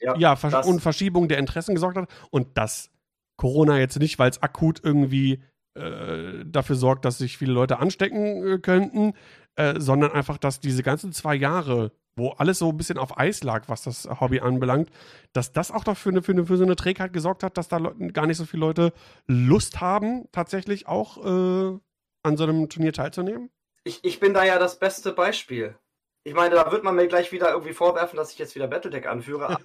ja, 0.00 0.16
ja 0.16 0.60
und 0.60 0.80
Verschiebung 0.80 1.28
der 1.28 1.38
Interessen 1.38 1.74
gesorgt 1.74 1.96
hat 1.96 2.08
und 2.30 2.56
das 2.58 2.90
Corona 3.36 3.78
jetzt 3.78 3.98
nicht, 3.98 4.18
weil 4.18 4.30
es 4.30 4.42
akut 4.42 4.80
irgendwie 4.82 5.42
äh, 5.74 6.44
dafür 6.46 6.76
sorgt, 6.76 7.04
dass 7.04 7.18
sich 7.18 7.36
viele 7.36 7.52
Leute 7.52 7.78
anstecken 7.78 8.46
äh, 8.46 8.58
könnten, 8.58 9.12
äh, 9.56 9.74
sondern 9.78 10.12
einfach, 10.12 10.38
dass 10.38 10.60
diese 10.60 10.82
ganzen 10.82 11.12
zwei 11.12 11.34
Jahre, 11.34 11.92
wo 12.16 12.30
alles 12.30 12.60
so 12.60 12.70
ein 12.70 12.76
bisschen 12.78 12.96
auf 12.96 13.18
Eis 13.18 13.42
lag, 13.44 13.68
was 13.68 13.82
das 13.82 14.08
Hobby 14.20 14.40
anbelangt, 14.40 14.90
dass 15.34 15.52
das 15.52 15.70
auch 15.70 15.84
dafür 15.84 16.12
eine, 16.12 16.22
für, 16.22 16.32
eine, 16.32 16.46
für 16.46 16.56
so 16.56 16.64
eine 16.64 16.76
Trägheit 16.76 17.12
gesorgt 17.12 17.42
hat, 17.42 17.58
dass 17.58 17.68
da 17.68 17.76
Leute, 17.76 18.06
gar 18.08 18.26
nicht 18.26 18.38
so 18.38 18.46
viele 18.46 18.60
Leute 18.60 18.92
Lust 19.26 19.80
haben, 19.82 20.26
tatsächlich 20.32 20.86
auch 20.88 21.18
äh, 21.18 21.78
an 22.22 22.36
so 22.36 22.44
einem 22.44 22.70
Turnier 22.70 22.94
teilzunehmen? 22.94 23.50
Ich, 23.84 24.02
ich 24.02 24.18
bin 24.18 24.32
da 24.32 24.44
ja 24.44 24.58
das 24.58 24.78
beste 24.78 25.12
Beispiel. 25.12 25.76
Ich 26.26 26.34
meine, 26.34 26.56
da 26.56 26.72
wird 26.72 26.82
man 26.82 26.96
mir 26.96 27.06
gleich 27.06 27.30
wieder 27.30 27.50
irgendwie 27.52 27.72
vorwerfen, 27.72 28.16
dass 28.16 28.32
ich 28.32 28.38
jetzt 28.40 28.56
wieder 28.56 28.66
Battletech 28.66 29.08
anführe. 29.08 29.58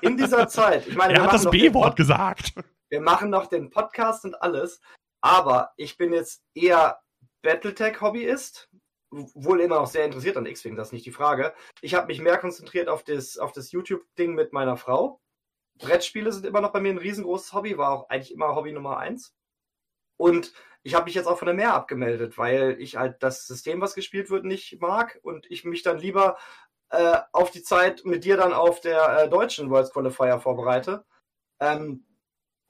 In 0.00 0.16
dieser 0.16 0.46
Zeit, 0.48 0.86
ich 0.86 0.94
meine, 0.94 1.12
er 1.14 1.18
wir 1.18 1.22
hat 1.26 1.32
das 1.32 1.50
B-Wort 1.50 1.96
gesagt. 1.96 2.52
Wir 2.88 3.00
machen 3.00 3.30
noch 3.30 3.46
den 3.48 3.68
Podcast 3.68 4.24
und 4.24 4.40
alles, 4.40 4.80
aber 5.20 5.72
ich 5.76 5.96
bin 5.96 6.12
jetzt 6.12 6.44
eher 6.54 7.00
Battletech-Hobbyist, 7.42 8.68
wohl 9.10 9.60
immer 9.60 9.80
noch 9.80 9.88
sehr 9.88 10.04
interessiert 10.04 10.36
an 10.36 10.46
X-Wing, 10.46 10.76
das 10.76 10.88
ist 10.88 10.92
nicht 10.92 11.06
die 11.06 11.10
Frage. 11.10 11.52
Ich 11.80 11.96
habe 11.96 12.06
mich 12.06 12.20
mehr 12.20 12.38
konzentriert 12.38 12.86
auf 12.86 13.02
das, 13.02 13.36
auf 13.36 13.50
das 13.50 13.72
YouTube-Ding 13.72 14.34
mit 14.36 14.52
meiner 14.52 14.76
Frau. 14.76 15.20
Brettspiele 15.80 16.30
sind 16.32 16.46
immer 16.46 16.60
noch 16.60 16.70
bei 16.70 16.78
mir 16.80 16.90
ein 16.92 16.98
riesengroßes 16.98 17.52
Hobby, 17.54 17.76
war 17.76 17.90
auch 17.90 18.08
eigentlich 18.08 18.32
immer 18.32 18.54
Hobby 18.54 18.70
Nummer 18.70 18.98
eins. 18.98 19.34
Und 20.16 20.52
ich 20.84 20.94
habe 20.94 21.06
mich 21.06 21.14
jetzt 21.14 21.26
auch 21.26 21.38
von 21.38 21.46
der 21.46 21.54
Mehr 21.54 21.74
abgemeldet, 21.74 22.36
weil 22.38 22.76
ich 22.78 22.96
halt 22.96 23.22
das 23.22 23.46
System, 23.46 23.80
was 23.80 23.94
gespielt 23.94 24.28
wird, 24.30 24.44
nicht 24.44 24.80
mag 24.80 25.18
und 25.22 25.50
ich 25.50 25.64
mich 25.64 25.82
dann 25.82 25.98
lieber 25.98 26.36
äh, 26.90 27.18
auf 27.32 27.50
die 27.50 27.62
Zeit 27.62 28.04
mit 28.04 28.24
dir 28.24 28.36
dann 28.36 28.52
auf 28.52 28.80
der 28.80 29.18
äh, 29.24 29.28
deutschen 29.30 29.70
Worlds 29.70 29.90
Qualifier 29.92 30.38
vorbereite. 30.40 31.06
Ähm, 31.58 32.04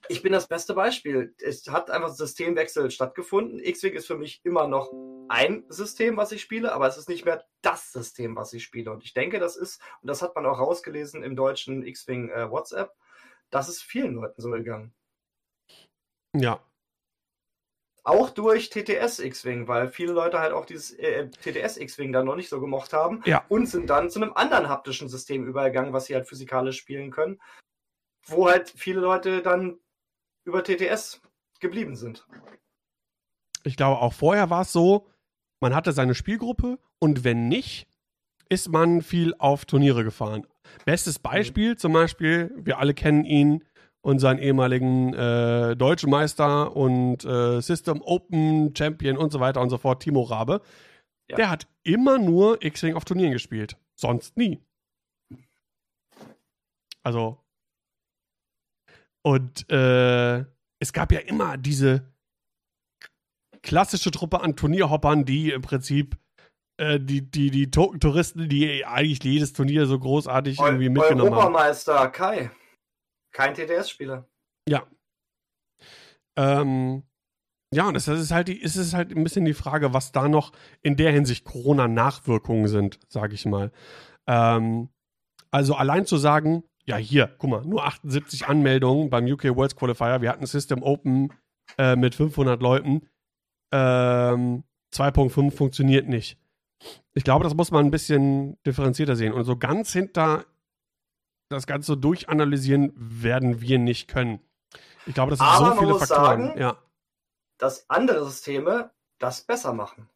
ich 0.08 0.22
bin 0.22 0.32
das 0.32 0.46
beste 0.46 0.74
Beispiel. 0.74 1.34
Es 1.44 1.66
hat 1.68 1.90
einfach 1.90 2.10
Systemwechsel 2.10 2.90
stattgefunden. 2.92 3.58
X-Wing 3.58 3.94
ist 3.94 4.06
für 4.06 4.16
mich 4.18 4.44
immer 4.44 4.68
noch 4.68 4.92
ein 5.28 5.64
System, 5.68 6.16
was 6.16 6.30
ich 6.30 6.40
spiele, 6.42 6.72
aber 6.72 6.86
es 6.86 6.96
ist 6.96 7.08
nicht 7.08 7.24
mehr 7.24 7.44
das 7.62 7.90
System, 7.92 8.36
was 8.36 8.52
ich 8.52 8.62
spiele. 8.62 8.92
Und 8.92 9.02
ich 9.02 9.14
denke, 9.14 9.40
das 9.40 9.56
ist, 9.56 9.82
und 10.02 10.08
das 10.08 10.22
hat 10.22 10.36
man 10.36 10.46
auch 10.46 10.60
rausgelesen 10.60 11.24
im 11.24 11.34
deutschen 11.34 11.82
X-Wing 11.82 12.30
äh, 12.30 12.48
WhatsApp, 12.48 12.92
das 13.50 13.68
ist 13.68 13.82
vielen 13.82 14.14
Leuten 14.14 14.40
so 14.40 14.50
gegangen. 14.52 14.94
Ja, 16.36 16.60
auch 18.06 18.28
durch 18.28 18.68
TTS 18.68 19.18
X-Wing, 19.20 19.66
weil 19.66 19.88
viele 19.88 20.12
Leute 20.12 20.38
halt 20.38 20.52
auch 20.52 20.66
dieses 20.66 20.92
äh, 20.92 21.22
äh 21.22 21.30
TTS 21.30 21.78
X-Wing 21.78 22.12
dann 22.12 22.26
noch 22.26 22.36
nicht 22.36 22.50
so 22.50 22.60
gemocht 22.60 22.92
haben 22.92 23.22
ja. 23.24 23.42
und 23.48 23.66
sind 23.66 23.88
dann 23.88 24.10
zu 24.10 24.20
einem 24.20 24.34
anderen 24.34 24.68
haptischen 24.68 25.08
System 25.08 25.46
übergegangen, 25.46 25.94
was 25.94 26.04
sie 26.06 26.14
halt 26.14 26.28
physikalisch 26.28 26.76
spielen 26.78 27.10
können, 27.10 27.40
wo 28.26 28.46
halt 28.46 28.68
viele 28.76 29.00
Leute 29.00 29.40
dann 29.40 29.78
über 30.44 30.62
TTS 30.62 31.22
geblieben 31.60 31.96
sind. 31.96 32.26
Ich 33.62 33.78
glaube, 33.78 34.02
auch 34.02 34.12
vorher 34.12 34.50
war 34.50 34.60
es 34.62 34.72
so, 34.72 35.06
man 35.60 35.74
hatte 35.74 35.92
seine 35.92 36.14
Spielgruppe 36.14 36.78
und 36.98 37.24
wenn 37.24 37.48
nicht, 37.48 37.86
ist 38.50 38.68
man 38.68 39.00
viel 39.00 39.32
auf 39.38 39.64
Turniere 39.64 40.04
gefahren. 40.04 40.46
Bestes 40.84 41.18
mhm. 41.20 41.22
Beispiel 41.22 41.76
zum 41.78 41.94
Beispiel, 41.94 42.52
wir 42.58 42.78
alle 42.78 42.92
kennen 42.92 43.24
ihn, 43.24 43.64
und 44.04 44.18
seinen 44.18 44.38
ehemaligen 44.38 45.14
äh, 45.14 45.76
deutschen 45.76 46.10
Meister 46.10 46.76
und 46.76 47.24
äh, 47.24 47.60
System 47.60 48.02
Open 48.04 48.74
Champion 48.76 49.16
und 49.16 49.32
so 49.32 49.40
weiter 49.40 49.62
und 49.62 49.70
so 49.70 49.78
fort, 49.78 50.02
Timo 50.02 50.20
Rabe. 50.22 50.60
Ja. 51.30 51.36
Der 51.36 51.50
hat 51.50 51.66
immer 51.84 52.18
nur 52.18 52.62
X-Wing 52.62 52.94
auf 52.96 53.06
Turnieren 53.06 53.32
gespielt. 53.32 53.78
Sonst 53.98 54.36
nie. 54.36 54.62
Also. 57.02 57.38
Und 59.22 59.70
äh, 59.72 60.40
es 60.80 60.92
gab 60.92 61.10
ja 61.10 61.20
immer 61.20 61.56
diese 61.56 62.04
klassische 63.62 64.10
Truppe 64.10 64.42
an 64.42 64.54
Turnierhoppern, 64.54 65.24
die 65.24 65.50
im 65.50 65.62
Prinzip 65.62 66.18
äh, 66.78 67.00
die, 67.00 67.22
die, 67.22 67.50
die 67.50 67.70
Token-Touristen, 67.70 68.50
die 68.50 68.84
eigentlich 68.84 69.24
jedes 69.24 69.54
Turnier 69.54 69.86
so 69.86 69.98
großartig 69.98 70.58
irgendwie 70.58 70.90
mitgenommen 70.90 71.32
haben. 71.34 71.38
Obermeister 71.54 72.06
Kai. 72.10 72.50
Kein 73.34 73.54
TTS-Spieler. 73.54 74.28
Ja. 74.68 74.84
Ähm, 76.36 77.02
ja, 77.74 77.88
und 77.88 77.96
es 77.96 78.06
ist 78.08 78.30
halt, 78.30 78.48
ist 78.48 78.94
halt 78.94 79.12
ein 79.14 79.24
bisschen 79.24 79.44
die 79.44 79.54
Frage, 79.54 79.92
was 79.92 80.12
da 80.12 80.28
noch 80.28 80.52
in 80.82 80.96
der 80.96 81.10
Hinsicht 81.12 81.44
Corona-Nachwirkungen 81.44 82.68
sind, 82.68 83.00
sage 83.08 83.34
ich 83.34 83.44
mal. 83.44 83.72
Ähm, 84.28 84.88
also 85.50 85.74
allein 85.74 86.06
zu 86.06 86.16
sagen, 86.16 86.62
ja 86.86 86.96
hier, 86.96 87.34
guck 87.38 87.50
mal, 87.50 87.62
nur 87.64 87.84
78 87.84 88.46
Anmeldungen 88.46 89.10
beim 89.10 89.26
UK 89.26 89.44
Worlds 89.56 89.74
Qualifier. 89.76 90.22
Wir 90.22 90.30
hatten 90.30 90.46
System 90.46 90.82
Open 90.82 91.32
äh, 91.76 91.96
mit 91.96 92.14
500 92.14 92.62
Leuten. 92.62 93.08
Ähm, 93.72 94.62
2.5 94.94 95.50
funktioniert 95.50 96.08
nicht. 96.08 96.38
Ich 97.14 97.24
glaube, 97.24 97.42
das 97.42 97.54
muss 97.54 97.72
man 97.72 97.84
ein 97.86 97.90
bisschen 97.90 98.56
differenzierter 98.64 99.16
sehen. 99.16 99.32
Und 99.32 99.44
so 99.44 99.56
ganz 99.56 99.92
hinter 99.92 100.44
das 101.54 101.66
Ganze 101.66 101.96
durchanalysieren 101.96 102.92
werden 102.96 103.60
wir 103.60 103.78
nicht 103.78 104.08
können. 104.08 104.40
Ich 105.06 105.14
glaube, 105.14 105.30
das 105.30 105.38
sind 105.38 105.46
Aber 105.48 105.74
so 105.74 105.80
viele 105.80 105.94
Faktoren. 105.98 106.46
Sagen, 106.48 106.58
ja. 106.60 106.76
Dass 107.58 107.88
andere 107.88 108.24
Systeme 108.24 108.90
das 109.18 109.42
besser 109.42 109.72
machen. 109.72 110.08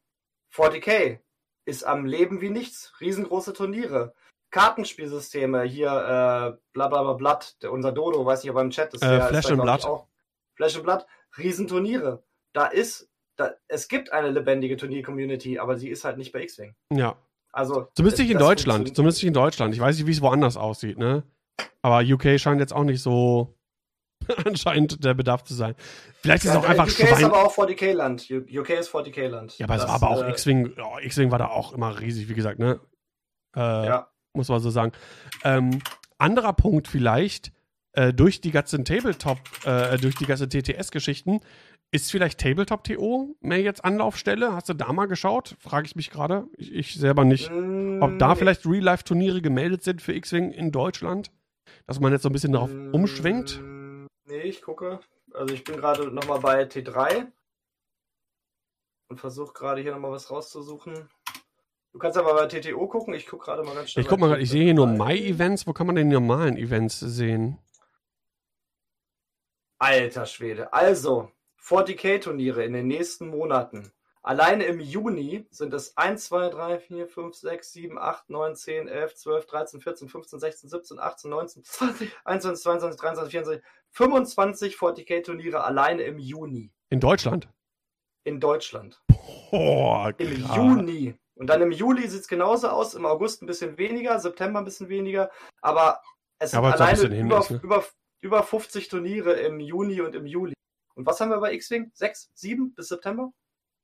40k 0.54 1.18
ist 1.64 1.84
am 1.84 2.04
Leben 2.04 2.40
wie 2.40 2.50
nichts. 2.50 2.94
Riesengroße 3.00 3.52
Turniere. 3.52 4.14
Kartenspielsysteme 4.50 5.62
hier, 5.62 5.88
äh, 5.88 6.56
bla 6.72 6.88
bla 6.88 7.02
bla 7.02 7.12
Blatt, 7.12 7.56
unser 7.70 7.92
Dodo, 7.92 8.24
weiß 8.24 8.42
nicht, 8.42 8.50
aber 8.50 8.62
im 8.62 8.70
Chat 8.70 8.94
ist 8.94 9.02
äh, 9.02 9.10
der. 9.18 9.28
Flash 9.28 9.50
and 9.50 9.60
Blood. 9.62 9.86
Flash 10.56 10.74
and 10.76 10.84
Blood, 10.84 11.06
Riesenturniere. 11.36 12.22
Da 12.54 12.66
ist, 12.66 13.10
da, 13.36 13.50
es 13.68 13.88
gibt 13.88 14.10
eine 14.10 14.30
lebendige 14.30 14.78
Turnier-Community, 14.78 15.58
aber 15.58 15.76
sie 15.76 15.90
ist 15.90 16.04
halt 16.06 16.16
nicht 16.16 16.32
bei 16.32 16.42
X-Wing. 16.42 16.74
Ja, 16.94 17.16
also, 17.58 17.88
zumindest 17.96 18.20
nicht 18.22 18.30
in 18.30 18.38
Deutschland. 18.38 18.94
Zumindest 18.94 19.18
nicht 19.18 19.26
in 19.26 19.34
Deutschland. 19.34 19.74
Ich 19.74 19.80
weiß 19.80 19.96
nicht, 19.96 20.06
wie 20.06 20.12
es 20.12 20.20
woanders 20.22 20.56
aussieht, 20.56 20.96
ne? 20.96 21.24
Aber 21.82 22.00
UK 22.08 22.38
scheint 22.38 22.60
jetzt 22.60 22.72
auch 22.72 22.84
nicht 22.84 23.02
so 23.02 23.58
anscheinend 24.46 25.02
der 25.04 25.14
Bedarf 25.14 25.42
zu 25.42 25.54
sein. 25.54 25.74
Vielleicht 26.22 26.44
ist 26.44 26.50
es 26.50 26.54
ja, 26.54 26.60
auch 26.60 26.68
einfach 26.68 26.84
UK 26.86 26.92
Schwein. 26.92 27.10
UK 27.10 27.18
ist 27.18 27.24
aber 27.24 27.44
auch 27.44 27.54
40k-Land. 27.56 28.30
UK 28.30 28.70
ist 28.70 28.94
40k-Land. 28.94 29.58
Ja, 29.58 29.66
aber 29.66 29.74
das, 29.74 29.82
es 29.82 29.88
war 29.88 29.96
aber 29.96 30.10
auch 30.10 30.22
äh, 30.22 30.30
X-Wing. 30.30 30.72
Oh, 30.80 30.98
X-Wing 31.02 31.32
war 31.32 31.40
da 31.40 31.48
auch 31.48 31.72
immer 31.72 31.98
riesig, 31.98 32.28
wie 32.28 32.34
gesagt, 32.34 32.60
ne? 32.60 32.78
Äh, 33.56 33.86
ja. 33.86 34.08
Muss 34.34 34.46
man 34.48 34.60
so 34.60 34.70
sagen. 34.70 34.92
Ähm, 35.42 35.80
anderer 36.16 36.52
Punkt 36.52 36.86
vielleicht, 36.86 37.50
äh, 37.94 38.14
durch 38.14 38.40
die 38.40 38.52
ganzen 38.52 38.84
Tabletop, 38.84 39.38
äh, 39.64 39.96
durch 39.98 40.14
die 40.14 40.26
ganzen 40.26 40.48
TTS-Geschichten 40.48 41.40
ist 41.90 42.10
vielleicht 42.10 42.38
Tabletop-TO 42.40 43.34
mehr 43.40 43.62
jetzt 43.62 43.82
Anlaufstelle? 43.82 44.52
Hast 44.52 44.68
du 44.68 44.74
da 44.74 44.92
mal 44.92 45.06
geschaut? 45.06 45.56
Frage 45.58 45.86
ich 45.86 45.96
mich 45.96 46.10
gerade. 46.10 46.46
Ich, 46.58 46.72
ich, 46.74 46.94
selber 46.96 47.24
nicht. 47.24 47.50
Äh. 47.50 47.98
Ob 48.00 48.18
da 48.18 48.34
vielleicht 48.34 48.66
Real-Life-Turniere 48.66 49.40
gemeldet 49.40 49.82
sind 49.82 50.02
für 50.02 50.12
X-Wing 50.12 50.50
in 50.50 50.70
Deutschland? 50.70 51.32
Dass 51.86 51.98
man 51.98 52.12
jetzt 52.12 52.22
so 52.22 52.28
ein 52.28 52.32
bisschen 52.32 52.52
darauf 52.52 52.70
mm, 52.70 52.90
umschwenkt? 52.94 53.62
Nee, 54.26 54.42
ich 54.42 54.60
gucke. 54.60 55.00
Also 55.32 55.54
ich 55.54 55.64
bin 55.64 55.76
gerade 55.76 56.10
nochmal 56.10 56.40
bei 56.40 56.62
T3 56.64 57.26
und 59.08 59.18
versuche 59.18 59.54
gerade 59.54 59.80
hier 59.80 59.92
nochmal 59.92 60.10
was 60.10 60.30
rauszusuchen. 60.30 61.08
Du 61.92 61.98
kannst 61.98 62.18
aber 62.18 62.34
bei 62.34 62.46
TTO 62.46 62.86
gucken. 62.86 63.14
Ich 63.14 63.26
gucke 63.26 63.46
gerade 63.46 63.62
mal 63.62 63.74
ganz 63.74 63.92
schnell. 63.92 64.02
Ich 64.04 64.08
guck 64.10 64.20
mal 64.20 64.28
gerade. 64.28 64.42
Ich 64.42 64.50
sehe 64.50 64.64
hier 64.64 64.74
nur 64.74 64.86
Mai-Events. 64.88 65.66
Wo 65.66 65.72
kann 65.72 65.86
man 65.86 65.96
denn 65.96 66.08
normalen 66.08 66.58
Events 66.58 67.00
sehen? 67.00 67.56
Alter 69.80 70.26
Schwede. 70.26 70.70
Also, 70.74 71.30
40k-Turniere 71.62 72.64
in 72.64 72.72
den 72.72 72.86
nächsten 72.86 73.28
Monaten. 73.28 73.90
Alleine 74.22 74.64
im 74.64 74.80
Juni 74.80 75.46
sind 75.50 75.72
es 75.74 75.96
1, 75.96 76.26
2, 76.26 76.50
3, 76.50 76.78
4, 76.78 77.06
5, 77.08 77.34
6, 77.34 77.72
7, 77.72 77.98
8, 77.98 78.30
9, 78.30 78.56
10, 78.56 78.88
11, 78.88 79.14
12, 79.14 79.46
13, 79.46 79.80
14, 79.80 80.08
15, 80.08 80.40
16, 80.40 80.70
17, 80.70 80.98
18, 80.98 81.30
19, 81.30 81.64
20, 81.64 82.10
21, 82.24 82.62
22, 82.62 82.96
23, 83.00 83.30
24, 83.30 83.64
25 83.90 84.74
40k-Turniere 84.80 85.64
alleine 85.64 86.02
im 86.02 86.18
Juni. 86.18 86.70
In 86.90 87.00
Deutschland? 87.00 87.48
In 88.24 88.40
Deutschland. 88.40 89.00
Boah, 89.50 90.12
Im 90.18 90.34
Juni. 90.54 91.14
Und 91.34 91.46
dann 91.46 91.62
im 91.62 91.70
Juli 91.70 92.06
sieht 92.08 92.22
es 92.22 92.28
genauso 92.28 92.68
aus, 92.68 92.94
im 92.94 93.06
August 93.06 93.42
ein 93.42 93.46
bisschen 93.46 93.78
weniger, 93.78 94.18
September 94.18 94.58
ein 94.58 94.64
bisschen 94.64 94.88
weniger, 94.88 95.30
aber 95.62 96.00
es 96.40 96.50
ja, 96.52 96.60
sind 96.62 96.72
alleine 96.72 97.18
über, 97.20 97.42
hin, 97.44 97.56
ne? 97.56 97.60
über, 97.62 97.84
über 98.20 98.42
50 98.42 98.88
Turniere 98.88 99.34
im 99.34 99.60
Juni 99.60 100.00
und 100.00 100.16
im 100.16 100.26
Juli. 100.26 100.52
Und 100.98 101.06
was 101.06 101.20
haben 101.20 101.30
wir 101.30 101.38
bei 101.38 101.54
X-Wing? 101.54 101.92
Sechs, 101.94 102.32
sieben 102.34 102.74
bis 102.74 102.88
September? 102.88 103.32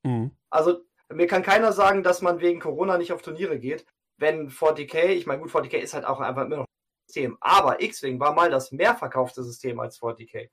Mhm. 0.03 0.31
Also 0.49 0.81
mir 1.07 1.27
kann 1.27 1.43
keiner 1.43 1.71
sagen, 1.71 2.03
dass 2.03 2.21
man 2.21 2.41
wegen 2.41 2.59
Corona 2.59 2.97
nicht 2.97 3.13
auf 3.13 3.21
Turniere 3.21 3.57
geht, 3.57 3.85
wenn 4.17 4.49
40k, 4.49 5.07
ich 5.11 5.25
meine, 5.25 5.41
gut, 5.41 5.49
40k 5.49 5.75
ist 5.77 5.93
halt 5.93 6.03
auch 6.03 6.19
einfach 6.19 6.43
immer 6.45 6.57
noch 6.57 6.63
ein 6.65 7.07
System, 7.07 7.37
aber 7.39 7.81
X-Wing 7.81 8.19
war 8.19 8.33
mal 8.33 8.49
das 8.49 8.73
mehr 8.73 8.95
verkaufte 8.95 9.43
System 9.45 9.79
als 9.79 10.01
40k. 10.01 10.49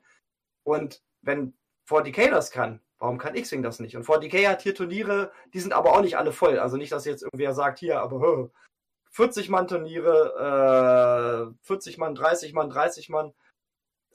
Und 0.63 1.03
wenn 1.21 1.55
40k 1.89 2.31
das 2.31 2.53
kann, 2.53 2.79
warum 3.01 3.19
kann 3.19 3.35
X-Wing 3.35 3.65
das 3.65 3.81
nicht? 3.81 3.97
Und 3.97 4.07
40k 4.07 4.47
hat 4.49 4.63
hier 4.63 4.77
Turniere, 4.77 5.33
die 5.55 5.59
sind 5.59 5.73
aber 5.73 5.95
auch 5.95 6.01
nicht 6.01 6.17
alle 6.17 6.31
voll. 6.31 6.61
Also 6.61 6.77
nicht, 6.77 6.93
dass 6.93 7.07
jetzt 7.07 7.23
irgendwer 7.25 7.55
sagt, 7.55 7.81
hier, 7.81 8.01
aber 8.01 8.53
40 9.11 9.49
Mann 9.49 9.67
Turniere, 9.67 11.49
äh, 11.61 11.67
40 11.67 11.99
Mann, 11.99 12.15
30 12.15 12.53
Mann, 12.53 12.71
30 12.71 13.09
Mann 13.09 13.35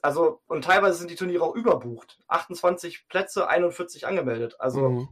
also, 0.02 0.40
und 0.46 0.64
teilweise 0.64 0.98
sind 0.98 1.10
die 1.10 1.14
Turniere 1.14 1.44
auch 1.44 1.54
überbucht. 1.54 2.18
28 2.28 3.06
Plätze, 3.08 3.48
41 3.48 4.06
angemeldet. 4.06 4.56
Also. 4.58 4.88
Mhm. 4.88 5.08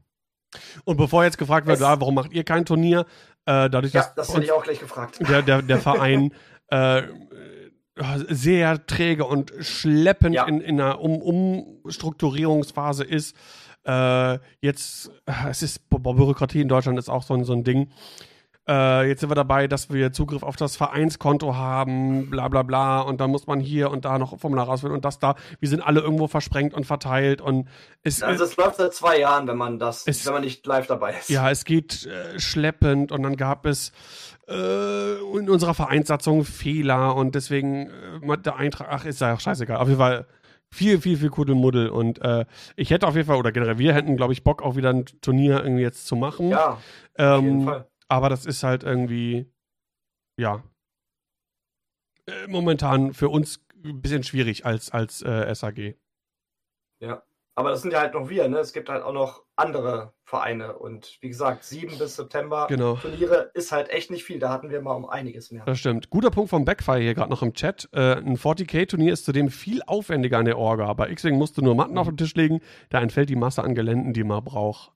Und 0.84 0.96
bevor 0.96 1.24
jetzt 1.24 1.38
gefragt 1.38 1.66
wird, 1.66 1.82
ah, 1.82 2.00
warum 2.00 2.14
macht 2.14 2.32
ihr 2.32 2.44
kein 2.44 2.64
Turnier? 2.64 3.00
Äh, 3.44 3.68
dadurch, 3.68 3.92
ja, 3.92 4.02
dass 4.02 4.14
das 4.14 4.34
hätte 4.34 4.44
ich 4.44 4.52
auch 4.52 4.62
gleich 4.62 4.80
gefragt. 4.80 5.18
Der, 5.28 5.42
der, 5.42 5.62
der 5.62 5.78
Verein 5.80 6.32
äh, 6.68 7.02
sehr 8.28 8.86
träge 8.86 9.24
und 9.24 9.52
schleppend 9.60 10.34
ja. 10.34 10.44
in, 10.46 10.60
in 10.60 10.80
einer 10.80 11.00
um 11.00 11.20
Umstrukturierungsphase 11.20 13.04
ist. 13.04 13.36
Äh, 13.84 14.38
jetzt, 14.60 15.10
äh, 15.26 15.50
es 15.50 15.62
ist 15.62 15.88
Bürokratie 15.88 16.60
in 16.60 16.68
Deutschland 16.68 16.98
ist 16.98 17.08
auch 17.08 17.22
so, 17.22 17.42
so 17.44 17.52
ein 17.52 17.64
Ding 17.64 17.90
äh, 18.68 19.08
jetzt 19.08 19.20
sind 19.20 19.30
wir 19.30 19.34
dabei, 19.34 19.68
dass 19.68 19.90
wir 19.90 20.12
Zugriff 20.12 20.42
auf 20.42 20.56
das 20.56 20.76
Vereinskonto 20.76 21.54
haben, 21.54 22.30
bla 22.30 22.48
bla 22.48 22.62
bla, 22.62 23.00
und 23.00 23.20
dann 23.20 23.30
muss 23.30 23.46
man 23.46 23.60
hier 23.60 23.90
und 23.90 24.04
da 24.04 24.18
noch 24.18 24.38
Formular 24.40 24.66
rausfinden 24.66 24.96
und 24.96 25.04
das 25.04 25.18
da. 25.20 25.36
Wir 25.60 25.68
sind 25.68 25.80
alle 25.82 26.00
irgendwo 26.00 26.26
versprengt 26.26 26.74
und 26.74 26.84
verteilt 26.84 27.40
und 27.40 27.68
es. 28.02 28.22
Also 28.22 28.44
es 28.44 28.56
läuft 28.56 28.76
seit 28.76 28.92
zwei 28.92 29.18
Jahren, 29.20 29.46
wenn 29.46 29.56
man 29.56 29.78
das, 29.78 30.02
es, 30.06 30.26
wenn 30.26 30.32
man 30.32 30.42
nicht 30.42 30.66
live 30.66 30.86
dabei 30.88 31.14
ist. 31.18 31.30
Ja, 31.30 31.50
es 31.50 31.64
geht 31.64 32.06
äh, 32.06 32.38
schleppend 32.40 33.12
und 33.12 33.22
dann 33.22 33.36
gab 33.36 33.66
es 33.66 33.92
äh, 34.48 35.16
in 35.36 35.48
unserer 35.48 35.74
Vereinssatzung 35.74 36.44
Fehler 36.44 37.14
und 37.14 37.36
deswegen 37.36 37.88
äh, 38.22 38.38
der 38.44 38.56
Eintrag, 38.56 38.88
ach, 38.90 39.04
ist 39.04 39.20
ja 39.20 39.34
auch 39.34 39.40
scheißegal. 39.40 39.76
Auf 39.76 39.86
jeden 39.86 40.00
Fall 40.00 40.26
viel, 40.72 41.00
viel, 41.00 41.16
viel 41.16 41.30
Kuddelmuddel. 41.30 41.88
Und 41.88 42.20
äh, 42.22 42.44
ich 42.74 42.90
hätte 42.90 43.06
auf 43.06 43.14
jeden 43.14 43.28
Fall, 43.28 43.36
oder 43.36 43.52
generell, 43.52 43.78
wir 43.78 43.94
hätten, 43.94 44.16
glaube 44.16 44.32
ich, 44.32 44.42
Bock, 44.42 44.62
auch 44.64 44.74
wieder 44.74 44.90
ein 44.90 45.04
Turnier 45.22 45.62
irgendwie 45.62 45.82
jetzt 45.82 46.08
zu 46.08 46.16
machen. 46.16 46.48
Ja, 46.48 46.78
ähm, 47.16 47.28
auf 47.28 47.38
ähm, 47.38 47.44
jeden 47.44 47.64
Fall. 47.66 47.86
Aber 48.08 48.28
das 48.28 48.46
ist 48.46 48.62
halt 48.62 48.82
irgendwie, 48.84 49.50
ja, 50.38 50.62
äh, 52.26 52.46
momentan 52.46 53.14
für 53.14 53.28
uns 53.28 53.60
ein 53.84 54.00
bisschen 54.00 54.22
schwierig 54.22 54.64
als, 54.64 54.90
als 54.92 55.22
äh, 55.22 55.52
SAG. 55.54 55.96
Ja, 57.00 57.22
aber 57.56 57.70
das 57.70 57.82
sind 57.82 57.92
ja 57.92 58.00
halt 58.00 58.14
noch 58.14 58.28
wir, 58.28 58.48
ne? 58.48 58.58
Es 58.58 58.72
gibt 58.72 58.88
halt 58.88 59.02
auch 59.02 59.12
noch 59.12 59.44
andere 59.56 60.14
Vereine 60.24 60.78
und 60.78 61.18
wie 61.20 61.28
gesagt, 61.28 61.64
sieben 61.64 61.98
bis 61.98 62.16
September 62.16 62.66
genau. 62.68 62.96
Turniere 62.96 63.50
ist 63.54 63.72
halt 63.72 63.90
echt 63.90 64.10
nicht 64.10 64.24
viel. 64.24 64.38
Da 64.38 64.50
hatten 64.50 64.70
wir 64.70 64.80
mal 64.82 64.94
um 64.94 65.06
einiges 65.06 65.50
mehr. 65.50 65.64
Das 65.64 65.78
stimmt. 65.78 66.10
Guter 66.10 66.30
Punkt 66.30 66.50
vom 66.50 66.64
Backfire 66.64 66.98
hier 67.00 67.14
gerade 67.14 67.30
noch 67.30 67.42
im 67.42 67.54
Chat. 67.54 67.88
Äh, 67.92 68.16
ein 68.16 68.36
40k-Turnier 68.36 69.12
ist 69.12 69.24
zudem 69.24 69.50
viel 69.50 69.82
aufwendiger 69.86 70.38
an 70.38 70.44
der 70.44 70.58
Orga. 70.58 70.92
Bei 70.94 71.10
X-Wing 71.10 71.36
musst 71.36 71.58
du 71.58 71.62
nur 71.62 71.74
Matten 71.74 71.98
auf 71.98 72.06
den 72.06 72.16
Tisch 72.16 72.34
legen, 72.36 72.60
da 72.88 73.00
entfällt 73.00 73.30
die 73.30 73.36
Masse 73.36 73.62
an 73.64 73.74
Geländen, 73.74 74.12
die 74.12 74.24
man 74.24 74.44
braucht. 74.44 74.92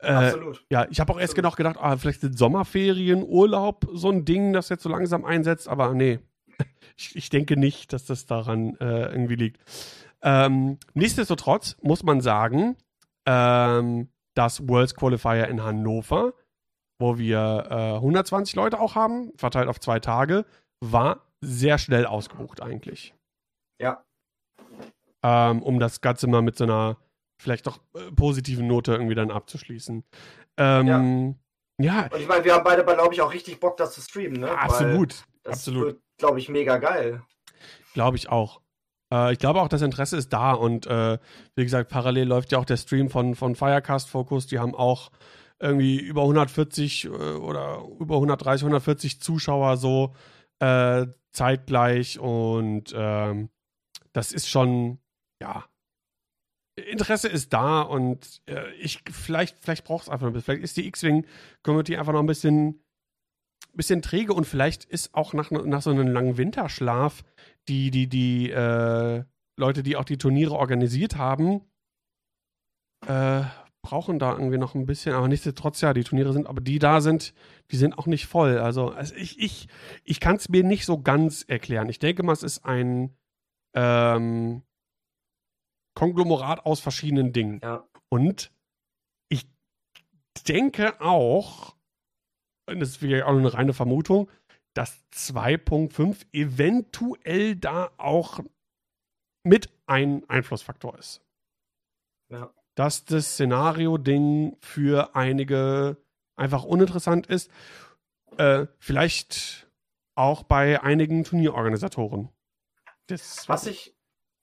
Äh, 0.00 0.08
Absolut. 0.12 0.64
Ja, 0.70 0.86
ich 0.90 1.00
habe 1.00 1.12
auch 1.12 1.16
Absolut. 1.16 1.20
erst 1.22 1.34
genau 1.34 1.50
gedacht, 1.52 1.76
ah, 1.80 1.96
vielleicht 1.96 2.20
sind 2.20 2.36
Sommerferien, 2.36 3.22
Urlaub 3.24 3.86
so 3.92 4.10
ein 4.10 4.24
Ding, 4.24 4.52
das 4.52 4.68
jetzt 4.68 4.82
so 4.82 4.88
langsam 4.88 5.24
einsetzt, 5.24 5.68
aber 5.68 5.94
nee, 5.94 6.18
ich, 6.96 7.16
ich 7.16 7.30
denke 7.30 7.56
nicht, 7.56 7.92
dass 7.92 8.04
das 8.04 8.26
daran 8.26 8.76
äh, 8.76 9.08
irgendwie 9.08 9.36
liegt. 9.36 9.60
Ähm, 10.22 10.78
nichtsdestotrotz 10.94 11.76
muss 11.82 12.02
man 12.02 12.20
sagen, 12.20 12.76
ähm, 13.26 14.08
das 14.34 14.68
Worlds 14.68 14.94
Qualifier 14.94 15.48
in 15.48 15.62
Hannover, 15.62 16.34
wo 16.98 17.18
wir 17.18 17.66
äh, 17.70 17.94
120 17.96 18.54
Leute 18.56 18.80
auch 18.80 18.94
haben, 18.94 19.32
verteilt 19.36 19.68
auf 19.68 19.80
zwei 19.80 20.00
Tage, 20.00 20.44
war 20.80 21.24
sehr 21.40 21.78
schnell 21.78 22.06
ausgebucht 22.06 22.62
eigentlich. 22.62 23.14
Ja. 23.80 24.02
Ähm, 25.22 25.62
um 25.62 25.78
das 25.78 26.00
Ganze 26.00 26.26
mal 26.26 26.42
mit 26.42 26.56
so 26.56 26.64
einer 26.64 26.96
vielleicht 27.38 27.66
doch 27.66 27.78
äh, 27.94 28.10
positiven 28.12 28.66
Note 28.66 28.92
irgendwie 28.92 29.14
dann 29.14 29.30
abzuschließen. 29.30 30.04
Ähm, 30.56 31.36
ja. 31.78 32.00
ja. 32.02 32.12
Und 32.12 32.20
ich 32.20 32.28
meine, 32.28 32.44
wir 32.44 32.54
haben 32.54 32.64
beide, 32.64 32.84
glaube 32.84 33.14
ich, 33.14 33.20
auch 33.20 33.32
richtig 33.32 33.60
Bock, 33.60 33.76
das 33.76 33.92
zu 33.94 34.00
streamen, 34.00 34.40
ne? 34.40 34.46
Ja, 34.48 34.54
absolut. 34.56 35.12
Weil 35.14 35.26
das 35.44 35.52
absolut. 35.58 35.84
wird, 35.84 36.00
glaube 36.18 36.38
ich, 36.38 36.48
mega 36.48 36.78
geil. 36.78 37.22
Glaube 37.94 38.16
ich 38.16 38.28
auch. 38.28 38.60
Äh, 39.12 39.32
ich 39.34 39.38
glaube 39.38 39.60
auch, 39.60 39.68
das 39.68 39.82
Interesse 39.82 40.16
ist 40.16 40.32
da 40.32 40.52
und 40.52 40.86
äh, 40.86 41.18
wie 41.54 41.64
gesagt, 41.64 41.90
parallel 41.90 42.26
läuft 42.26 42.52
ja 42.52 42.58
auch 42.58 42.64
der 42.64 42.76
Stream 42.76 43.10
von, 43.10 43.34
von 43.34 43.54
Firecast 43.54 44.08
Focus. 44.08 44.46
Die 44.46 44.58
haben 44.58 44.74
auch 44.74 45.10
irgendwie 45.58 45.98
über 46.00 46.22
140 46.22 47.04
äh, 47.04 47.08
oder 47.08 47.82
über 47.98 48.16
130, 48.16 48.62
140 48.64 49.20
Zuschauer 49.20 49.76
so 49.76 50.14
äh, 50.58 51.06
zeitgleich 51.32 52.18
und 52.18 52.92
ähm, 52.94 53.50
das 54.14 54.32
ist 54.32 54.48
schon, 54.48 54.98
ja, 55.42 55.64
Interesse 56.78 57.28
ist 57.28 57.52
da 57.52 57.80
und 57.82 58.42
äh, 58.46 58.70
ich 58.74 59.00
vielleicht, 59.10 59.58
vielleicht 59.60 59.84
braucht 59.84 60.04
es 60.04 60.08
einfach 60.10 60.26
ein 60.26 60.32
bisschen. 60.34 60.44
Vielleicht 60.44 60.64
ist 60.64 60.76
die 60.76 60.86
X-Wing-Community 60.86 61.96
einfach 61.96 62.12
noch 62.12 62.20
ein 62.20 62.26
bisschen, 62.26 62.84
bisschen 63.72 64.02
träge 64.02 64.34
und 64.34 64.44
vielleicht 64.46 64.84
ist 64.84 65.14
auch 65.14 65.32
nach, 65.32 65.50
nach 65.50 65.80
so 65.82 65.90
einem 65.90 66.06
langen 66.08 66.36
Winterschlaf 66.36 67.22
die, 67.68 67.90
die, 67.90 68.08
die 68.08 68.50
äh, 68.50 69.24
Leute, 69.58 69.82
die 69.82 69.96
auch 69.96 70.04
die 70.04 70.18
Turniere 70.18 70.54
organisiert 70.54 71.16
haben, 71.16 71.62
äh, 73.06 73.42
brauchen 73.82 74.18
da 74.18 74.32
irgendwie 74.32 74.58
noch 74.58 74.74
ein 74.74 74.84
bisschen, 74.84 75.14
aber 75.14 75.28
nichtsdestotrotz, 75.28 75.80
ja, 75.80 75.94
die 75.94 76.04
Turniere 76.04 76.32
sind, 76.34 76.46
aber 76.46 76.60
die 76.60 76.78
da 76.78 77.00
sind, 77.00 77.32
die 77.70 77.76
sind 77.76 77.96
auch 77.96 78.06
nicht 78.06 78.26
voll. 78.26 78.58
Also, 78.58 78.90
also 78.90 79.14
ich, 79.14 79.40
ich, 79.40 79.68
ich 80.04 80.20
kann 80.20 80.36
es 80.36 80.48
mir 80.50 80.62
nicht 80.64 80.84
so 80.84 80.98
ganz 81.00 81.42
erklären. 81.48 81.88
Ich 81.88 81.98
denke 82.00 82.22
mal, 82.22 82.32
es 82.34 82.42
ist 82.42 82.64
ein 82.66 83.16
ähm, 83.74 84.62
Konglomerat 85.96 86.64
aus 86.66 86.78
verschiedenen 86.80 87.32
Dingen. 87.32 87.58
Ja. 87.62 87.82
Und 88.10 88.52
ich 89.30 89.46
denke 90.46 91.00
auch, 91.00 91.74
das 92.66 92.90
ist 92.90 92.96
vielleicht 92.98 93.24
auch 93.24 93.30
nur 93.32 93.40
eine 93.40 93.54
reine 93.54 93.72
Vermutung, 93.72 94.30
dass 94.74 95.02
2.5 95.14 96.26
eventuell 96.32 97.56
da 97.56 97.90
auch 97.96 98.40
mit 99.42 99.70
ein 99.86 100.28
Einflussfaktor 100.28 100.98
ist. 100.98 101.22
Ja. 102.30 102.52
Dass 102.74 103.06
das 103.06 103.32
Szenario-Ding 103.32 104.58
für 104.60 105.16
einige 105.16 105.96
einfach 106.36 106.64
uninteressant 106.64 107.26
ist. 107.26 107.50
Äh, 108.36 108.66
vielleicht 108.78 109.66
auch 110.14 110.42
bei 110.42 110.82
einigen 110.82 111.24
Turnierorganisatoren. 111.24 112.28
Das, 113.06 113.48
was 113.48 113.66
ich 113.66 113.95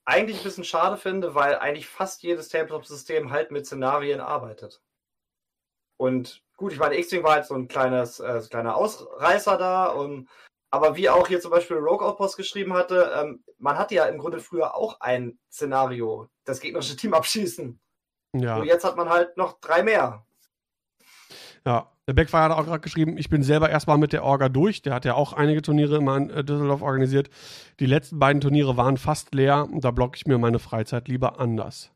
eigentlich 0.04 0.38
ein 0.38 0.44
bisschen 0.44 0.64
schade 0.64 0.96
finde, 0.96 1.34
weil 1.34 1.56
eigentlich 1.58 1.86
fast 1.88 2.22
jedes 2.22 2.48
Tabletop-System 2.48 3.30
halt 3.30 3.50
mit 3.50 3.66
Szenarien 3.66 4.20
arbeitet. 4.20 4.82
Und 5.96 6.42
gut, 6.56 6.72
ich 6.72 6.78
meine, 6.78 6.98
X-Wing 6.98 7.22
war 7.22 7.32
halt 7.32 7.46
so 7.46 7.54
ein 7.54 7.68
kleines, 7.68 8.20
äh, 8.20 8.40
so 8.40 8.48
kleiner 8.48 8.76
Ausreißer 8.76 9.56
da 9.56 9.86
und 9.86 10.28
aber 10.70 10.96
wie 10.96 11.08
auch 11.08 11.28
hier 11.28 11.40
zum 11.40 11.52
Beispiel 11.52 11.76
Rogue 11.76 12.04
Outpost 12.04 12.36
geschrieben 12.36 12.74
hatte, 12.74 13.12
ähm, 13.16 13.44
man 13.58 13.78
hatte 13.78 13.94
ja 13.94 14.06
im 14.06 14.18
Grunde 14.18 14.40
früher 14.40 14.74
auch 14.74 15.00
ein 15.00 15.38
Szenario, 15.50 16.28
das 16.44 16.58
gegnerische 16.60 16.96
Team 16.96 17.14
abschießen. 17.14 17.80
Ja. 18.36 18.56
Und 18.56 18.64
jetzt 18.64 18.84
hat 18.84 18.96
man 18.96 19.08
halt 19.08 19.36
noch 19.36 19.60
drei 19.60 19.84
mehr. 19.84 20.26
Ja, 21.64 21.93
der 22.06 22.12
Beckfeier 22.12 22.42
hat 22.44 22.52
auch 22.52 22.64
gerade 22.64 22.80
geschrieben, 22.80 23.16
ich 23.16 23.30
bin 23.30 23.42
selber 23.42 23.70
erstmal 23.70 23.96
mit 23.96 24.12
der 24.12 24.24
Orga 24.24 24.50
durch. 24.50 24.82
Der 24.82 24.92
hat 24.92 25.06
ja 25.06 25.14
auch 25.14 25.32
einige 25.32 25.62
Turniere 25.62 25.96
immer 25.96 26.16
in 26.18 26.28
äh, 26.28 26.44
Düsseldorf 26.44 26.82
organisiert. 26.82 27.30
Die 27.80 27.86
letzten 27.86 28.18
beiden 28.18 28.42
Turniere 28.42 28.76
waren 28.76 28.98
fast 28.98 29.34
leer 29.34 29.66
und 29.72 29.84
da 29.84 29.90
blocke 29.90 30.16
ich 30.16 30.26
mir 30.26 30.36
meine 30.36 30.58
Freizeit 30.58 31.08
lieber 31.08 31.40
anders. 31.40 31.92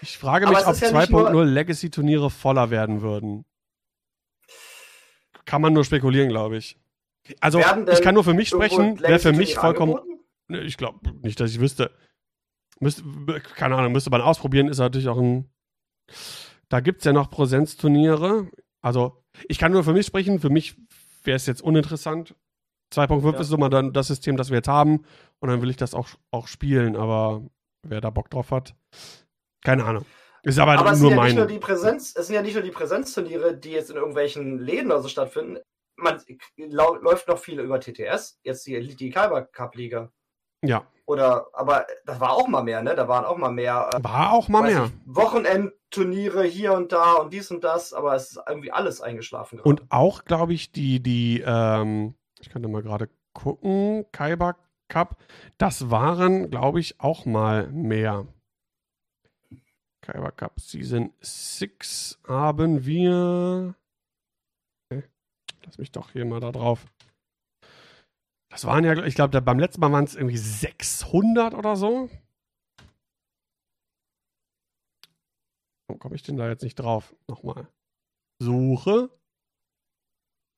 Ich 0.00 0.18
frage 0.18 0.48
mich, 0.48 0.58
ob 0.66 0.76
ja 0.76 0.88
2.0 0.88 1.44
Legacy-Turniere 1.44 2.30
voller 2.30 2.70
werden 2.70 3.02
würden. 3.02 3.44
Kann 5.44 5.62
man 5.62 5.74
nur 5.74 5.84
spekulieren, 5.84 6.28
glaube 6.28 6.56
ich. 6.56 6.76
Also, 7.40 7.60
ich 7.90 8.02
kann 8.02 8.14
nur 8.14 8.24
für 8.24 8.34
mich 8.34 8.48
sprechen, 8.48 9.00
wäre 9.00 9.18
für 9.20 9.32
mich 9.32 9.54
vollkommen. 9.54 9.96
Angeboten? 9.96 10.66
Ich 10.66 10.76
glaube 10.76 10.98
nicht, 11.22 11.38
dass 11.38 11.52
ich 11.52 11.60
wüsste. 11.60 11.92
Müsste, 12.80 13.04
keine 13.54 13.76
Ahnung, 13.76 13.92
müsste 13.92 14.10
man 14.10 14.22
ausprobieren, 14.22 14.68
ist 14.68 14.78
natürlich 14.78 15.08
auch 15.08 15.18
ein. 15.18 15.48
Da 16.68 16.80
gibt 16.80 17.00
es 17.00 17.04
ja 17.04 17.12
noch 17.12 17.30
Präsenzturniere. 17.30 18.50
Also, 18.80 19.19
ich 19.48 19.58
kann 19.58 19.72
nur 19.72 19.84
für 19.84 19.92
mich 19.92 20.06
sprechen. 20.06 20.40
Für 20.40 20.50
mich 20.50 20.76
wäre 21.24 21.36
es 21.36 21.46
jetzt 21.46 21.62
uninteressant. 21.62 22.34
2.5 22.94 23.32
ja. 23.34 23.40
ist 23.40 23.52
immer 23.52 23.68
dann 23.70 23.92
das 23.92 24.08
System, 24.08 24.36
das 24.36 24.50
wir 24.50 24.56
jetzt 24.58 24.68
haben. 24.68 25.04
Und 25.38 25.48
dann 25.48 25.62
will 25.62 25.70
ich 25.70 25.76
das 25.76 25.94
auch, 25.94 26.08
auch 26.30 26.46
spielen. 26.48 26.96
Aber 26.96 27.42
wer 27.86 28.00
da 28.00 28.10
Bock 28.10 28.30
drauf 28.30 28.50
hat, 28.50 28.74
keine 29.64 29.84
Ahnung. 29.84 30.04
Ist 30.42 30.58
aber, 30.58 30.78
aber 30.78 30.92
es 30.92 31.00
nur, 31.00 31.10
sind 31.10 31.10
ja 31.10 31.16
meine. 31.22 31.28
Nicht 31.34 31.38
nur 31.38 31.46
die 31.46 31.58
Präsenz, 31.58 32.14
es 32.16 32.26
sind 32.26 32.34
ja 32.36 32.42
nicht 32.42 32.54
nur 32.54 32.62
die 32.62 32.70
Präsenzturniere, 32.70 33.56
die 33.56 33.70
jetzt 33.72 33.90
in 33.90 33.96
irgendwelchen 33.96 34.58
Läden 34.58 34.90
also 34.90 35.08
stattfinden. 35.08 35.58
Man 35.96 36.18
läuft 36.56 37.28
noch 37.28 37.38
viel 37.38 37.60
über 37.60 37.78
TTS, 37.78 38.40
jetzt 38.42 38.66
die, 38.66 38.96
die 38.96 39.10
Kalber 39.10 39.42
Cup 39.42 39.74
Liga. 39.76 40.10
Ja, 40.64 40.86
oder, 41.10 41.48
aber 41.54 41.86
das 42.06 42.20
war 42.20 42.32
auch 42.34 42.46
mal 42.46 42.62
mehr, 42.62 42.82
ne? 42.84 42.94
Da 42.94 43.08
waren 43.08 43.24
auch 43.24 43.36
mal 43.36 43.50
mehr. 43.50 43.90
Äh, 43.92 43.98
war 44.04 44.30
auch 44.32 44.46
mal 44.46 44.62
mehr. 44.62 44.84
Ich, 44.86 44.92
Wochenendturniere 45.16 46.44
hier 46.44 46.72
und 46.72 46.92
da 46.92 47.14
und 47.14 47.32
dies 47.32 47.50
und 47.50 47.64
das, 47.64 47.92
aber 47.92 48.14
es 48.14 48.30
ist 48.30 48.40
irgendwie 48.46 48.70
alles 48.70 49.00
eingeschlafen. 49.00 49.56
Gerade. 49.56 49.68
Und 49.68 49.82
auch, 49.90 50.24
glaube 50.24 50.52
ich, 50.52 50.70
die, 50.70 51.02
die, 51.02 51.42
ähm, 51.44 52.14
ich 52.38 52.48
könnte 52.50 52.68
mal 52.68 52.82
gerade 52.84 53.08
gucken, 53.32 54.06
Kaiba 54.12 54.54
Cup, 54.86 55.16
das 55.58 55.90
waren, 55.90 56.48
glaube 56.48 56.78
ich, 56.78 57.00
auch 57.00 57.24
mal 57.26 57.66
mehr. 57.72 58.28
Kaiba 60.02 60.30
Cup 60.30 60.60
Season 60.60 61.10
6 61.20 62.20
haben 62.28 62.86
wir. 62.86 63.74
Okay. 64.92 65.02
Äh, 65.02 65.08
lass 65.64 65.76
mich 65.78 65.90
doch 65.90 66.12
hier 66.12 66.24
mal 66.24 66.38
da 66.38 66.52
drauf. 66.52 66.86
Das 68.50 68.64
waren 68.66 68.84
ja, 68.84 69.04
ich 69.04 69.14
glaube, 69.14 69.40
beim 69.40 69.60
letzten 69.60 69.80
Mal 69.80 69.92
waren 69.92 70.04
es 70.04 70.16
irgendwie 70.16 70.36
600 70.36 71.54
oder 71.54 71.76
so. 71.76 72.10
Warum 75.86 76.00
komme 76.00 76.16
ich 76.16 76.24
denn 76.24 76.36
da 76.36 76.48
jetzt 76.48 76.62
nicht 76.62 76.74
drauf? 76.74 77.14
Nochmal. 77.28 77.68
Suche. 78.42 79.08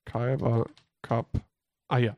Kaiber 0.05 0.67
Cup. 1.03 1.29
Ah 1.87 1.99
ja. 1.99 2.17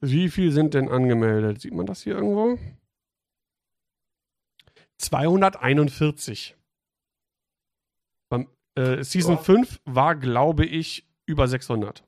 Wie 0.00 0.30
viel 0.30 0.50
sind 0.50 0.72
denn 0.74 0.88
angemeldet? 0.88 1.60
Sieht 1.60 1.74
man 1.74 1.84
das 1.86 2.02
hier 2.02 2.14
irgendwo? 2.14 2.58
241. 4.98 6.56
Beim, 8.30 8.48
äh, 8.76 9.02
Season 9.04 9.36
Boah. 9.36 9.44
5 9.44 9.80
war, 9.84 10.16
glaube 10.16 10.64
ich, 10.64 11.06
über 11.26 11.46
600. 11.48 12.02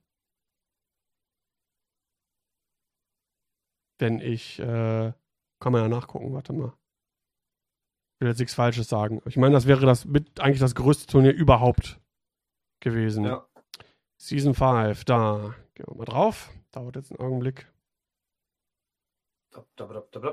wenn 3.98 4.20
ich, 4.20 4.58
äh, 4.58 5.12
kann 5.58 5.72
man 5.72 5.82
ja 5.82 5.88
nachgucken, 5.88 6.32
warte 6.34 6.52
mal. 6.52 6.72
Ich 8.14 8.20
will 8.20 8.28
jetzt 8.28 8.38
nichts 8.38 8.54
Falsches 8.54 8.88
sagen. 8.88 9.20
Ich 9.26 9.36
meine, 9.36 9.54
das 9.54 9.66
wäre 9.66 9.84
das 9.84 10.04
mit 10.04 10.40
eigentlich 10.40 10.58
das 10.60 10.74
größte 10.74 11.06
Turnier 11.06 11.34
überhaupt 11.34 12.00
gewesen. 12.80 13.24
Ja. 13.24 13.46
Season 14.18 14.54
5, 14.54 15.04
da. 15.04 15.54
Gehen 15.74 15.86
wir 15.88 15.96
mal 15.96 16.04
drauf. 16.06 16.50
Dauert 16.70 16.96
jetzt 16.96 17.10
einen 17.10 17.20
Augenblick. 17.20 17.70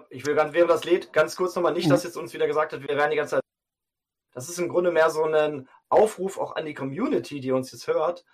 Ich 0.09 0.25
will 0.25 0.35
ganz, 0.35 0.53
während 0.53 0.69
das 0.71 0.83
lädt, 0.83 1.11
ganz 1.13 1.35
kurz 1.35 1.55
nochmal 1.55 1.73
nicht, 1.73 1.85
mhm. 1.87 1.91
dass 1.91 2.03
jetzt 2.03 2.15
uns 2.17 2.33
wieder 2.33 2.47
gesagt 2.47 2.73
hat, 2.73 2.81
wir 2.81 2.87
wären 2.89 3.09
die 3.09 3.15
ganze 3.17 3.35
Zeit. 3.35 3.41
Das 4.33 4.49
ist 4.49 4.59
im 4.59 4.67
Grunde 4.69 4.91
mehr 4.91 5.09
so 5.09 5.23
ein 5.25 5.67
Aufruf 5.89 6.37
auch 6.37 6.55
an 6.55 6.65
die 6.65 6.73
Community, 6.73 7.39
die 7.41 7.51
uns 7.51 7.71
jetzt 7.71 7.87
hört, 7.87 8.25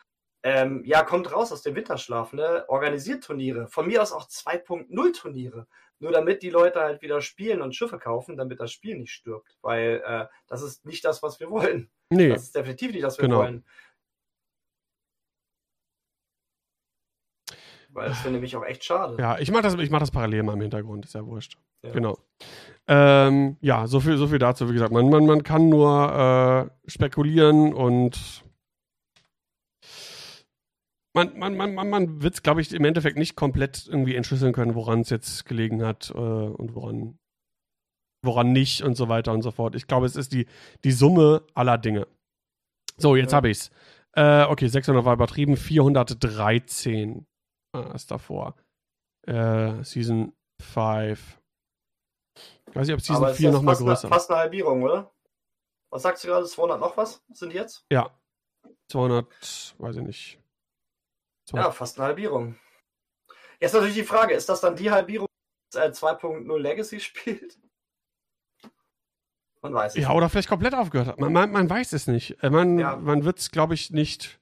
ähm, 0.41 0.83
ja, 0.85 1.03
kommt 1.03 1.31
raus 1.33 1.51
aus 1.51 1.63
dem 1.63 1.75
Winterschlaf, 1.75 2.31
ne? 2.33 2.63
Organisiert 2.69 3.23
Turniere. 3.25 3.67
Von 3.67 3.87
mir 3.87 4.01
aus 4.01 4.13
auch 4.13 4.27
2.0 4.27 4.87
Turniere. 5.13 5.67
Nur 5.99 6.11
damit 6.13 6.41
die 6.43 6.49
Leute 6.49 6.79
halt 6.79 7.01
wieder 7.01 7.19
spielen 7.19 7.61
und 7.61 7.75
Schiffe 7.75 7.99
kaufen, 7.99 8.37
damit 8.37 8.59
das 8.61 8.71
Spiel 8.71 8.97
nicht 8.97 9.11
stirbt. 9.11 9.57
Weil 9.61 10.01
äh, 10.05 10.27
das 10.47 10.61
ist 10.61 10.85
nicht 10.85 11.03
das, 11.03 11.21
was 11.21 11.41
wir 11.41 11.49
wollen. 11.51 11.89
Nee. 12.09 12.29
Das 12.29 12.43
ist 12.43 12.55
definitiv 12.55 12.91
nicht 12.93 13.03
das, 13.03 13.15
was 13.15 13.19
wir 13.21 13.27
genau. 13.27 13.39
wollen. 13.41 13.65
Weil 17.91 18.09
das 18.09 18.19
finde 18.21 18.39
ich 18.45 18.55
auch 18.55 18.63
echt 18.65 18.85
schade. 18.85 19.17
Ja, 19.19 19.39
ich 19.39 19.51
mache 19.51 19.63
das, 19.63 19.75
mach 19.89 19.99
das 19.99 20.11
parallel 20.11 20.43
mal 20.43 20.53
im 20.53 20.61
Hintergrund, 20.61 21.03
ist 21.05 21.15
ja 21.15 21.25
wurscht. 21.25 21.57
Ja. 21.83 21.91
Genau. 21.91 22.17
Ähm, 22.87 23.57
ja, 23.61 23.87
so 23.87 23.99
viel, 23.99 24.15
so 24.15 24.27
viel 24.27 24.37
dazu. 24.37 24.69
Wie 24.69 24.73
gesagt, 24.73 24.93
man, 24.93 25.09
man, 25.09 25.25
man 25.25 25.43
kann 25.43 25.67
nur 25.67 26.69
äh, 26.85 26.89
spekulieren 26.89 27.73
und 27.73 28.45
man, 31.13 31.37
man, 31.37 31.55
man, 31.57 31.75
man, 31.75 31.89
man 31.89 32.21
wird 32.21 32.35
es, 32.35 32.43
glaube 32.43 32.61
ich, 32.61 32.71
im 32.73 32.85
Endeffekt 32.85 33.17
nicht 33.17 33.35
komplett 33.35 33.87
irgendwie 33.87 34.15
entschlüsseln 34.15 34.53
können, 34.53 34.75
woran 34.75 35.01
es 35.01 35.09
jetzt 35.09 35.45
gelegen 35.45 35.83
hat 35.85 36.09
äh, 36.11 36.13
und 36.17 36.75
woran, 36.75 37.17
woran 38.23 38.51
nicht 38.51 38.81
und 38.83 38.95
so 38.95 39.09
weiter 39.09 39.33
und 39.33 39.41
so 39.41 39.51
fort. 39.51 39.75
Ich 39.75 39.87
glaube, 39.87 40.05
es 40.05 40.15
ist 40.15 40.31
die, 40.33 40.47
die 40.83 40.91
Summe 40.91 41.45
aller 41.53 41.77
Dinge. 41.77 42.07
So, 42.97 43.15
jetzt 43.15 43.31
ja. 43.31 43.37
habe 43.37 43.49
ich's. 43.49 43.71
Äh, 44.13 44.43
okay, 44.43 44.67
600 44.67 45.05
war 45.05 45.13
übertrieben, 45.13 45.55
413 45.55 47.25
ah, 47.75 47.79
äh, 47.91 47.95
ist 47.95 48.11
davor. 48.11 48.55
Äh, 49.27 49.83
Season 49.83 50.33
5. 50.61 51.39
Ich 52.69 52.75
weiß 52.75 52.87
nicht, 52.87 52.93
ob 52.95 53.01
Season 53.01 53.33
4 53.33 53.51
nochmal 53.51 53.75
größer 53.75 54.05
ist. 54.05 54.09
Fast 54.09 54.29
eine 54.29 54.39
Halbierung, 54.39 54.81
oder? 54.83 55.11
Was 55.91 56.03
sagst 56.03 56.23
du 56.23 56.27
gerade? 56.27 56.45
200 56.45 56.79
noch 56.79 56.97
was 56.97 57.23
sind 57.31 57.53
jetzt? 57.53 57.85
Ja. 57.91 58.11
200, 58.91 59.75
weiß 59.77 59.95
ich 59.97 60.03
nicht. 60.03 60.39
Ja, 61.57 61.71
fast 61.71 61.97
eine 61.97 62.07
Halbierung. 62.07 62.55
Jetzt 63.59 63.73
natürlich 63.73 63.95
die 63.95 64.03
Frage, 64.03 64.33
ist 64.33 64.49
das 64.49 64.61
dann 64.61 64.75
die 64.75 64.91
Halbierung, 64.91 65.27
die 65.73 65.77
2.0 65.79 66.59
Legacy 66.59 66.99
spielt? 66.99 67.59
Man 69.61 69.73
weiß 69.73 69.95
es 69.95 70.01
Ja, 70.01 70.11
oder 70.13 70.29
vielleicht 70.29 70.47
komplett 70.49 70.73
aufgehört 70.73 71.09
hat. 71.09 71.19
Man, 71.19 71.33
man, 71.33 71.51
man 71.51 71.69
weiß 71.69 71.91
es 71.93 72.07
nicht. 72.07 72.41
Äh, 72.43 72.49
man, 72.49 72.79
ja. 72.79 72.95
man 72.95 73.25
wird 73.25 73.39
es, 73.39 73.51
glaube 73.51 73.73
ich, 73.73 73.91
nicht, 73.91 74.39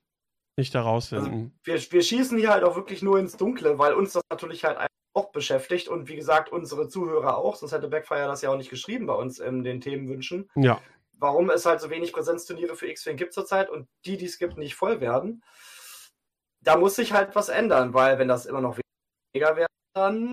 nicht 0.57 0.75
daraus 0.75 1.07
finden. 1.07 1.55
Also 1.67 1.83
wir, 1.89 1.91
wir 1.91 2.01
schießen 2.03 2.37
hier 2.37 2.51
halt 2.51 2.63
auch 2.63 2.75
wirklich 2.75 3.01
nur 3.01 3.17
ins 3.17 3.35
Dunkle, 3.35 3.79
weil 3.79 3.93
uns 3.93 4.13
das 4.13 4.21
natürlich 4.29 4.63
halt 4.63 4.77
auch 5.15 5.31
beschäftigt 5.31 5.87
und 5.87 6.07
wie 6.07 6.15
gesagt, 6.15 6.51
unsere 6.51 6.87
Zuhörer 6.87 7.39
auch, 7.39 7.55
sonst 7.55 7.71
hätte 7.71 7.87
Backfire 7.87 8.27
das 8.27 8.43
ja 8.43 8.51
auch 8.51 8.57
nicht 8.57 8.69
geschrieben 8.69 9.07
bei 9.07 9.15
uns 9.15 9.39
in 9.39 9.63
den 9.63 9.81
Themenwünschen. 9.81 10.51
Ja. 10.55 10.79
Warum 11.17 11.49
es 11.49 11.65
halt 11.65 11.81
so 11.81 11.89
wenig 11.89 12.13
Präsenzturniere 12.13 12.75
für 12.75 12.85
X-Wing 12.87 13.17
gibt 13.17 13.33
zurzeit 13.33 13.71
und 13.71 13.87
die, 14.05 14.17
die 14.17 14.25
es 14.27 14.37
gibt, 14.37 14.59
nicht 14.59 14.75
voll 14.75 15.01
werden 15.01 15.41
da 16.63 16.77
muss 16.77 16.95
sich 16.95 17.13
halt 17.13 17.35
was 17.35 17.49
ändern, 17.49 17.93
weil 17.93 18.19
wenn 18.19 18.27
das 18.27 18.45
immer 18.45 18.61
noch 18.61 18.77
weniger 19.33 19.55
wäre, 19.55 19.67
dann 19.95 20.31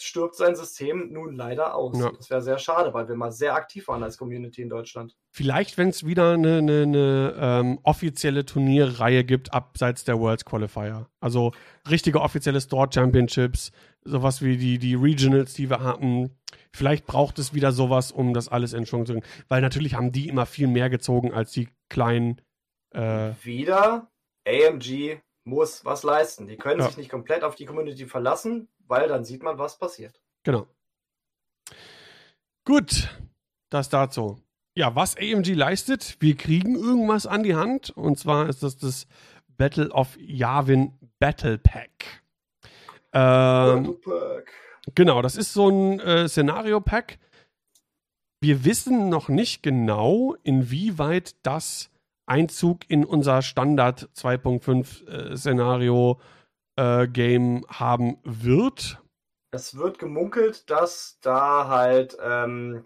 stirbt 0.00 0.34
sein 0.34 0.56
System 0.56 1.12
nun 1.12 1.36
leider 1.36 1.74
aus. 1.76 1.98
Ja. 1.98 2.10
Das 2.10 2.28
wäre 2.28 2.42
sehr 2.42 2.58
schade, 2.58 2.92
weil 2.94 3.08
wir 3.08 3.14
mal 3.14 3.30
sehr 3.30 3.54
aktiv 3.54 3.86
waren 3.86 4.02
als 4.02 4.18
Community 4.18 4.60
in 4.60 4.68
Deutschland. 4.68 5.14
Vielleicht, 5.30 5.78
wenn 5.78 5.88
es 5.88 6.04
wieder 6.04 6.32
eine, 6.32 6.58
eine, 6.58 6.82
eine 6.82 7.34
ähm, 7.38 7.78
offizielle 7.84 8.44
Turnierreihe 8.44 9.24
gibt, 9.24 9.54
abseits 9.54 10.04
der 10.04 10.18
Worlds 10.18 10.44
Qualifier. 10.44 11.06
Also 11.20 11.52
richtige 11.88 12.20
offizielle 12.20 12.60
Store 12.60 12.88
Championships, 12.92 13.70
sowas 14.02 14.42
wie 14.42 14.56
die, 14.56 14.78
die 14.78 14.96
Regionals, 14.96 15.54
die 15.54 15.70
wir 15.70 15.80
hatten. 15.82 16.36
Vielleicht 16.74 17.06
braucht 17.06 17.38
es 17.38 17.54
wieder 17.54 17.70
sowas, 17.70 18.10
um 18.10 18.34
das 18.34 18.48
alles 18.48 18.72
in 18.72 18.86
Schwung 18.86 19.06
zu 19.06 19.12
bringen. 19.12 19.26
Weil 19.48 19.62
natürlich 19.62 19.94
haben 19.94 20.10
die 20.10 20.26
immer 20.28 20.44
viel 20.46 20.66
mehr 20.66 20.90
gezogen 20.90 21.32
als 21.32 21.52
die 21.52 21.68
kleinen. 21.88 22.40
Äh 22.92 23.30
wieder 23.44 24.10
AMG 24.46 25.22
muss 25.44 25.84
was 25.84 26.02
leisten. 26.02 26.46
Die 26.48 26.56
können 26.56 26.80
ja. 26.80 26.86
sich 26.86 26.96
nicht 26.96 27.10
komplett 27.10 27.44
auf 27.44 27.54
die 27.54 27.66
Community 27.66 28.06
verlassen, 28.06 28.68
weil 28.88 29.08
dann 29.08 29.24
sieht 29.24 29.42
man, 29.42 29.58
was 29.58 29.78
passiert. 29.78 30.20
Genau. 30.42 30.66
Gut, 32.64 33.10
das 33.70 33.88
dazu. 33.90 34.38
Ja, 34.74 34.94
was 34.96 35.16
AMG 35.16 35.54
leistet, 35.54 36.16
wir 36.20 36.36
kriegen 36.36 36.74
irgendwas 36.74 37.26
an 37.26 37.42
die 37.42 37.54
Hand. 37.54 37.90
Und 37.90 38.18
zwar 38.18 38.48
ist 38.48 38.62
das 38.62 38.76
das 38.78 39.06
Battle 39.56 39.90
of 39.90 40.16
Yavin 40.18 40.94
Battle 41.18 41.58
Pack. 41.58 42.22
Ähm, 43.12 43.84
Battle 43.84 43.94
Pack. 44.02 44.52
Genau, 44.94 45.22
das 45.22 45.36
ist 45.36 45.52
so 45.54 45.68
ein 45.68 46.00
äh, 46.00 46.28
Szenario-Pack. 46.28 47.18
Wir 48.40 48.64
wissen 48.64 49.08
noch 49.08 49.28
nicht 49.28 49.62
genau, 49.62 50.34
inwieweit 50.42 51.36
das 51.46 51.90
Einzug 52.26 52.88
in 52.88 53.04
unser 53.04 53.42
Standard 53.42 54.08
2.5 54.16 55.06
äh, 55.06 55.36
Szenario 55.36 56.20
äh, 56.78 57.06
Game 57.08 57.64
haben 57.68 58.18
wird. 58.24 59.00
Es 59.52 59.76
wird 59.76 59.98
gemunkelt, 59.98 60.68
dass 60.70 61.18
da 61.20 61.68
halt 61.68 62.16
ähm, 62.22 62.84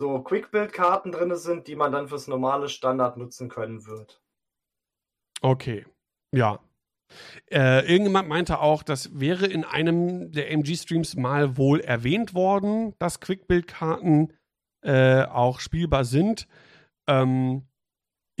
so 0.00 0.20
Quick-Build-Karten 0.22 1.12
drin 1.12 1.34
sind, 1.36 1.66
die 1.66 1.76
man 1.76 1.92
dann 1.92 2.08
fürs 2.08 2.28
normale 2.28 2.68
Standard 2.68 3.16
nutzen 3.16 3.48
können 3.48 3.86
wird. 3.86 4.22
Okay, 5.42 5.84
ja. 6.34 6.60
Äh, 7.50 7.86
irgendjemand 7.90 8.28
meinte 8.28 8.60
auch, 8.60 8.84
das 8.84 9.18
wäre 9.18 9.46
in 9.46 9.64
einem 9.64 10.30
der 10.30 10.50
MG-Streams 10.52 11.16
mal 11.16 11.56
wohl 11.56 11.80
erwähnt 11.80 12.34
worden, 12.34 12.94
dass 12.98 13.20
Quick-Build-Karten 13.20 14.32
äh, 14.86 15.24
auch 15.24 15.58
spielbar 15.60 16.04
sind. 16.04 16.46
Ähm, 17.08 17.66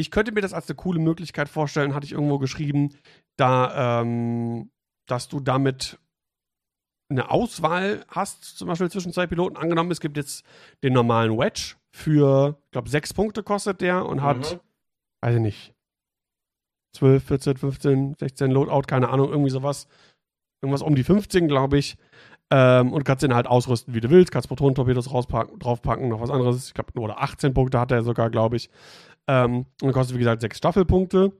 ich 0.00 0.10
könnte 0.10 0.32
mir 0.32 0.40
das 0.40 0.52
als 0.52 0.68
eine 0.68 0.76
coole 0.76 0.98
Möglichkeit 0.98 1.48
vorstellen, 1.48 1.94
hatte 1.94 2.06
ich 2.06 2.12
irgendwo 2.12 2.38
geschrieben, 2.38 2.90
da, 3.36 4.00
ähm, 4.00 4.70
dass 5.06 5.28
du 5.28 5.40
damit 5.40 5.98
eine 7.12 7.30
Auswahl 7.30 8.04
hast, 8.08 8.42
zum 8.56 8.68
Beispiel 8.68 8.90
zwischen 8.90 9.12
zwei 9.12 9.26
Piloten. 9.26 9.56
Angenommen, 9.56 9.90
es 9.90 10.00
gibt 10.00 10.16
jetzt 10.16 10.44
den 10.82 10.92
normalen 10.92 11.36
Wedge 11.38 11.74
für, 11.94 12.56
ich 12.66 12.70
glaube, 12.72 12.88
sechs 12.88 13.12
Punkte 13.12 13.42
kostet 13.42 13.80
der 13.80 14.06
und 14.06 14.22
hat, 14.22 14.54
mhm. 14.54 14.60
weiß 15.26 15.34
ich 15.36 15.40
nicht, 15.40 15.74
12, 16.96 17.22
14, 17.24 17.56
15, 17.56 18.14
16 18.14 18.50
Loadout, 18.50 18.86
keine 18.86 19.10
Ahnung, 19.10 19.28
irgendwie 19.28 19.50
sowas. 19.50 19.86
Irgendwas 20.62 20.82
um 20.82 20.94
die 20.94 21.04
15, 21.04 21.48
glaube 21.48 21.78
ich. 21.78 21.96
Ähm, 22.52 22.92
und 22.92 23.04
kannst 23.04 23.22
den 23.22 23.32
halt 23.34 23.46
ausrüsten, 23.46 23.94
wie 23.94 24.00
du 24.00 24.10
willst. 24.10 24.32
Kannst 24.32 24.48
Protonentorpedos 24.48 25.06
draufpacken, 25.06 26.08
noch 26.08 26.20
was 26.20 26.30
anderes. 26.30 26.66
Ich 26.66 26.74
glaube, 26.74 26.90
nur 26.94 27.04
oder 27.04 27.22
18 27.22 27.54
Punkte 27.54 27.78
hat 27.78 27.92
er 27.92 28.02
sogar, 28.02 28.28
glaube 28.28 28.56
ich. 28.56 28.68
Ähm, 29.28 29.66
und 29.82 29.92
kostet, 29.92 30.16
wie 30.16 30.20
gesagt, 30.20 30.40
sechs 30.40 30.58
Staffelpunkte. 30.58 31.32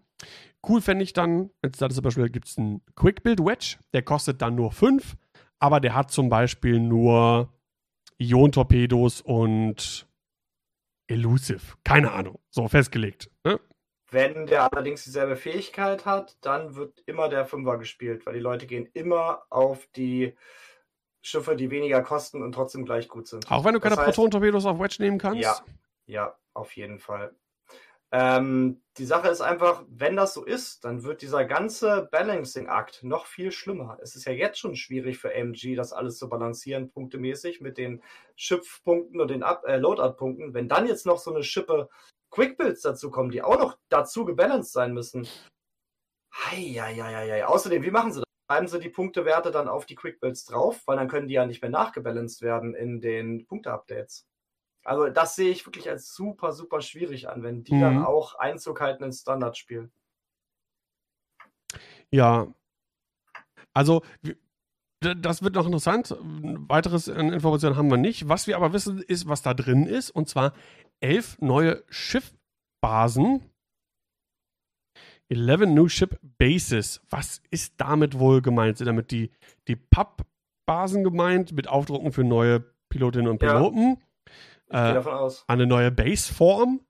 Cool 0.66 0.80
fände 0.82 1.04
ich 1.04 1.12
dann, 1.12 1.50
jetzt 1.62 1.80
da 1.80 1.88
zum 1.88 2.02
Beispiel 2.02 2.28
gibt 2.28 2.48
es 2.48 2.58
einen 2.58 2.82
Quick 2.94 3.22
Build 3.22 3.40
Wedge, 3.40 3.76
der 3.94 4.02
kostet 4.02 4.42
dann 4.42 4.54
nur 4.54 4.72
fünf, 4.72 5.16
aber 5.58 5.80
der 5.80 5.94
hat 5.94 6.10
zum 6.10 6.28
Beispiel 6.28 6.78
nur 6.80 7.48
Ion-Torpedos 8.18 9.22
und 9.22 10.06
Elusive. 11.06 11.76
Keine 11.84 12.12
Ahnung. 12.12 12.38
So 12.50 12.68
festgelegt. 12.68 13.30
Ne? 13.44 13.58
Wenn 14.10 14.46
der 14.46 14.70
allerdings 14.70 15.04
dieselbe 15.04 15.36
Fähigkeit 15.36 16.04
hat, 16.04 16.36
dann 16.42 16.74
wird 16.76 17.02
immer 17.06 17.28
der 17.28 17.46
Fünfer 17.46 17.78
gespielt, 17.78 18.26
weil 18.26 18.34
die 18.34 18.40
Leute 18.40 18.66
gehen 18.66 18.86
immer 18.92 19.44
auf 19.48 19.86
die 19.96 20.34
Schiffe, 21.22 21.56
die 21.56 21.70
weniger 21.70 22.02
kosten 22.02 22.42
und 22.42 22.52
trotzdem 22.52 22.84
gleich 22.84 23.08
gut 23.08 23.28
sind. 23.28 23.50
Auch 23.50 23.64
wenn 23.64 23.72
du 23.72 23.80
keine 23.80 23.96
Proton-Torpedos 23.96 24.66
auf 24.66 24.78
Wedge 24.78 24.96
nehmen 24.98 25.18
kannst? 25.18 25.42
Ja, 25.42 25.56
ja, 26.06 26.34
auf 26.52 26.76
jeden 26.76 26.98
Fall. 26.98 27.34
Ähm, 28.12 28.82
die 28.98 29.04
Sache 29.06 29.28
ist 29.28 29.40
einfach, 29.40 29.84
wenn 29.88 30.16
das 30.16 30.34
so 30.34 30.44
ist, 30.44 30.84
dann 30.84 31.04
wird 31.04 31.22
dieser 31.22 31.44
ganze 31.44 32.08
Balancing-Akt 32.10 33.04
noch 33.04 33.26
viel 33.26 33.52
schlimmer. 33.52 33.98
Es 34.02 34.16
ist 34.16 34.24
ja 34.24 34.32
jetzt 34.32 34.58
schon 34.58 34.74
schwierig 34.74 35.18
für 35.18 35.32
AMG, 35.32 35.76
das 35.76 35.92
alles 35.92 36.18
zu 36.18 36.28
balancieren, 36.28 36.90
punktemäßig 36.90 37.60
mit 37.60 37.78
den 37.78 38.02
Schöpfpunkten 38.34 39.20
und 39.20 39.28
den 39.28 39.44
Up 39.44 39.64
äh, 39.64 39.76
Loadout-Punkten. 39.76 40.54
Wenn 40.54 40.68
dann 40.68 40.88
jetzt 40.88 41.06
noch 41.06 41.18
so 41.20 41.32
eine 41.32 41.44
Schippe 41.44 41.88
Quick-Builds 42.32 42.82
dazu 42.82 43.10
kommen, 43.12 43.30
die 43.30 43.42
auch 43.42 43.58
noch 43.58 43.78
dazu 43.88 44.24
gebalanced 44.24 44.72
sein 44.72 44.92
müssen. 44.92 45.28
Heieieiei. 46.34 47.44
Außerdem, 47.46 47.82
wie 47.84 47.90
machen 47.92 48.12
sie 48.12 48.20
das? 48.20 48.24
Schreiben 48.50 48.66
sie 48.68 48.80
die 48.80 48.88
Punktewerte 48.88 49.52
dann 49.52 49.68
auf 49.68 49.86
die 49.86 49.94
Quick-Builds 49.94 50.46
drauf, 50.46 50.80
weil 50.86 50.96
dann 50.96 51.08
können 51.08 51.28
die 51.28 51.34
ja 51.34 51.46
nicht 51.46 51.62
mehr 51.62 51.70
nachgebalanced 51.70 52.42
werden 52.42 52.74
in 52.74 53.00
den 53.00 53.46
Punkte-Updates. 53.46 54.26
Also 54.84 55.08
das 55.08 55.36
sehe 55.36 55.50
ich 55.50 55.66
wirklich 55.66 55.88
als 55.88 56.14
super, 56.14 56.52
super 56.52 56.80
schwierig 56.80 57.28
an, 57.28 57.42
wenn 57.42 57.64
die 57.64 57.74
mhm. 57.74 57.80
dann 57.80 58.04
auch 58.04 58.34
Einzug 58.36 58.80
halten 58.80 59.04
ins 59.04 59.20
Standardspiel. 59.20 59.90
Ja. 62.10 62.52
Also 63.74 64.02
das 65.00 65.42
wird 65.42 65.54
noch 65.54 65.66
interessant. 65.66 66.14
Weiteres 66.20 67.08
an 67.08 67.32
Informationen 67.32 67.76
haben 67.76 67.90
wir 67.90 67.96
nicht. 67.98 68.28
Was 68.28 68.46
wir 68.46 68.56
aber 68.56 68.72
wissen, 68.72 69.00
ist, 69.02 69.28
was 69.28 69.42
da 69.42 69.54
drin 69.54 69.86
ist. 69.86 70.10
Und 70.10 70.28
zwar 70.28 70.52
elf 71.00 71.38
neue 71.40 71.84
Schiffbasen. 71.88 73.44
11 75.32 75.60
New 75.66 75.88
Ship 75.88 76.18
Bases. 76.38 77.00
Was 77.08 77.40
ist 77.50 77.74
damit 77.76 78.18
wohl 78.18 78.42
gemeint? 78.42 78.78
Sind 78.78 78.88
damit 78.88 79.12
die, 79.12 79.30
die 79.68 79.76
Pappbasen 79.76 81.04
gemeint 81.04 81.52
mit 81.52 81.68
Aufdrucken 81.68 82.10
für 82.10 82.24
neue 82.24 82.64
Pilotinnen 82.88 83.28
und 83.28 83.38
Piloten? 83.38 83.98
Ja 84.00 84.30
äh, 84.70 85.00
eine 85.46 85.66
neue 85.66 85.90
Baseform. 85.90 86.80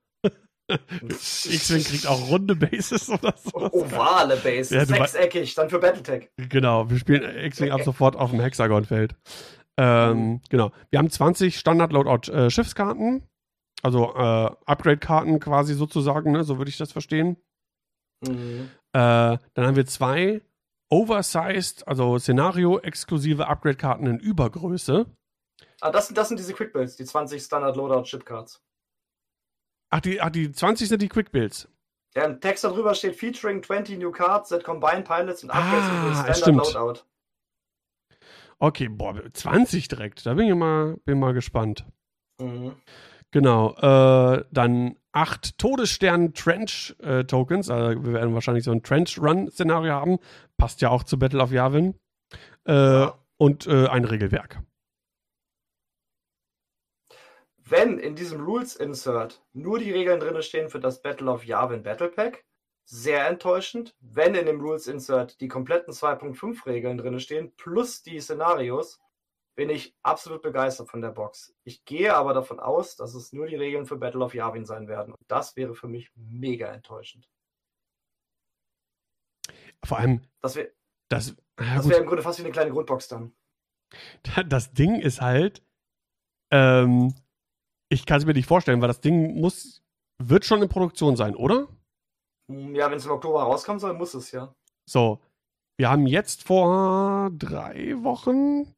X-Wing 0.71 1.83
kriegt 1.83 2.07
auch 2.07 2.29
runde 2.29 2.55
Bases 2.55 3.09
oder 3.09 3.33
so. 3.43 3.57
Ovale 3.73 4.37
Bases, 4.37 4.69
ja, 4.69 4.85
sechseckig, 4.85 5.53
dann 5.55 5.69
für 5.69 5.79
Battletech. 5.79 6.29
Genau, 6.37 6.89
wir 6.89 6.97
spielen 6.97 7.23
X-Wing 7.45 7.71
ab 7.71 7.81
sofort 7.83 8.15
auf 8.15 8.31
dem 8.31 8.39
Hexagonfeld. 8.39 9.13
feld 9.13 9.59
Ähm, 9.77 10.13
hm. 10.17 10.41
genau. 10.49 10.71
Wir 10.89 10.99
haben 10.99 11.09
20 11.09 11.59
Standard-Loadout-Schiffskarten, 11.59 13.17
äh, 13.17 13.21
also 13.83 14.13
äh, 14.15 14.51
Upgrade-Karten 14.65 15.39
quasi 15.41 15.73
sozusagen, 15.73 16.31
ne? 16.31 16.45
so 16.45 16.57
würde 16.57 16.69
ich 16.69 16.77
das 16.77 16.93
verstehen. 16.93 17.35
Mhm. 18.25 18.69
Äh, 18.93 18.93
dann 18.93 19.37
haben 19.65 19.75
wir 19.75 19.87
zwei 19.87 20.41
Oversized, 20.89 21.85
also 21.85 22.17
Szenario-exklusive 22.17 23.45
Upgrade-Karten 23.47 24.07
in 24.07 24.19
Übergröße. 24.19 25.05
Ah, 25.81 25.89
das, 25.91 26.07
das 26.13 26.27
sind 26.27 26.37
diese 26.39 26.53
Quick 26.53 26.73
Builds, 26.73 26.95
die 26.95 27.05
20 27.05 27.41
Standard 27.41 27.75
Loadout 27.75 28.03
Chip 28.05 28.23
Cards. 28.25 28.63
Ach 29.89 29.99
die, 29.99 30.21
ach, 30.21 30.29
die 30.29 30.51
20 30.51 30.87
sind 30.89 31.01
die 31.01 31.09
Quick 31.09 31.31
Builds. 31.31 31.67
Ja, 32.15 32.25
im 32.25 32.39
Text 32.39 32.63
darüber 32.63 32.93
steht 32.93 33.15
Featuring 33.15 33.63
20 33.63 33.97
new 33.97 34.11
cards 34.11 34.49
that 34.49 34.63
combine 34.63 35.01
pilots 35.01 35.41
and 35.43 35.51
upgrades 35.51 35.85
ah, 35.87 36.05
with 36.05 36.13
standard 36.13 36.37
stimmt. 36.37 36.59
loadout. 36.75 37.01
Okay, 38.59 38.89
boah, 38.89 39.19
20 39.33 39.87
direkt. 39.87 40.23
Da 40.25 40.33
bin 40.35 40.47
ich 40.47 40.53
mal, 40.55 40.97
bin 41.05 41.19
mal 41.19 41.33
gespannt. 41.33 41.85
Mhm. 42.39 42.75
Genau. 43.31 43.73
Äh, 43.77 44.45
dann 44.51 44.97
8 45.13 45.57
Todesstern-Trench-Tokens. 45.57 47.69
Äh, 47.69 47.73
also 47.73 48.05
wir 48.05 48.13
werden 48.13 48.33
wahrscheinlich 48.35 48.63
so 48.65 48.71
ein 48.71 48.83
Trench-Run-Szenario 48.83 49.93
haben. 49.93 50.19
Passt 50.57 50.81
ja 50.81 50.89
auch 50.89 51.03
zu 51.03 51.17
Battle 51.17 51.41
of 51.41 51.51
Yavin. 51.51 51.97
Äh, 52.67 52.73
ja. 52.73 53.17
Und 53.37 53.65
äh, 53.67 53.87
ein 53.87 54.03
Regelwerk. 54.05 54.61
Wenn 57.71 57.99
in 57.99 58.17
diesem 58.17 58.43
Rules 58.43 58.75
Insert 58.75 59.41
nur 59.53 59.79
die 59.79 59.91
Regeln 59.93 60.19
drin 60.19 60.41
stehen 60.41 60.67
für 60.69 60.81
das 60.81 61.01
Battle 61.01 61.31
of 61.31 61.45
Yavin 61.45 61.83
Battle 61.83 62.09
Pack, 62.09 62.43
sehr 62.85 63.25
enttäuschend. 63.29 63.95
Wenn 64.01 64.35
in 64.35 64.45
dem 64.45 64.59
Rules 64.59 64.87
Insert 64.87 65.39
die 65.39 65.47
kompletten 65.47 65.93
2.5 65.93 66.65
Regeln 66.65 66.97
drin 66.97 67.17
stehen, 67.21 67.55
plus 67.55 68.03
die 68.03 68.19
Szenarios, 68.19 68.99
bin 69.55 69.69
ich 69.69 69.95
absolut 70.03 70.41
begeistert 70.41 70.89
von 70.89 71.01
der 71.01 71.11
Box. 71.11 71.55
Ich 71.63 71.85
gehe 71.85 72.13
aber 72.13 72.33
davon 72.33 72.59
aus, 72.59 72.97
dass 72.97 73.13
es 73.15 73.31
nur 73.31 73.47
die 73.47 73.55
Regeln 73.55 73.85
für 73.85 73.95
Battle 73.95 74.21
of 74.21 74.33
Yavin 74.33 74.65
sein 74.65 74.89
werden. 74.89 75.13
Und 75.13 75.21
das 75.29 75.55
wäre 75.55 75.73
für 75.73 75.87
mich 75.87 76.11
mega 76.13 76.67
enttäuschend. 76.73 77.29
Vor 79.85 79.97
allem. 79.99 80.23
Das 80.41 80.55
wäre 80.57 80.73
das, 81.07 81.37
ja 81.57 81.77
das 81.77 81.87
wär 81.87 81.99
im 81.99 82.05
Grunde 82.05 82.21
fast 82.23 82.37
wie 82.39 82.43
eine 82.43 82.51
kleine 82.51 82.71
Grundbox 82.71 83.07
dann. 83.07 83.33
Das 84.49 84.73
Ding 84.73 84.99
ist 84.99 85.21
halt, 85.21 85.65
ähm, 86.51 87.13
ich 87.93 88.05
kann 88.05 88.19
es 88.19 88.25
mir 88.25 88.31
nicht 88.33 88.47
vorstellen, 88.47 88.79
weil 88.79 88.87
das 88.87 89.01
Ding 89.01 89.37
muss, 89.41 89.83
wird 90.17 90.45
schon 90.45 90.61
in 90.61 90.69
Produktion 90.69 91.17
sein, 91.17 91.35
oder? 91.35 91.67
Hm, 92.49 92.73
ja, 92.73 92.89
wenn 92.89 92.97
es 92.97 93.03
im 93.05 93.11
Oktober 93.11 93.41
rauskommen 93.43 93.81
soll, 93.81 93.93
muss 93.95 94.13
es 94.13 94.31
ja. 94.31 94.55
So, 94.89 95.19
wir 95.77 95.89
haben 95.89 96.07
jetzt 96.07 96.43
vor 96.45 97.31
drei 97.37 97.93
Wochen 98.01 98.73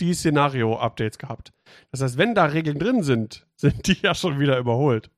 die 0.00 0.12
Szenario-Updates 0.12 1.16
gehabt. 1.16 1.54
Das 1.92 2.02
heißt, 2.02 2.18
wenn 2.18 2.34
da 2.34 2.44
Regeln 2.44 2.78
drin 2.78 3.02
sind, 3.02 3.46
sind 3.56 3.86
die 3.86 3.96
ja 4.02 4.14
schon 4.14 4.38
wieder 4.38 4.58
überholt. 4.58 5.10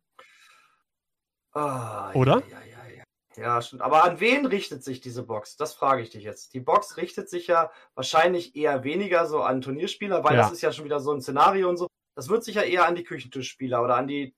Ah, 1.55 2.13
oder? 2.15 2.41
Ja, 2.49 2.59
ja, 2.61 2.95
ja, 3.37 3.43
ja, 3.57 3.63
stimmt. 3.63 3.83
Aber 3.83 4.05
an 4.05 4.21
wen 4.21 4.47
richtet 4.47 4.85
sich 4.85 5.01
diese 5.01 5.25
Box? 5.25 5.57
Das 5.57 5.75
frage 5.75 6.03
ich 6.03 6.11
dich 6.11 6.23
jetzt. 6.23 6.55
Die 6.55 6.61
Box 6.61 6.99
richtet 6.99 7.29
sich 7.29 7.49
ja 7.49 7.73
wahrscheinlich 7.97 8.55
eher 8.55 8.85
weniger 8.85 9.27
so 9.27 9.41
an 9.43 9.61
Turnierspieler, 9.61 10.23
weil 10.23 10.37
ja. 10.37 10.43
das 10.43 10.53
ist 10.53 10.61
ja 10.61 10.73
schon 10.73 10.85
wieder 10.85 11.01
so 11.01 11.11
ein 11.13 11.21
Szenario 11.21 11.69
und 11.69 11.79
so. 11.79 11.89
Das 12.15 12.29
wird 12.29 12.45
sich 12.45 12.55
ja 12.57 12.63
eher 12.63 12.87
an 12.87 12.95
die 12.95 13.05
Küchentischspieler 13.05 13.83
oder 13.83 13.97
an 13.97 14.07
die, 14.07 14.35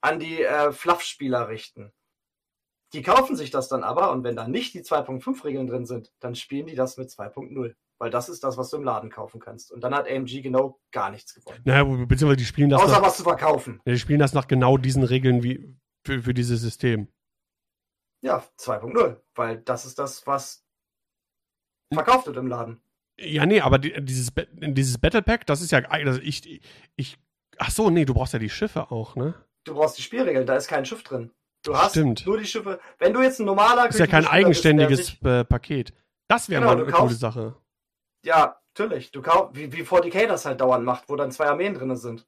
an 0.00 0.18
die 0.18 0.42
äh, 0.42 0.72
Fluff-Spieler 0.72 1.48
richten. 1.48 1.92
Die 2.92 3.02
kaufen 3.02 3.36
sich 3.36 3.50
das 3.52 3.68
dann 3.68 3.84
aber 3.84 4.10
und 4.10 4.24
wenn 4.24 4.34
da 4.34 4.48
nicht 4.48 4.74
die 4.74 4.82
2.5-Regeln 4.82 5.68
drin 5.68 5.86
sind, 5.86 6.12
dann 6.18 6.34
spielen 6.34 6.66
die 6.66 6.74
das 6.74 6.96
mit 6.96 7.08
2.0. 7.08 7.76
Weil 7.98 8.10
das 8.10 8.28
ist 8.28 8.42
das, 8.42 8.56
was 8.56 8.70
du 8.70 8.78
im 8.78 8.82
Laden 8.82 9.10
kaufen 9.10 9.40
kannst. 9.40 9.70
Und 9.70 9.82
dann 9.82 9.94
hat 9.94 10.08
AMG 10.10 10.42
genau 10.42 10.80
gar 10.90 11.10
nichts 11.10 11.34
gewonnen. 11.34 11.60
Naja, 11.64 11.84
beziehungsweise 11.84 12.38
die 12.38 12.44
spielen 12.46 12.70
das. 12.70 12.80
Außer 12.82 12.92
nach, 12.92 13.02
was 13.02 13.18
zu 13.18 13.22
verkaufen. 13.24 13.80
Die 13.86 13.98
spielen 13.98 14.18
das 14.18 14.32
nach 14.32 14.48
genau 14.48 14.78
diesen 14.78 15.04
Regeln 15.04 15.42
wie 15.42 15.76
für, 16.04 16.22
für 16.22 16.34
dieses 16.34 16.62
System. 16.62 17.08
Ja, 18.22 18.42
2.0. 18.58 19.20
Weil 19.34 19.58
das 19.60 19.84
ist 19.84 19.98
das, 19.98 20.26
was 20.26 20.64
verkauft 21.92 22.26
wird 22.26 22.38
im 22.38 22.46
Laden. 22.48 22.82
Ja, 23.20 23.44
nee, 23.46 23.60
aber 23.60 23.78
dieses, 23.78 24.32
dieses 24.52 24.98
Battle 24.98 25.22
Pack, 25.22 25.46
das 25.46 25.60
ist 25.60 25.70
ja. 25.72 25.80
Also 25.90 26.20
ich, 26.22 26.60
ich, 26.96 27.18
ach 27.58 27.70
so, 27.70 27.90
nee, 27.90 28.04
du 28.06 28.14
brauchst 28.14 28.32
ja 28.32 28.38
die 28.38 28.48
Schiffe 28.50 28.90
auch, 28.90 29.14
ne? 29.16 29.34
Du 29.64 29.74
brauchst 29.74 29.98
die 29.98 30.02
Spielregeln, 30.02 30.46
da 30.46 30.56
ist 30.56 30.68
kein 30.68 30.84
Schiff 30.86 31.02
drin. 31.02 31.30
Du 31.62 31.76
hast 31.76 31.90
Stimmt. 31.90 32.24
nur 32.24 32.38
die 32.38 32.46
Schiffe. 32.46 32.80
Wenn 32.98 33.12
du 33.12 33.20
jetzt 33.20 33.38
ein 33.38 33.44
normaler. 33.44 33.86
Das 33.86 33.96
Ist 33.96 34.00
ja 34.00 34.06
kein 34.06 34.26
eigenständiges 34.26 34.98
bist, 34.98 35.10
sich, 35.10 35.22
äh, 35.24 35.44
Paket. 35.44 35.92
Das 36.28 36.48
wäre 36.48 36.62
genau, 36.62 36.74
mal 36.74 36.82
eine 36.82 36.90
coole 36.92 37.12
Sache. 37.12 37.54
Ja, 38.24 38.56
natürlich. 38.78 39.10
Du 39.10 39.20
kaufst, 39.20 39.54
wie, 39.54 39.70
wie 39.72 39.82
40k 39.82 40.26
das 40.26 40.46
halt 40.46 40.60
dauernd 40.62 40.84
macht, 40.86 41.08
wo 41.10 41.16
dann 41.16 41.30
zwei 41.30 41.46
Armeen 41.48 41.74
drin 41.74 41.94
sind 41.96 42.26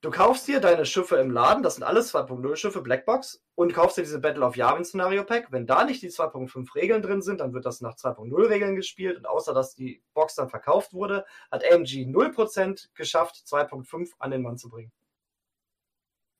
du 0.00 0.10
kaufst 0.10 0.46
dir 0.46 0.60
deine 0.60 0.84
Schiffe 0.86 1.16
im 1.16 1.30
Laden, 1.30 1.62
das 1.62 1.74
sind 1.76 1.84
alles 1.84 2.14
2.0 2.14 2.56
Schiffe, 2.56 2.82
Blackbox, 2.82 3.42
und 3.54 3.72
kaufst 3.72 3.96
dir 3.96 4.02
diese 4.02 4.20
Battle 4.20 4.44
of 4.44 4.56
Yavin 4.56 4.84
Szenario 4.84 5.24
Pack. 5.24 5.48
Wenn 5.50 5.66
da 5.66 5.84
nicht 5.84 6.02
die 6.02 6.10
2.5 6.10 6.74
Regeln 6.74 7.02
drin 7.02 7.22
sind, 7.22 7.40
dann 7.40 7.52
wird 7.54 7.64
das 7.66 7.80
nach 7.80 7.96
2.0 7.96 8.32
Regeln 8.48 8.76
gespielt. 8.76 9.16
Und 9.16 9.26
außer 9.26 9.54
dass 9.54 9.74
die 9.74 10.02
Box 10.14 10.34
dann 10.34 10.48
verkauft 10.48 10.92
wurde, 10.92 11.24
hat 11.50 11.64
AMG 11.64 12.04
0% 12.08 12.88
geschafft, 12.94 13.36
2.5 13.46 14.10
an 14.18 14.30
den 14.30 14.42
Mann 14.42 14.58
zu 14.58 14.68
bringen. 14.68 14.92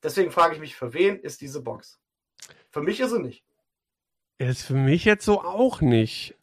Deswegen 0.02 0.30
frage 0.30 0.54
ich 0.54 0.60
mich, 0.60 0.76
für 0.76 0.92
wen 0.92 1.18
ist 1.18 1.40
diese 1.40 1.62
Box? 1.62 1.98
Für 2.70 2.82
mich 2.82 3.00
ist 3.00 3.10
sie 3.10 3.20
nicht. 3.20 3.42
Ist 4.38 4.64
für 4.64 4.74
mich 4.74 5.04
jetzt 5.06 5.24
so 5.24 5.42
auch 5.42 5.80
nicht. 5.80 6.36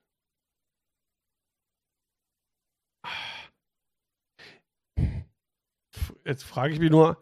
jetzt 6.25 6.43
frage 6.43 6.73
ich 6.73 6.79
mich 6.79 6.89
nur, 6.91 7.17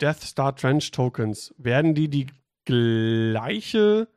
Death 0.00 0.20
Star 0.20 0.54
Trench 0.54 0.90
Tokens, 0.90 1.54
werden 1.58 1.94
die 1.94 2.08
die 2.08 2.28
gleiche 2.64 4.08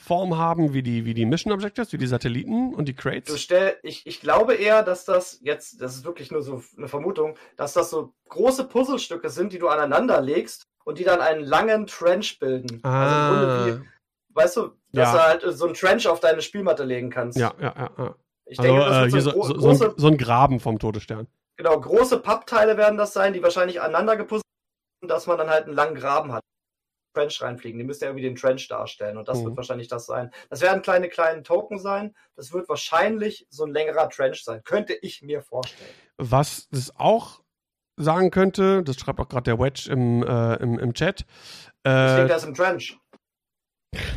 Form 0.00 0.36
haben 0.36 0.72
wie 0.72 0.82
die, 0.82 1.04
wie 1.04 1.14
die 1.14 1.26
Mission 1.26 1.52
Objectives, 1.52 1.92
wie 1.92 1.98
die 1.98 2.06
Satelliten 2.06 2.74
und 2.74 2.86
die 2.86 2.94
Crates? 2.94 3.40
Stell, 3.40 3.76
ich, 3.82 4.06
ich 4.06 4.20
glaube 4.20 4.54
eher, 4.54 4.82
dass 4.82 5.04
das 5.04 5.38
jetzt, 5.42 5.80
das 5.80 5.96
ist 5.96 6.04
wirklich 6.04 6.30
nur 6.30 6.42
so 6.42 6.62
eine 6.76 6.88
Vermutung, 6.88 7.36
dass 7.56 7.72
das 7.74 7.90
so 7.90 8.12
große 8.28 8.64
Puzzlestücke 8.64 9.28
sind, 9.28 9.52
die 9.52 9.58
du 9.58 9.68
aneinander 9.68 10.20
legst 10.20 10.64
und 10.84 10.98
die 10.98 11.04
dann 11.04 11.20
einen 11.20 11.44
langen 11.44 11.86
Trench 11.86 12.38
bilden. 12.38 12.82
Also 12.82 12.84
ah. 12.88 13.64
Also 13.68 13.80
wie, 13.82 13.90
weißt 14.34 14.56
du, 14.56 14.60
dass 14.92 15.12
ja. 15.12 15.12
du 15.12 15.22
halt 15.22 15.42
so 15.56 15.66
einen 15.66 15.74
Trench 15.74 16.06
auf 16.08 16.20
deine 16.20 16.42
Spielmatte 16.42 16.84
legen 16.84 17.10
kannst. 17.10 17.38
Ja, 17.38 17.52
ja, 17.60 17.72
ja. 17.76 17.90
ja. 17.98 18.14
Ich 18.46 18.58
also, 18.58 18.62
denke, 18.62 18.86
das 18.86 19.14
äh, 19.14 19.20
so, 19.20 19.30
ein 19.30 19.36
so, 19.60 19.72
so, 19.72 19.94
so, 19.98 20.06
ein 20.08 20.18
Graben 20.18 20.58
vom 20.58 20.78
Todesstern. 20.78 21.28
Genau, 21.62 21.78
große 21.80 22.18
Pappteile 22.18 22.76
werden 22.76 22.98
das 22.98 23.12
sein, 23.12 23.32
die 23.32 23.40
wahrscheinlich 23.40 23.80
aneinander 23.80 24.16
gepustet 24.16 24.50
sind, 25.00 25.08
dass 25.08 25.28
man 25.28 25.38
dann 25.38 25.48
halt 25.48 25.66
einen 25.66 25.74
langen 25.76 25.94
Graben 25.94 26.32
hat. 26.32 26.42
Trench 27.16 27.40
reinfliegen. 27.40 27.78
Die 27.78 27.84
müsste 27.84 28.04
ja 28.06 28.10
irgendwie 28.10 28.24
den 28.24 28.34
Trench 28.34 28.66
darstellen 28.66 29.16
und 29.16 29.28
das 29.28 29.38
mhm. 29.38 29.44
wird 29.44 29.58
wahrscheinlich 29.58 29.86
das 29.86 30.06
sein. 30.06 30.32
Das 30.50 30.60
werden 30.60 30.82
kleine, 30.82 31.08
kleine 31.08 31.44
Token 31.44 31.78
sein. 31.78 32.16
Das 32.34 32.52
wird 32.52 32.68
wahrscheinlich 32.68 33.46
so 33.48 33.64
ein 33.64 33.70
längerer 33.72 34.08
Trench 34.10 34.42
sein. 34.42 34.60
Könnte 34.64 34.92
ich 34.92 35.22
mir 35.22 35.40
vorstellen. 35.40 35.88
Was 36.16 36.68
das 36.70 36.96
auch 36.98 37.44
sagen 37.96 38.32
könnte, 38.32 38.82
das 38.82 38.96
schreibt 38.96 39.20
auch 39.20 39.28
gerade 39.28 39.44
der 39.44 39.60
Wedge 39.60 39.86
im, 39.92 40.24
äh, 40.24 40.56
im, 40.56 40.80
im 40.80 40.94
Chat. 40.94 41.24
Äh, 41.86 42.08
ich 42.08 42.14
denke, 42.16 42.26
der 42.28 42.36
ist 42.38 42.44
im 42.44 42.54
Trench. 42.54 42.98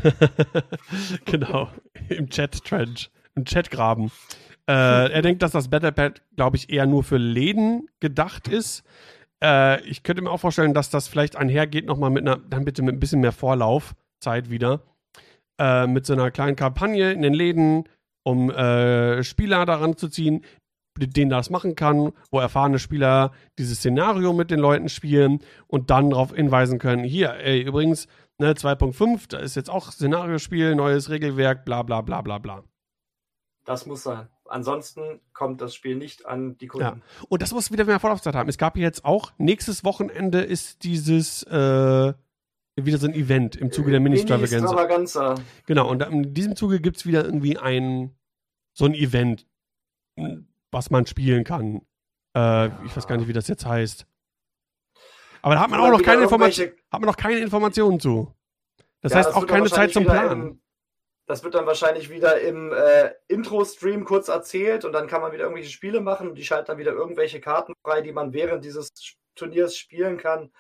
genau, 1.26 1.70
im 2.10 2.28
Chat 2.28 2.66
Trench, 2.66 3.12
im 3.36 3.46
Chat-Graben. 3.46 4.12
Äh, 4.68 5.12
er 5.12 5.22
denkt, 5.22 5.42
dass 5.44 5.52
das 5.52 5.70
Battlepad, 5.70 6.22
glaube 6.36 6.58
ich, 6.58 6.72
eher 6.72 6.86
nur 6.86 7.04
für 7.04 7.18
Läden 7.18 7.88
gedacht 8.00 8.48
ist. 8.48 8.84
Äh, 9.44 9.82
ich 9.84 10.02
könnte 10.04 10.22
mir 10.24 10.32
auch 10.32 10.40
vorstellen, 10.40 10.74
dass 10.74 10.90
das 10.90 11.08
vielleicht 11.08 11.36
einhergeht 11.36 11.86
nochmal 11.86 12.10
mit 12.10 12.24
einer, 12.24 12.38
dann 12.38 12.66
bitte 12.66 12.82
mit 12.82 12.96
ein 12.96 13.00
bisschen 13.00 13.20
mehr 13.20 13.32
Vorlaufzeit 13.32 14.50
wieder. 14.50 14.82
Äh, 15.60 15.86
mit 15.88 16.06
so 16.06 16.14
einer 16.14 16.32
kleinen 16.32 16.56
Kampagne 16.56 17.12
in 17.14 17.22
den 17.22 17.34
Läden, 17.34 17.88
um 18.24 18.50
äh, 18.50 19.24
Spieler 19.24 19.66
daran 19.66 19.98
zu 19.98 20.10
ziehen, 20.10 20.44
denen 20.98 21.30
das 21.30 21.50
machen 21.50 21.76
kann, 21.76 22.12
wo 22.32 22.40
erfahrene 22.40 22.80
Spieler 22.80 23.34
dieses 23.60 23.80
Szenario 23.80 24.34
mit 24.34 24.50
den 24.50 24.60
Leuten 24.60 24.90
spielen 24.90 25.40
und 25.68 25.90
dann 25.92 26.10
darauf 26.10 26.34
hinweisen 26.34 26.80
können, 26.80 27.04
hier, 27.04 27.36
ey, 27.36 27.62
übrigens, 27.62 28.08
ne, 28.40 28.54
2.5, 28.54 29.30
da 29.30 29.40
ist 29.40 29.56
jetzt 29.56 29.70
auch 29.70 29.92
Szenariospiel, 29.92 30.74
neues 30.76 31.10
Regelwerk, 31.10 31.66
bla 31.66 31.84
bla 31.84 32.02
bla 32.02 32.22
bla 32.22 32.38
bla. 32.40 32.64
Das 33.66 33.86
muss 33.86 34.04
sein. 34.04 34.30
Ansonsten 34.56 35.20
kommt 35.34 35.60
das 35.60 35.76
Spiel 35.76 35.98
nicht 35.98 36.26
an 36.26 36.58
die 36.58 36.68
Kunden. 36.68 36.86
Ja. 37.02 37.26
Und 37.28 37.42
das 37.42 37.52
muss 37.52 37.74
wieder 37.74 37.84
mehr 37.84 38.00
Vorlaufzeit 38.00 38.36
haben. 38.36 38.48
Es 38.48 38.58
gab 38.58 38.78
jetzt 38.78 39.04
auch, 39.04 39.34
nächstes 39.38 39.84
Wochenende 39.84 40.40
ist 40.40 40.86
dieses 40.86 41.44
äh, 41.44 42.14
wieder 42.78 42.98
so 42.98 43.06
ein 43.08 43.14
Event 43.16 43.58
im 43.58 43.70
Zuge 43.74 43.92
der 43.92 44.00
Mini-Stravaganza. 44.00 45.36
Genau, 45.66 45.90
und 45.90 46.02
in 46.04 46.34
diesem 46.34 46.56
Zuge 46.56 46.80
gibt 46.80 46.96
es 46.98 47.06
wieder 47.06 47.26
irgendwie 47.26 47.58
ein 47.58 48.16
so 48.72 48.86
ein 48.86 48.94
Event, 48.94 49.46
was 50.72 50.90
man 50.90 51.06
spielen 51.06 51.44
kann. 51.44 51.82
Äh, 52.34 52.40
ja. 52.40 52.82
Ich 52.86 52.96
weiß 52.96 53.08
gar 53.08 53.18
nicht, 53.18 53.28
wie 53.28 53.34
das 53.34 53.50
jetzt 53.50 53.66
heißt. 53.66 54.08
Aber 55.42 55.56
da 55.56 55.62
hat 55.64 55.70
man 55.70 55.82
Oder 55.82 55.90
auch 55.94 55.98
noch 55.98 56.02
keine, 56.04 56.24
Informa 56.24 56.46
hat 56.48 56.62
man 56.94 57.02
noch 57.02 57.18
keine 57.18 57.40
Informationen 57.40 58.00
zu. 58.00 58.34
Das 59.02 59.12
ja, 59.12 59.18
heißt 59.20 59.34
auch 59.36 59.46
keine 59.48 59.68
Zeit 59.70 59.92
zum 59.92 60.06
Planen 60.06 60.62
das 61.28 61.44
wird 61.44 61.56
dann 61.56 61.66
wahrscheinlich 61.66 62.10
wieder 62.10 62.40
im 62.42 62.72
äh, 62.72 63.12
Intro-Stream 63.28 64.06
kurz 64.06 64.28
erzählt 64.28 64.86
und 64.86 64.94
dann 64.94 65.08
kann 65.08 65.22
man 65.22 65.32
wieder 65.32 65.44
irgendwelche 65.44 65.72
Spiele 65.72 66.00
machen 66.00 66.30
und 66.30 66.36
die 66.36 66.46
schalten 66.46 66.68
dann 66.68 66.78
wieder 66.78 66.92
irgendwelche 66.92 67.42
Karten 67.42 67.74
frei, 67.84 68.02
die 68.02 68.12
man 68.12 68.32
während 68.34 68.64
dieses 68.64 68.90
Turniers 69.36 69.76
spielen 69.76 70.18
kann. 70.18 70.52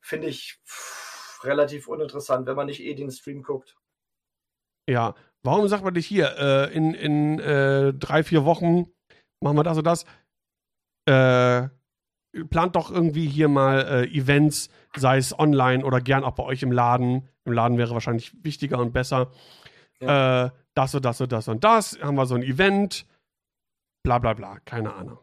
Finde 0.00 0.28
ich 0.28 0.60
pff, 0.64 1.42
relativ 1.44 1.88
uninteressant, 1.88 2.46
wenn 2.46 2.54
man 2.54 2.66
nicht 2.66 2.82
eh 2.84 2.94
den 2.94 3.10
Stream 3.10 3.42
guckt. 3.42 3.74
Ja, 4.88 5.14
warum 5.42 5.66
sagt 5.66 5.82
man 5.82 5.92
nicht 5.92 6.06
hier, 6.06 6.36
äh, 6.38 6.72
in, 6.72 6.94
in 6.94 7.40
äh, 7.40 7.92
drei, 7.92 8.22
vier 8.22 8.44
Wochen 8.44 8.92
machen 9.42 9.56
wir 9.56 9.64
das 9.64 9.78
und 9.78 9.84
das? 9.86 10.04
Äh, 11.06 11.68
plant 12.48 12.76
doch 12.76 12.92
irgendwie 12.92 13.26
hier 13.26 13.48
mal 13.48 13.80
äh, 13.82 14.04
Events, 14.06 14.70
sei 14.96 15.16
es 15.18 15.36
online 15.36 15.84
oder 15.84 16.00
gern 16.00 16.22
auch 16.22 16.36
bei 16.36 16.44
euch 16.44 16.62
im 16.62 16.70
Laden. 16.70 17.28
Im 17.44 17.52
Laden 17.52 17.76
wäre 17.76 17.92
wahrscheinlich 17.92 18.32
wichtiger 18.44 18.78
und 18.78 18.92
besser 18.92 19.32
äh, 20.08 20.50
das 20.74 20.94
und 20.94 21.04
das 21.04 21.20
und 21.20 21.32
das 21.32 21.48
und 21.48 21.64
das, 21.64 21.98
haben 22.00 22.16
wir 22.16 22.26
so 22.26 22.34
ein 22.34 22.42
Event, 22.42 23.06
bla 24.04 24.18
bla 24.18 24.32
bla, 24.34 24.58
keine 24.60 24.92
Ahnung. 24.94 25.18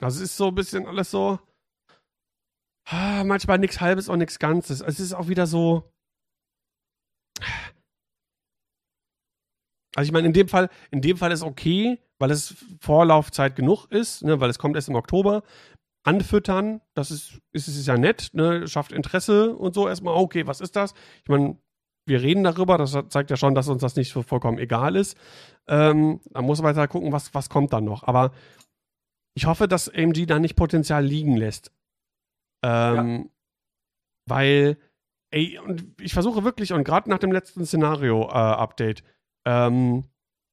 Also 0.00 0.18
es 0.22 0.30
ist 0.30 0.36
so 0.36 0.48
ein 0.48 0.54
bisschen 0.54 0.86
alles 0.86 1.10
so, 1.10 1.38
ah, 2.88 3.24
manchmal 3.24 3.58
nichts 3.58 3.80
Halbes 3.80 4.08
und 4.08 4.18
nichts 4.18 4.38
Ganzes. 4.38 4.80
Es 4.80 5.00
ist 5.00 5.12
auch 5.14 5.28
wieder 5.28 5.46
so. 5.46 5.90
Also 9.96 10.06
ich 10.08 10.12
meine, 10.12 10.28
in 10.28 10.32
dem 10.32 10.48
Fall, 10.48 10.68
in 10.92 11.00
dem 11.00 11.16
Fall 11.16 11.32
ist 11.32 11.42
okay, 11.42 12.00
weil 12.20 12.30
es 12.30 12.54
Vorlaufzeit 12.80 13.56
genug 13.56 13.86
ist, 13.90 14.22
ne, 14.22 14.38
weil 14.40 14.50
es 14.50 14.58
kommt 14.58 14.76
erst 14.76 14.88
im 14.88 14.94
Oktober. 14.94 15.42
Anfüttern, 16.04 16.80
das 16.94 17.10
ist, 17.10 17.40
ist, 17.52 17.66
ist 17.68 17.86
ja 17.86 17.98
nett, 17.98 18.30
ne, 18.32 18.68
schafft 18.68 18.92
Interesse 18.92 19.54
und 19.56 19.74
so 19.74 19.88
erstmal, 19.88 20.14
okay, 20.14 20.46
was 20.46 20.60
ist 20.60 20.76
das? 20.76 20.92
Ich 21.24 21.28
meine, 21.28 21.58
wir 22.08 22.22
reden 22.22 22.42
darüber. 22.42 22.78
Das 22.78 22.96
zeigt 23.08 23.30
ja 23.30 23.36
schon, 23.36 23.54
dass 23.54 23.68
uns 23.68 23.82
das 23.82 23.94
nicht 23.94 24.10
so 24.12 24.22
vollkommen 24.22 24.58
egal 24.58 24.96
ist. 24.96 25.16
Ähm, 25.68 26.20
da 26.30 26.42
muss 26.42 26.60
man 26.60 26.74
weiter 26.74 26.88
gucken, 26.88 27.12
was, 27.12 27.32
was 27.34 27.48
kommt 27.50 27.72
dann 27.72 27.84
noch. 27.84 28.02
Aber 28.04 28.32
ich 29.34 29.46
hoffe, 29.46 29.68
dass 29.68 29.88
AMG 29.88 30.26
da 30.26 30.38
nicht 30.38 30.56
Potenzial 30.56 31.04
liegen 31.04 31.36
lässt. 31.36 31.70
Ähm, 32.64 33.22
ja. 33.26 33.26
Weil, 34.28 34.78
ey, 35.30 35.58
und 35.58 35.86
ich 36.00 36.12
versuche 36.14 36.42
wirklich, 36.44 36.72
und 36.72 36.82
gerade 36.84 37.08
nach 37.08 37.18
dem 37.18 37.30
letzten 37.32 37.64
Szenario-Update, 37.64 39.00
äh, 39.46 39.66
ähm, 39.66 40.04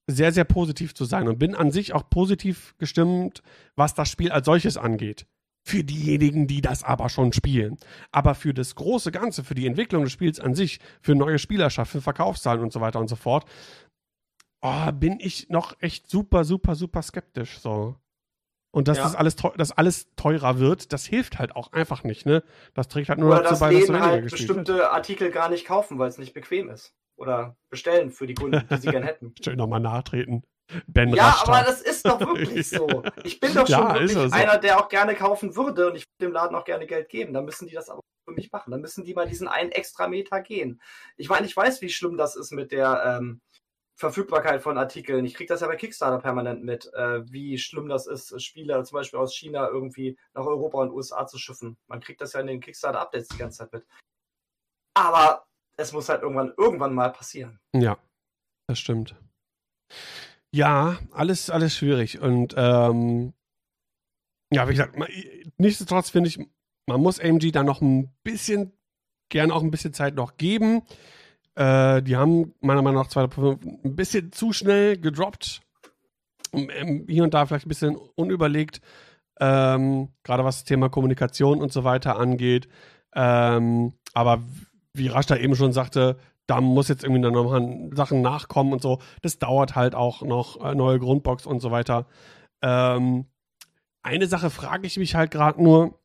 sehr, 0.08 0.32
sehr 0.32 0.44
positiv 0.44 0.94
zu 0.94 1.04
sein 1.06 1.28
und 1.28 1.40
bin 1.40 1.56
an 1.56 1.72
sich 1.72 1.94
auch 1.94 2.08
positiv 2.12 2.76
gestimmt, 2.78 3.42
was 3.76 3.96
das 3.96 4.10
Spiel 4.10 4.32
als 4.32 4.46
solches 4.46 4.78
angeht 4.78 5.26
für 5.66 5.84
diejenigen, 5.84 6.46
die 6.46 6.62
das 6.62 6.84
aber 6.84 7.10
schon 7.10 7.34
spielen. 7.34 7.78
Aber 8.12 8.36
für 8.36 8.54
das 8.54 8.76
große 8.76 9.12
Ganze, 9.12 9.44
für 9.44 9.56
die 9.56 9.66
Entwicklung 9.66 10.04
des 10.04 10.14
Spiels 10.14 10.40
an 10.40 10.54
sich, 10.54 10.80
für 11.02 11.16
neue 11.16 11.40
Spielerschaft, 11.40 11.92
für 11.92 12.02
Verkaufszahlen 12.02 12.62
und 12.62 12.72
so 12.72 12.82
weiter 12.82 13.00
und 13.00 13.08
so 13.08 13.16
fort, 13.16 13.46
oh, 14.62 14.92
bin 14.94 15.18
ich 15.20 15.50
noch 15.50 15.76
echt 15.80 16.08
super, 16.10 16.44
super, 16.44 16.76
super 16.76 17.02
skeptisch. 17.02 17.58
So. 17.60 17.96
Und 18.72 18.88
dass 18.88 18.98
ja. 18.98 19.04
das 19.04 19.16
alles, 19.16 19.38
dass 19.58 19.72
alles 19.72 20.08
teurer 20.16 20.60
wird, 20.60 20.94
das 20.94 21.06
hilft 21.06 21.40
halt 21.40 21.56
auch 21.56 21.72
einfach 21.74 22.04
nicht, 22.04 22.28
ne? 22.28 22.44
Das 22.76 22.88
trägt 22.88 23.10
halt 23.10 23.18
nur 23.20 23.32
Oder 23.34 23.42
dazu 23.44 23.60
bei, 23.62 23.74
dass 23.74 23.82
Läden 23.88 24.00
halt 24.00 24.30
bestimmte 24.30 24.92
Artikel 24.92 25.32
gar 25.32 25.50
nicht 25.50 25.66
kaufen, 25.66 25.98
weil 25.98 26.10
es 26.10 26.20
nicht 26.20 26.34
bequem 26.34 26.70
ist. 26.70 26.94
Oder 27.18 27.56
bestellen 27.70 28.12
für 28.12 28.28
die 28.28 28.34
Kunden, 28.36 28.66
die 28.70 28.78
sie 28.78 28.90
gern 28.92 29.04
hätten. 29.04 29.34
Schön 29.44 29.58
nochmal 29.58 29.80
nachtreten. 29.80 30.44
Ben 30.88 31.14
ja, 31.14 31.28
Raschter. 31.30 31.54
aber 31.54 31.66
das 31.66 31.82
ist 31.82 32.06
doch 32.06 32.20
wirklich 32.20 32.68
so. 32.70 33.04
Ich 33.24 33.40
bin 33.40 33.54
doch 33.54 33.68
schon 33.68 33.88
wirklich 33.94 34.14
so. 34.14 34.22
einer, 34.32 34.58
der 34.58 34.80
auch 34.80 34.90
gerne 34.90 35.14
kaufen 35.16 35.56
würde 35.56 35.88
und 35.90 35.96
ich 35.96 36.04
würde 36.06 36.26
dem 36.30 36.32
Laden 36.32 36.56
auch 36.56 36.66
gerne 36.66 36.88
Geld 36.88 37.10
geben. 37.10 37.34
Dann 37.34 37.46
müssen 37.46 37.68
die 37.68 37.74
das 37.76 37.90
aber 37.90 38.02
für 38.28 38.34
mich 38.36 38.52
machen. 38.52 38.72
Dann 38.72 38.82
müssen 38.82 39.04
die 39.06 39.14
mal 39.14 39.28
diesen 39.28 39.48
einen 39.48 39.72
extra 39.72 40.08
Meter 40.08 40.42
gehen. 40.42 40.82
Ich 41.18 41.30
meine, 41.30 41.46
ich 41.46 41.56
weiß, 41.56 41.82
wie 41.82 41.90
schlimm 41.90 42.18
das 42.18 42.36
ist 42.36 42.52
mit 42.52 42.72
der 42.72 43.20
ähm, 43.22 43.42
Verfügbarkeit 43.96 44.62
von 44.64 44.78
Artikeln. 44.78 45.24
Ich 45.26 45.36
kriege 45.36 45.48
das 45.48 45.62
ja 45.62 45.68
bei 45.68 45.76
Kickstarter 45.76 46.20
permanent 46.20 46.64
mit, 46.64 46.92
äh, 46.94 47.22
wie 47.32 47.58
schlimm 47.60 47.88
das 47.88 48.08
ist, 48.08 48.42
Spiele 48.42 48.84
zum 48.84 48.96
Beispiel 48.96 49.20
aus 49.20 49.36
China 49.36 49.68
irgendwie 49.70 50.18
nach 50.34 50.46
Europa 50.46 50.80
und 50.80 50.92
USA 50.92 51.28
zu 51.28 51.38
schiffen. 51.38 51.78
Man 51.88 52.00
kriegt 52.00 52.22
das 52.22 52.34
ja 52.34 52.40
in 52.40 52.48
den 52.48 52.60
Kickstarter-Updates 52.60 53.28
die 53.30 53.38
ganze 53.38 53.60
Zeit 53.60 53.72
mit. 53.72 53.86
Aber 54.98 55.46
es 55.78 55.92
muss 55.94 56.10
halt 56.10 56.22
irgendwann, 56.24 56.54
irgendwann 56.58 56.94
mal 56.94 57.10
passieren. 57.12 57.60
Ja, 57.74 57.98
das 58.68 58.80
stimmt. 58.80 59.16
Ja, 60.56 61.00
alles, 61.12 61.50
alles 61.50 61.76
schwierig. 61.76 62.22
Und 62.22 62.54
ähm, 62.56 63.34
ja, 64.54 64.66
wie 64.70 64.72
gesagt, 64.72 64.98
man, 64.98 65.10
nichtsdestotrotz 65.58 66.12
finde 66.12 66.30
ich, 66.30 66.38
man 66.86 67.02
muss 67.02 67.20
AMG 67.20 67.52
da 67.52 67.62
noch 67.62 67.82
ein 67.82 68.10
bisschen, 68.24 68.72
gerne 69.28 69.54
auch 69.54 69.64
ein 69.64 69.70
bisschen 69.72 69.92
Zeit 69.92 70.16
noch 70.16 70.38
geben. 70.38 70.82
Äh, 71.56 72.02
die 72.04 72.16
haben 72.16 72.54
meiner 72.62 72.82
Meinung 72.82 73.02
nach 73.02 73.10
2005 73.10 73.84
ein 73.84 73.96
bisschen 73.98 74.32
zu 74.32 74.54
schnell 74.54 74.98
gedroppt. 74.98 75.60
Ähm, 76.54 76.70
ähm, 76.74 77.06
hier 77.10 77.26
und 77.26 77.34
da 77.34 77.46
vielleicht 77.46 77.66
ein 77.66 77.70
bisschen 77.70 77.98
unüberlegt. 78.16 78.80
Ähm, 79.42 80.08
Gerade 80.24 80.46
was 80.46 80.60
das 80.60 80.64
Thema 80.64 80.88
Kommunikation 80.88 81.60
und 81.60 81.74
so 81.74 81.84
weiter 81.84 82.16
angeht. 82.18 82.70
Ähm, 83.14 83.92
aber 84.14 84.42
wie 84.94 85.08
Rasch 85.10 85.26
da 85.26 85.36
eben 85.36 85.58
schon 85.58 85.74
sagte, 85.74 86.18
da 86.48 86.62
muss 86.62 86.88
jetzt 86.90 87.04
irgendwie 87.04 87.22
dann 87.22 87.34
nochmal 87.34 87.90
Sachen 87.94 88.22
nachkommen 88.22 88.74
und 88.74 88.82
so. 88.82 89.00
Das 89.22 89.40
dauert 89.40 89.76
halt 89.76 89.96
auch 89.96 90.22
noch, 90.22 90.64
äh, 90.64 90.76
neue 90.76 91.00
Grundbox 91.00 91.46
und 91.46 91.60
so 91.60 91.72
weiter. 91.72 92.06
Ähm, 92.62 93.26
eine 94.04 94.28
Sache 94.28 94.50
frage 94.50 94.86
ich 94.88 94.98
mich 94.98 95.16
halt 95.16 95.32
gerade 95.32 95.62
nur, 95.64 96.00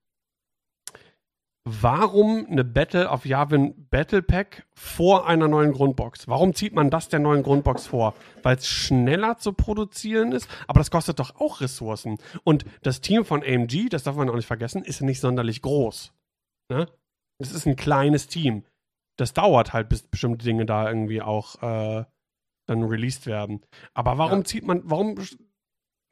warum 1.64 2.46
eine 2.50 2.64
Battle 2.64 3.10
auf 3.10 3.26
Yavin 3.26 3.86
Battle 3.90 4.22
Pack 4.22 4.66
vor 4.74 5.26
einer 5.26 5.46
neuen 5.48 5.72
Grundbox? 5.72 6.26
Warum 6.26 6.54
zieht 6.54 6.74
man 6.74 6.88
das 6.88 7.10
der 7.10 7.20
neuen 7.20 7.42
Grundbox 7.42 7.86
vor? 7.88 8.14
Weil 8.42 8.56
es 8.56 8.66
schneller 8.66 9.36
zu 9.36 9.52
produzieren 9.52 10.32
ist, 10.32 10.48
aber 10.66 10.80
das 10.80 10.90
kostet 10.90 11.18
doch 11.18 11.38
auch 11.38 11.60
Ressourcen. 11.60 12.16
Und 12.44 12.64
das 12.82 13.02
Team 13.02 13.26
von 13.26 13.42
AMG, 13.42 13.90
das 13.90 14.04
darf 14.04 14.16
man 14.16 14.30
auch 14.30 14.34
nicht 14.36 14.46
vergessen, 14.46 14.82
ist 14.84 15.02
nicht 15.02 15.20
sonderlich 15.20 15.60
groß. 15.60 16.14
Ne? 16.72 16.86
Es 17.38 17.52
ist 17.52 17.66
ein 17.66 17.76
kleines 17.76 18.26
Team 18.28 18.64
das 19.20 19.34
dauert 19.34 19.72
halt, 19.74 19.88
bis 19.88 20.02
bestimmte 20.02 20.44
Dinge 20.44 20.64
da 20.66 20.88
irgendwie 20.88 21.20
auch 21.20 21.56
äh, 21.62 22.04
dann 22.66 22.82
released 22.84 23.26
werden. 23.26 23.64
Aber 23.94 24.16
warum 24.18 24.38
ja. 24.40 24.44
zieht 24.44 24.66
man, 24.66 24.80
warum, 24.84 25.16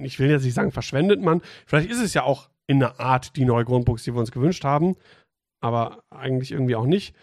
ich 0.03 0.19
will 0.19 0.31
jetzt 0.31 0.45
nicht 0.45 0.55
sagen, 0.55 0.73
verschwendet 0.73 1.21
man, 1.23 1.41
vielleicht 1.67 1.91
ist 1.91 2.01
es 2.03 2.13
ja 2.15 2.25
auch 2.25 2.51
in 2.67 2.81
der 2.81 3.01
Art 3.01 3.35
die 3.37 3.47
neue 3.47 3.65
Grundbox, 3.65 4.03
die 4.05 4.13
wir 4.13 4.21
uns 4.21 4.31
gewünscht 4.31 4.65
haben, 4.65 4.97
aber 5.65 6.05
eigentlich 6.15 6.53
irgendwie 6.53 6.77
auch 6.77 6.85
nicht. 6.85 7.17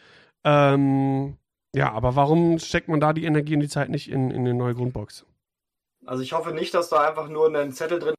Ähm, 0.44 1.38
ja, 1.76 1.92
aber 1.92 2.16
warum 2.16 2.58
steckt 2.58 2.88
man 2.88 3.00
da 3.00 3.14
die 3.14 3.26
Energie 3.26 3.54
und 3.54 3.60
die 3.60 3.68
Zeit 3.68 3.90
nicht 3.90 4.10
in, 4.10 4.32
in 4.32 4.40
eine 4.40 4.54
neue 4.56 4.74
Grundbox? 4.74 5.26
Also 6.08 6.24
ich 6.24 6.34
hoffe 6.34 6.52
nicht, 6.52 6.74
dass 6.74 6.90
da 6.90 7.08
einfach 7.08 7.30
nur 7.30 7.56
ein 7.56 7.72
Zettel 7.72 8.00
drin 8.00 8.16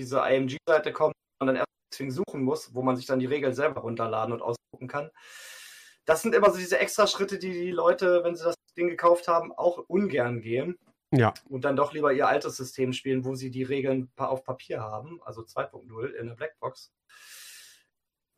diese 0.00 0.18
IMG-Seite 0.28 0.92
kommt 0.92 1.14
und 1.40 1.46
dann 1.46 1.56
erst 1.56 1.66
deswegen 1.92 2.10
suchen 2.12 2.42
muss, 2.42 2.74
wo 2.74 2.82
man 2.82 2.96
sich 2.96 3.06
dann 3.06 3.18
die 3.20 3.26
Regeln 3.26 3.52
selber 3.54 3.80
runterladen 3.80 4.32
und 4.32 4.42
ausdrucken 4.42 4.86
kann 4.88 5.10
das 6.08 6.22
sind 6.22 6.34
immer 6.34 6.50
so 6.50 6.56
diese 6.56 6.78
extra 6.78 7.06
Schritte, 7.06 7.38
die 7.38 7.52
die 7.52 7.70
Leute, 7.70 8.24
wenn 8.24 8.34
sie 8.34 8.44
das 8.44 8.54
Ding 8.78 8.88
gekauft 8.88 9.28
haben, 9.28 9.52
auch 9.52 9.76
ungern 9.88 10.40
gehen. 10.40 10.78
Ja. 11.12 11.34
Und 11.50 11.64
dann 11.66 11.76
doch 11.76 11.92
lieber 11.92 12.12
ihr 12.14 12.26
altes 12.26 12.56
System 12.56 12.94
spielen, 12.94 13.26
wo 13.26 13.34
sie 13.34 13.50
die 13.50 13.62
Regeln 13.62 14.10
auf 14.16 14.42
Papier 14.44 14.80
haben, 14.80 15.20
also 15.22 15.42
2.0 15.42 16.10
in 16.14 16.28
der 16.28 16.34
Blackbox. 16.34 16.92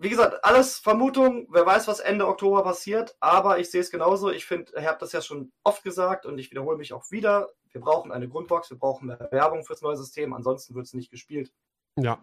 Wie 0.01 0.09
gesagt, 0.09 0.45
alles 0.45 0.79
Vermutung, 0.79 1.47
wer 1.53 1.65
weiß, 1.65 1.87
was 1.87 2.01
Ende 2.01 2.27
Oktober 2.27 2.65
passiert, 2.65 3.17
aber 3.21 3.61
ich 3.61 3.71
sehe 3.71 3.83
es 3.83 3.91
genauso. 3.91 4.31
Ich 4.31 4.47
finde, 4.47 4.73
ich 4.77 4.87
habe 4.87 4.99
das 4.99 5.13
ja 5.13 5.21
schon 5.21 5.53
oft 5.63 5.85
gesagt 5.85 6.27
und 6.27 6.39
ich 6.39 6.51
wiederhole 6.51 6.77
mich 6.79 6.93
auch 6.93 7.09
wieder. 7.13 7.51
Wir 7.71 7.81
brauchen 7.81 8.11
eine 8.11 8.29
Grundbox, 8.29 8.71
wir 8.71 8.79
brauchen 8.79 9.07
mehr 9.07 9.29
Werbung 9.31 9.65
fürs 9.65 9.83
neue 9.83 9.97
System, 9.97 10.33
ansonsten 10.33 10.75
wird 10.75 10.87
es 10.87 10.95
nicht 10.95 11.11
gespielt. 11.11 11.53
Ja. 12.01 12.19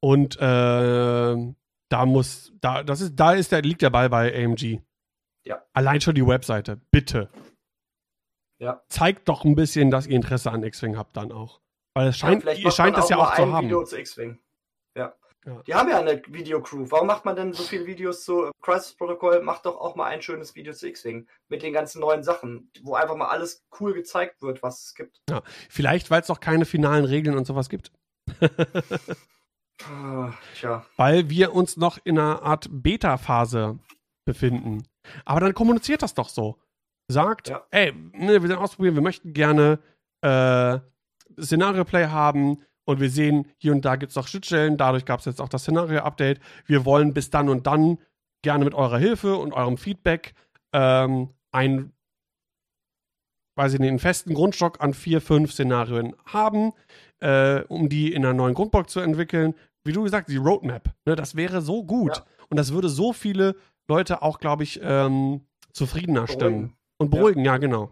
Und 0.00 0.36
äh, 0.40 1.54
da 1.88 2.04
muss, 2.06 2.52
da, 2.60 2.82
das 2.82 3.00
ist, 3.00 3.16
da 3.16 3.32
ist 3.32 3.52
der, 3.52 3.62
liegt 3.62 3.82
der 3.82 3.90
Ball 3.90 4.08
bei 4.08 4.34
AMG. 4.34 4.80
Ja. 5.44 5.62
Allein 5.72 6.00
schon 6.00 6.14
die 6.14 6.26
Webseite, 6.26 6.80
bitte. 6.90 7.30
Ja. 8.58 8.82
Zeigt 8.88 9.28
doch 9.28 9.44
ein 9.44 9.54
bisschen, 9.54 9.90
dass 9.90 10.06
ihr 10.06 10.16
Interesse 10.16 10.50
an 10.50 10.62
X-Wing 10.62 10.96
habt 10.96 11.16
dann 11.16 11.30
auch. 11.30 11.60
Weil 11.94 12.08
es 12.08 12.16
scheint, 12.16 12.42
ja, 12.44 12.52
ihr 12.52 12.70
scheint 12.70 12.96
das 12.96 13.08
ja 13.08 13.18
auch 13.18 13.34
zu 13.34 13.52
haben. 13.52 13.66
Video 13.66 13.84
zu 13.84 13.98
X-Wing. 14.00 14.40
Ja. 14.96 15.14
ja. 15.44 15.62
Die 15.62 15.74
haben 15.74 15.88
ja 15.88 16.00
eine 16.00 16.20
Videocrew. 16.26 16.86
Warum 16.90 17.06
macht 17.06 17.24
man 17.24 17.36
denn 17.36 17.52
so 17.52 17.62
viele 17.62 17.86
Videos 17.86 18.24
zu 18.24 18.50
Crisis 18.62 18.96
Protocol? 18.96 19.42
Macht 19.42 19.66
doch 19.66 19.76
auch 19.76 19.94
mal 19.94 20.06
ein 20.06 20.22
schönes 20.22 20.54
Video 20.54 20.72
zu 20.72 20.88
X-Wing 20.88 21.28
mit 21.48 21.62
den 21.62 21.72
ganzen 21.72 22.00
neuen 22.00 22.24
Sachen, 22.24 22.70
wo 22.82 22.94
einfach 22.94 23.14
mal 23.16 23.28
alles 23.28 23.62
cool 23.78 23.92
gezeigt 23.94 24.42
wird, 24.42 24.62
was 24.62 24.84
es 24.86 24.94
gibt. 24.94 25.20
Ja. 25.30 25.42
Vielleicht, 25.68 26.10
weil 26.10 26.22
es 26.22 26.26
doch 26.26 26.40
keine 26.40 26.64
finalen 26.64 27.04
Regeln 27.04 27.36
und 27.36 27.46
sowas 27.46 27.68
gibt. 27.68 27.92
Ah, 29.84 30.32
tja. 30.54 30.84
Weil 30.96 31.28
wir 31.28 31.54
uns 31.54 31.76
noch 31.76 31.98
in 32.04 32.18
einer 32.18 32.42
Art 32.42 32.66
Beta-Phase 32.70 33.78
befinden. 34.24 34.82
Aber 35.24 35.40
dann 35.40 35.54
kommuniziert 35.54 36.02
das 36.02 36.14
doch 36.14 36.28
so. 36.28 36.58
Sagt, 37.08 37.48
ja. 37.48 37.62
ey, 37.70 37.92
ne, 37.92 38.42
wir 38.42 38.48
sind 38.48 38.56
ausprobieren, 38.58 38.96
wir 38.96 39.02
möchten 39.02 39.32
gerne 39.32 39.78
äh, 40.22 40.78
Szenario-Play 41.40 42.06
haben 42.08 42.58
und 42.84 43.00
wir 43.00 43.10
sehen, 43.10 43.48
hier 43.58 43.72
und 43.72 43.84
da 43.84 43.94
gibt 43.96 44.10
es 44.10 44.16
noch 44.16 44.26
Schnittstellen, 44.26 44.76
dadurch 44.76 45.04
gab 45.04 45.20
es 45.20 45.26
jetzt 45.26 45.40
auch 45.40 45.48
das 45.48 45.62
Szenario-Update. 45.62 46.40
Wir 46.64 46.84
wollen 46.84 47.14
bis 47.14 47.30
dann 47.30 47.48
und 47.48 47.66
dann 47.66 47.98
gerne 48.42 48.64
mit 48.64 48.74
eurer 48.74 48.98
Hilfe 48.98 49.36
und 49.36 49.52
eurem 49.52 49.76
Feedback 49.76 50.34
ähm, 50.72 51.30
ein 51.52 51.92
weil 53.56 53.70
sie 53.70 53.78
den 53.78 53.98
festen 53.98 54.34
Grundstock 54.34 54.80
an 54.80 54.94
vier, 54.94 55.20
fünf 55.20 55.52
Szenarien 55.52 56.14
haben, 56.26 56.72
äh, 57.20 57.62
um 57.68 57.88
die 57.88 58.12
in 58.12 58.24
einer 58.24 58.34
neuen 58.34 58.54
Grundbox 58.54 58.92
zu 58.92 59.00
entwickeln. 59.00 59.54
Wie 59.82 59.92
du 59.92 60.02
gesagt, 60.04 60.28
die 60.28 60.36
Roadmap, 60.36 60.90
ne, 61.06 61.16
das 61.16 61.34
wäre 61.36 61.62
so 61.62 61.82
gut. 61.82 62.18
Ja. 62.18 62.24
Und 62.50 62.58
das 62.58 62.72
würde 62.72 62.88
so 62.88 63.12
viele 63.12 63.56
Leute 63.88 64.22
auch, 64.22 64.38
glaube 64.38 64.62
ich, 64.62 64.80
ähm, 64.82 65.46
zufriedener 65.72 66.28
stimmen. 66.28 66.76
Und 66.98 67.10
beruhigen, 67.10 67.44
ja, 67.44 67.52
ja 67.52 67.58
genau. 67.58 67.90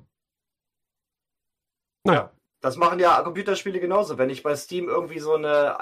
Naja. 2.04 2.18
Ja, 2.20 2.30
das 2.60 2.76
machen 2.76 2.98
ja 2.98 3.20
Computerspiele 3.22 3.80
genauso. 3.80 4.16
Wenn 4.18 4.30
ich 4.30 4.42
bei 4.42 4.54
Steam 4.56 4.88
irgendwie 4.88 5.18
so 5.18 5.34
eine 5.34 5.76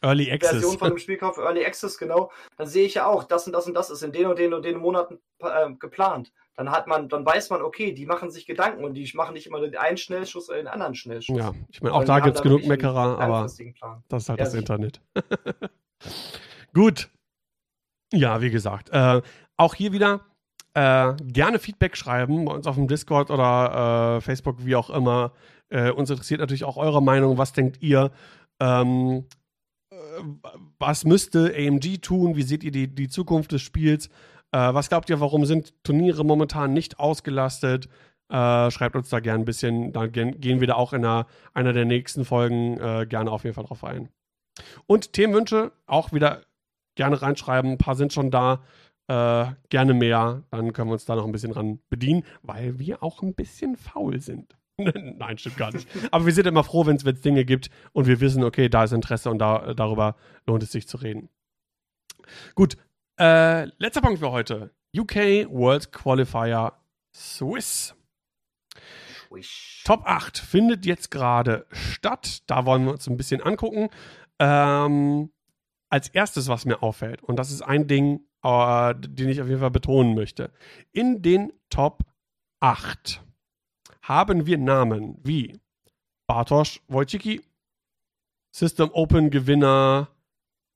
Early 0.00 0.30
Access. 0.32 0.50
Version 0.52 0.78
von 0.78 0.88
dem 0.90 0.98
Spiel 0.98 1.16
kaufe, 1.16 1.42
Early 1.42 1.64
Access, 1.64 1.98
genau, 1.98 2.30
dann 2.56 2.66
sehe 2.66 2.84
ich 2.86 2.94
ja 2.94 3.06
auch, 3.06 3.22
das 3.24 3.46
und 3.46 3.52
das 3.52 3.66
und 3.68 3.74
das 3.74 3.90
ist 3.90 4.02
in 4.02 4.10
den 4.12 4.26
und 4.26 4.38
den 4.40 4.52
und 4.54 4.64
den 4.64 4.78
Monaten 4.78 5.20
äh, 5.40 5.72
geplant 5.74 6.32
dann 6.56 6.70
hat 6.70 6.86
man, 6.86 7.08
dann 7.08 7.24
weiß 7.24 7.50
man, 7.50 7.62
okay, 7.62 7.92
die 7.92 8.06
machen 8.06 8.30
sich 8.30 8.46
Gedanken 8.46 8.84
und 8.84 8.94
die 8.94 9.10
machen 9.14 9.32
nicht 9.32 9.46
immer 9.46 9.60
den 9.60 9.76
einen 9.76 9.96
Schnellschuss 9.96 10.48
oder 10.48 10.58
den 10.58 10.68
anderen 10.68 10.94
Schnellschuss. 10.94 11.38
Ja, 11.38 11.52
ich 11.70 11.80
meine, 11.82 11.94
auch 11.94 12.04
da 12.04 12.20
gibt 12.20 12.36
es 12.36 12.42
genug 12.42 12.66
Meckerer, 12.66 13.18
aber 13.18 13.42
das 13.42 13.58
ist 13.58 13.80
halt 13.80 14.00
ja, 14.10 14.36
das 14.36 14.50
sicher. 14.52 14.58
Internet. 14.58 15.00
Gut. 16.74 17.10
Ja, 18.12 18.42
wie 18.42 18.50
gesagt, 18.50 18.90
äh, 18.90 19.22
auch 19.56 19.74
hier 19.74 19.92
wieder 19.92 20.20
äh, 20.74 21.14
gerne 21.22 21.58
Feedback 21.58 21.96
schreiben 21.96 22.44
bei 22.44 22.52
uns 22.52 22.66
auf 22.66 22.74
dem 22.74 22.86
Discord 22.86 23.30
oder 23.30 24.16
äh, 24.16 24.20
Facebook, 24.20 24.64
wie 24.66 24.76
auch 24.76 24.90
immer. 24.90 25.32
Äh, 25.70 25.90
uns 25.90 26.10
interessiert 26.10 26.40
natürlich 26.40 26.64
auch 26.64 26.76
eure 26.76 27.02
Meinung. 27.02 27.38
Was 27.38 27.54
denkt 27.54 27.78
ihr? 27.80 28.10
Ähm, 28.60 29.26
äh, 29.90 29.96
was 30.78 31.04
müsste 31.04 31.54
AMG 31.56 31.98
tun? 32.02 32.36
Wie 32.36 32.42
seht 32.42 32.64
ihr 32.64 32.70
die, 32.70 32.94
die 32.94 33.08
Zukunft 33.08 33.52
des 33.52 33.62
Spiels? 33.62 34.10
Äh, 34.52 34.72
was 34.74 34.88
glaubt 34.88 35.10
ihr, 35.10 35.18
warum 35.20 35.44
sind 35.46 35.74
Turniere 35.82 36.24
momentan 36.24 36.72
nicht 36.72 36.98
ausgelastet? 37.00 37.88
Äh, 38.28 38.70
schreibt 38.70 38.94
uns 38.96 39.08
da 39.08 39.20
gerne 39.20 39.42
ein 39.42 39.44
bisschen. 39.44 39.92
Dann 39.92 40.12
gehen 40.12 40.60
wir 40.60 40.66
da 40.66 40.74
auch 40.74 40.92
in 40.92 41.04
einer, 41.04 41.26
einer 41.54 41.72
der 41.72 41.86
nächsten 41.86 42.24
Folgen 42.24 42.78
äh, 42.78 43.06
gerne 43.06 43.30
auf 43.30 43.44
jeden 43.44 43.54
Fall 43.54 43.64
drauf 43.64 43.82
ein. 43.82 44.08
Und 44.86 45.14
Themenwünsche 45.14 45.72
auch 45.86 46.12
wieder 46.12 46.42
gerne 46.94 47.20
reinschreiben. 47.20 47.72
Ein 47.72 47.78
paar 47.78 47.96
sind 47.96 48.12
schon 48.12 48.30
da. 48.30 48.62
Äh, 49.08 49.46
gerne 49.70 49.94
mehr. 49.94 50.44
Dann 50.50 50.72
können 50.72 50.88
wir 50.88 50.92
uns 50.92 51.06
da 51.06 51.16
noch 51.16 51.24
ein 51.26 51.32
bisschen 51.32 51.52
dran 51.52 51.80
bedienen, 51.90 52.22
weil 52.42 52.78
wir 52.78 53.02
auch 53.02 53.22
ein 53.22 53.34
bisschen 53.34 53.76
faul 53.76 54.20
sind. 54.20 54.56
Nein, 54.78 55.38
stimmt 55.38 55.56
gar 55.56 55.72
nicht. 55.72 55.88
Aber 56.12 56.24
wir 56.26 56.32
sind 56.32 56.46
immer 56.46 56.62
froh, 56.64 56.86
wenn 56.86 56.96
es 56.96 57.20
Dinge 57.22 57.44
gibt 57.44 57.68
und 57.92 58.06
wir 58.06 58.20
wissen, 58.20 58.44
okay, 58.44 58.68
da 58.68 58.84
ist 58.84 58.92
Interesse 58.92 59.30
und 59.30 59.38
da, 59.38 59.74
darüber 59.74 60.16
lohnt 60.46 60.62
es 60.62 60.70
sich 60.72 60.86
zu 60.88 60.98
reden. 60.98 61.28
Gut, 62.54 62.76
äh, 63.22 63.66
letzter 63.78 64.00
Punkt 64.00 64.18
für 64.18 64.32
heute. 64.32 64.74
UK 64.96 65.46
World 65.48 65.92
Qualifier 65.92 66.72
Swiss. 67.14 67.94
Swish. 69.28 69.84
Top 69.86 70.02
8 70.04 70.36
findet 70.38 70.84
jetzt 70.86 71.12
gerade 71.12 71.64
statt. 71.70 72.42
Da 72.48 72.66
wollen 72.66 72.84
wir 72.84 72.90
uns 72.90 73.06
ein 73.06 73.16
bisschen 73.16 73.40
angucken. 73.40 73.90
Ähm, 74.40 75.30
als 75.88 76.08
erstes, 76.08 76.48
was 76.48 76.64
mir 76.64 76.82
auffällt, 76.82 77.22
und 77.22 77.36
das 77.38 77.52
ist 77.52 77.62
ein 77.62 77.86
Ding, 77.86 78.26
äh, 78.42 78.92
den 78.96 79.28
ich 79.28 79.40
auf 79.40 79.46
jeden 79.46 79.60
Fall 79.60 79.70
betonen 79.70 80.16
möchte. 80.16 80.52
In 80.90 81.22
den 81.22 81.52
Top 81.70 82.00
8 82.58 83.22
haben 84.02 84.46
wir 84.46 84.58
Namen 84.58 85.16
wie 85.22 85.60
Bartosz 86.26 86.80
Wojcicki, 86.88 87.40
System 88.52 88.90
Open 88.92 89.30
Gewinner, 89.30 90.08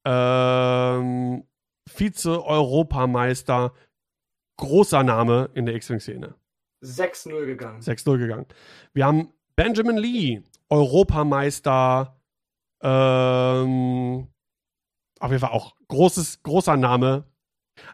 ähm, 0.07 1.43
Vize-Europameister, 1.89 3.73
großer 4.59 5.03
Name 5.03 5.51
in 5.55 5.67
der 5.67 5.75
X-Wing-Szene. 5.77 6.35
6-0 6.83 7.47
gegangen. 7.47 7.81
6-0 7.81 8.19
gegangen. 8.19 8.47
Wir 8.93 9.07
haben 9.07 9.33
Benjamin 9.55 9.97
Lee, 9.97 10.43
Europameister, 10.69 12.19
ähm, 12.83 14.29
auf 15.21 15.31
jeden 15.31 15.41
Fall 15.41 15.53
auch 15.53 15.77
großes, 15.89 16.43
großer 16.43 16.77
Name. 16.77 17.25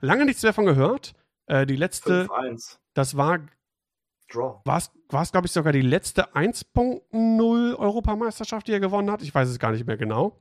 Lange 0.01 0.25
nichts 0.25 0.43
mehr 0.43 0.53
von 0.53 0.67
gehört. 0.67 1.15
Äh, 1.47 1.67
die 1.67 1.77
letzte, 1.77 2.25
5-1. 2.27 2.79
das 2.95 3.17
war, 3.17 3.39
war 4.35 5.23
es, 5.23 5.33
glaube 5.33 5.47
ich, 5.47 5.53
sogar 5.53 5.73
die 5.73 5.81
letzte 5.83 6.35
1.0 6.35 7.75
Europameisterschaft, 7.79 8.67
die 8.67 8.73
er 8.73 8.81
gewonnen 8.81 9.11
hat. 9.11 9.23
Ich 9.23 9.35
weiß 9.35 9.49
es 9.49 9.59
gar 9.59 9.73
nicht 9.73 9.87
mehr 9.87 9.97
genau. 9.97 10.41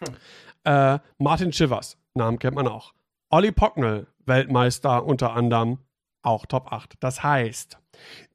Hm. 0.00 0.16
Äh, 0.64 0.98
Martin 1.18 1.52
Schivers, 1.52 1.98
Namen 2.18 2.38
kennt 2.38 2.54
man 2.56 2.68
auch. 2.68 2.92
Olli 3.30 3.50
Pocknell, 3.52 4.06
Weltmeister 4.26 5.06
unter 5.06 5.32
anderem, 5.32 5.78
auch 6.22 6.44
Top 6.44 6.70
8. 6.72 6.94
Das 7.00 7.22
heißt, 7.22 7.78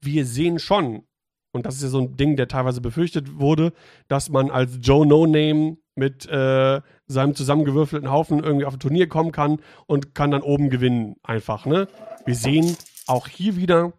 wir 0.02 0.26
sehen 0.26 0.58
schon, 0.58 1.04
und 1.52 1.66
das 1.68 1.76
ist 1.76 1.84
ja 1.84 1.90
so 1.90 2.00
ein 2.00 2.16
Ding, 2.18 2.36
der 2.36 2.48
teilweise 2.48 2.82
befürchtet 2.82 3.38
wurde, 3.40 3.74
dass 4.08 4.30
man 4.30 4.50
als 4.50 4.80
Joe 4.82 5.06
No 5.06 5.28
Name 5.28 5.78
mit 5.96 6.26
äh, 6.28 6.82
seinem 7.06 7.36
zusammengewürfelten 7.36 8.10
Haufen 8.10 8.44
irgendwie 8.44 8.66
auf 8.66 8.74
ein 8.74 8.80
Turnier 8.80 9.08
kommen 9.08 9.32
kann 9.32 9.60
und 9.86 10.16
kann 10.16 10.32
dann 10.32 10.42
oben 10.42 10.72
gewinnen 10.72 11.18
einfach. 11.22 11.68
Ne? 11.68 11.88
Wir 12.26 12.34
sehen 12.34 12.76
auch 13.06 13.28
hier 13.28 13.56
wieder, 13.58 13.94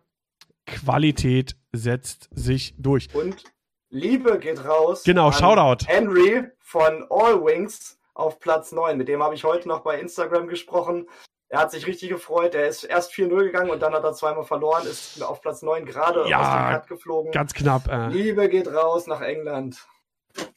Qualität 0.66 1.56
setzt 1.72 2.28
sich 2.32 2.74
durch. 2.78 3.14
Und 3.14 3.44
Liebe 3.90 4.38
geht 4.40 4.64
raus. 4.64 5.04
Genau, 5.04 5.30
Shoutout. 5.30 5.86
Henry 5.86 6.42
von 6.58 7.04
All 7.10 7.44
Wings 7.44 7.96
auf 8.14 8.38
Platz 8.40 8.72
9. 8.72 8.96
Mit 8.96 9.08
dem 9.08 9.22
habe 9.22 9.34
ich 9.34 9.44
heute 9.44 9.68
noch 9.68 9.80
bei 9.80 9.98
Instagram 10.00 10.46
gesprochen. 10.46 11.08
Er 11.48 11.60
hat 11.60 11.70
sich 11.72 11.86
richtig 11.86 12.08
gefreut. 12.08 12.54
Er 12.54 12.66
ist 12.68 12.84
erst 12.84 13.12
4-0 13.12 13.42
gegangen 13.44 13.70
und 13.70 13.82
dann 13.82 13.92
hat 13.92 14.04
er 14.04 14.12
zweimal 14.14 14.44
verloren, 14.44 14.86
ist 14.86 15.22
auf 15.22 15.42
Platz 15.42 15.62
9 15.62 15.84
gerade 15.84 16.26
ja, 16.28 16.40
aus 16.40 16.46
dem 16.52 16.74
Cut 16.74 16.88
geflogen. 16.88 17.32
Ganz 17.32 17.52
knapp. 17.52 17.88
Äh. 17.90 18.08
Liebe 18.08 18.48
geht 18.48 18.68
raus 18.68 19.06
nach 19.06 19.20
England. 19.20 19.78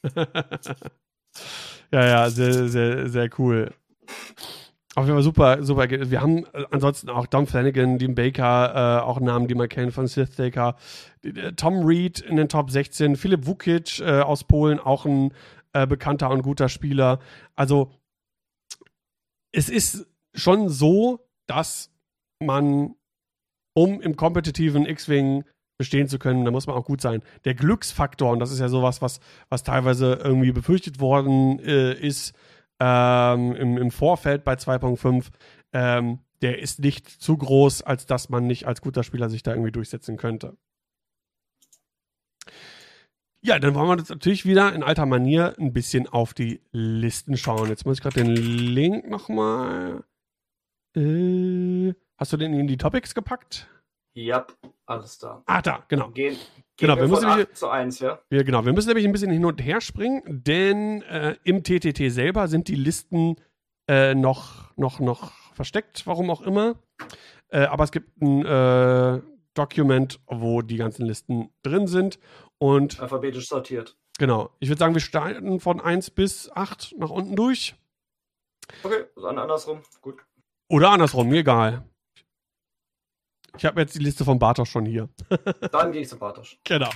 ja, 1.92 2.04
ja, 2.04 2.30
sehr, 2.30 2.68
sehr, 2.68 3.08
sehr 3.08 3.30
cool. 3.38 3.70
Auf 4.94 5.04
jeden 5.04 5.14
Fall 5.16 5.22
super, 5.22 5.62
super. 5.62 5.88
Wir 5.88 6.20
haben 6.20 6.38
äh, 6.52 6.64
ansonsten 6.72 7.08
auch 7.10 7.26
Dom 7.28 7.46
Flanagan, 7.46 7.98
Dean 7.98 8.16
Baker, 8.16 8.98
äh, 9.00 9.02
auch 9.04 9.20
Namen, 9.20 9.46
die 9.46 9.54
man 9.54 9.68
kennt 9.68 9.92
von 9.92 10.08
Sith 10.08 10.34
Baker. 10.36 10.74
Äh, 11.22 11.52
Tom 11.52 11.86
Reed 11.86 12.18
in 12.18 12.36
den 12.36 12.48
Top 12.48 12.70
16, 12.72 13.14
Philipp 13.14 13.46
Vukic 13.46 14.00
äh, 14.00 14.22
aus 14.22 14.42
Polen, 14.42 14.80
auch 14.80 15.04
ein 15.04 15.32
äh, 15.78 15.86
bekannter 15.86 16.30
und 16.30 16.42
guter 16.42 16.68
Spieler. 16.68 17.20
Also 17.54 17.90
es 19.52 19.68
ist 19.68 20.06
schon 20.34 20.68
so, 20.68 21.24
dass 21.46 21.90
man, 22.40 22.94
um 23.76 24.00
im 24.00 24.16
kompetitiven 24.16 24.86
X-Wing 24.86 25.44
bestehen 25.78 26.08
zu 26.08 26.18
können, 26.18 26.44
da 26.44 26.50
muss 26.50 26.66
man 26.66 26.74
auch 26.76 26.84
gut 26.84 27.00
sein. 27.00 27.22
Der 27.44 27.54
Glücksfaktor, 27.54 28.32
und 28.32 28.40
das 28.40 28.50
ist 28.50 28.58
ja 28.58 28.68
sowas, 28.68 29.00
was, 29.02 29.20
was 29.50 29.62
teilweise 29.62 30.14
irgendwie 30.14 30.50
befürchtet 30.52 30.98
worden 31.00 31.60
äh, 31.60 31.92
ist 31.94 32.34
ähm, 32.80 33.54
im, 33.54 33.78
im, 33.78 33.90
Vorfeld 33.92 34.42
bei 34.44 34.54
2.5, 34.54 35.30
ähm, 35.74 36.18
der 36.42 36.58
ist 36.60 36.80
nicht 36.80 37.06
zu 37.08 37.36
groß, 37.38 37.82
als 37.82 38.04
dass 38.06 38.28
man 38.30 38.46
nicht 38.48 38.66
als 38.66 38.80
guter 38.80 39.02
Spieler 39.04 39.30
sich 39.30 39.42
da 39.44 39.52
irgendwie 39.52 39.72
durchsetzen 39.72 40.16
könnte. 40.16 40.56
Ja, 43.40 43.58
dann 43.60 43.74
wollen 43.74 43.86
wir 43.86 43.96
jetzt 43.96 44.10
natürlich 44.10 44.44
wieder 44.46 44.72
in 44.72 44.82
alter 44.82 45.06
Manier 45.06 45.54
ein 45.58 45.72
bisschen 45.72 46.08
auf 46.08 46.34
die 46.34 46.60
Listen 46.72 47.36
schauen. 47.36 47.68
Jetzt 47.68 47.86
muss 47.86 47.98
ich 47.98 48.02
gerade 48.02 48.16
den 48.24 48.34
Link 48.34 49.08
nochmal. 49.08 50.02
Äh, 50.96 51.92
hast 52.18 52.32
du 52.32 52.36
den 52.36 52.52
in 52.54 52.66
die 52.66 52.76
Topics 52.76 53.14
gepackt? 53.14 53.68
Ja, 54.14 54.44
alles 54.86 55.18
da. 55.18 55.44
Ah, 55.46 55.62
da, 55.62 55.84
genau. 55.86 56.10
Gehen, 56.10 56.36
genau, 56.76 56.96
wir, 56.96 57.02
wir 57.02 57.08
müssen 57.08 57.28
nämlich, 57.28 57.52
zu 57.52 57.68
1, 57.68 58.00
ja? 58.00 58.18
Wir, 58.28 58.42
genau, 58.42 58.64
wir 58.66 58.72
müssen 58.72 58.88
nämlich 58.88 59.06
ein 59.06 59.12
bisschen 59.12 59.30
hin 59.30 59.44
und 59.44 59.62
her 59.64 59.80
springen, 59.80 60.22
denn 60.42 61.02
äh, 61.02 61.36
im 61.44 61.62
TTT 61.62 62.10
selber 62.10 62.48
sind 62.48 62.66
die 62.66 62.74
Listen 62.74 63.36
äh, 63.88 64.16
noch, 64.16 64.76
noch, 64.76 64.98
noch 64.98 65.30
versteckt, 65.54 66.08
warum 66.08 66.30
auch 66.30 66.40
immer. 66.40 66.74
Äh, 67.50 67.66
aber 67.66 67.84
es 67.84 67.92
gibt 67.92 68.20
ein 68.20 68.44
äh, 68.44 69.20
Document, 69.54 70.18
wo 70.26 70.62
die 70.62 70.76
ganzen 70.76 71.06
Listen 71.06 71.50
drin 71.62 71.86
sind. 71.86 72.18
Und 72.60 73.00
alphabetisch 73.00 73.48
sortiert. 73.48 73.96
Genau. 74.18 74.50
Ich 74.58 74.68
würde 74.68 74.78
sagen, 74.80 74.94
wir 74.94 75.00
starten 75.00 75.60
von 75.60 75.80
1 75.80 76.10
bis 76.10 76.50
8 76.50 76.94
nach 76.98 77.10
unten 77.10 77.36
durch. 77.36 77.76
Okay, 78.82 79.04
dann 79.16 79.38
andersrum. 79.38 79.80
Gut. 80.00 80.16
Oder 80.68 80.90
andersrum, 80.90 81.28
mir 81.28 81.38
egal. 81.40 81.88
Ich 83.56 83.64
habe 83.64 83.80
jetzt 83.80 83.94
die 83.94 84.00
Liste 84.02 84.24
von 84.24 84.38
Bartosch 84.38 84.70
schon 84.70 84.86
hier. 84.86 85.08
dann 85.72 85.92
gehe 85.92 86.02
ich 86.02 86.08
zu 86.08 86.18
Bartosch. 86.18 86.58
Genau. 86.64 86.90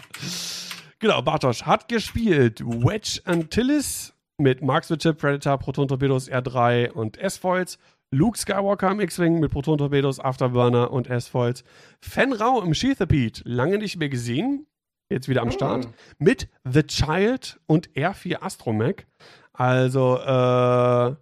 Genau, 0.99 1.23
Bartosch 1.23 1.63
hat 1.63 1.89
gespielt 1.89 2.61
Wedge 2.65 3.21
Antilles 3.25 4.15
mit 4.39 4.63
Marks 4.63 4.91
Widget, 4.91 5.19
Predator, 5.19 5.59
Proton 5.59 5.89
Torpedos, 5.89 6.29
R3 6.29 6.91
und 6.91 7.17
S-Foils. 7.19 7.79
Luke 8.11 8.37
Skywalker 8.37 8.91
im 8.91 9.01
X-Wing 9.01 9.41
mit 9.41 9.51
Proton 9.53 9.79
Torpedos, 9.79 10.21
Afterburner 10.21 10.91
und 10.91 11.07
S-Foils. 11.09 11.65
Fenrau 12.03 12.61
im 12.63 12.75
Sheathapede, 12.75 13.41
lange 13.45 13.79
nicht 13.79 13.97
mehr 13.97 14.11
gesehen 14.11 14.67
jetzt 15.13 15.29
wieder 15.29 15.43
am 15.43 15.49
ah. 15.49 15.53
Start, 15.53 15.89
mit 16.19 16.49
The 16.69 16.83
Child 16.83 17.61
und 17.67 17.91
R4 17.91 18.43
Astromech. 18.43 19.07
Also 19.53 20.17
äh, 20.17 21.15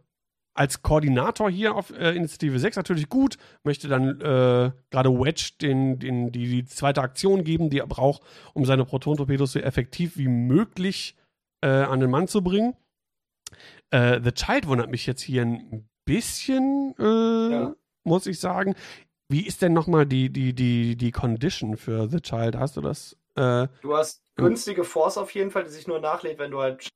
als 0.55 0.83
Koordinator 0.83 1.51
hier 1.51 1.75
auf 1.75 1.91
äh, 1.91 2.13
Initiative 2.17 2.59
6 2.59 2.77
natürlich 2.77 3.09
gut, 3.09 3.37
möchte 3.65 3.89
dann 3.89 4.21
äh, 4.21 4.71
gerade 4.91 5.11
Wedge 5.11 5.53
den, 5.61 5.99
den, 5.99 6.33
die, 6.33 6.45
die 6.63 6.65
zweite 6.65 7.03
Aktion 7.03 7.45
geben, 7.45 7.71
die 7.71 7.79
er 7.81 7.87
braucht, 7.87 8.23
um 8.55 8.65
seine 8.65 8.85
Proton-Torpedos 8.85 9.53
so 9.53 9.59
effektiv 9.59 10.17
wie 10.17 10.29
möglich 10.29 11.17
äh, 11.63 11.69
an 11.69 12.01
den 12.01 12.11
Mann 12.11 12.29
zu 12.29 12.43
bringen. 12.43 12.75
Äh, 13.91 14.21
The 14.23 14.33
Child 14.33 14.67
wundert 14.69 14.91
mich 14.91 15.07
jetzt 15.07 15.23
hier 15.23 15.43
ein 15.43 15.89
bisschen, 16.05 16.95
äh, 16.99 17.05
ja. 17.53 17.75
muss 18.05 18.27
ich 18.27 18.39
sagen. 18.41 18.75
Wie 19.29 19.47
ist 19.47 19.63
denn 19.63 19.73
nochmal 19.73 20.07
die, 20.07 20.29
die, 20.31 20.55
die, 20.55 20.97
die 20.97 21.11
Condition 21.13 21.77
für 21.77 22.09
The 22.09 22.21
Child? 22.21 22.57
Hast 22.57 22.77
du 22.77 22.81
das 22.81 23.17
äh, 23.41 23.69
du 23.81 23.97
hast 23.97 24.23
günstige 24.37 24.85
Force 24.85 25.17
auf 25.17 25.31
jeden 25.35 25.51
Fall, 25.51 25.65
die 25.65 25.71
sich 25.71 25.87
nur 25.87 25.99
nachlädt, 26.01 26.39
wenn 26.39 26.51
du 26.51 26.61
halt, 26.61 26.89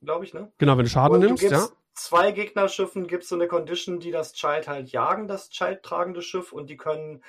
glaube 0.00 0.24
ich, 0.24 0.32
ne? 0.32 0.52
Genau, 0.58 0.76
wenn 0.78 0.84
du 0.84 0.90
Schaden 0.90 1.14
Und 1.14 1.20
nimmst, 1.20 1.42
du 1.42 1.48
ja 1.48 1.66
zwei 1.94 2.30
Gegnerschiffen 2.30 3.06
gibt 3.06 3.22
es 3.24 3.30
so 3.30 3.34
eine 3.34 3.48
Condition, 3.48 3.98
die 4.00 4.10
das 4.10 4.32
Child 4.34 4.68
halt 4.68 4.90
jagen, 4.90 5.26
das 5.28 5.48
Child 5.50 5.82
tragende 5.82 6.20
Schiff, 6.22 6.52
und 6.52 6.68
die 6.70 6.76
können 6.76 7.22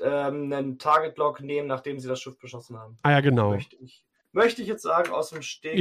ähm, 0.00 0.52
einen 0.52 0.78
Target 0.78 1.16
Lock 1.18 1.40
nehmen, 1.40 1.66
nachdem 1.66 1.98
sie 1.98 2.08
das 2.08 2.20
Schiff 2.20 2.38
beschossen 2.38 2.78
haben. 2.78 2.96
Ah 3.02 3.12
ja, 3.12 3.20
genau. 3.20 3.50
Möchte 3.52 3.76
ich, 3.76 4.04
möchte 4.32 4.60
ich 4.62 4.68
jetzt 4.68 4.82
sagen, 4.82 5.10
aus 5.10 5.30
dem 5.30 5.42
Stegreif. 5.42 5.78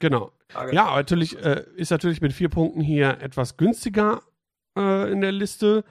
Ja, 0.00 0.08
genau. 0.08 0.30
Target 0.48 0.74
ja, 0.74 0.94
natürlich 0.96 1.36
äh, 1.44 1.66
ist 1.76 1.90
natürlich 1.90 2.20
mit 2.20 2.32
vier 2.32 2.48
Punkten 2.48 2.80
hier 2.80 3.08
etwas 3.20 3.56
günstiger 3.56 4.22
äh, 4.78 5.10
in 5.12 5.20
der 5.20 5.32
Liste. 5.32 5.84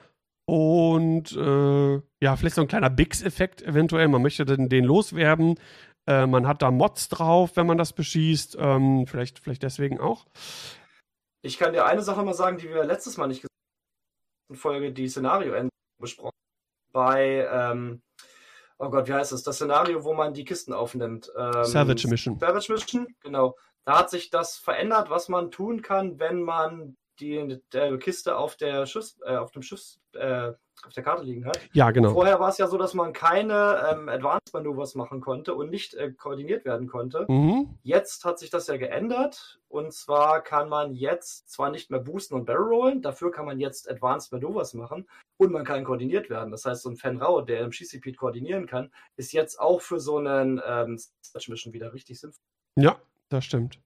Und 0.46 1.32
äh, 1.32 1.94
ja, 2.20 2.36
vielleicht 2.36 2.56
so 2.56 2.60
ein 2.60 2.68
kleiner 2.68 2.90
Bix-Effekt 2.90 3.62
eventuell. 3.62 4.08
Man 4.08 4.22
möchte 4.22 4.44
den, 4.44 4.68
den 4.68 4.84
loswerden. 4.84 5.58
Äh, 6.06 6.26
man 6.26 6.46
hat 6.46 6.60
da 6.62 6.70
Mods 6.70 7.08
drauf, 7.08 7.52
wenn 7.54 7.66
man 7.66 7.78
das 7.78 7.94
beschießt. 7.94 8.56
Ähm, 8.60 9.06
vielleicht, 9.06 9.38
vielleicht 9.38 9.62
deswegen 9.62 10.00
auch. 10.00 10.26
Ich 11.42 11.56
kann 11.58 11.72
dir 11.72 11.86
eine 11.86 12.02
Sache 12.02 12.22
mal 12.22 12.34
sagen, 12.34 12.58
die 12.58 12.68
wir 12.68 12.84
letztes 12.84 13.16
Mal 13.16 13.26
nicht 13.28 13.40
gesagt 13.40 13.50
haben. 13.50 14.54
In 14.54 14.56
Folge 14.60 14.92
die 14.92 15.08
Szenario 15.08 15.54
besprochen. 15.98 16.30
Bei, 16.92 17.48
ähm, 17.50 18.02
oh 18.78 18.90
Gott, 18.90 19.08
wie 19.08 19.14
heißt 19.14 19.32
Das? 19.32 19.42
das 19.42 19.56
Szenario, 19.56 20.04
wo 20.04 20.12
man 20.12 20.34
die 20.34 20.44
Kisten 20.44 20.74
aufnimmt. 20.74 21.32
Ähm, 21.36 21.64
Savage 21.64 22.06
Mission. 22.06 22.38
Savage 22.38 22.70
Mission, 22.70 23.08
genau. 23.20 23.56
Da 23.86 23.98
hat 24.00 24.10
sich 24.10 24.28
das 24.30 24.56
verändert, 24.58 25.08
was 25.10 25.28
man 25.30 25.50
tun 25.50 25.80
kann, 25.82 26.18
wenn 26.18 26.42
man 26.42 26.96
die 27.20 27.36
äh, 27.74 27.96
Kiste 27.98 28.36
auf 28.36 28.56
der 28.56 28.86
Schiffs, 28.86 29.18
äh, 29.24 29.36
auf 29.36 29.50
dem 29.52 29.62
Schiffs, 29.62 30.00
äh, 30.14 30.52
auf 30.84 30.92
der 30.92 31.02
Karte 31.04 31.22
liegen 31.24 31.46
hat. 31.46 31.58
Ja, 31.72 31.90
genau. 31.92 32.08
Und 32.08 32.14
vorher 32.14 32.40
war 32.40 32.48
es 32.48 32.58
ja 32.58 32.66
so, 32.66 32.76
dass 32.76 32.94
man 32.94 33.12
keine 33.12 33.88
ähm, 33.90 34.08
Advanced 34.08 34.52
Maneuvers 34.52 34.94
machen 34.96 35.20
konnte 35.20 35.54
und 35.54 35.70
nicht 35.70 35.94
äh, 35.94 36.10
koordiniert 36.12 36.64
werden 36.64 36.88
konnte. 36.88 37.26
Mhm. 37.28 37.78
Jetzt 37.82 38.24
hat 38.24 38.38
sich 38.38 38.50
das 38.50 38.66
ja 38.66 38.76
geändert 38.76 39.60
und 39.68 39.92
zwar 39.92 40.42
kann 40.42 40.68
man 40.68 40.94
jetzt 40.94 41.48
zwar 41.50 41.70
nicht 41.70 41.90
mehr 41.90 42.00
boosten 42.00 42.34
und 42.36 42.44
barrel 42.44 42.74
rollen, 42.74 43.02
dafür 43.02 43.30
kann 43.30 43.46
man 43.46 43.60
jetzt 43.60 43.88
Advanced 43.88 44.32
Maneuvers 44.32 44.74
machen 44.74 45.08
und 45.38 45.52
man 45.52 45.64
kann 45.64 45.84
koordiniert 45.84 46.28
werden. 46.28 46.50
Das 46.50 46.64
heißt, 46.66 46.82
so 46.82 46.90
ein 46.90 46.96
Fan 46.96 47.18
Rao, 47.18 47.40
der 47.40 47.60
im 47.60 47.70
GCP 47.70 48.12
koordinieren 48.16 48.66
kann, 48.66 48.92
ist 49.16 49.32
jetzt 49.32 49.60
auch 49.60 49.80
für 49.80 50.00
so 50.00 50.18
einen 50.18 50.60
ähm, 50.66 50.98
Search 51.22 51.48
Mission 51.48 51.72
wieder 51.72 51.92
richtig 51.92 52.20
sinnvoll. 52.20 52.42
Ja, 52.78 52.96
das 53.28 53.44
stimmt. 53.44 53.78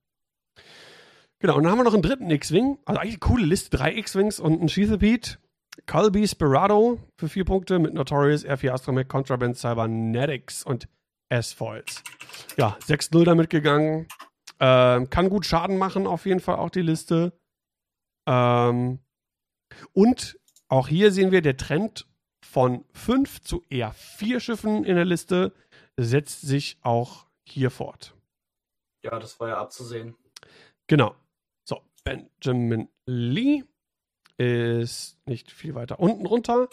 Genau, 1.40 1.56
und 1.56 1.62
dann 1.62 1.70
haben 1.70 1.78
wir 1.78 1.84
noch 1.84 1.94
einen 1.94 2.02
dritten 2.02 2.30
X-Wing. 2.30 2.78
Also 2.84 3.00
eigentlich 3.00 3.14
eine 3.14 3.18
coole 3.20 3.44
Liste. 3.46 3.70
Drei 3.76 3.92
X-Wings 3.94 4.40
und 4.40 4.60
ein 4.60 4.68
Sheathapete. 4.68 5.38
Colby 5.86 6.26
Sperado 6.26 6.98
für 7.16 7.28
vier 7.28 7.44
Punkte 7.44 7.78
mit 7.78 7.94
Notorious, 7.94 8.44
R4 8.44 8.70
Astromech, 8.72 9.06
Contraband, 9.06 9.56
Cybernetics 9.56 10.64
und 10.64 10.88
S-Foils. 11.28 12.02
Ja, 12.56 12.76
6-0 12.88 13.22
damit 13.24 13.50
gegangen. 13.50 14.08
Ähm, 14.58 15.08
kann 15.10 15.30
gut 15.30 15.46
Schaden 15.46 15.78
machen, 15.78 16.08
auf 16.08 16.26
jeden 16.26 16.40
Fall 16.40 16.56
auch 16.56 16.70
die 16.70 16.82
Liste. 16.82 17.32
Ähm, 18.28 18.98
und 19.92 20.40
auch 20.68 20.88
hier 20.88 21.12
sehen 21.12 21.30
wir, 21.30 21.42
der 21.42 21.56
Trend 21.56 22.08
von 22.44 22.84
fünf 22.92 23.40
zu 23.42 23.62
eher 23.70 23.92
vier 23.92 24.40
Schiffen 24.40 24.82
in 24.84 24.96
der 24.96 25.04
Liste 25.04 25.52
setzt 25.96 26.40
sich 26.40 26.78
auch 26.82 27.26
hier 27.46 27.70
fort. 27.70 28.16
Ja, 29.04 29.20
das 29.20 29.38
war 29.38 29.48
ja 29.50 29.58
abzusehen. 29.58 30.16
Genau. 30.88 31.14
Benjamin 32.08 32.88
Lee 33.06 33.64
ist 34.38 35.18
nicht 35.26 35.50
viel 35.50 35.74
weiter 35.74 35.98
unten 36.00 36.24
runter. 36.26 36.68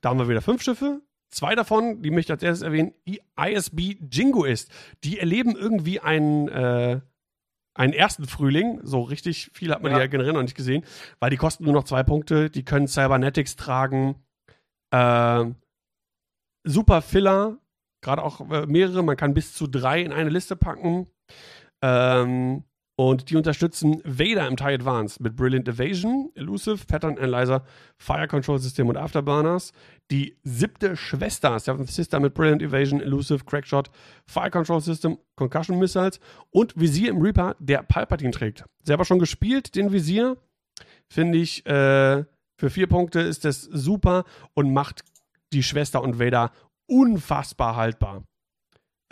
Da 0.00 0.08
haben 0.10 0.18
wir 0.18 0.28
wieder 0.28 0.42
fünf 0.42 0.62
Schiffe. 0.62 1.00
Zwei 1.30 1.54
davon, 1.54 2.02
die 2.02 2.10
möchte 2.10 2.32
ich 2.32 2.36
als 2.36 2.42
erstes 2.42 2.62
erwähnen, 2.66 2.92
ISB 3.38 3.96
Jingo 4.10 4.44
ist. 4.44 4.70
Die 5.04 5.18
erleben 5.18 5.56
irgendwie 5.56 6.00
einen, 6.00 6.48
äh, 6.48 7.00
einen 7.74 7.92
ersten 7.92 8.26
Frühling. 8.26 8.80
So 8.82 9.00
richtig 9.02 9.50
viel 9.52 9.70
hat 9.72 9.82
man 9.82 9.92
ja. 9.92 9.98
ja 10.00 10.06
generell 10.06 10.32
noch 10.32 10.42
nicht 10.42 10.56
gesehen, 10.56 10.84
weil 11.20 11.30
die 11.30 11.36
kosten 11.36 11.64
nur 11.64 11.72
noch 11.72 11.84
zwei 11.84 12.02
Punkte. 12.02 12.50
Die 12.50 12.64
können 12.64 12.86
Cybernetics 12.88 13.54
tragen. 13.56 14.16
Äh, 14.92 15.46
super 16.64 17.00
Filler, 17.02 17.58
gerade 18.02 18.22
auch 18.24 18.48
äh, 18.50 18.66
mehrere. 18.66 19.02
Man 19.04 19.16
kann 19.16 19.34
bis 19.34 19.54
zu 19.54 19.66
drei 19.68 20.02
in 20.02 20.12
eine 20.12 20.30
Liste 20.30 20.54
packen. 20.56 21.08
Ähm, 21.82 22.64
und 22.96 23.28
die 23.30 23.36
unterstützen 23.36 24.00
Vader 24.04 24.46
im 24.46 24.56
TIE 24.56 24.66
Advanced 24.74 25.18
mit 25.20 25.34
Brilliant 25.34 25.66
Evasion, 25.66 26.30
Elusive, 26.36 26.86
Pattern 26.86 27.18
Analyzer, 27.18 27.64
Fire 27.98 28.28
Control 28.28 28.60
System 28.60 28.88
und 28.88 28.96
Afterburners. 28.96 29.72
Die 30.12 30.36
siebte 30.44 30.96
Schwester, 30.96 31.58
Seventh 31.58 31.90
Sister 31.90 32.20
mit 32.20 32.34
Brilliant 32.34 32.62
Evasion, 32.62 33.00
Elusive, 33.00 33.44
Crackshot, 33.44 33.90
Fire 34.26 34.50
Control 34.50 34.80
System, 34.80 35.18
Concussion 35.34 35.76
Missiles 35.78 36.20
und 36.50 36.78
Visier 36.78 37.10
im 37.10 37.20
Reaper, 37.20 37.56
der 37.58 37.82
Palpatine 37.82 38.30
trägt. 38.30 38.64
Selber 38.84 39.04
schon 39.04 39.18
gespielt, 39.18 39.74
den 39.74 39.90
Visier. 39.90 40.36
Finde 41.08 41.38
ich, 41.38 41.66
äh, 41.66 42.24
für 42.56 42.70
vier 42.70 42.86
Punkte 42.86 43.18
ist 43.20 43.44
das 43.44 43.62
super 43.62 44.24
und 44.54 44.72
macht 44.72 45.02
die 45.52 45.64
Schwester 45.64 46.00
und 46.00 46.20
Vader 46.20 46.52
unfassbar 46.86 47.74
haltbar. 47.74 48.22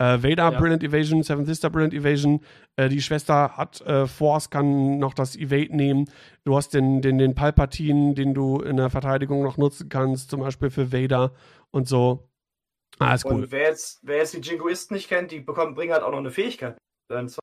Äh, 0.03 0.21
Vader 0.21 0.51
ja. 0.51 0.51
Brilliant 0.59 0.83
Evasion, 0.83 1.23
Seven 1.23 1.45
Sister 1.45 1.69
Brilliant 1.69 1.93
Evasion. 1.93 2.41
Äh, 2.75 2.89
die 2.89 3.01
Schwester 3.01 3.55
hat 3.55 3.79
äh, 3.81 4.05
Force, 4.05 4.49
kann 4.49 4.99
noch 4.99 5.13
das 5.13 5.35
Evade 5.37 5.75
nehmen. 5.75 6.09
Du 6.43 6.55
hast 6.55 6.73
den, 6.73 7.01
den, 7.01 7.17
den 7.19 7.35
Palpatine, 7.35 8.13
den 8.13 8.33
du 8.33 8.59
in 8.59 8.77
der 8.77 8.89
Verteidigung 8.89 9.43
noch 9.43 9.57
nutzen 9.57 9.87
kannst, 9.87 10.29
zum 10.29 10.41
Beispiel 10.41 10.69
für 10.71 10.91
Vader 10.91 11.31
und 11.71 11.87
so. 11.87 12.27
Ah, 12.99 13.13
ist 13.13 13.23
und 13.25 13.49
Wer 13.51 13.61
jetzt, 13.69 13.99
wer 14.03 14.17
jetzt 14.17 14.33
die 14.35 14.41
Jingoisten 14.41 14.93
nicht 14.95 15.07
kennt, 15.09 15.31
die 15.31 15.39
bekommen, 15.39 15.73
bringen 15.73 15.93
halt 15.93 16.03
auch 16.03 16.11
noch 16.11 16.17
eine 16.19 16.31
Fähigkeit. 16.31 16.77
Wenn 17.09 17.27
du 17.27 17.33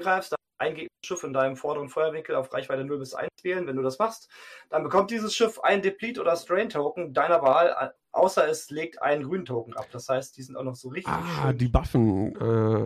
greifst, 0.00 0.32
dann 0.32 0.38
ein 0.58 0.88
Schiff 1.04 1.22
in 1.24 1.32
deinem 1.32 1.56
vorderen 1.56 1.88
Feuerwinkel 1.88 2.34
auf 2.34 2.52
Reichweite 2.52 2.84
0 2.84 2.98
bis 2.98 3.14
1 3.14 3.28
wählen. 3.42 3.66
Wenn 3.66 3.76
du 3.76 3.82
das 3.82 3.98
machst, 3.98 4.28
dann 4.70 4.82
bekommt 4.82 5.10
dieses 5.10 5.34
Schiff 5.34 5.60
ein 5.60 5.82
Deplete- 5.82 6.20
oder 6.20 6.36
Strain-Token 6.36 7.14
deiner 7.14 7.42
Wahl, 7.42 7.94
außer 8.12 8.48
es 8.48 8.68
legt 8.70 9.00
einen 9.00 9.22
grünen 9.24 9.44
Token 9.44 9.74
ab. 9.76 9.86
Das 9.92 10.08
heißt, 10.08 10.36
die 10.36 10.42
sind 10.42 10.56
auch 10.56 10.64
noch 10.64 10.74
so 10.74 10.88
richtig. 10.88 11.12
Ah, 11.14 11.42
schön. 11.50 11.58
die 11.58 11.68
buffen. 11.68 12.36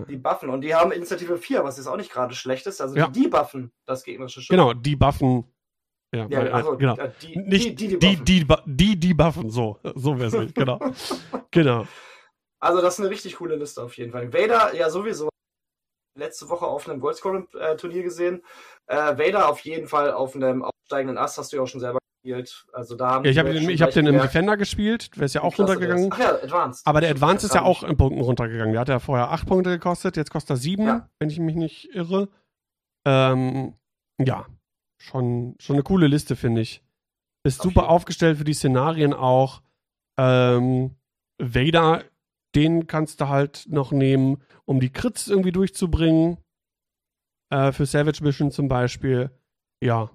Äh... 0.02 0.06
Die 0.06 0.16
buffen. 0.16 0.50
Und 0.50 0.60
die 0.60 0.74
haben 0.74 0.92
Initiative 0.92 1.38
4, 1.38 1.64
was 1.64 1.78
jetzt 1.78 1.86
auch 1.86 1.96
nicht 1.96 2.12
gerade 2.12 2.34
schlecht 2.34 2.66
ist. 2.66 2.80
Also 2.80 2.94
ja. 2.96 3.08
die 3.08 3.28
buffen 3.28 3.72
das 3.86 4.04
gegnerische 4.04 4.40
Schiff. 4.42 4.48
Genau, 4.54 4.74
die 4.74 4.96
buffen. 4.96 5.44
Ja, 6.14 6.26
ja 6.26 6.38
weil, 6.40 6.46
äh, 6.48 6.50
also, 6.50 6.76
genau. 6.76 6.96
Äh, 6.98 7.10
die, 7.22 7.36
nicht 7.38 7.64
die, 7.64 7.74
die, 7.74 7.98
die, 7.98 8.16
die, 8.22 8.44
buffen. 8.44 8.62
die, 8.66 9.00
die 9.00 9.14
buffen. 9.14 9.48
So, 9.50 9.78
so 9.94 10.18
wäre 10.18 10.28
es 10.28 10.34
nicht. 10.34 10.54
Genau. 10.54 10.78
genau. 11.50 11.86
Also 12.60 12.82
das 12.82 12.94
ist 12.94 13.00
eine 13.00 13.08
richtig 13.10 13.36
coole 13.36 13.56
Liste 13.56 13.82
auf 13.82 13.96
jeden 13.96 14.12
Fall. 14.12 14.30
Vader 14.32 14.74
ja 14.76 14.90
sowieso 14.90 15.30
letzte 16.14 16.48
Woche 16.48 16.66
auf 16.66 16.88
einem 16.88 17.00
goldscoring 17.00 17.48
turnier 17.78 18.02
gesehen. 18.02 18.42
Äh, 18.86 18.96
Vader 18.96 19.48
auf 19.48 19.60
jeden 19.60 19.88
Fall 19.88 20.12
auf 20.12 20.34
einem 20.34 20.62
aufsteigenden 20.62 21.18
Ast, 21.18 21.38
hast 21.38 21.52
du 21.52 21.56
ja 21.56 21.62
auch 21.62 21.66
schon 21.66 21.80
selber 21.80 21.98
gespielt. 22.24 22.66
Also 22.72 22.96
da 22.96 23.10
haben 23.10 23.24
ja, 23.24 23.30
ich 23.30 23.38
habe 23.38 23.52
den, 23.52 23.68
hab 23.80 23.90
den 23.90 24.06
im 24.06 24.18
Defender 24.18 24.56
gespielt, 24.56 25.14
der 25.16 25.24
ist 25.24 25.34
ja 25.34 25.42
auch 25.42 25.58
runtergegangen. 25.58 26.08
Ach 26.12 26.18
ja, 26.18 26.30
Advanced. 26.42 26.86
Aber 26.86 27.00
der 27.00 27.10
Advanced 27.10 27.44
ist 27.44 27.54
ja 27.54 27.62
auch 27.62 27.82
in 27.82 27.96
Punkten 27.96 28.20
runtergegangen. 28.20 28.72
Der 28.72 28.80
hat 28.80 28.88
ja 28.88 28.98
vorher 28.98 29.30
acht 29.30 29.46
Punkte 29.46 29.70
gekostet, 29.70 30.16
jetzt 30.16 30.30
kostet 30.30 30.50
er 30.50 30.56
sieben, 30.56 30.84
ja. 30.86 31.08
wenn 31.18 31.30
ich 31.30 31.38
mich 31.38 31.56
nicht 31.56 31.94
irre. 31.94 32.28
Ähm, 33.06 33.74
ja, 34.20 34.46
schon, 35.00 35.56
schon 35.60 35.76
eine 35.76 35.82
coole 35.82 36.06
Liste, 36.06 36.36
finde 36.36 36.60
ich. 36.60 36.82
Ist 37.44 37.60
okay. 37.60 37.70
super 37.70 37.88
aufgestellt 37.88 38.38
für 38.38 38.44
die 38.44 38.54
Szenarien 38.54 39.12
auch. 39.14 39.62
Ähm, 40.18 40.94
Vader 41.38 42.02
den 42.54 42.86
kannst 42.86 43.20
du 43.20 43.28
halt 43.28 43.66
noch 43.68 43.92
nehmen, 43.92 44.42
um 44.64 44.80
die 44.80 44.92
Crits 44.92 45.28
irgendwie 45.28 45.52
durchzubringen. 45.52 46.38
Äh, 47.50 47.72
für 47.72 47.86
Savage 47.86 48.22
Mission 48.22 48.50
zum 48.50 48.68
Beispiel. 48.68 49.30
Ja. 49.82 50.10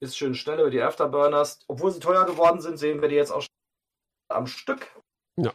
Ist 0.00 0.16
schön 0.16 0.34
schnell 0.34 0.60
über 0.60 0.70
die 0.70 0.80
Afterburners. 0.80 1.60
Obwohl 1.66 1.90
sie 1.90 1.98
teuer 2.00 2.24
geworden 2.26 2.60
sind, 2.60 2.78
sehen 2.78 3.02
wir 3.02 3.08
die 3.08 3.16
jetzt 3.16 3.32
auch 3.32 3.44
am 4.32 4.46
Stück. 4.46 4.86
Ja. 5.36 5.52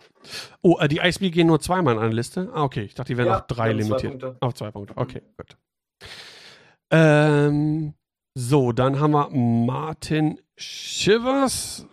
Oh, 0.61 0.77
äh, 0.80 0.88
die 0.88 0.97
ISB 0.99 1.30
gehen 1.31 1.47
nur 1.47 1.61
zweimal 1.61 1.95
in 1.95 1.99
eine 2.01 2.13
Liste. 2.13 2.49
Ah, 2.53 2.63
okay. 2.63 2.84
Ich 2.84 2.95
dachte, 2.95 3.13
die 3.13 3.17
wären 3.17 3.27
ja, 3.27 3.39
auf 3.39 3.47
drei 3.47 3.71
limitiert. 3.71 4.19
Zwei 4.21 4.35
auf 4.41 4.53
zwei 4.53 4.71
Punkte. 4.71 4.97
Okay, 4.97 5.21
mhm. 5.21 5.35
gut. 5.38 5.57
Ähm, 6.91 7.93
so, 8.38 8.71
dann 8.73 8.99
haben 8.99 9.11
wir 9.11 9.30
Martin 9.30 10.41
Shivers. 10.57 11.88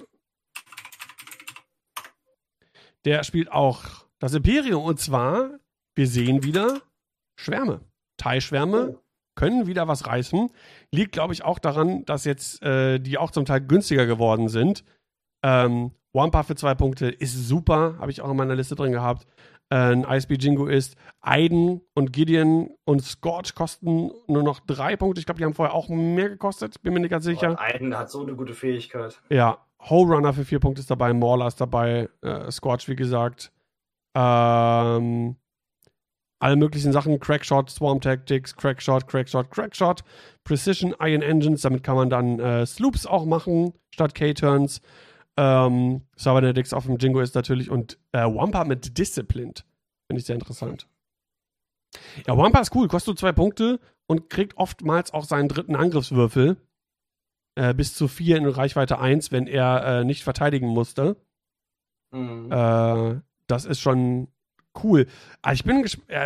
Der 3.05 3.25
spielt 3.25 3.51
auch 3.51 4.00
das 4.21 4.35
Imperium. 4.35 4.85
Und 4.85 5.01
zwar, 5.01 5.59
wir 5.97 6.07
sehen 6.07 6.45
wieder 6.45 6.83
Schwärme. 7.37 7.81
Teilschwärme 8.19 8.99
können 9.35 9.67
wieder 9.67 9.89
was 9.89 10.07
reißen. 10.07 10.51
Liegt, 10.93 11.13
glaube 11.13 11.33
ich, 11.33 11.43
auch 11.45 11.59
daran, 11.59 12.05
dass 12.05 12.25
jetzt 12.27 12.63
äh, 12.63 12.99
die 12.99 13.17
auch 13.17 13.31
zum 13.31 13.47
Teil 13.47 13.63
günstiger 13.63 14.05
geworden 14.05 14.49
sind. 14.49 14.85
Ähm, 15.43 15.93
Wampa 16.13 16.43
für 16.43 16.55
zwei 16.55 16.75
Punkte 16.75 17.07
ist 17.09 17.33
super, 17.49 17.95
habe 17.99 18.11
ich 18.11 18.21
auch 18.21 18.31
in 18.31 18.37
meiner 18.37 18.55
Liste 18.57 18.75
drin 18.75 18.93
gehabt. 18.93 19.27
Äh, 19.71 19.77
ein 19.93 20.05
ISB 20.05 20.33
Jingo 20.39 20.67
ist. 20.67 20.97
Aiden 21.23 21.81
und 21.95 22.13
Gideon 22.13 22.69
und 22.85 23.03
Scorch 23.03 23.55
kosten 23.55 24.11
nur 24.27 24.43
noch 24.43 24.61
drei 24.61 24.97
Punkte. 24.97 25.21
Ich 25.21 25.25
glaube, 25.27 25.39
die 25.39 25.45
haben 25.47 25.55
vorher 25.55 25.75
auch 25.75 25.89
mehr 25.89 26.29
gekostet, 26.29 26.83
bin 26.83 26.93
mir 26.93 27.01
nicht 27.01 27.11
ganz 27.11 27.25
sicher. 27.25 27.53
Oh, 27.53 27.59
Aiden 27.63 27.97
hat 27.97 28.11
so 28.11 28.21
eine 28.21 28.35
gute 28.37 28.53
Fähigkeit. 28.53 29.19
Ja, 29.31 29.59
Ho 29.89 30.03
Runner 30.03 30.35
für 30.35 30.45
vier 30.45 30.61
Punkte 30.61 30.81
ist 30.81 30.91
dabei, 30.91 31.15
Mauler 31.15 31.47
ist 31.47 31.59
dabei, 31.59 32.11
äh, 32.21 32.51
Scorch, 32.51 32.87
wie 32.87 32.97
gesagt. 32.97 33.51
Ähm, 34.15 35.37
alle 36.43 36.57
möglichen 36.57 36.93
Sachen, 36.93 37.21
Crackshot, 37.21 37.71
Swarm 37.71 38.01
Tactics, 38.01 38.57
Crackshot, 38.57 39.07
Crackshot, 39.07 39.51
Crackshot, 39.51 40.03
Precision 40.45 40.95
Iron 41.01 41.23
Engines, 41.23 41.61
damit 41.63 41.83
kann 41.85 41.97
man 41.97 42.11
dann 42.11 42.41
äh, 42.41 42.67
Sloops 42.67 43.07
auch 43.07 43.25
machen, 43.27 43.73
statt 43.95 44.15
K-Turns. 44.15 44.81
Ähm, 45.37 46.03
Cybernetics 46.19 46.73
auf 46.73 46.87
dem 46.87 46.99
Jingo 46.99 47.21
ist 47.21 47.35
natürlich 47.35 47.71
und 47.71 47.99
äh, 48.13 48.25
Wampa 48.25 48.65
mit 48.65 48.99
Disciplined. 48.99 49.65
Finde 50.09 50.21
ich 50.21 50.27
sehr 50.27 50.35
interessant. 50.35 50.89
Ja, 52.27 52.37
Wampa 52.37 52.61
ist 52.61 52.75
cool, 52.75 52.89
kostet 52.89 53.19
zwei 53.19 53.33
Punkte 53.33 53.79
und 54.09 54.29
kriegt 54.31 54.57
oftmals 54.57 55.13
auch 55.13 55.25
seinen 55.25 55.49
dritten 55.49 55.77
Angriffswürfel. 55.77 56.57
Äh, 57.57 57.75
bis 57.75 57.95
zu 57.95 58.09
vier 58.09 58.37
in 58.39 58.47
Reichweite 58.47 58.99
1, 58.99 59.31
wenn 59.33 59.47
er 59.47 59.85
äh, 60.01 60.05
nicht 60.05 60.23
verteidigen 60.25 60.69
musste. 60.69 61.17
Mhm. 62.13 62.51
Äh, 62.51 63.21
das 63.51 63.65
ist 63.67 63.81
schon 63.81 64.29
cool. 64.83 65.07
Also 65.43 65.57
ich 65.61 65.65
bin 65.65 65.85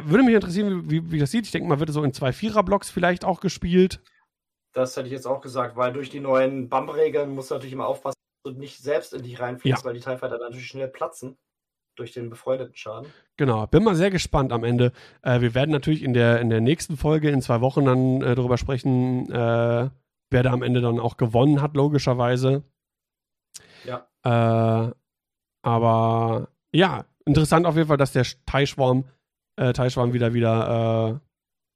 würde 0.09 0.23
mich 0.25 0.35
interessieren, 0.35 0.91
wie, 0.91 1.11
wie 1.11 1.19
das 1.19 1.31
sieht. 1.31 1.47
Ich 1.47 1.53
denke 1.53 1.69
mal, 1.69 1.81
wird 1.81 1.91
so 1.91 2.05
in 2.05 2.13
zwei 2.13 2.33
Vierer-Blocks 2.33 2.91
vielleicht 2.91 3.25
auch 3.25 3.41
gespielt. 3.41 4.01
Das 4.73 4.97
hätte 4.97 5.07
ich 5.07 5.13
jetzt 5.13 5.27
auch 5.27 5.41
gesagt, 5.41 5.77
weil 5.77 5.93
durch 5.93 6.11
die 6.11 6.21
neuen 6.21 6.69
Bump-Regeln 6.69 7.35
musst 7.35 7.51
du 7.51 7.55
natürlich 7.55 7.73
immer 7.73 7.87
aufpassen 7.87 8.15
dass 8.45 8.53
du 8.53 8.61
nicht 8.61 8.79
selbst 8.83 9.15
in 9.15 9.23
dich 9.23 9.41
reinfließt, 9.41 9.79
ja. 9.79 9.85
weil 9.85 9.95
die 9.95 10.01
TIE 10.01 10.19
dann 10.21 10.39
natürlich 10.41 10.67
schnell 10.67 10.89
platzen 10.89 11.39
durch 11.97 12.13
den 12.13 12.29
befreundeten 12.29 12.75
Schaden. 12.77 13.11
Genau, 13.37 13.67
bin 13.69 13.85
mal 13.85 13.95
sehr 13.95 14.11
gespannt 14.11 14.53
am 14.53 14.65
Ende. 14.65 14.93
Äh, 15.23 15.41
wir 15.41 15.55
werden 15.55 15.71
natürlich 15.71 16.03
in 16.03 16.13
der, 16.13 16.41
in 16.41 16.51
der 16.51 16.61
nächsten 16.61 16.97
Folge 16.97 17.31
in 17.31 17.41
zwei 17.41 17.61
Wochen 17.61 17.85
dann 17.85 18.21
äh, 18.21 18.35
darüber 18.35 18.59
sprechen, 18.59 19.31
äh, 19.31 19.89
wer 20.31 20.43
da 20.43 20.53
am 20.53 20.63
Ende 20.65 20.81
dann 20.81 20.99
auch 20.99 21.17
gewonnen 21.17 21.63
hat, 21.63 21.75
logischerweise. 21.77 22.65
Ja. 23.85 24.09
Äh, 24.25 24.91
aber 25.63 26.49
ja, 26.73 27.07
Interessant 27.27 27.67
auf 27.67 27.77
jeden 27.77 27.89
Fall, 27.89 27.97
dass 27.97 28.13
der 28.13 28.27
Teichschwarm, 28.47 29.05
äh, 29.57 29.73
wieder, 30.13 30.35
wieder, 30.35 31.21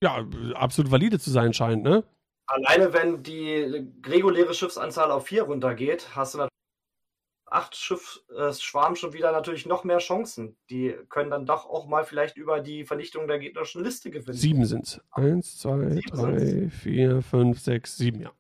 äh, 0.03 0.05
ja, 0.05 0.27
absolut 0.55 0.93
valide 0.93 1.19
zu 1.19 1.31
sein 1.31 1.53
scheint, 1.55 1.83
ne? 1.83 2.05
Alleine 2.47 2.93
wenn 2.93 3.23
die 3.23 3.91
reguläre 4.07 4.55
Schiffsanzahl 4.55 5.11
auf 5.11 5.27
vier 5.27 5.43
runtergeht, 5.45 6.11
hast 6.15 6.35
du 6.35 6.39
natürlich 6.39 6.53
acht 7.51 7.77
Schiffsschwarm 7.77 8.93
äh, 8.93 8.97
schon 8.97 9.13
wieder 9.13 9.33
natürlich 9.33 9.65
noch 9.67 9.85
mehr 9.85 9.99
Chancen. 9.99 10.57
Die 10.71 10.95
können 11.09 11.31
dann 11.31 11.47
doch 11.47 11.67
auch 11.67 11.87
mal 11.87 12.05
vielleicht 12.05 12.37
über 12.37 12.61
die 12.61 12.85
Vernichtung 12.85 13.27
der 13.27 13.39
gegnerischen 13.39 13.83
Liste 13.85 14.11
gewinnen. 14.11 14.37
Sieben 14.37 14.65
sind 14.67 14.85
es. 14.87 15.01
Eins, 15.13 15.59
zwei, 15.59 15.89
sieben 15.91 16.11
drei, 16.17 16.39
sind's. 16.39 16.77
vier, 16.77 17.23
fünf, 17.23 17.59
sechs, 17.61 17.97
sieben, 17.97 18.21
ja. 18.21 18.33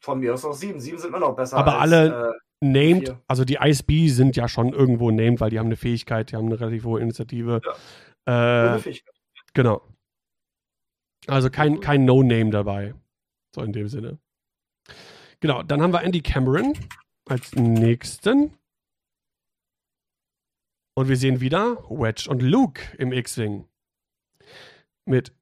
Von 0.00 0.20
mir 0.20 0.34
aus 0.34 0.42
noch 0.42 0.52
sieben. 0.54 0.80
Sieben 0.80 0.98
sind 0.98 1.08
immer 1.08 1.20
noch 1.20 1.36
besser. 1.36 1.56
Aber 1.56 1.78
als, 1.80 1.92
alle, 1.92 2.28
äh, 2.30 2.43
named, 2.64 3.08
Vier. 3.08 3.22
also 3.28 3.44
die 3.44 3.58
ISB 3.60 4.08
sind 4.08 4.36
ja 4.36 4.48
schon 4.48 4.72
irgendwo 4.72 5.10
named, 5.10 5.40
weil 5.40 5.50
die 5.50 5.58
haben 5.58 5.66
eine 5.66 5.76
Fähigkeit, 5.76 6.32
die 6.32 6.36
haben 6.36 6.46
eine 6.46 6.58
relativ 6.58 6.84
hohe 6.84 7.00
Initiative. 7.00 7.60
Ja. 8.26 8.76
Äh, 8.76 8.94
genau. 9.52 9.82
Also 11.26 11.50
kein, 11.50 11.80
kein 11.80 12.04
No-Name 12.04 12.50
dabei. 12.50 12.94
So 13.54 13.62
in 13.62 13.72
dem 13.72 13.88
Sinne. 13.88 14.18
Genau, 15.40 15.62
dann 15.62 15.80
haben 15.82 15.92
wir 15.92 16.02
Andy 16.02 16.22
Cameron 16.22 16.74
als 17.26 17.54
nächsten. 17.54 18.54
Und 20.96 21.08
wir 21.08 21.16
sehen 21.16 21.40
wieder 21.40 21.78
Wedge 21.88 22.26
und 22.30 22.40
Luke 22.42 22.80
im 22.98 23.12
X-Wing. 23.12 23.66
Mit 25.06 25.32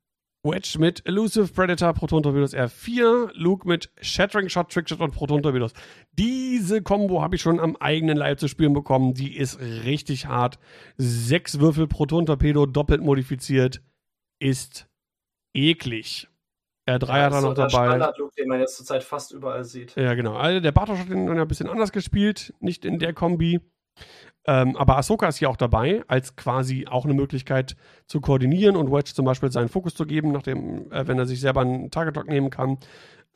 Wedge 0.44 0.76
mit 0.80 1.06
Elusive 1.06 1.52
Predator, 1.52 1.92
Proton 1.92 2.22
Torpedos 2.24 2.52
R4, 2.52 3.30
Luke 3.34 3.66
mit 3.66 3.90
Shattering 4.00 4.48
Shot, 4.48 4.70
Trickshot 4.70 4.98
und 5.00 5.12
Proton 5.12 5.40
Torpedos. 5.42 5.72
Diese 6.18 6.82
Combo 6.82 7.22
habe 7.22 7.36
ich 7.36 7.42
schon 7.42 7.60
am 7.60 7.76
eigenen 7.76 8.16
Leib 8.16 8.40
zu 8.40 8.48
spielen 8.48 8.72
bekommen. 8.72 9.14
Die 9.14 9.36
ist 9.36 9.60
richtig 9.60 10.26
hart. 10.26 10.58
Sechs 10.96 11.60
Würfel 11.60 11.86
Proton 11.86 12.26
Torpedo 12.26 12.66
doppelt 12.66 13.02
modifiziert 13.02 13.82
ist 14.40 14.88
eklig. 15.54 16.26
R3 16.90 17.06
ja, 17.06 17.22
hat 17.26 17.32
er 17.34 17.42
noch 17.42 17.54
der 17.54 17.68
dabei. 17.68 17.86
Standard-Look, 17.90 18.34
den 18.34 18.48
man 18.48 18.58
jetzt 18.58 18.76
zurzeit 18.76 19.04
fast 19.04 19.30
überall 19.30 19.62
sieht. 19.62 19.94
Ja, 19.94 20.14
genau. 20.14 20.34
Also 20.34 20.58
der 20.58 20.72
Bartosch 20.72 20.98
hat 20.98 21.08
den 21.08 21.26
dann 21.28 21.38
ein 21.38 21.46
bisschen 21.46 21.68
anders 21.68 21.92
gespielt, 21.92 22.52
nicht 22.58 22.84
in 22.84 22.98
der 22.98 23.12
Kombi. 23.12 23.60
Ähm, 24.46 24.76
aber 24.76 24.96
Ahsoka 24.98 25.28
ist 25.28 25.36
hier 25.38 25.50
auch 25.50 25.56
dabei, 25.56 26.02
als 26.08 26.34
quasi 26.34 26.86
auch 26.88 27.04
eine 27.04 27.14
Möglichkeit 27.14 27.76
zu 28.06 28.20
koordinieren 28.20 28.76
und 28.76 28.90
Wedge 28.90 29.12
zum 29.14 29.24
Beispiel 29.24 29.52
seinen 29.52 29.68
Fokus 29.68 29.94
zu 29.94 30.04
geben, 30.04 30.32
nachdem, 30.32 30.90
äh, 30.90 31.06
wenn 31.06 31.18
er 31.18 31.26
sich 31.26 31.40
selber 31.40 31.60
einen 31.60 31.90
Target 31.90 32.16
Lock 32.16 32.28
nehmen 32.28 32.50
kann. 32.50 32.78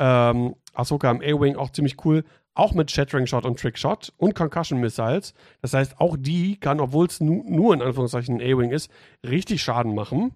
Ähm, 0.00 0.56
Ahsoka 0.74 1.10
im 1.10 1.20
A-Wing 1.20 1.56
auch 1.56 1.70
ziemlich 1.70 2.04
cool. 2.04 2.24
Auch 2.54 2.72
mit 2.72 2.90
Shattering 2.90 3.26
Shot 3.26 3.44
und 3.44 3.60
Trick 3.60 3.78
Shot 3.78 4.12
und 4.16 4.34
Concussion 4.34 4.80
Missiles. 4.80 5.32
Das 5.62 5.74
heißt, 5.74 6.00
auch 6.00 6.16
die 6.18 6.58
kann, 6.58 6.80
obwohl 6.80 7.06
es 7.06 7.20
nu 7.20 7.44
nur 7.46 7.72
in 7.74 7.82
Anführungszeichen 7.82 8.40
ein 8.40 8.40
A-Wing 8.40 8.70
ist, 8.72 8.90
richtig 9.24 9.62
Schaden 9.62 9.94
machen. 9.94 10.34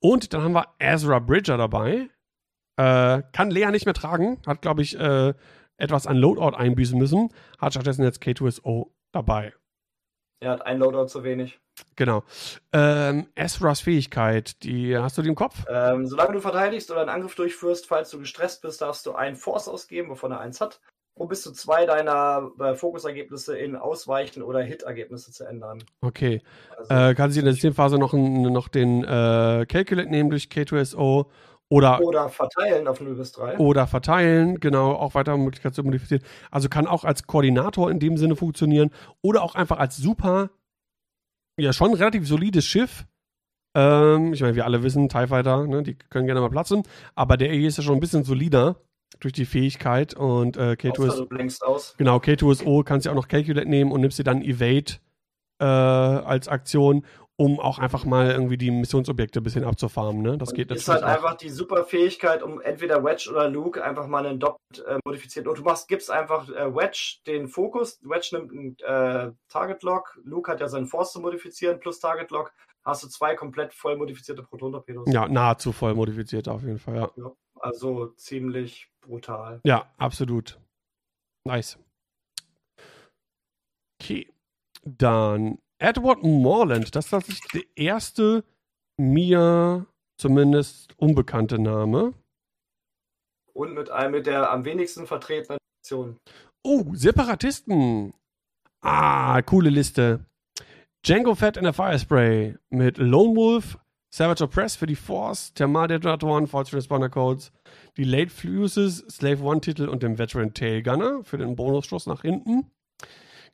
Und 0.00 0.32
dann 0.32 0.42
haben 0.42 0.54
wir 0.54 0.66
Ezra 0.78 1.18
Bridger 1.18 1.56
dabei. 1.58 2.08
Äh, 2.78 3.22
kann 3.32 3.50
Lea 3.50 3.66
nicht 3.70 3.84
mehr 3.84 3.94
tragen. 3.94 4.38
Hat, 4.46 4.62
glaube 4.62 4.80
ich, 4.82 4.98
äh, 4.98 5.34
etwas 5.76 6.06
an 6.06 6.16
Loadout 6.16 6.56
einbüßen 6.56 6.96
müssen. 6.98 7.30
Hat 7.60 7.72
stattdessen 7.74 8.02
jetzt 8.04 8.22
K2SO 8.22 8.90
dabei. 9.12 9.52
Er 10.40 10.50
hat 10.52 10.66
ein 10.66 10.78
Loadout 10.78 11.06
zu 11.08 11.22
wenig. 11.22 11.60
Genau. 11.94 12.24
Ähm, 12.72 13.28
Ezras 13.36 13.80
Fähigkeit, 13.80 14.62
die 14.64 14.96
hast 14.98 15.16
du 15.16 15.22
die 15.22 15.28
im 15.28 15.36
Kopf? 15.36 15.64
Ähm, 15.68 16.06
solange 16.06 16.32
du 16.34 16.40
verteidigst 16.40 16.90
oder 16.90 17.00
einen 17.02 17.10
Angriff 17.10 17.36
durchführst, 17.36 17.86
falls 17.86 18.10
du 18.10 18.18
gestresst 18.18 18.60
bist, 18.62 18.82
darfst 18.82 19.06
du 19.06 19.12
einen 19.14 19.36
Force 19.36 19.68
ausgeben, 19.68 20.10
wovon 20.10 20.32
er 20.32 20.40
eins 20.40 20.60
hat, 20.60 20.80
um 21.14 21.28
bis 21.28 21.42
zu 21.42 21.52
zwei 21.52 21.86
deiner 21.86 22.50
äh, 22.58 22.74
Fokusergebnisse 22.74 23.56
in 23.56 23.76
Ausweichen 23.76 24.42
oder 24.42 24.60
Hit-Ergebnisse 24.60 25.30
zu 25.30 25.44
ändern. 25.44 25.82
Okay. 26.00 26.42
Also, 26.76 26.92
äh, 26.92 27.14
kann 27.14 27.30
sie 27.30 27.38
in 27.38 27.44
der 27.44 27.54
Systemphase 27.54 27.98
noch, 27.98 28.12
noch 28.12 28.66
den 28.68 29.04
äh, 29.04 29.64
Calculate 29.66 30.10
nehmen 30.10 30.30
durch 30.30 30.44
K2SO 30.46 31.26
oder, 31.72 32.00
oder 32.02 32.28
verteilen 32.28 32.86
auf 32.86 33.00
0 33.00 33.14
bis 33.14 33.32
3. 33.32 33.56
Oder 33.58 33.86
verteilen, 33.86 34.60
genau, 34.60 34.92
auch 34.92 35.14
weitere 35.14 35.38
Möglichkeiten 35.38 35.74
zu 35.74 35.82
modifizieren. 35.82 36.22
Also 36.50 36.68
kann 36.68 36.86
auch 36.86 37.04
als 37.04 37.26
Koordinator 37.26 37.90
in 37.90 37.98
dem 37.98 38.18
Sinne 38.18 38.36
funktionieren 38.36 38.90
oder 39.22 39.42
auch 39.42 39.54
einfach 39.54 39.78
als 39.78 39.96
super, 39.96 40.50
ja, 41.58 41.72
schon 41.72 41.94
relativ 41.94 42.28
solides 42.28 42.64
Schiff. 42.66 43.06
Ähm, 43.74 44.34
ich 44.34 44.42
meine, 44.42 44.54
wir 44.54 44.66
alle 44.66 44.82
wissen, 44.82 45.08
TIE 45.08 45.26
Fighter, 45.28 45.66
ne, 45.66 45.82
die 45.82 45.94
können 45.94 46.26
gerne 46.26 46.42
mal 46.42 46.50
platzen, 46.50 46.82
aber 47.14 47.38
der 47.38 47.50
E 47.50 47.66
ist 47.66 47.78
ja 47.78 47.82
schon 47.82 47.94
ein 47.94 48.00
bisschen 48.00 48.22
solider 48.24 48.76
durch 49.20 49.32
die 49.32 49.46
Fähigkeit 49.46 50.12
und 50.12 50.58
äh, 50.58 50.72
K2 50.72 51.06
ist, 51.06 51.20
also 51.20 51.64
aus. 51.66 51.94
genau, 51.96 52.18
K2SO 52.18 52.84
kannst 52.84 53.06
du 53.06 53.08
ja 53.08 53.12
auch 53.12 53.16
noch 53.22 53.28
Calculate 53.28 53.68
nehmen 53.68 53.92
und 53.92 54.02
nimmst 54.02 54.18
dir 54.18 54.24
dann 54.24 54.42
Evade 54.42 54.94
äh, 55.58 55.64
als 55.64 56.48
Aktion 56.48 57.06
um 57.42 57.58
auch 57.58 57.80
einfach 57.80 58.04
mal 58.04 58.30
irgendwie 58.30 58.56
die 58.56 58.70
Missionsobjekte 58.70 59.40
ein 59.40 59.42
bisschen 59.42 59.64
abzufarmen. 59.64 60.22
Ne? 60.22 60.38
Das 60.38 60.50
und 60.50 60.54
geht 60.54 60.68
natürlich. 60.68 60.84
Ist 60.84 60.88
halt 60.88 61.02
auch. 61.02 61.08
einfach 61.08 61.34
die 61.34 61.50
super 61.50 61.84
Fähigkeit, 61.84 62.40
um 62.40 62.60
entweder 62.60 63.02
Wedge 63.02 63.28
oder 63.28 63.48
Luke 63.50 63.82
einfach 63.82 64.06
mal 64.06 64.24
einen 64.24 64.38
doppelt 64.38 64.84
äh, 64.86 64.98
modifiziert. 65.04 65.48
Und 65.48 65.58
du 65.58 65.62
machst, 65.62 65.88
gibst 65.88 66.08
einfach 66.08 66.48
äh, 66.50 66.72
Wedge 66.72 67.16
den 67.26 67.48
Fokus. 67.48 67.98
Wedge 68.04 68.28
nimmt 68.32 68.84
einen 68.86 69.28
äh, 69.28 69.32
Target 69.48 69.82
Lock. 69.82 70.20
Luke 70.22 70.50
hat 70.52 70.60
ja 70.60 70.68
seinen 70.68 70.86
Force 70.86 71.12
zu 71.12 71.18
modifizieren 71.18 71.80
plus 71.80 71.98
Target 71.98 72.30
Lock. 72.30 72.52
Hast 72.84 73.02
du 73.02 73.08
zwei 73.08 73.34
komplett 73.34 73.74
voll 73.74 73.96
modifizierte 73.96 74.44
Proton-Torpedos. 74.44 75.12
Ja, 75.12 75.26
nahezu 75.26 75.72
voll 75.72 75.94
modifiziert 75.94 76.46
auf 76.46 76.62
jeden 76.62 76.78
Fall, 76.78 76.96
ja. 76.96 77.10
ja. 77.16 77.32
Also 77.58 78.06
ziemlich 78.16 78.88
brutal. 79.00 79.60
Ja, 79.64 79.86
absolut. 79.98 80.60
Nice. 81.44 81.76
Okay. 84.00 84.28
Dann 84.84 85.58
Edward 85.82 86.22
Morland, 86.22 86.94
das 86.94 87.06
ist 87.06 87.10
tatsächlich 87.10 87.50
der 87.50 87.64
erste 87.84 88.44
mir 88.98 89.84
zumindest 90.16 90.96
unbekannte 90.96 91.58
Name. 91.58 92.14
Und 93.52 93.74
mit 93.74 93.90
einem 93.90 94.12
mit 94.12 94.26
der 94.26 94.50
am 94.52 94.64
wenigsten 94.64 95.06
vertretenen 95.08 95.58
Nation. 95.80 96.16
Oh, 96.64 96.84
Separatisten. 96.92 98.14
Ah, 98.80 99.42
coole 99.42 99.70
Liste. 99.70 100.24
Django 101.04 101.34
Fett 101.34 101.56
in 101.56 101.64
der 101.64 101.72
Firespray 101.72 102.56
mit 102.70 102.98
Lone 102.98 103.34
Wolf, 103.34 103.76
Savage 104.14 104.46
Press 104.46 104.76
für 104.76 104.86
die 104.86 104.94
Force, 104.94 105.52
Thermaldetonatoren, 105.54 106.46
False 106.46 106.74
Responder 106.76 107.08
Codes, 107.08 107.50
die 107.96 108.04
Late 108.04 108.30
Fuses, 108.30 108.98
Slave 109.10 109.42
One 109.42 109.60
Titel 109.60 109.88
und 109.88 110.04
dem 110.04 110.16
Veteran 110.16 110.54
Tail 110.54 110.80
Gunner 110.84 111.24
für 111.24 111.38
den 111.38 111.56
Bonusschuss 111.56 112.06
nach 112.06 112.22
hinten. 112.22 112.70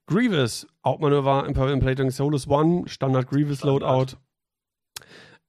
Grievous, 0.08 0.66
Hauptmanöver, 0.84 1.44
Imperial 1.46 1.78
Plating, 1.80 2.10
Solus 2.10 2.48
One, 2.48 2.88
Standard 2.88 3.28
Grievous 3.28 3.58
Standard. 3.58 3.82
Loadout. 3.82 4.16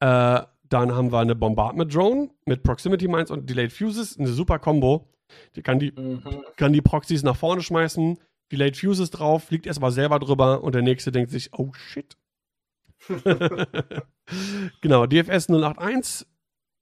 Äh, 0.01 0.45
dann 0.67 0.93
haben 0.93 1.11
wir 1.13 1.19
eine 1.19 1.33
Bombardment 1.33 1.93
Drone 1.95 2.29
mit 2.45 2.61
Proximity 2.61 3.07
Mines 3.07 3.31
und 3.31 3.49
Delayed 3.49 3.71
Fuses, 3.71 4.19
eine 4.19 4.27
super 4.27 4.59
Combo. 4.59 5.07
Die 5.55 5.61
kann 5.61 5.79
die, 5.79 5.91
mhm. 5.97 6.21
kann 6.57 6.73
die 6.73 6.81
Proxys 6.81 7.23
nach 7.23 7.37
vorne 7.37 7.61
schmeißen, 7.63 8.19
Delayed 8.51 8.75
Fuses 8.77 9.11
drauf, 9.11 9.45
fliegt 9.45 9.65
erstmal 9.65 9.91
selber 9.91 10.19
drüber 10.19 10.61
und 10.61 10.75
der 10.75 10.81
nächste 10.81 11.11
denkt 11.11 11.31
sich, 11.31 11.53
oh 11.57 11.71
shit. 11.73 12.17
genau, 14.81 15.05
DFS 15.05 15.49
081. 15.49 16.27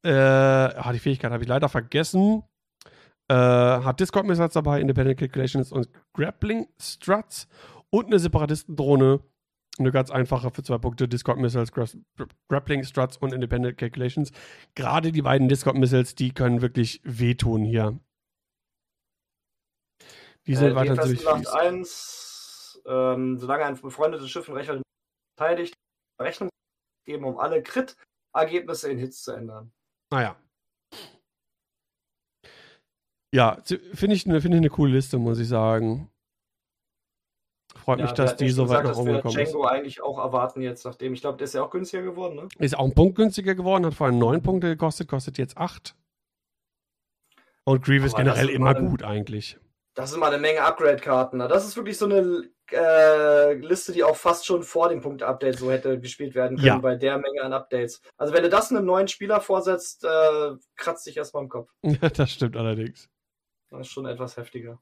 Äh, 0.03 0.11
ah, 0.11 0.91
die 0.93 0.99
Fähigkeit 0.99 1.31
habe 1.31 1.43
ich 1.43 1.49
leider 1.49 1.69
vergessen. 1.69 2.43
Äh, 3.29 3.33
hat 3.35 3.99
Discord 3.99 4.25
Missiles 4.25 4.53
dabei, 4.53 4.79
Independent 4.79 5.19
Calculations 5.19 5.71
und 5.71 5.89
Grappling 6.13 6.67
Struts 6.79 7.47
und 7.89 8.07
eine 8.07 8.19
Separatistendrohne. 8.19 9.21
Eine 9.79 9.91
ganz 9.91 10.09
einfache 10.11 10.49
für 10.51 10.63
zwei 10.63 10.77
Punkte: 10.77 11.07
Discord 11.07 11.37
Missiles, 11.37 11.71
Gra 11.71 11.85
Grappling 12.47 12.83
Struts 12.83 13.17
und 13.17 13.33
Independent 13.33 13.77
Calculations. 13.77 14.31
Gerade 14.75 15.11
die 15.11 15.21
beiden 15.21 15.49
Discord 15.49 15.75
Missiles, 15.75 16.15
die 16.15 16.33
können 16.33 16.61
wirklich 16.61 17.01
wehtun 17.03 17.63
hier. 17.63 17.99
Die 20.47 20.55
sind 20.55 20.71
äh, 20.71 20.75
weiter 20.75 20.97
ziemlich 21.01 21.19
fies. 21.25 22.81
ähm, 22.87 23.37
solange 23.37 23.65
ein 23.65 23.75
befreundetes 23.79 24.31
Schiff 24.31 24.47
in 24.47 24.53
Rechner 24.53 24.81
verteidigt, 25.37 25.73
Rechnung 26.21 26.49
geben, 27.05 27.25
um 27.25 27.37
alle 27.37 27.61
Crit-Ergebnisse 27.61 28.89
in 28.89 28.97
Hits 28.97 29.23
zu 29.23 29.33
ändern. 29.33 29.73
Naja, 30.11 30.37
ah 30.39 30.46
ja, 33.37 33.57
finde 33.93 34.15
ich, 34.15 34.25
ne, 34.25 34.41
find 34.41 34.55
ich 34.55 34.61
eine 34.61 34.69
coole 34.71 34.93
Liste, 34.93 35.19
muss 35.19 35.37
ich 35.37 35.47
sagen. 35.47 36.09
Freut 37.75 37.99
ja, 37.99 38.05
mich, 38.05 38.13
dass 38.13 38.35
die 38.35 38.49
so 38.49 38.67
weit 38.67 38.83
nach 38.83 38.95
oben 38.97 39.13
gekommen 39.13 39.37
ist. 39.37 39.51
Django 39.51 39.67
eigentlich 39.67 40.01
auch 40.01 40.17
erwarten 40.17 40.59
jetzt, 40.63 40.85
nachdem 40.85 41.13
ich 41.13 41.21
glaube, 41.21 41.37
der 41.37 41.45
ist 41.45 41.53
ja 41.53 41.61
auch 41.61 41.69
günstiger 41.69 42.01
geworden, 42.01 42.35
ne? 42.35 42.47
Ist 42.57 42.75
auch 42.75 42.85
ein 42.85 42.95
Punkt 42.95 43.15
günstiger 43.15 43.53
geworden, 43.53 43.85
hat 43.85 43.93
vorhin 43.93 44.17
neun 44.17 44.41
Punkte 44.41 44.69
gekostet, 44.69 45.07
kostet 45.07 45.37
jetzt 45.37 45.55
acht. 45.55 45.93
Und 47.63 47.83
Grievous 47.85 48.15
Aber 48.15 48.23
generell 48.23 48.49
immer 48.49 48.75
eine, 48.75 48.89
gut 48.89 49.03
eigentlich. 49.03 49.59
Das 49.93 50.09
ist 50.11 50.17
mal 50.17 50.31
eine 50.33 50.39
Menge 50.41 50.63
Upgrade-Karten. 50.63 51.37
Ne? 51.37 51.47
Das 51.47 51.63
ist 51.67 51.75
wirklich 51.77 51.99
so 51.99 52.05
eine 52.05 52.41
äh, 52.73 53.53
Liste, 53.53 53.91
die 53.91 54.03
auch 54.03 54.15
fast 54.15 54.47
schon 54.47 54.63
vor 54.63 54.89
dem 54.89 55.01
Punkt-Update 55.01 55.59
so 55.59 55.69
hätte 55.71 55.99
gespielt 55.99 56.33
werden 56.33 56.57
können, 56.57 56.67
ja. 56.67 56.77
bei 56.79 56.95
der 56.95 57.19
Menge 57.19 57.43
an 57.43 57.53
Updates. 57.53 58.01
Also 58.17 58.33
wenn 58.33 58.41
du 58.41 58.49
das 58.49 58.71
einem 58.71 58.83
neuen 58.85 59.07
Spieler 59.07 59.41
vorsetzt, 59.41 60.03
äh, 60.05 60.55
kratzt 60.75 61.05
dich 61.05 61.17
erstmal 61.17 61.43
im 61.43 61.49
Kopf. 61.49 61.69
das 62.15 62.31
stimmt 62.31 62.57
allerdings. 62.57 63.11
Das 63.69 63.81
ist 63.81 63.91
schon 63.93 64.05
etwas 64.05 64.37
heftiger. 64.37 64.81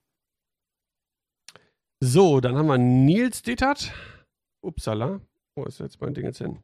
So, 2.00 2.40
dann 2.40 2.56
haben 2.56 2.68
wir 2.68 2.78
Nils 2.78 3.42
Detert. 3.42 3.92
Upsala. 4.62 5.22
Wo 5.56 5.64
ist 5.66 5.80
jetzt 5.80 6.00
mein 6.02 6.14
Ding 6.14 6.26
jetzt 6.26 6.38
hin? 6.38 6.62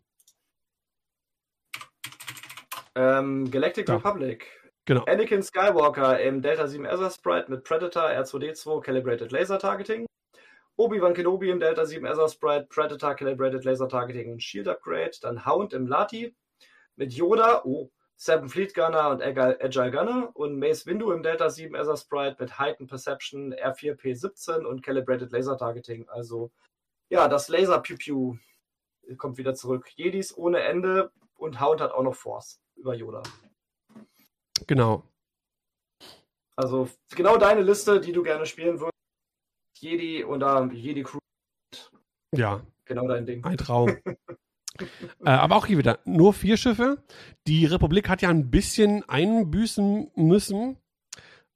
Ähm, 2.94 3.50
Galactic 3.50 3.86
da. 3.88 3.96
Republic. 3.96 4.46
Genau. 4.86 5.04
Anakin 5.06 5.42
Skywalker 5.42 6.20
im 6.20 6.42
Delta 6.42 6.68
7 6.68 6.86
Ezra 6.86 7.10
Sprite 7.10 7.50
mit 7.50 7.64
Predator 7.64 8.04
R2D2 8.04 8.82
Calibrated 8.82 9.32
Laser 9.32 9.58
Targeting. 9.60 10.06
Obi-Wan 10.76 11.14
Kenobi 11.14 11.50
im 11.50 11.60
Delta 11.60 11.86
7 11.86 12.06
Ezra 12.06 12.28
Sprite, 12.28 12.66
Predator 12.70 13.16
Calibrated 13.16 13.64
Laser 13.66 13.88
Targeting 13.88 14.32
und 14.32 14.44
Shield 14.44 14.68
Upgrade. 14.68 15.12
Dann 15.22 15.46
Hound 15.46 15.74
im 15.74 15.88
Lati 15.88 16.36
mit 16.96 17.14
Yoda. 17.14 17.64
Oh, 17.64 17.92
Seven 18.24 18.50
Fleet 18.50 18.76
Gunner 18.76 19.10
und 19.10 19.24
Agile 19.24 19.90
Gunner 19.90 20.30
und 20.36 20.60
Mace 20.60 20.86
Windu 20.86 21.12
im 21.12 21.24
Delta 21.24 21.50
7 21.50 21.74
Ether 21.74 21.98
Sprite 21.98 22.36
mit 22.40 22.60
Heightened 22.60 22.88
Perception 22.88 23.52
R4P17 23.52 24.64
und 24.64 24.84
Calibrated 24.84 25.32
Laser 25.32 25.58
Targeting. 25.58 26.08
Also 26.08 26.52
ja, 27.10 27.28
das 27.28 27.48
Laser 27.50 27.80
Pew 27.80 27.96
Pew 27.98 28.36
kommt 29.18 29.40
wieder 29.40 29.56
zurück. 29.56 29.90
Jedis 29.96 30.38
ohne 30.38 30.60
Ende 30.60 31.12
und 31.34 31.60
Hound 31.60 31.82
hat 31.82 31.92
auch 31.94 32.04
noch 32.04 32.14
Force 32.14 32.62
über 32.76 32.94
Yoda. 32.94 33.24
Genau. 34.68 35.02
Also 36.56 36.90
genau 37.16 37.38
deine 37.38 37.64
Liste, 37.64 38.00
die 38.00 38.12
du 38.12 38.22
gerne 38.22 38.46
spielen 38.46 38.80
würdest. 38.80 38.94
Jedi 39.80 40.24
und 40.24 40.44
um, 40.44 40.70
ähm, 40.70 40.76
Jedi 40.76 41.02
Crew. 41.02 41.18
Ja. 42.36 42.62
Genau 42.86 43.08
dein 43.08 43.26
Ding. 43.26 43.44
Ein 43.44 43.58
Traum. 43.58 43.98
Äh, 44.80 44.86
aber 45.30 45.56
auch 45.56 45.66
hier 45.66 45.78
wieder 45.78 46.00
nur 46.06 46.34
vier 46.34 46.58
Schiffe. 46.58 46.98
Die 47.48 47.66
Republik 47.66 48.10
hat 48.10 48.22
ja 48.22 48.30
ein 48.30 48.50
bisschen 48.50 49.08
einbüßen 49.08 50.12
müssen. 50.16 50.78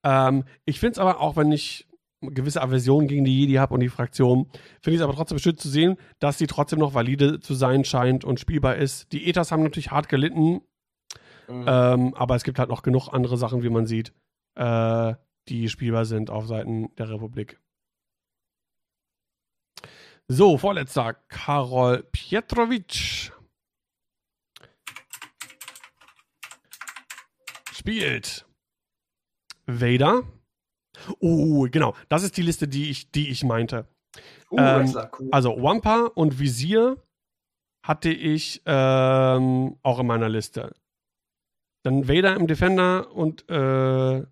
Ähm, 0.03 0.43
ich 0.65 0.79
finde 0.79 0.93
es 0.93 0.99
aber 0.99 1.19
auch, 1.19 1.35
wenn 1.35 1.51
ich 1.51 1.87
gewisse 2.21 2.61
Aversionen 2.61 3.07
gegen 3.07 3.23
die 3.23 3.37
Jedi 3.39 3.53
habe 3.53 3.73
und 3.73 3.81
die 3.81 3.89
Fraktion, 3.89 4.47
finde 4.81 4.95
ich 4.95 4.95
es 4.97 5.01
aber 5.01 5.13
trotzdem 5.13 5.37
schön 5.39 5.57
zu 5.57 5.69
sehen, 5.69 5.97
dass 6.19 6.37
sie 6.37 6.47
trotzdem 6.47 6.79
noch 6.79 6.93
valide 6.93 7.39
zu 7.39 7.53
sein 7.53 7.85
scheint 7.85 8.25
und 8.25 8.39
spielbar 8.39 8.75
ist. 8.77 9.11
Die 9.11 9.27
Ethas 9.29 9.51
haben 9.51 9.63
natürlich 9.63 9.91
hart 9.91 10.09
gelitten, 10.09 10.61
mhm. 11.47 11.65
ähm, 11.67 12.13
aber 12.15 12.35
es 12.35 12.43
gibt 12.43 12.57
halt 12.59 12.69
noch 12.69 12.81
genug 12.81 13.09
andere 13.09 13.37
Sachen, 13.37 13.61
wie 13.63 13.69
man 13.69 13.85
sieht, 13.85 14.11
äh, 14.55 15.13
die 15.49 15.69
spielbar 15.69 16.05
sind 16.05 16.29
auf 16.31 16.47
Seiten 16.47 16.89
der 16.95 17.09
Republik. 17.09 17.59
So, 20.27 20.57
vorletzter, 20.57 21.13
Karol 21.29 22.01
Pietrovic. 22.11 23.31
Spielt 27.71 28.47
Vader. 29.67 30.23
Oh, 31.19 31.67
genau. 31.69 31.95
Das 32.09 32.23
ist 32.23 32.35
die 32.37 32.41
Liste, 32.41 32.67
die 32.67 32.89
ich, 32.89 33.11
die 33.11 33.29
ich 33.29 33.43
meinte. 33.43 33.87
Uh, 34.49 34.57
ähm, 34.57 34.97
cool. 35.19 35.29
Also 35.31 35.61
Wampa 35.61 36.05
und 36.15 36.39
Visier 36.39 36.97
hatte 37.85 38.09
ich 38.09 38.63
ähm, 38.65 39.77
auch 39.83 39.99
in 39.99 40.07
meiner 40.07 40.29
Liste. 40.29 40.73
Dann 41.83 42.07
Vader 42.07 42.35
im 42.35 42.47
Defender 42.47 43.11
und 43.11 43.47
äh, 43.47 44.25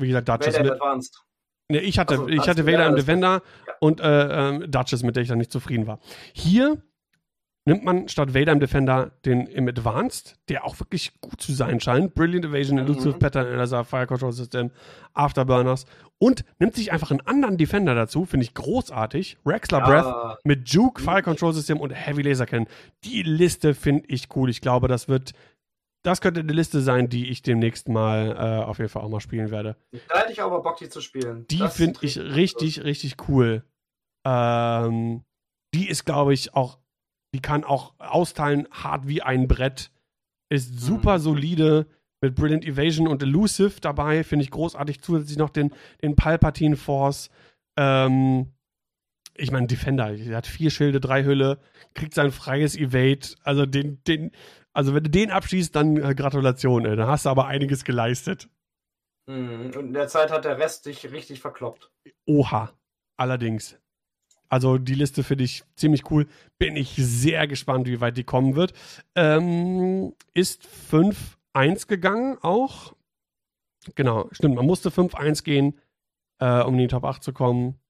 wie 0.00 0.06
gesagt, 0.08 0.28
Duchess 0.28 0.56
Vader 0.58 0.72
Advanced. 0.72 1.25
Nee, 1.68 1.78
ich 1.80 1.98
hatte, 1.98 2.14
also, 2.14 2.28
ich 2.28 2.48
hatte 2.48 2.64
Vader 2.66 2.78
ja, 2.80 2.88
im 2.88 2.96
Defender 2.96 3.42
ja. 3.66 3.72
und 3.80 4.00
äh, 4.00 4.48
ähm, 4.50 4.70
Duchess, 4.70 5.02
mit 5.02 5.16
der 5.16 5.22
ich 5.24 5.28
dann 5.28 5.38
nicht 5.38 5.50
zufrieden 5.50 5.86
war. 5.86 5.98
Hier 6.32 6.80
nimmt 7.64 7.84
man 7.84 8.08
statt 8.08 8.32
Vader 8.32 8.52
im 8.52 8.60
Defender 8.60 9.10
den 9.24 9.48
im 9.48 9.66
Advanced, 9.66 10.38
der 10.48 10.64
auch 10.64 10.78
wirklich 10.78 11.20
gut 11.20 11.40
zu 11.40 11.52
sein 11.52 11.80
scheint. 11.80 12.14
Brilliant 12.14 12.44
Evasion, 12.44 12.76
mhm. 12.78 12.84
Elusive 12.84 13.18
Pattern 13.18 13.46
Analyzer, 13.46 13.84
Fire 13.84 14.06
Control 14.06 14.30
System, 14.30 14.70
Afterburners 15.14 15.86
und 16.18 16.44
nimmt 16.60 16.76
sich 16.76 16.92
einfach 16.92 17.10
einen 17.10 17.22
anderen 17.22 17.58
Defender 17.58 17.96
dazu, 17.96 18.24
finde 18.26 18.44
ich 18.46 18.54
großartig. 18.54 19.38
Rexler 19.44 19.78
ja. 19.80 19.86
Breath 19.86 20.38
mit 20.44 20.68
Juke, 20.68 21.02
Fire 21.02 21.22
Control 21.22 21.52
System 21.52 21.80
und 21.80 21.90
Heavy 21.90 22.22
Laser 22.22 22.46
Cannon. 22.46 22.68
Die 23.04 23.22
Liste 23.24 23.74
finde 23.74 24.04
ich 24.06 24.28
cool. 24.36 24.48
Ich 24.50 24.60
glaube, 24.60 24.86
das 24.86 25.08
wird 25.08 25.32
das 26.06 26.20
könnte 26.20 26.38
eine 26.40 26.52
Liste 26.52 26.80
sein, 26.82 27.08
die 27.08 27.28
ich 27.28 27.42
demnächst 27.42 27.88
mal 27.88 28.30
äh, 28.30 28.64
auf 28.64 28.78
jeden 28.78 28.88
Fall 28.88 29.02
auch 29.02 29.08
mal 29.08 29.18
spielen 29.20 29.50
werde. 29.50 29.76
Da 30.08 30.20
hätte 30.20 30.32
ich 30.32 30.40
aber 30.40 30.62
Bock, 30.62 30.76
die 30.78 30.88
zu 30.88 31.00
spielen. 31.00 31.46
Die 31.50 31.66
finde 31.68 31.98
ich 32.02 32.16
richtig, 32.16 32.84
richtig 32.84 33.16
cool. 33.28 33.64
Ähm, 34.24 35.24
die 35.74 35.88
ist, 35.88 36.06
glaube 36.06 36.32
ich, 36.32 36.54
auch, 36.54 36.78
die 37.34 37.40
kann 37.42 37.64
auch 37.64 37.92
austeilen, 37.98 38.68
hart 38.70 39.08
wie 39.08 39.20
ein 39.22 39.48
Brett. 39.48 39.90
Ist 40.48 40.70
mhm. 40.74 40.78
super 40.78 41.14
mhm. 41.14 41.18
solide 41.22 41.86
mit 42.20 42.36
Brilliant 42.36 42.64
Evasion 42.64 43.08
und 43.08 43.20
Elusive 43.22 43.80
dabei, 43.80 44.22
finde 44.22 44.44
ich 44.44 44.52
großartig. 44.52 45.02
Zusätzlich 45.02 45.38
noch 45.38 45.50
den, 45.50 45.74
den 46.02 46.14
Palpatine 46.14 46.76
Force. 46.76 47.30
Ähm, 47.76 48.52
ich 49.34 49.50
meine, 49.50 49.66
Defender, 49.66 50.12
der 50.14 50.36
hat 50.36 50.46
vier 50.46 50.70
Schilde, 50.70 51.00
drei 51.00 51.24
Hülle, 51.24 51.58
kriegt 51.94 52.14
sein 52.14 52.30
freies 52.30 52.76
Evade. 52.76 53.18
Also 53.42 53.66
den, 53.66 54.02
den, 54.04 54.30
also 54.76 54.94
wenn 54.94 55.04
du 55.04 55.08
den 55.08 55.30
abschießt, 55.30 55.74
dann 55.74 55.96
äh, 55.96 56.14
Gratulation, 56.14 56.84
ey. 56.84 56.96
Da 56.96 57.06
hast 57.06 57.24
du 57.24 57.30
aber 57.30 57.46
einiges 57.46 57.82
geleistet. 57.82 58.50
Mhm. 59.26 59.70
Und 59.74 59.76
in 59.76 59.92
der 59.94 60.06
Zeit 60.08 60.30
hat 60.30 60.44
der 60.44 60.58
Rest 60.58 60.84
dich 60.84 61.10
richtig 61.12 61.40
verkloppt. 61.40 61.90
Oha. 62.26 62.70
Allerdings. 63.16 63.78
Also 64.50 64.76
die 64.76 64.92
Liste 64.94 65.24
finde 65.24 65.44
ich 65.44 65.62
ziemlich 65.76 66.10
cool. 66.10 66.26
Bin 66.58 66.76
ich 66.76 66.90
sehr 66.94 67.46
gespannt, 67.46 67.88
wie 67.88 68.02
weit 68.02 68.18
die 68.18 68.24
kommen 68.24 68.54
wird. 68.54 68.74
Ähm, 69.14 70.12
ist 70.34 70.68
5-1 70.90 71.86
gegangen 71.86 72.36
auch. 72.42 72.94
Genau, 73.94 74.28
stimmt. 74.32 74.56
Man 74.56 74.66
musste 74.66 74.90
5-1 74.90 75.42
gehen, 75.42 75.78
äh, 76.38 76.60
um 76.60 76.74
in 76.74 76.80
die 76.80 76.88
Top 76.88 77.04
8 77.06 77.22
zu 77.24 77.32
kommen. 77.32 77.80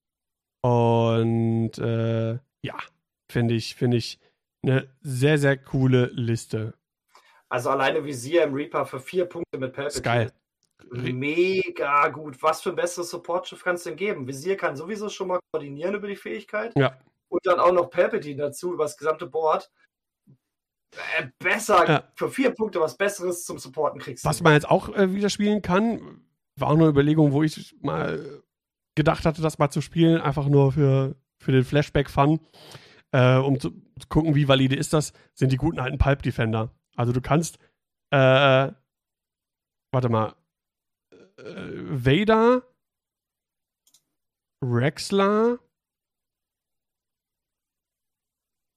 Und 0.61 1.79
äh, 1.81 2.35
ja, 2.63 2.77
finde 3.29 3.55
ich, 3.55 3.75
finde 3.75 3.97
ich 3.97 4.21
eine 4.63 4.89
sehr, 5.03 5.39
sehr 5.39 5.57
coole 5.57 6.07
Liste. 6.15 6.75
Also 7.49 7.71
alleine 7.71 8.05
Visier 8.05 8.45
im 8.45 8.55
Reaper 8.55 8.87
für 8.87 9.01
vier 9.01 9.25
Punkte 9.27 9.59
mit 9.59 9.73
Palpatine. 9.73 9.89
Ist 9.89 10.03
geil. 10.03 10.33
Mega 10.91 12.09
gut. 12.09 12.41
Was 12.43 12.61
für 12.63 12.71
ein 12.71 12.77
besseres 12.77 13.11
Support-Schiff 13.11 13.63
kannst 13.65 13.87
du 13.87 13.91
denn 13.91 13.97
geben? 13.97 14.27
Visier 14.27 14.57
kann 14.57 14.77
sowieso 14.77 15.09
schon 15.09 15.29
mal 15.29 15.41
koordinieren 15.53 15.95
über 15.95 16.07
die 16.09 16.17
Fähigkeit. 16.17 16.73
Ja. 16.77 16.99
Und 17.29 17.45
dann 17.47 17.59
auch 17.61 17.73
noch 17.73 17.91
Palpatine 17.91 18.37
dazu 18.37 18.73
über 18.75 18.85
das 18.85 18.97
gesamte 18.97 19.27
Board. 19.27 19.71
Äh, 21.19 21.27
besser, 21.39 21.89
ja. 21.89 22.05
für 22.15 22.31
vier 22.31 22.51
Punkte 22.53 22.81
was 22.81 22.97
Besseres 22.97 23.45
zum 23.45 23.59
Supporten 23.59 24.01
kriegst. 24.01 24.25
du. 24.25 24.29
Was 24.29 24.41
man 24.41 24.53
jetzt 24.53 24.69
auch 24.69 24.89
äh, 24.97 25.13
wieder 25.13 25.29
spielen 25.29 25.61
kann, 25.61 26.25
war 26.59 26.69
auch 26.69 26.73
eine 26.75 26.87
Überlegung, 26.87 27.33
wo 27.33 27.43
ich 27.43 27.75
mal 27.81 28.43
gedacht 28.97 29.25
hatte, 29.27 29.43
das 29.43 29.59
mal 29.59 29.71
zu 29.71 29.81
spielen, 29.81 30.21
einfach 30.21 30.47
nur 30.47 30.73
für, 30.73 31.17
für 31.43 31.53
den 31.53 31.65
Flashback-Fun 31.65 32.41
äh, 33.17 33.39
um 33.39 33.59
zu 33.59 33.71
gucken, 34.11 34.35
wie 34.35 34.47
valide 34.47 34.77
ist 34.77 34.93
das, 34.93 35.13
sind 35.33 35.51
die 35.51 35.57
guten 35.57 35.81
alten 35.81 35.97
Pulp 35.97 36.23
Defender. 36.23 36.71
Also 36.97 37.13
du 37.13 37.21
kannst, 37.23 37.59
äh, 38.11 38.71
warte 39.93 40.09
mal, 40.11 40.35
äh, 41.39 41.45
Vader, 41.47 42.63
Rexler, 44.63 45.59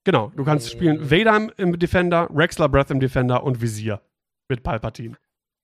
genau, 0.06 0.32
du 0.36 0.46
kannst 0.46 0.68
äh. 0.68 0.72
spielen 0.72 1.12
Vader 1.12 1.36
im, 1.36 1.52
im 1.58 1.80
Defender, 1.80 2.30
Rexler 2.34 2.70
Breath 2.70 2.92
im 2.92 3.02
Defender 3.02 3.44
und 3.44 3.60
Visier 3.62 4.02
mit 4.48 4.64
Palpatine. 4.64 5.18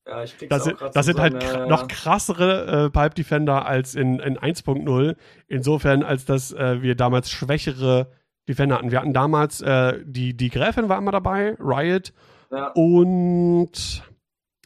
Ja, 0.08 0.24
ich 0.24 0.38
krieg's 0.38 0.50
das 0.50 0.66
sind, 0.66 0.78
das 0.94 1.06
sind 1.06 1.20
halt 1.20 1.42
ja, 1.42 1.66
noch 1.66 1.88
krassere 1.88 2.86
äh, 2.86 2.90
Pipe 2.92 3.16
Defender 3.16 3.66
als 3.66 3.96
in, 3.96 4.20
in 4.20 4.38
1.0. 4.38 5.16
Insofern, 5.48 6.04
als 6.04 6.26
dass 6.26 6.52
äh, 6.54 6.84
wir 6.84 6.94
damals 6.96 7.32
schwächere 7.32 8.12
Defender 8.48 8.78
hatten. 8.78 8.92
Wir 8.92 9.00
hatten 9.00 9.14
damals, 9.14 9.62
äh, 9.62 10.00
die, 10.06 10.36
die 10.36 10.50
Gräfin 10.50 10.90
war 10.90 10.98
immer 10.98 11.12
dabei, 11.12 11.56
Riot. 11.60 12.14
Ja. 12.52 12.68
Und 12.76 14.04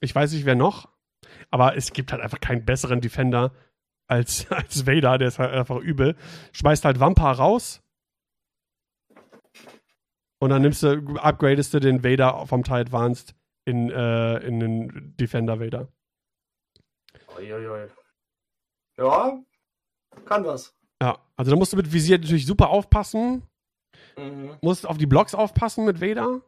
ich 0.01 0.14
weiß 0.14 0.34
nicht, 0.34 0.45
wer 0.45 0.56
noch. 0.56 0.89
Aber 1.49 1.76
es 1.76 1.93
gibt 1.93 2.11
halt 2.11 2.22
einfach 2.22 2.39
keinen 2.39 2.65
besseren 2.65 3.01
Defender 3.01 3.53
als, 4.07 4.49
als 4.51 4.85
Vader. 4.85 5.18
Der 5.18 5.27
ist 5.30 5.39
halt 5.39 5.53
einfach 5.53 5.77
übel. 5.77 6.15
Schmeißt 6.51 6.85
halt 6.85 6.99
Vampa 6.99 7.31
raus. 7.31 7.81
Und 10.41 10.51
dann 10.51 10.61
nimmst 10.61 10.84
du, 10.84 10.99
upgradest 11.18 11.73
du 11.73 11.80
den 11.80 12.03
Vader 12.03 12.45
vom 12.47 12.64
TIE 12.64 12.73
Advanced 12.76 13.35
in, 13.65 13.89
äh, 13.89 14.38
in 14.38 14.60
den 14.60 15.14
Defender 15.18 15.60
Vader. 15.60 15.89
Uiuiui. 17.38 17.88
Ja, 18.97 19.38
kann 20.26 20.45
was. 20.45 20.73
Ja, 21.01 21.18
also 21.35 21.51
da 21.51 21.57
musst 21.57 21.73
du 21.73 21.77
mit 21.77 21.91
Visier 21.91 22.19
natürlich 22.19 22.45
super 22.45 22.69
aufpassen. 22.69 23.49
Mhm. 24.20 24.52
Musst 24.62 24.86
auf 24.88 24.98
die 24.98 25.06
Blocks 25.06 25.34
aufpassen 25.34 25.86
mit 25.86 26.02
Vader. 26.02 26.41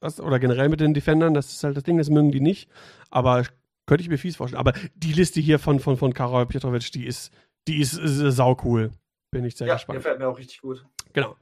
Das, 0.00 0.20
oder 0.20 0.38
generell 0.38 0.68
mit 0.68 0.80
den 0.80 0.94
Defendern, 0.94 1.34
das 1.34 1.52
ist 1.52 1.64
halt 1.64 1.76
das 1.76 1.82
Ding, 1.82 1.98
das 1.98 2.08
mögen 2.08 2.30
die 2.30 2.40
nicht. 2.40 2.70
Aber 3.10 3.44
könnte 3.86 4.02
ich 4.02 4.08
mir 4.08 4.18
fies 4.18 4.36
vorstellen. 4.36 4.60
Aber 4.60 4.72
die 4.94 5.12
Liste 5.12 5.40
hier 5.40 5.58
von, 5.58 5.80
von, 5.80 5.96
von 5.96 6.14
Karol 6.14 6.46
Pietrowitsch, 6.46 6.92
die 6.94 7.04
ist, 7.06 7.32
die 7.66 7.80
ist, 7.80 7.94
ist, 7.94 8.18
ist 8.20 8.36
saucool. 8.36 8.92
Bin 9.32 9.44
ich 9.44 9.56
sehr 9.56 9.66
ja, 9.66 9.74
gespannt. 9.74 9.98
Gefällt 9.98 10.18
mir 10.20 10.28
auch 10.28 10.38
richtig 10.38 10.60
gut. 10.60 10.84
Genau. 11.12 11.36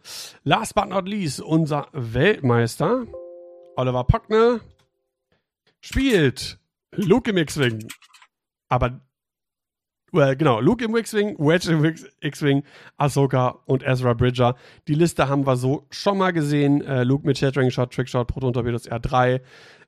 Last 0.45 0.75
but 0.75 0.89
not 0.89 1.07
least, 1.07 1.41
unser 1.41 1.89
Weltmeister, 1.93 3.05
Oliver 3.77 4.05
Pockner, 4.05 4.61
spielt 5.81 6.59
Luke 6.95 7.29
im 7.31 7.37
X-Wing. 7.37 7.87
Aber 8.69 9.01
äh, 10.13 10.37
genau, 10.37 10.61
Luke 10.61 10.85
im 10.85 10.95
X-Wing, 10.97 11.37
Wedge 11.39 11.73
im 11.73 11.85
X-Wing, 12.21 12.63
Ahsoka 12.97 13.61
und 13.67 13.83
Ezra 13.87 14.15
Bridger. 14.15 14.57
Die 14.89 14.95
Liste 14.95 15.29
haben 15.29 15.47
wir 15.47 15.57
so 15.57 15.87
schon 15.91 16.19
mal 16.19 16.33
gesehen. 16.33 16.83
Äh, 16.83 17.05
Luke 17.05 17.27
mit 17.27 17.39
Shattering 17.39 17.71
Shot, 17.71 17.93
Trickshot, 17.93 18.27
Proton 18.27 18.53
Torpedos 18.53 18.89
R3, 18.91 19.41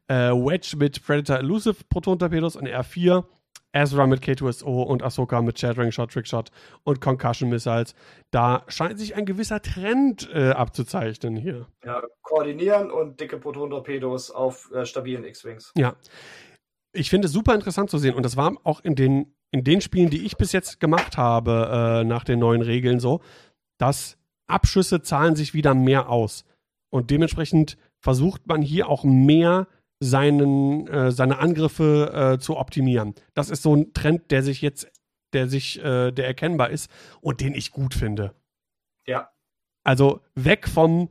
äh, 0.09 0.15
Wedge 0.15 0.77
mit 0.77 1.03
Predator 1.05 1.39
Elusive, 1.39 1.85
Proton 1.89 2.19
Torpedos 2.19 2.57
und 2.57 2.69
R4. 2.69 3.25
Ezra 3.71 4.07
mit 4.07 4.23
K2SO 4.23 4.65
und 4.85 5.03
Ahsoka 5.03 5.43
mit 5.43 5.59
Shattering 5.61 5.93
Shot, 5.93 6.11
Trickshot 6.13 6.51
und 6.85 7.03
Concussion 7.03 7.51
Missiles. 7.51 7.95
Da 8.31 8.65
scheint 8.69 8.99
sich 8.99 9.15
ein 9.15 9.27
gewisser 9.27 9.61
Trend 9.61 10.29
äh, 10.35 10.51
abzuzeichnen 10.53 11.37
hier. 11.37 11.67
Ja, 11.85 12.03
koordinieren 12.23 12.91
und 12.91 13.21
dicke 13.21 13.37
Proton-Torpedos 13.37 14.31
auf 14.31 14.73
äh, 14.73 14.87
stabilen 14.87 15.23
X-Wings. 15.25 15.73
Ja. 15.77 15.97
Ich 16.95 17.11
finde 17.11 17.27
es 17.27 17.33
super 17.33 17.55
interessant 17.55 17.91
zu 17.91 17.99
sehen 17.99 18.15
und 18.15 18.25
das 18.25 18.39
war 18.39 18.55
auch 18.65 18.81
in 18.83 18.95
den 18.95 19.35
in 19.51 19.65
den 19.65 19.81
Spielen, 19.81 20.11
die 20.11 20.25
ich 20.25 20.37
bis 20.37 20.53
jetzt 20.53 20.81
gemacht 20.81 21.17
habe, 21.17 22.01
äh, 22.01 22.05
nach 22.05 22.25
den 22.25 22.39
neuen 22.39 22.63
Regeln 22.63 23.01
so, 23.01 23.21
dass 23.79 24.17
Abschüsse 24.47 25.03
zahlen 25.03 25.37
sich 25.37 25.55
wieder 25.55 25.75
mehr 25.75 26.09
aus. 26.09 26.45
Und 26.91 27.11
dementsprechend 27.11 27.77
versucht 28.01 28.47
man 28.47 28.63
hier 28.63 28.89
auch 28.89 29.05
mehr 29.05 29.67
seinen, 30.01 30.87
äh, 30.89 31.11
seine 31.11 31.39
Angriffe 31.39 32.35
äh, 32.35 32.39
zu 32.39 32.57
optimieren. 32.57 33.15
Das 33.35 33.51
ist 33.51 33.63
so 33.63 33.75
ein 33.75 33.93
Trend, 33.95 34.31
der 34.31 34.43
sich 34.43 34.63
jetzt, 34.63 34.91
der 35.33 35.49
sich, 35.49 35.83
äh, 35.85 36.13
der 36.13 36.27
erkennbar 36.27 36.71
ist 36.71 36.91
und 37.21 37.41
den 37.41 37.55
ich 37.55 37.71
gut 37.73 37.95
finde. 37.95 38.35
Ja. 39.07 39.31
Also 39.85 40.21
weg 40.35 40.69
vom 40.69 41.11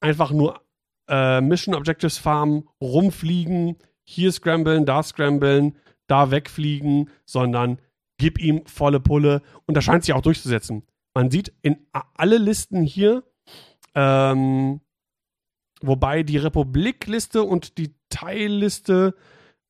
einfach 0.00 0.32
nur 0.32 0.60
äh, 1.08 1.40
Mission 1.40 1.74
Objectives 1.74 2.18
Farm 2.18 2.68
rumfliegen, 2.82 3.76
hier 4.04 4.32
scramblen, 4.32 4.84
da 4.84 5.02
scramblen, 5.02 5.76
da 6.06 6.30
wegfliegen, 6.30 7.10
sondern 7.24 7.78
gib 8.18 8.38
ihm 8.40 8.62
volle 8.66 9.00
Pulle. 9.00 9.42
Und 9.66 9.76
das 9.76 9.84
scheint 9.84 10.04
sich 10.04 10.14
auch 10.14 10.22
durchzusetzen. 10.22 10.84
Man 11.14 11.30
sieht 11.30 11.52
in 11.62 11.76
alle 12.16 12.38
Listen 12.38 12.82
hier, 12.82 13.22
ähm, 13.94 14.80
wobei 15.80 16.22
die 16.22 16.38
Republikliste 16.38 17.42
und 17.42 17.78
die 17.78 17.94
Teilliste 18.08 19.14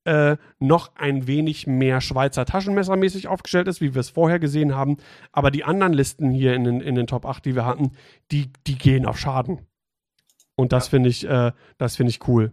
äh, 0.04 0.36
noch 0.58 0.94
ein 0.96 1.26
wenig 1.26 1.66
mehr 1.66 2.00
Schweizer 2.00 2.44
Taschenmessermäßig 2.44 3.28
aufgestellt 3.28 3.68
ist, 3.68 3.80
wie 3.80 3.94
wir 3.94 4.00
es 4.00 4.10
vorher 4.10 4.38
gesehen 4.38 4.74
haben. 4.74 4.98
Aber 5.32 5.50
die 5.50 5.64
anderen 5.64 5.92
Listen 5.92 6.30
hier 6.30 6.54
in 6.54 6.64
den, 6.64 6.80
in 6.80 6.94
den 6.94 7.06
Top 7.06 7.24
8, 7.26 7.44
die 7.44 7.54
wir 7.54 7.64
hatten, 7.66 7.92
die, 8.30 8.50
die 8.66 8.76
gehen 8.76 9.06
auf 9.06 9.18
Schaden. 9.18 9.66
Und 10.56 10.72
das 10.72 10.86
ja. 10.86 10.90
finde 10.90 11.08
ich, 11.08 11.24
äh, 11.28 11.52
das 11.78 11.96
finde 11.96 12.10
ich 12.10 12.28
cool. 12.28 12.52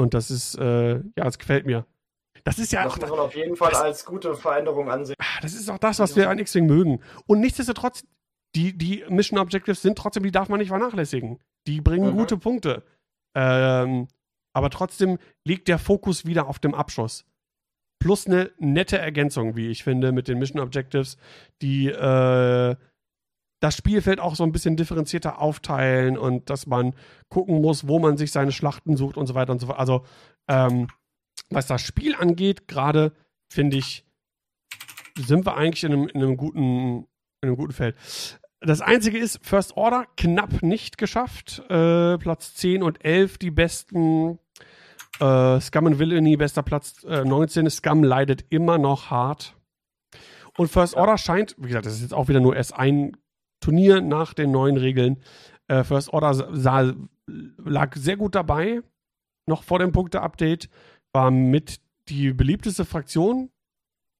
Und 0.00 0.14
das 0.14 0.30
ist, 0.30 0.56
äh, 0.58 0.96
ja, 1.16 1.26
es 1.26 1.38
gefällt 1.38 1.66
mir. 1.66 1.86
Das 2.48 2.58
ist 2.58 2.72
ja. 2.72 2.84
Das 2.84 2.98
muss 2.98 3.10
man 3.10 3.18
auf 3.18 3.34
jeden 3.34 3.56
Fall 3.56 3.70
das, 3.72 3.80
als 3.82 4.04
gute 4.06 4.34
Veränderung 4.34 4.90
ansehen. 4.90 5.16
Ah, 5.18 5.40
das 5.42 5.52
ist 5.54 5.68
auch 5.68 5.76
das, 5.78 5.98
was 5.98 6.16
wir 6.16 6.30
an 6.30 6.38
X-Wing 6.38 6.64
mögen. 6.64 7.00
Und 7.26 7.40
nichtsdestotrotz, 7.40 8.04
die, 8.54 8.76
die 8.78 9.04
Mission 9.10 9.38
Objectives 9.38 9.82
sind 9.82 9.98
trotzdem, 9.98 10.22
die 10.22 10.30
darf 10.30 10.48
man 10.48 10.58
nicht 10.58 10.68
vernachlässigen. 10.68 11.40
Die 11.66 11.82
bringen 11.82 12.12
mhm. 12.12 12.16
gute 12.16 12.38
Punkte. 12.38 12.82
Ähm, 13.36 14.08
aber 14.56 14.70
trotzdem 14.70 15.18
liegt 15.46 15.68
der 15.68 15.78
Fokus 15.78 16.24
wieder 16.24 16.48
auf 16.48 16.58
dem 16.58 16.74
Abschuss. 16.74 17.26
Plus 18.02 18.26
eine 18.26 18.50
nette 18.58 18.96
Ergänzung, 18.96 19.54
wie 19.56 19.68
ich 19.68 19.84
finde, 19.84 20.12
mit 20.12 20.26
den 20.28 20.38
Mission 20.38 20.62
Objectives, 20.62 21.18
die 21.60 21.88
äh, 21.88 22.76
das 23.60 23.76
Spielfeld 23.76 24.20
auch 24.20 24.36
so 24.36 24.44
ein 24.44 24.52
bisschen 24.52 24.76
differenzierter 24.78 25.38
aufteilen 25.40 26.16
und 26.16 26.48
dass 26.48 26.66
man 26.66 26.94
gucken 27.28 27.60
muss, 27.60 27.86
wo 27.88 27.98
man 27.98 28.16
sich 28.16 28.32
seine 28.32 28.52
Schlachten 28.52 28.96
sucht 28.96 29.16
und 29.18 29.26
so 29.26 29.34
weiter 29.34 29.52
und 29.52 29.58
so 29.60 29.66
fort. 29.66 29.78
Also 29.78 30.06
ähm, 30.48 30.86
was 31.50 31.66
das 31.66 31.82
Spiel 31.82 32.14
angeht, 32.14 32.68
gerade 32.68 33.12
finde 33.50 33.78
ich, 33.78 34.04
sind 35.16 35.46
wir 35.46 35.56
eigentlich 35.56 35.84
in 35.84 35.92
einem, 35.92 36.08
in 36.08 36.22
einem, 36.22 36.36
guten, 36.36 36.98
in 37.40 37.48
einem 37.48 37.56
guten 37.56 37.72
Feld. 37.72 37.96
Das 38.60 38.80
einzige 38.80 39.18
ist, 39.18 39.44
First 39.44 39.76
Order 39.76 40.04
knapp 40.16 40.62
nicht 40.62 40.98
geschafft. 40.98 41.62
Äh, 41.70 42.18
Platz 42.18 42.54
10 42.54 42.82
und 42.82 43.04
11 43.04 43.38
die 43.38 43.50
besten. 43.50 44.38
Äh, 45.20 45.60
Scum 45.60 45.86
and 45.86 45.98
Villainy, 45.98 46.36
bester 46.36 46.62
Platz 46.62 47.04
äh, 47.04 47.24
19. 47.24 47.70
Scum 47.70 48.02
leidet 48.04 48.44
immer 48.50 48.78
noch 48.78 49.10
hart. 49.10 49.54
Und 50.56 50.68
First 50.68 50.94
Order 50.96 51.18
scheint, 51.18 51.54
wie 51.58 51.68
gesagt, 51.68 51.86
das 51.86 51.94
ist 51.94 52.02
jetzt 52.02 52.14
auch 52.14 52.28
wieder 52.28 52.40
nur 52.40 52.56
erst 52.56 52.74
ein 52.74 53.16
Turnier 53.60 54.00
nach 54.00 54.34
den 54.34 54.50
neuen 54.50 54.76
Regeln. 54.76 55.22
Äh, 55.68 55.84
First 55.84 56.12
Order 56.12 56.34
sah, 56.54 56.94
lag 57.26 57.94
sehr 57.96 58.16
gut 58.16 58.34
dabei, 58.34 58.82
noch 59.46 59.62
vor 59.62 59.78
dem 59.78 59.92
Punkte-Update 59.92 60.68
war 61.18 61.30
mit 61.32 61.80
die 62.08 62.32
beliebteste 62.32 62.84
Fraktion, 62.84 63.50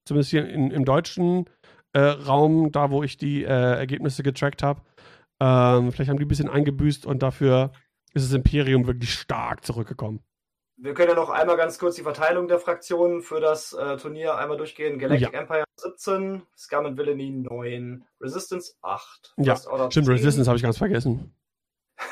zumindest 0.05 0.31
hier 0.31 0.49
in, 0.49 0.73
im 0.73 0.85
deutschen 0.85 1.49
äh, 1.93 2.01
Raum, 2.01 2.73
da 2.73 2.91
wo 2.91 3.05
ich 3.05 3.17
die 3.17 3.45
äh, 3.45 3.47
Ergebnisse 3.47 4.25
getrackt 4.25 4.65
habe. 4.65 4.83
Ähm, 5.41 5.93
vielleicht 5.93 6.11
haben 6.11 6.19
die 6.19 6.25
ein 6.25 6.29
bisschen 6.29 6.51
eingebüßt 6.51 7.07
und 7.07 7.23
dafür 7.23 7.71
ist 8.15 8.29
das 8.29 8.35
Imperium 8.37 8.89
wirklich 8.89 9.13
stark 9.15 9.65
zurückgekommen. 9.65 10.25
Wir 10.77 10.93
können 10.95 11.11
ja 11.11 11.15
noch 11.15 11.31
einmal 11.31 11.57
ganz 11.57 11.79
kurz 11.79 11.95
die 11.95 12.03
Verteilung 12.03 12.49
der 12.49 12.59
Fraktionen 12.59 13.21
für 13.23 13.41
das 13.41 13.73
äh, 13.75 13.97
Turnier 13.97 14.37
einmal 14.37 14.57
durchgehen. 14.59 14.99
Galactic 14.99 15.33
ja. 15.33 15.41
Empire 15.41 15.65
17, 15.79 16.43
Scum 16.57 16.85
and 16.87 16.99
Villainy 16.99 17.31
9, 17.31 18.05
Resistance 18.21 18.75
8. 18.83 19.35
Ja, 19.37 19.57
stimmt, 19.91 20.09
Resistance 20.09 20.49
habe 20.49 20.57
ich 20.57 20.63
ganz 20.65 20.79
vergessen. 20.79 21.33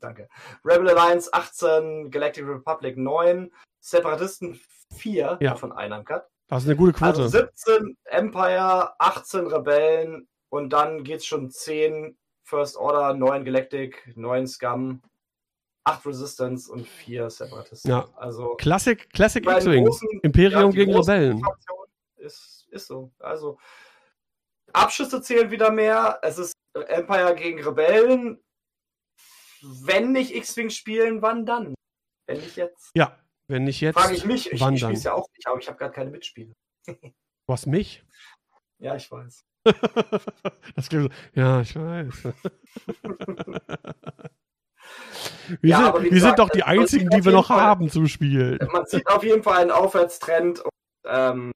Danke. 0.00 0.28
Rebel 0.64 0.88
Alliance 0.90 1.32
18, 1.32 2.10
Galactic 2.10 2.44
Republic 2.46 2.96
9, 2.96 3.50
Separatisten 3.84 4.58
4 4.96 5.38
ja. 5.40 5.56
von 5.56 5.70
einem 5.72 6.04
Cut. 6.04 6.26
Das 6.48 6.62
ist 6.62 6.68
eine 6.68 6.76
gute 6.76 6.92
Quote. 6.94 7.22
Also 7.22 7.28
17 7.28 7.96
Empire, 8.04 8.94
18 8.98 9.46
Rebellen 9.48 10.26
und 10.48 10.70
dann 10.72 11.04
geht 11.04 11.18
es 11.18 11.26
schon 11.26 11.50
10 11.50 12.16
First 12.44 12.76
Order, 12.76 13.14
9 13.14 13.44
Galactic, 13.44 14.12
9 14.16 14.46
Scum, 14.46 15.02
8 15.84 16.06
Resistance 16.06 16.70
und 16.72 16.86
4 16.88 17.28
Separatisten. 17.28 17.90
Ja. 17.90 18.08
Also 18.16 18.54
Classic, 18.56 19.08
Classic 19.12 19.44
X-Wing. 19.46 19.86
Imperium 20.22 20.70
ja, 20.70 20.70
gegen 20.70 20.94
Rebellen. 20.94 21.42
ist, 22.16 22.66
ist 22.70 22.86
so. 22.86 23.10
Also 23.18 23.58
Abschüsse 24.72 25.20
zählen 25.20 25.50
wieder 25.50 25.70
mehr. 25.70 26.18
Es 26.22 26.38
ist 26.38 26.54
Empire 26.72 27.34
gegen 27.34 27.62
Rebellen. 27.62 28.42
Wenn 29.60 30.12
nicht 30.12 30.34
X-Wing 30.34 30.70
spielen, 30.70 31.20
wann 31.20 31.44
dann? 31.44 31.74
Wenn 32.26 32.40
nicht 32.40 32.56
jetzt. 32.56 32.90
Ja, 32.94 33.18
wenn 33.54 33.68
ich 33.68 33.80
jetzt. 33.80 33.96
Frage 33.96 34.16
ich 34.16 34.24
mich. 34.24 34.50
Ich, 34.50 34.60
wandern. 34.60 34.74
ich 34.74 34.80
spiele 34.80 34.98
es 34.98 35.04
ja 35.04 35.12
auch 35.12 35.28
nicht, 35.32 35.46
aber 35.46 35.60
ich 35.60 35.68
habe 35.68 35.78
gerade 35.78 35.92
keine 35.94 36.10
Mitspieler. 36.10 36.56
Du 36.88 36.92
hast 37.46 37.66
mich? 37.66 38.02
Ja, 38.80 38.96
ich 38.96 39.08
weiß. 39.12 39.46
das 40.74 40.88
klingt 40.88 41.04
so. 41.04 41.40
Ja, 41.40 41.60
ich 41.60 41.76
weiß. 41.76 42.32
Wir, 45.62 45.70
ja, 45.70 45.92
sind, 45.92 46.02
wir 46.04 46.10
gesagt, 46.10 46.36
sind 46.36 46.38
doch 46.38 46.48
die 46.50 46.62
einzigen, 46.62 47.08
die 47.10 47.24
wir 47.24 47.32
noch 47.32 47.46
Fall, 47.48 47.60
haben 47.60 47.88
zum 47.88 48.06
Spiel. 48.06 48.58
Man 48.72 48.84
sieht 48.86 49.06
auf 49.08 49.22
jeden 49.22 49.42
Fall 49.42 49.58
einen 49.60 49.70
Aufwärtstrend. 49.70 50.60
Und, 50.60 50.70
ähm, 51.06 51.52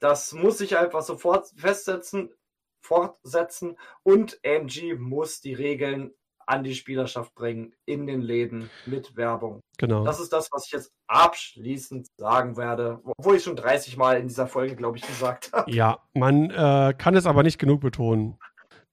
das 0.00 0.32
muss 0.32 0.58
sich 0.58 0.76
einfach 0.76 1.02
sofort 1.02 1.52
festsetzen, 1.56 2.34
fortsetzen 2.80 3.78
und 4.02 4.40
AMG 4.44 4.94
muss 4.98 5.40
die 5.40 5.54
Regeln 5.54 6.12
an 6.46 6.64
die 6.64 6.74
Spielerschaft 6.74 7.34
bringen, 7.34 7.72
in 7.86 8.06
den 8.06 8.20
Läden, 8.20 8.70
mit 8.86 9.16
Werbung. 9.16 9.60
Genau. 9.78 10.04
Das 10.04 10.20
ist 10.20 10.32
das, 10.32 10.48
was 10.52 10.66
ich 10.66 10.72
jetzt 10.72 10.92
abschließend 11.06 12.06
sagen 12.18 12.56
werde, 12.56 13.00
obwohl 13.04 13.36
ich 13.36 13.44
schon 13.44 13.56
30 13.56 13.96
Mal 13.96 14.18
in 14.18 14.28
dieser 14.28 14.46
Folge, 14.46 14.74
glaube 14.76 14.98
ich, 14.98 15.06
gesagt 15.06 15.52
habe. 15.52 15.70
Ja, 15.70 15.98
man 16.14 16.50
äh, 16.50 16.94
kann 16.96 17.16
es 17.16 17.26
aber 17.26 17.42
nicht 17.42 17.58
genug 17.58 17.80
betonen. 17.80 18.38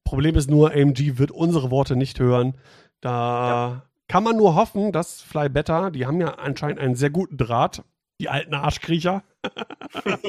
Problem 0.03 0.35
ist 0.35 0.49
nur, 0.49 0.71
AMG 0.71 1.17
wird 1.19 1.31
unsere 1.31 1.69
Worte 1.71 1.95
nicht 1.95 2.19
hören. 2.19 2.55
Da 3.01 3.49
ja. 3.49 3.84
kann 4.07 4.23
man 4.23 4.38
nur 4.38 4.55
hoffen, 4.55 4.91
dass 4.91 5.21
Fly 5.21 5.49
Better, 5.49 5.91
die 5.91 6.05
haben 6.05 6.19
ja 6.21 6.35
anscheinend 6.35 6.80
einen 6.80 6.95
sehr 6.95 7.09
guten 7.09 7.38
Draht, 7.38 7.84
die 8.19 8.30
alten 8.30 8.53
Arschkriecher, 8.53 9.23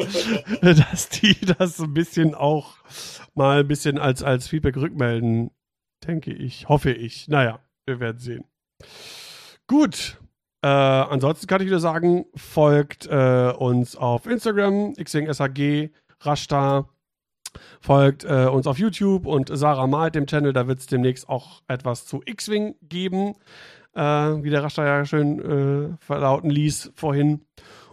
dass 0.63 1.09
die 1.09 1.37
das 1.59 1.79
ein 1.81 1.95
bisschen 1.95 2.35
auch 2.35 2.75
mal 3.35 3.61
ein 3.61 3.69
bisschen 3.69 3.99
als, 3.99 4.23
als 4.23 4.49
Feedback 4.49 4.77
rückmelden 4.77 5.51
Denke 6.07 6.33
ich, 6.33 6.69
hoffe 6.69 6.93
ich. 6.93 7.29
Naja, 7.29 7.61
wir 7.87 8.01
werden 8.01 8.19
sehen. 8.19 8.45
Gut. 9.67 10.19
Äh, 10.63 10.67
ansonsten 10.69 11.47
kann 11.47 11.61
ich 11.63 11.67
wieder 11.69 11.81
sagen, 11.81 12.27
folgt 12.35 13.07
äh, 13.07 13.51
uns 13.57 13.97
auf 13.97 14.27
Instagram, 14.27 14.93
xwingshg, 14.95 15.91
Rashta, 16.21 16.87
folgt 17.81 18.25
äh, 18.25 18.45
uns 18.47 18.67
auf 18.67 18.79
YouTube 18.79 19.25
und 19.27 19.49
Sarah 19.51 19.87
malt 19.87 20.15
dem 20.17 20.27
Channel, 20.27 20.53
da 20.53 20.67
wird 20.69 20.81
es 20.81 20.87
demnächst 20.87 21.31
auch 21.31 21.63
etwas 21.67 22.05
zu 22.05 22.21
X-Wing 22.27 22.75
geben, 22.83 23.37
äh, 23.95 24.03
wie 24.03 24.51
der 24.51 24.63
Rashta 24.63 24.85
ja 24.85 25.07
schön 25.07 25.95
äh, 25.95 25.97
verlauten 25.99 26.51
ließ 26.51 26.93
vorhin. 26.95 27.41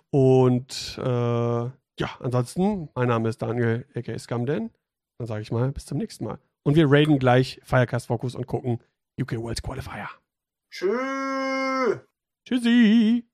Und 0.10 1.00
äh, 1.02 1.04
ja, 1.08 2.10
ansonsten, 2.20 2.90
mein 2.96 3.08
Name 3.08 3.30
ist 3.30 3.42
Daniel, 3.42 3.86
aka 3.96 4.18
Scamden. 4.20 4.72
Dann 5.20 5.28
sage 5.28 5.42
ich 5.42 5.52
mal, 5.54 5.72
bis 5.72 5.86
zum 5.86 5.98
nächsten 6.00 6.26
Mal. 6.26 6.38
Und 6.68 6.76
wir 6.76 6.92
raiden 6.92 7.18
gleich 7.18 7.62
Firecast 7.64 8.08
Focus 8.08 8.36
und 8.36 8.46
gucken 8.46 8.82
UK 9.18 9.38
Worlds 9.38 9.62
Qualifier. 9.62 10.10
Tschüss. 10.70 12.00
Tschüssi. 12.46 13.27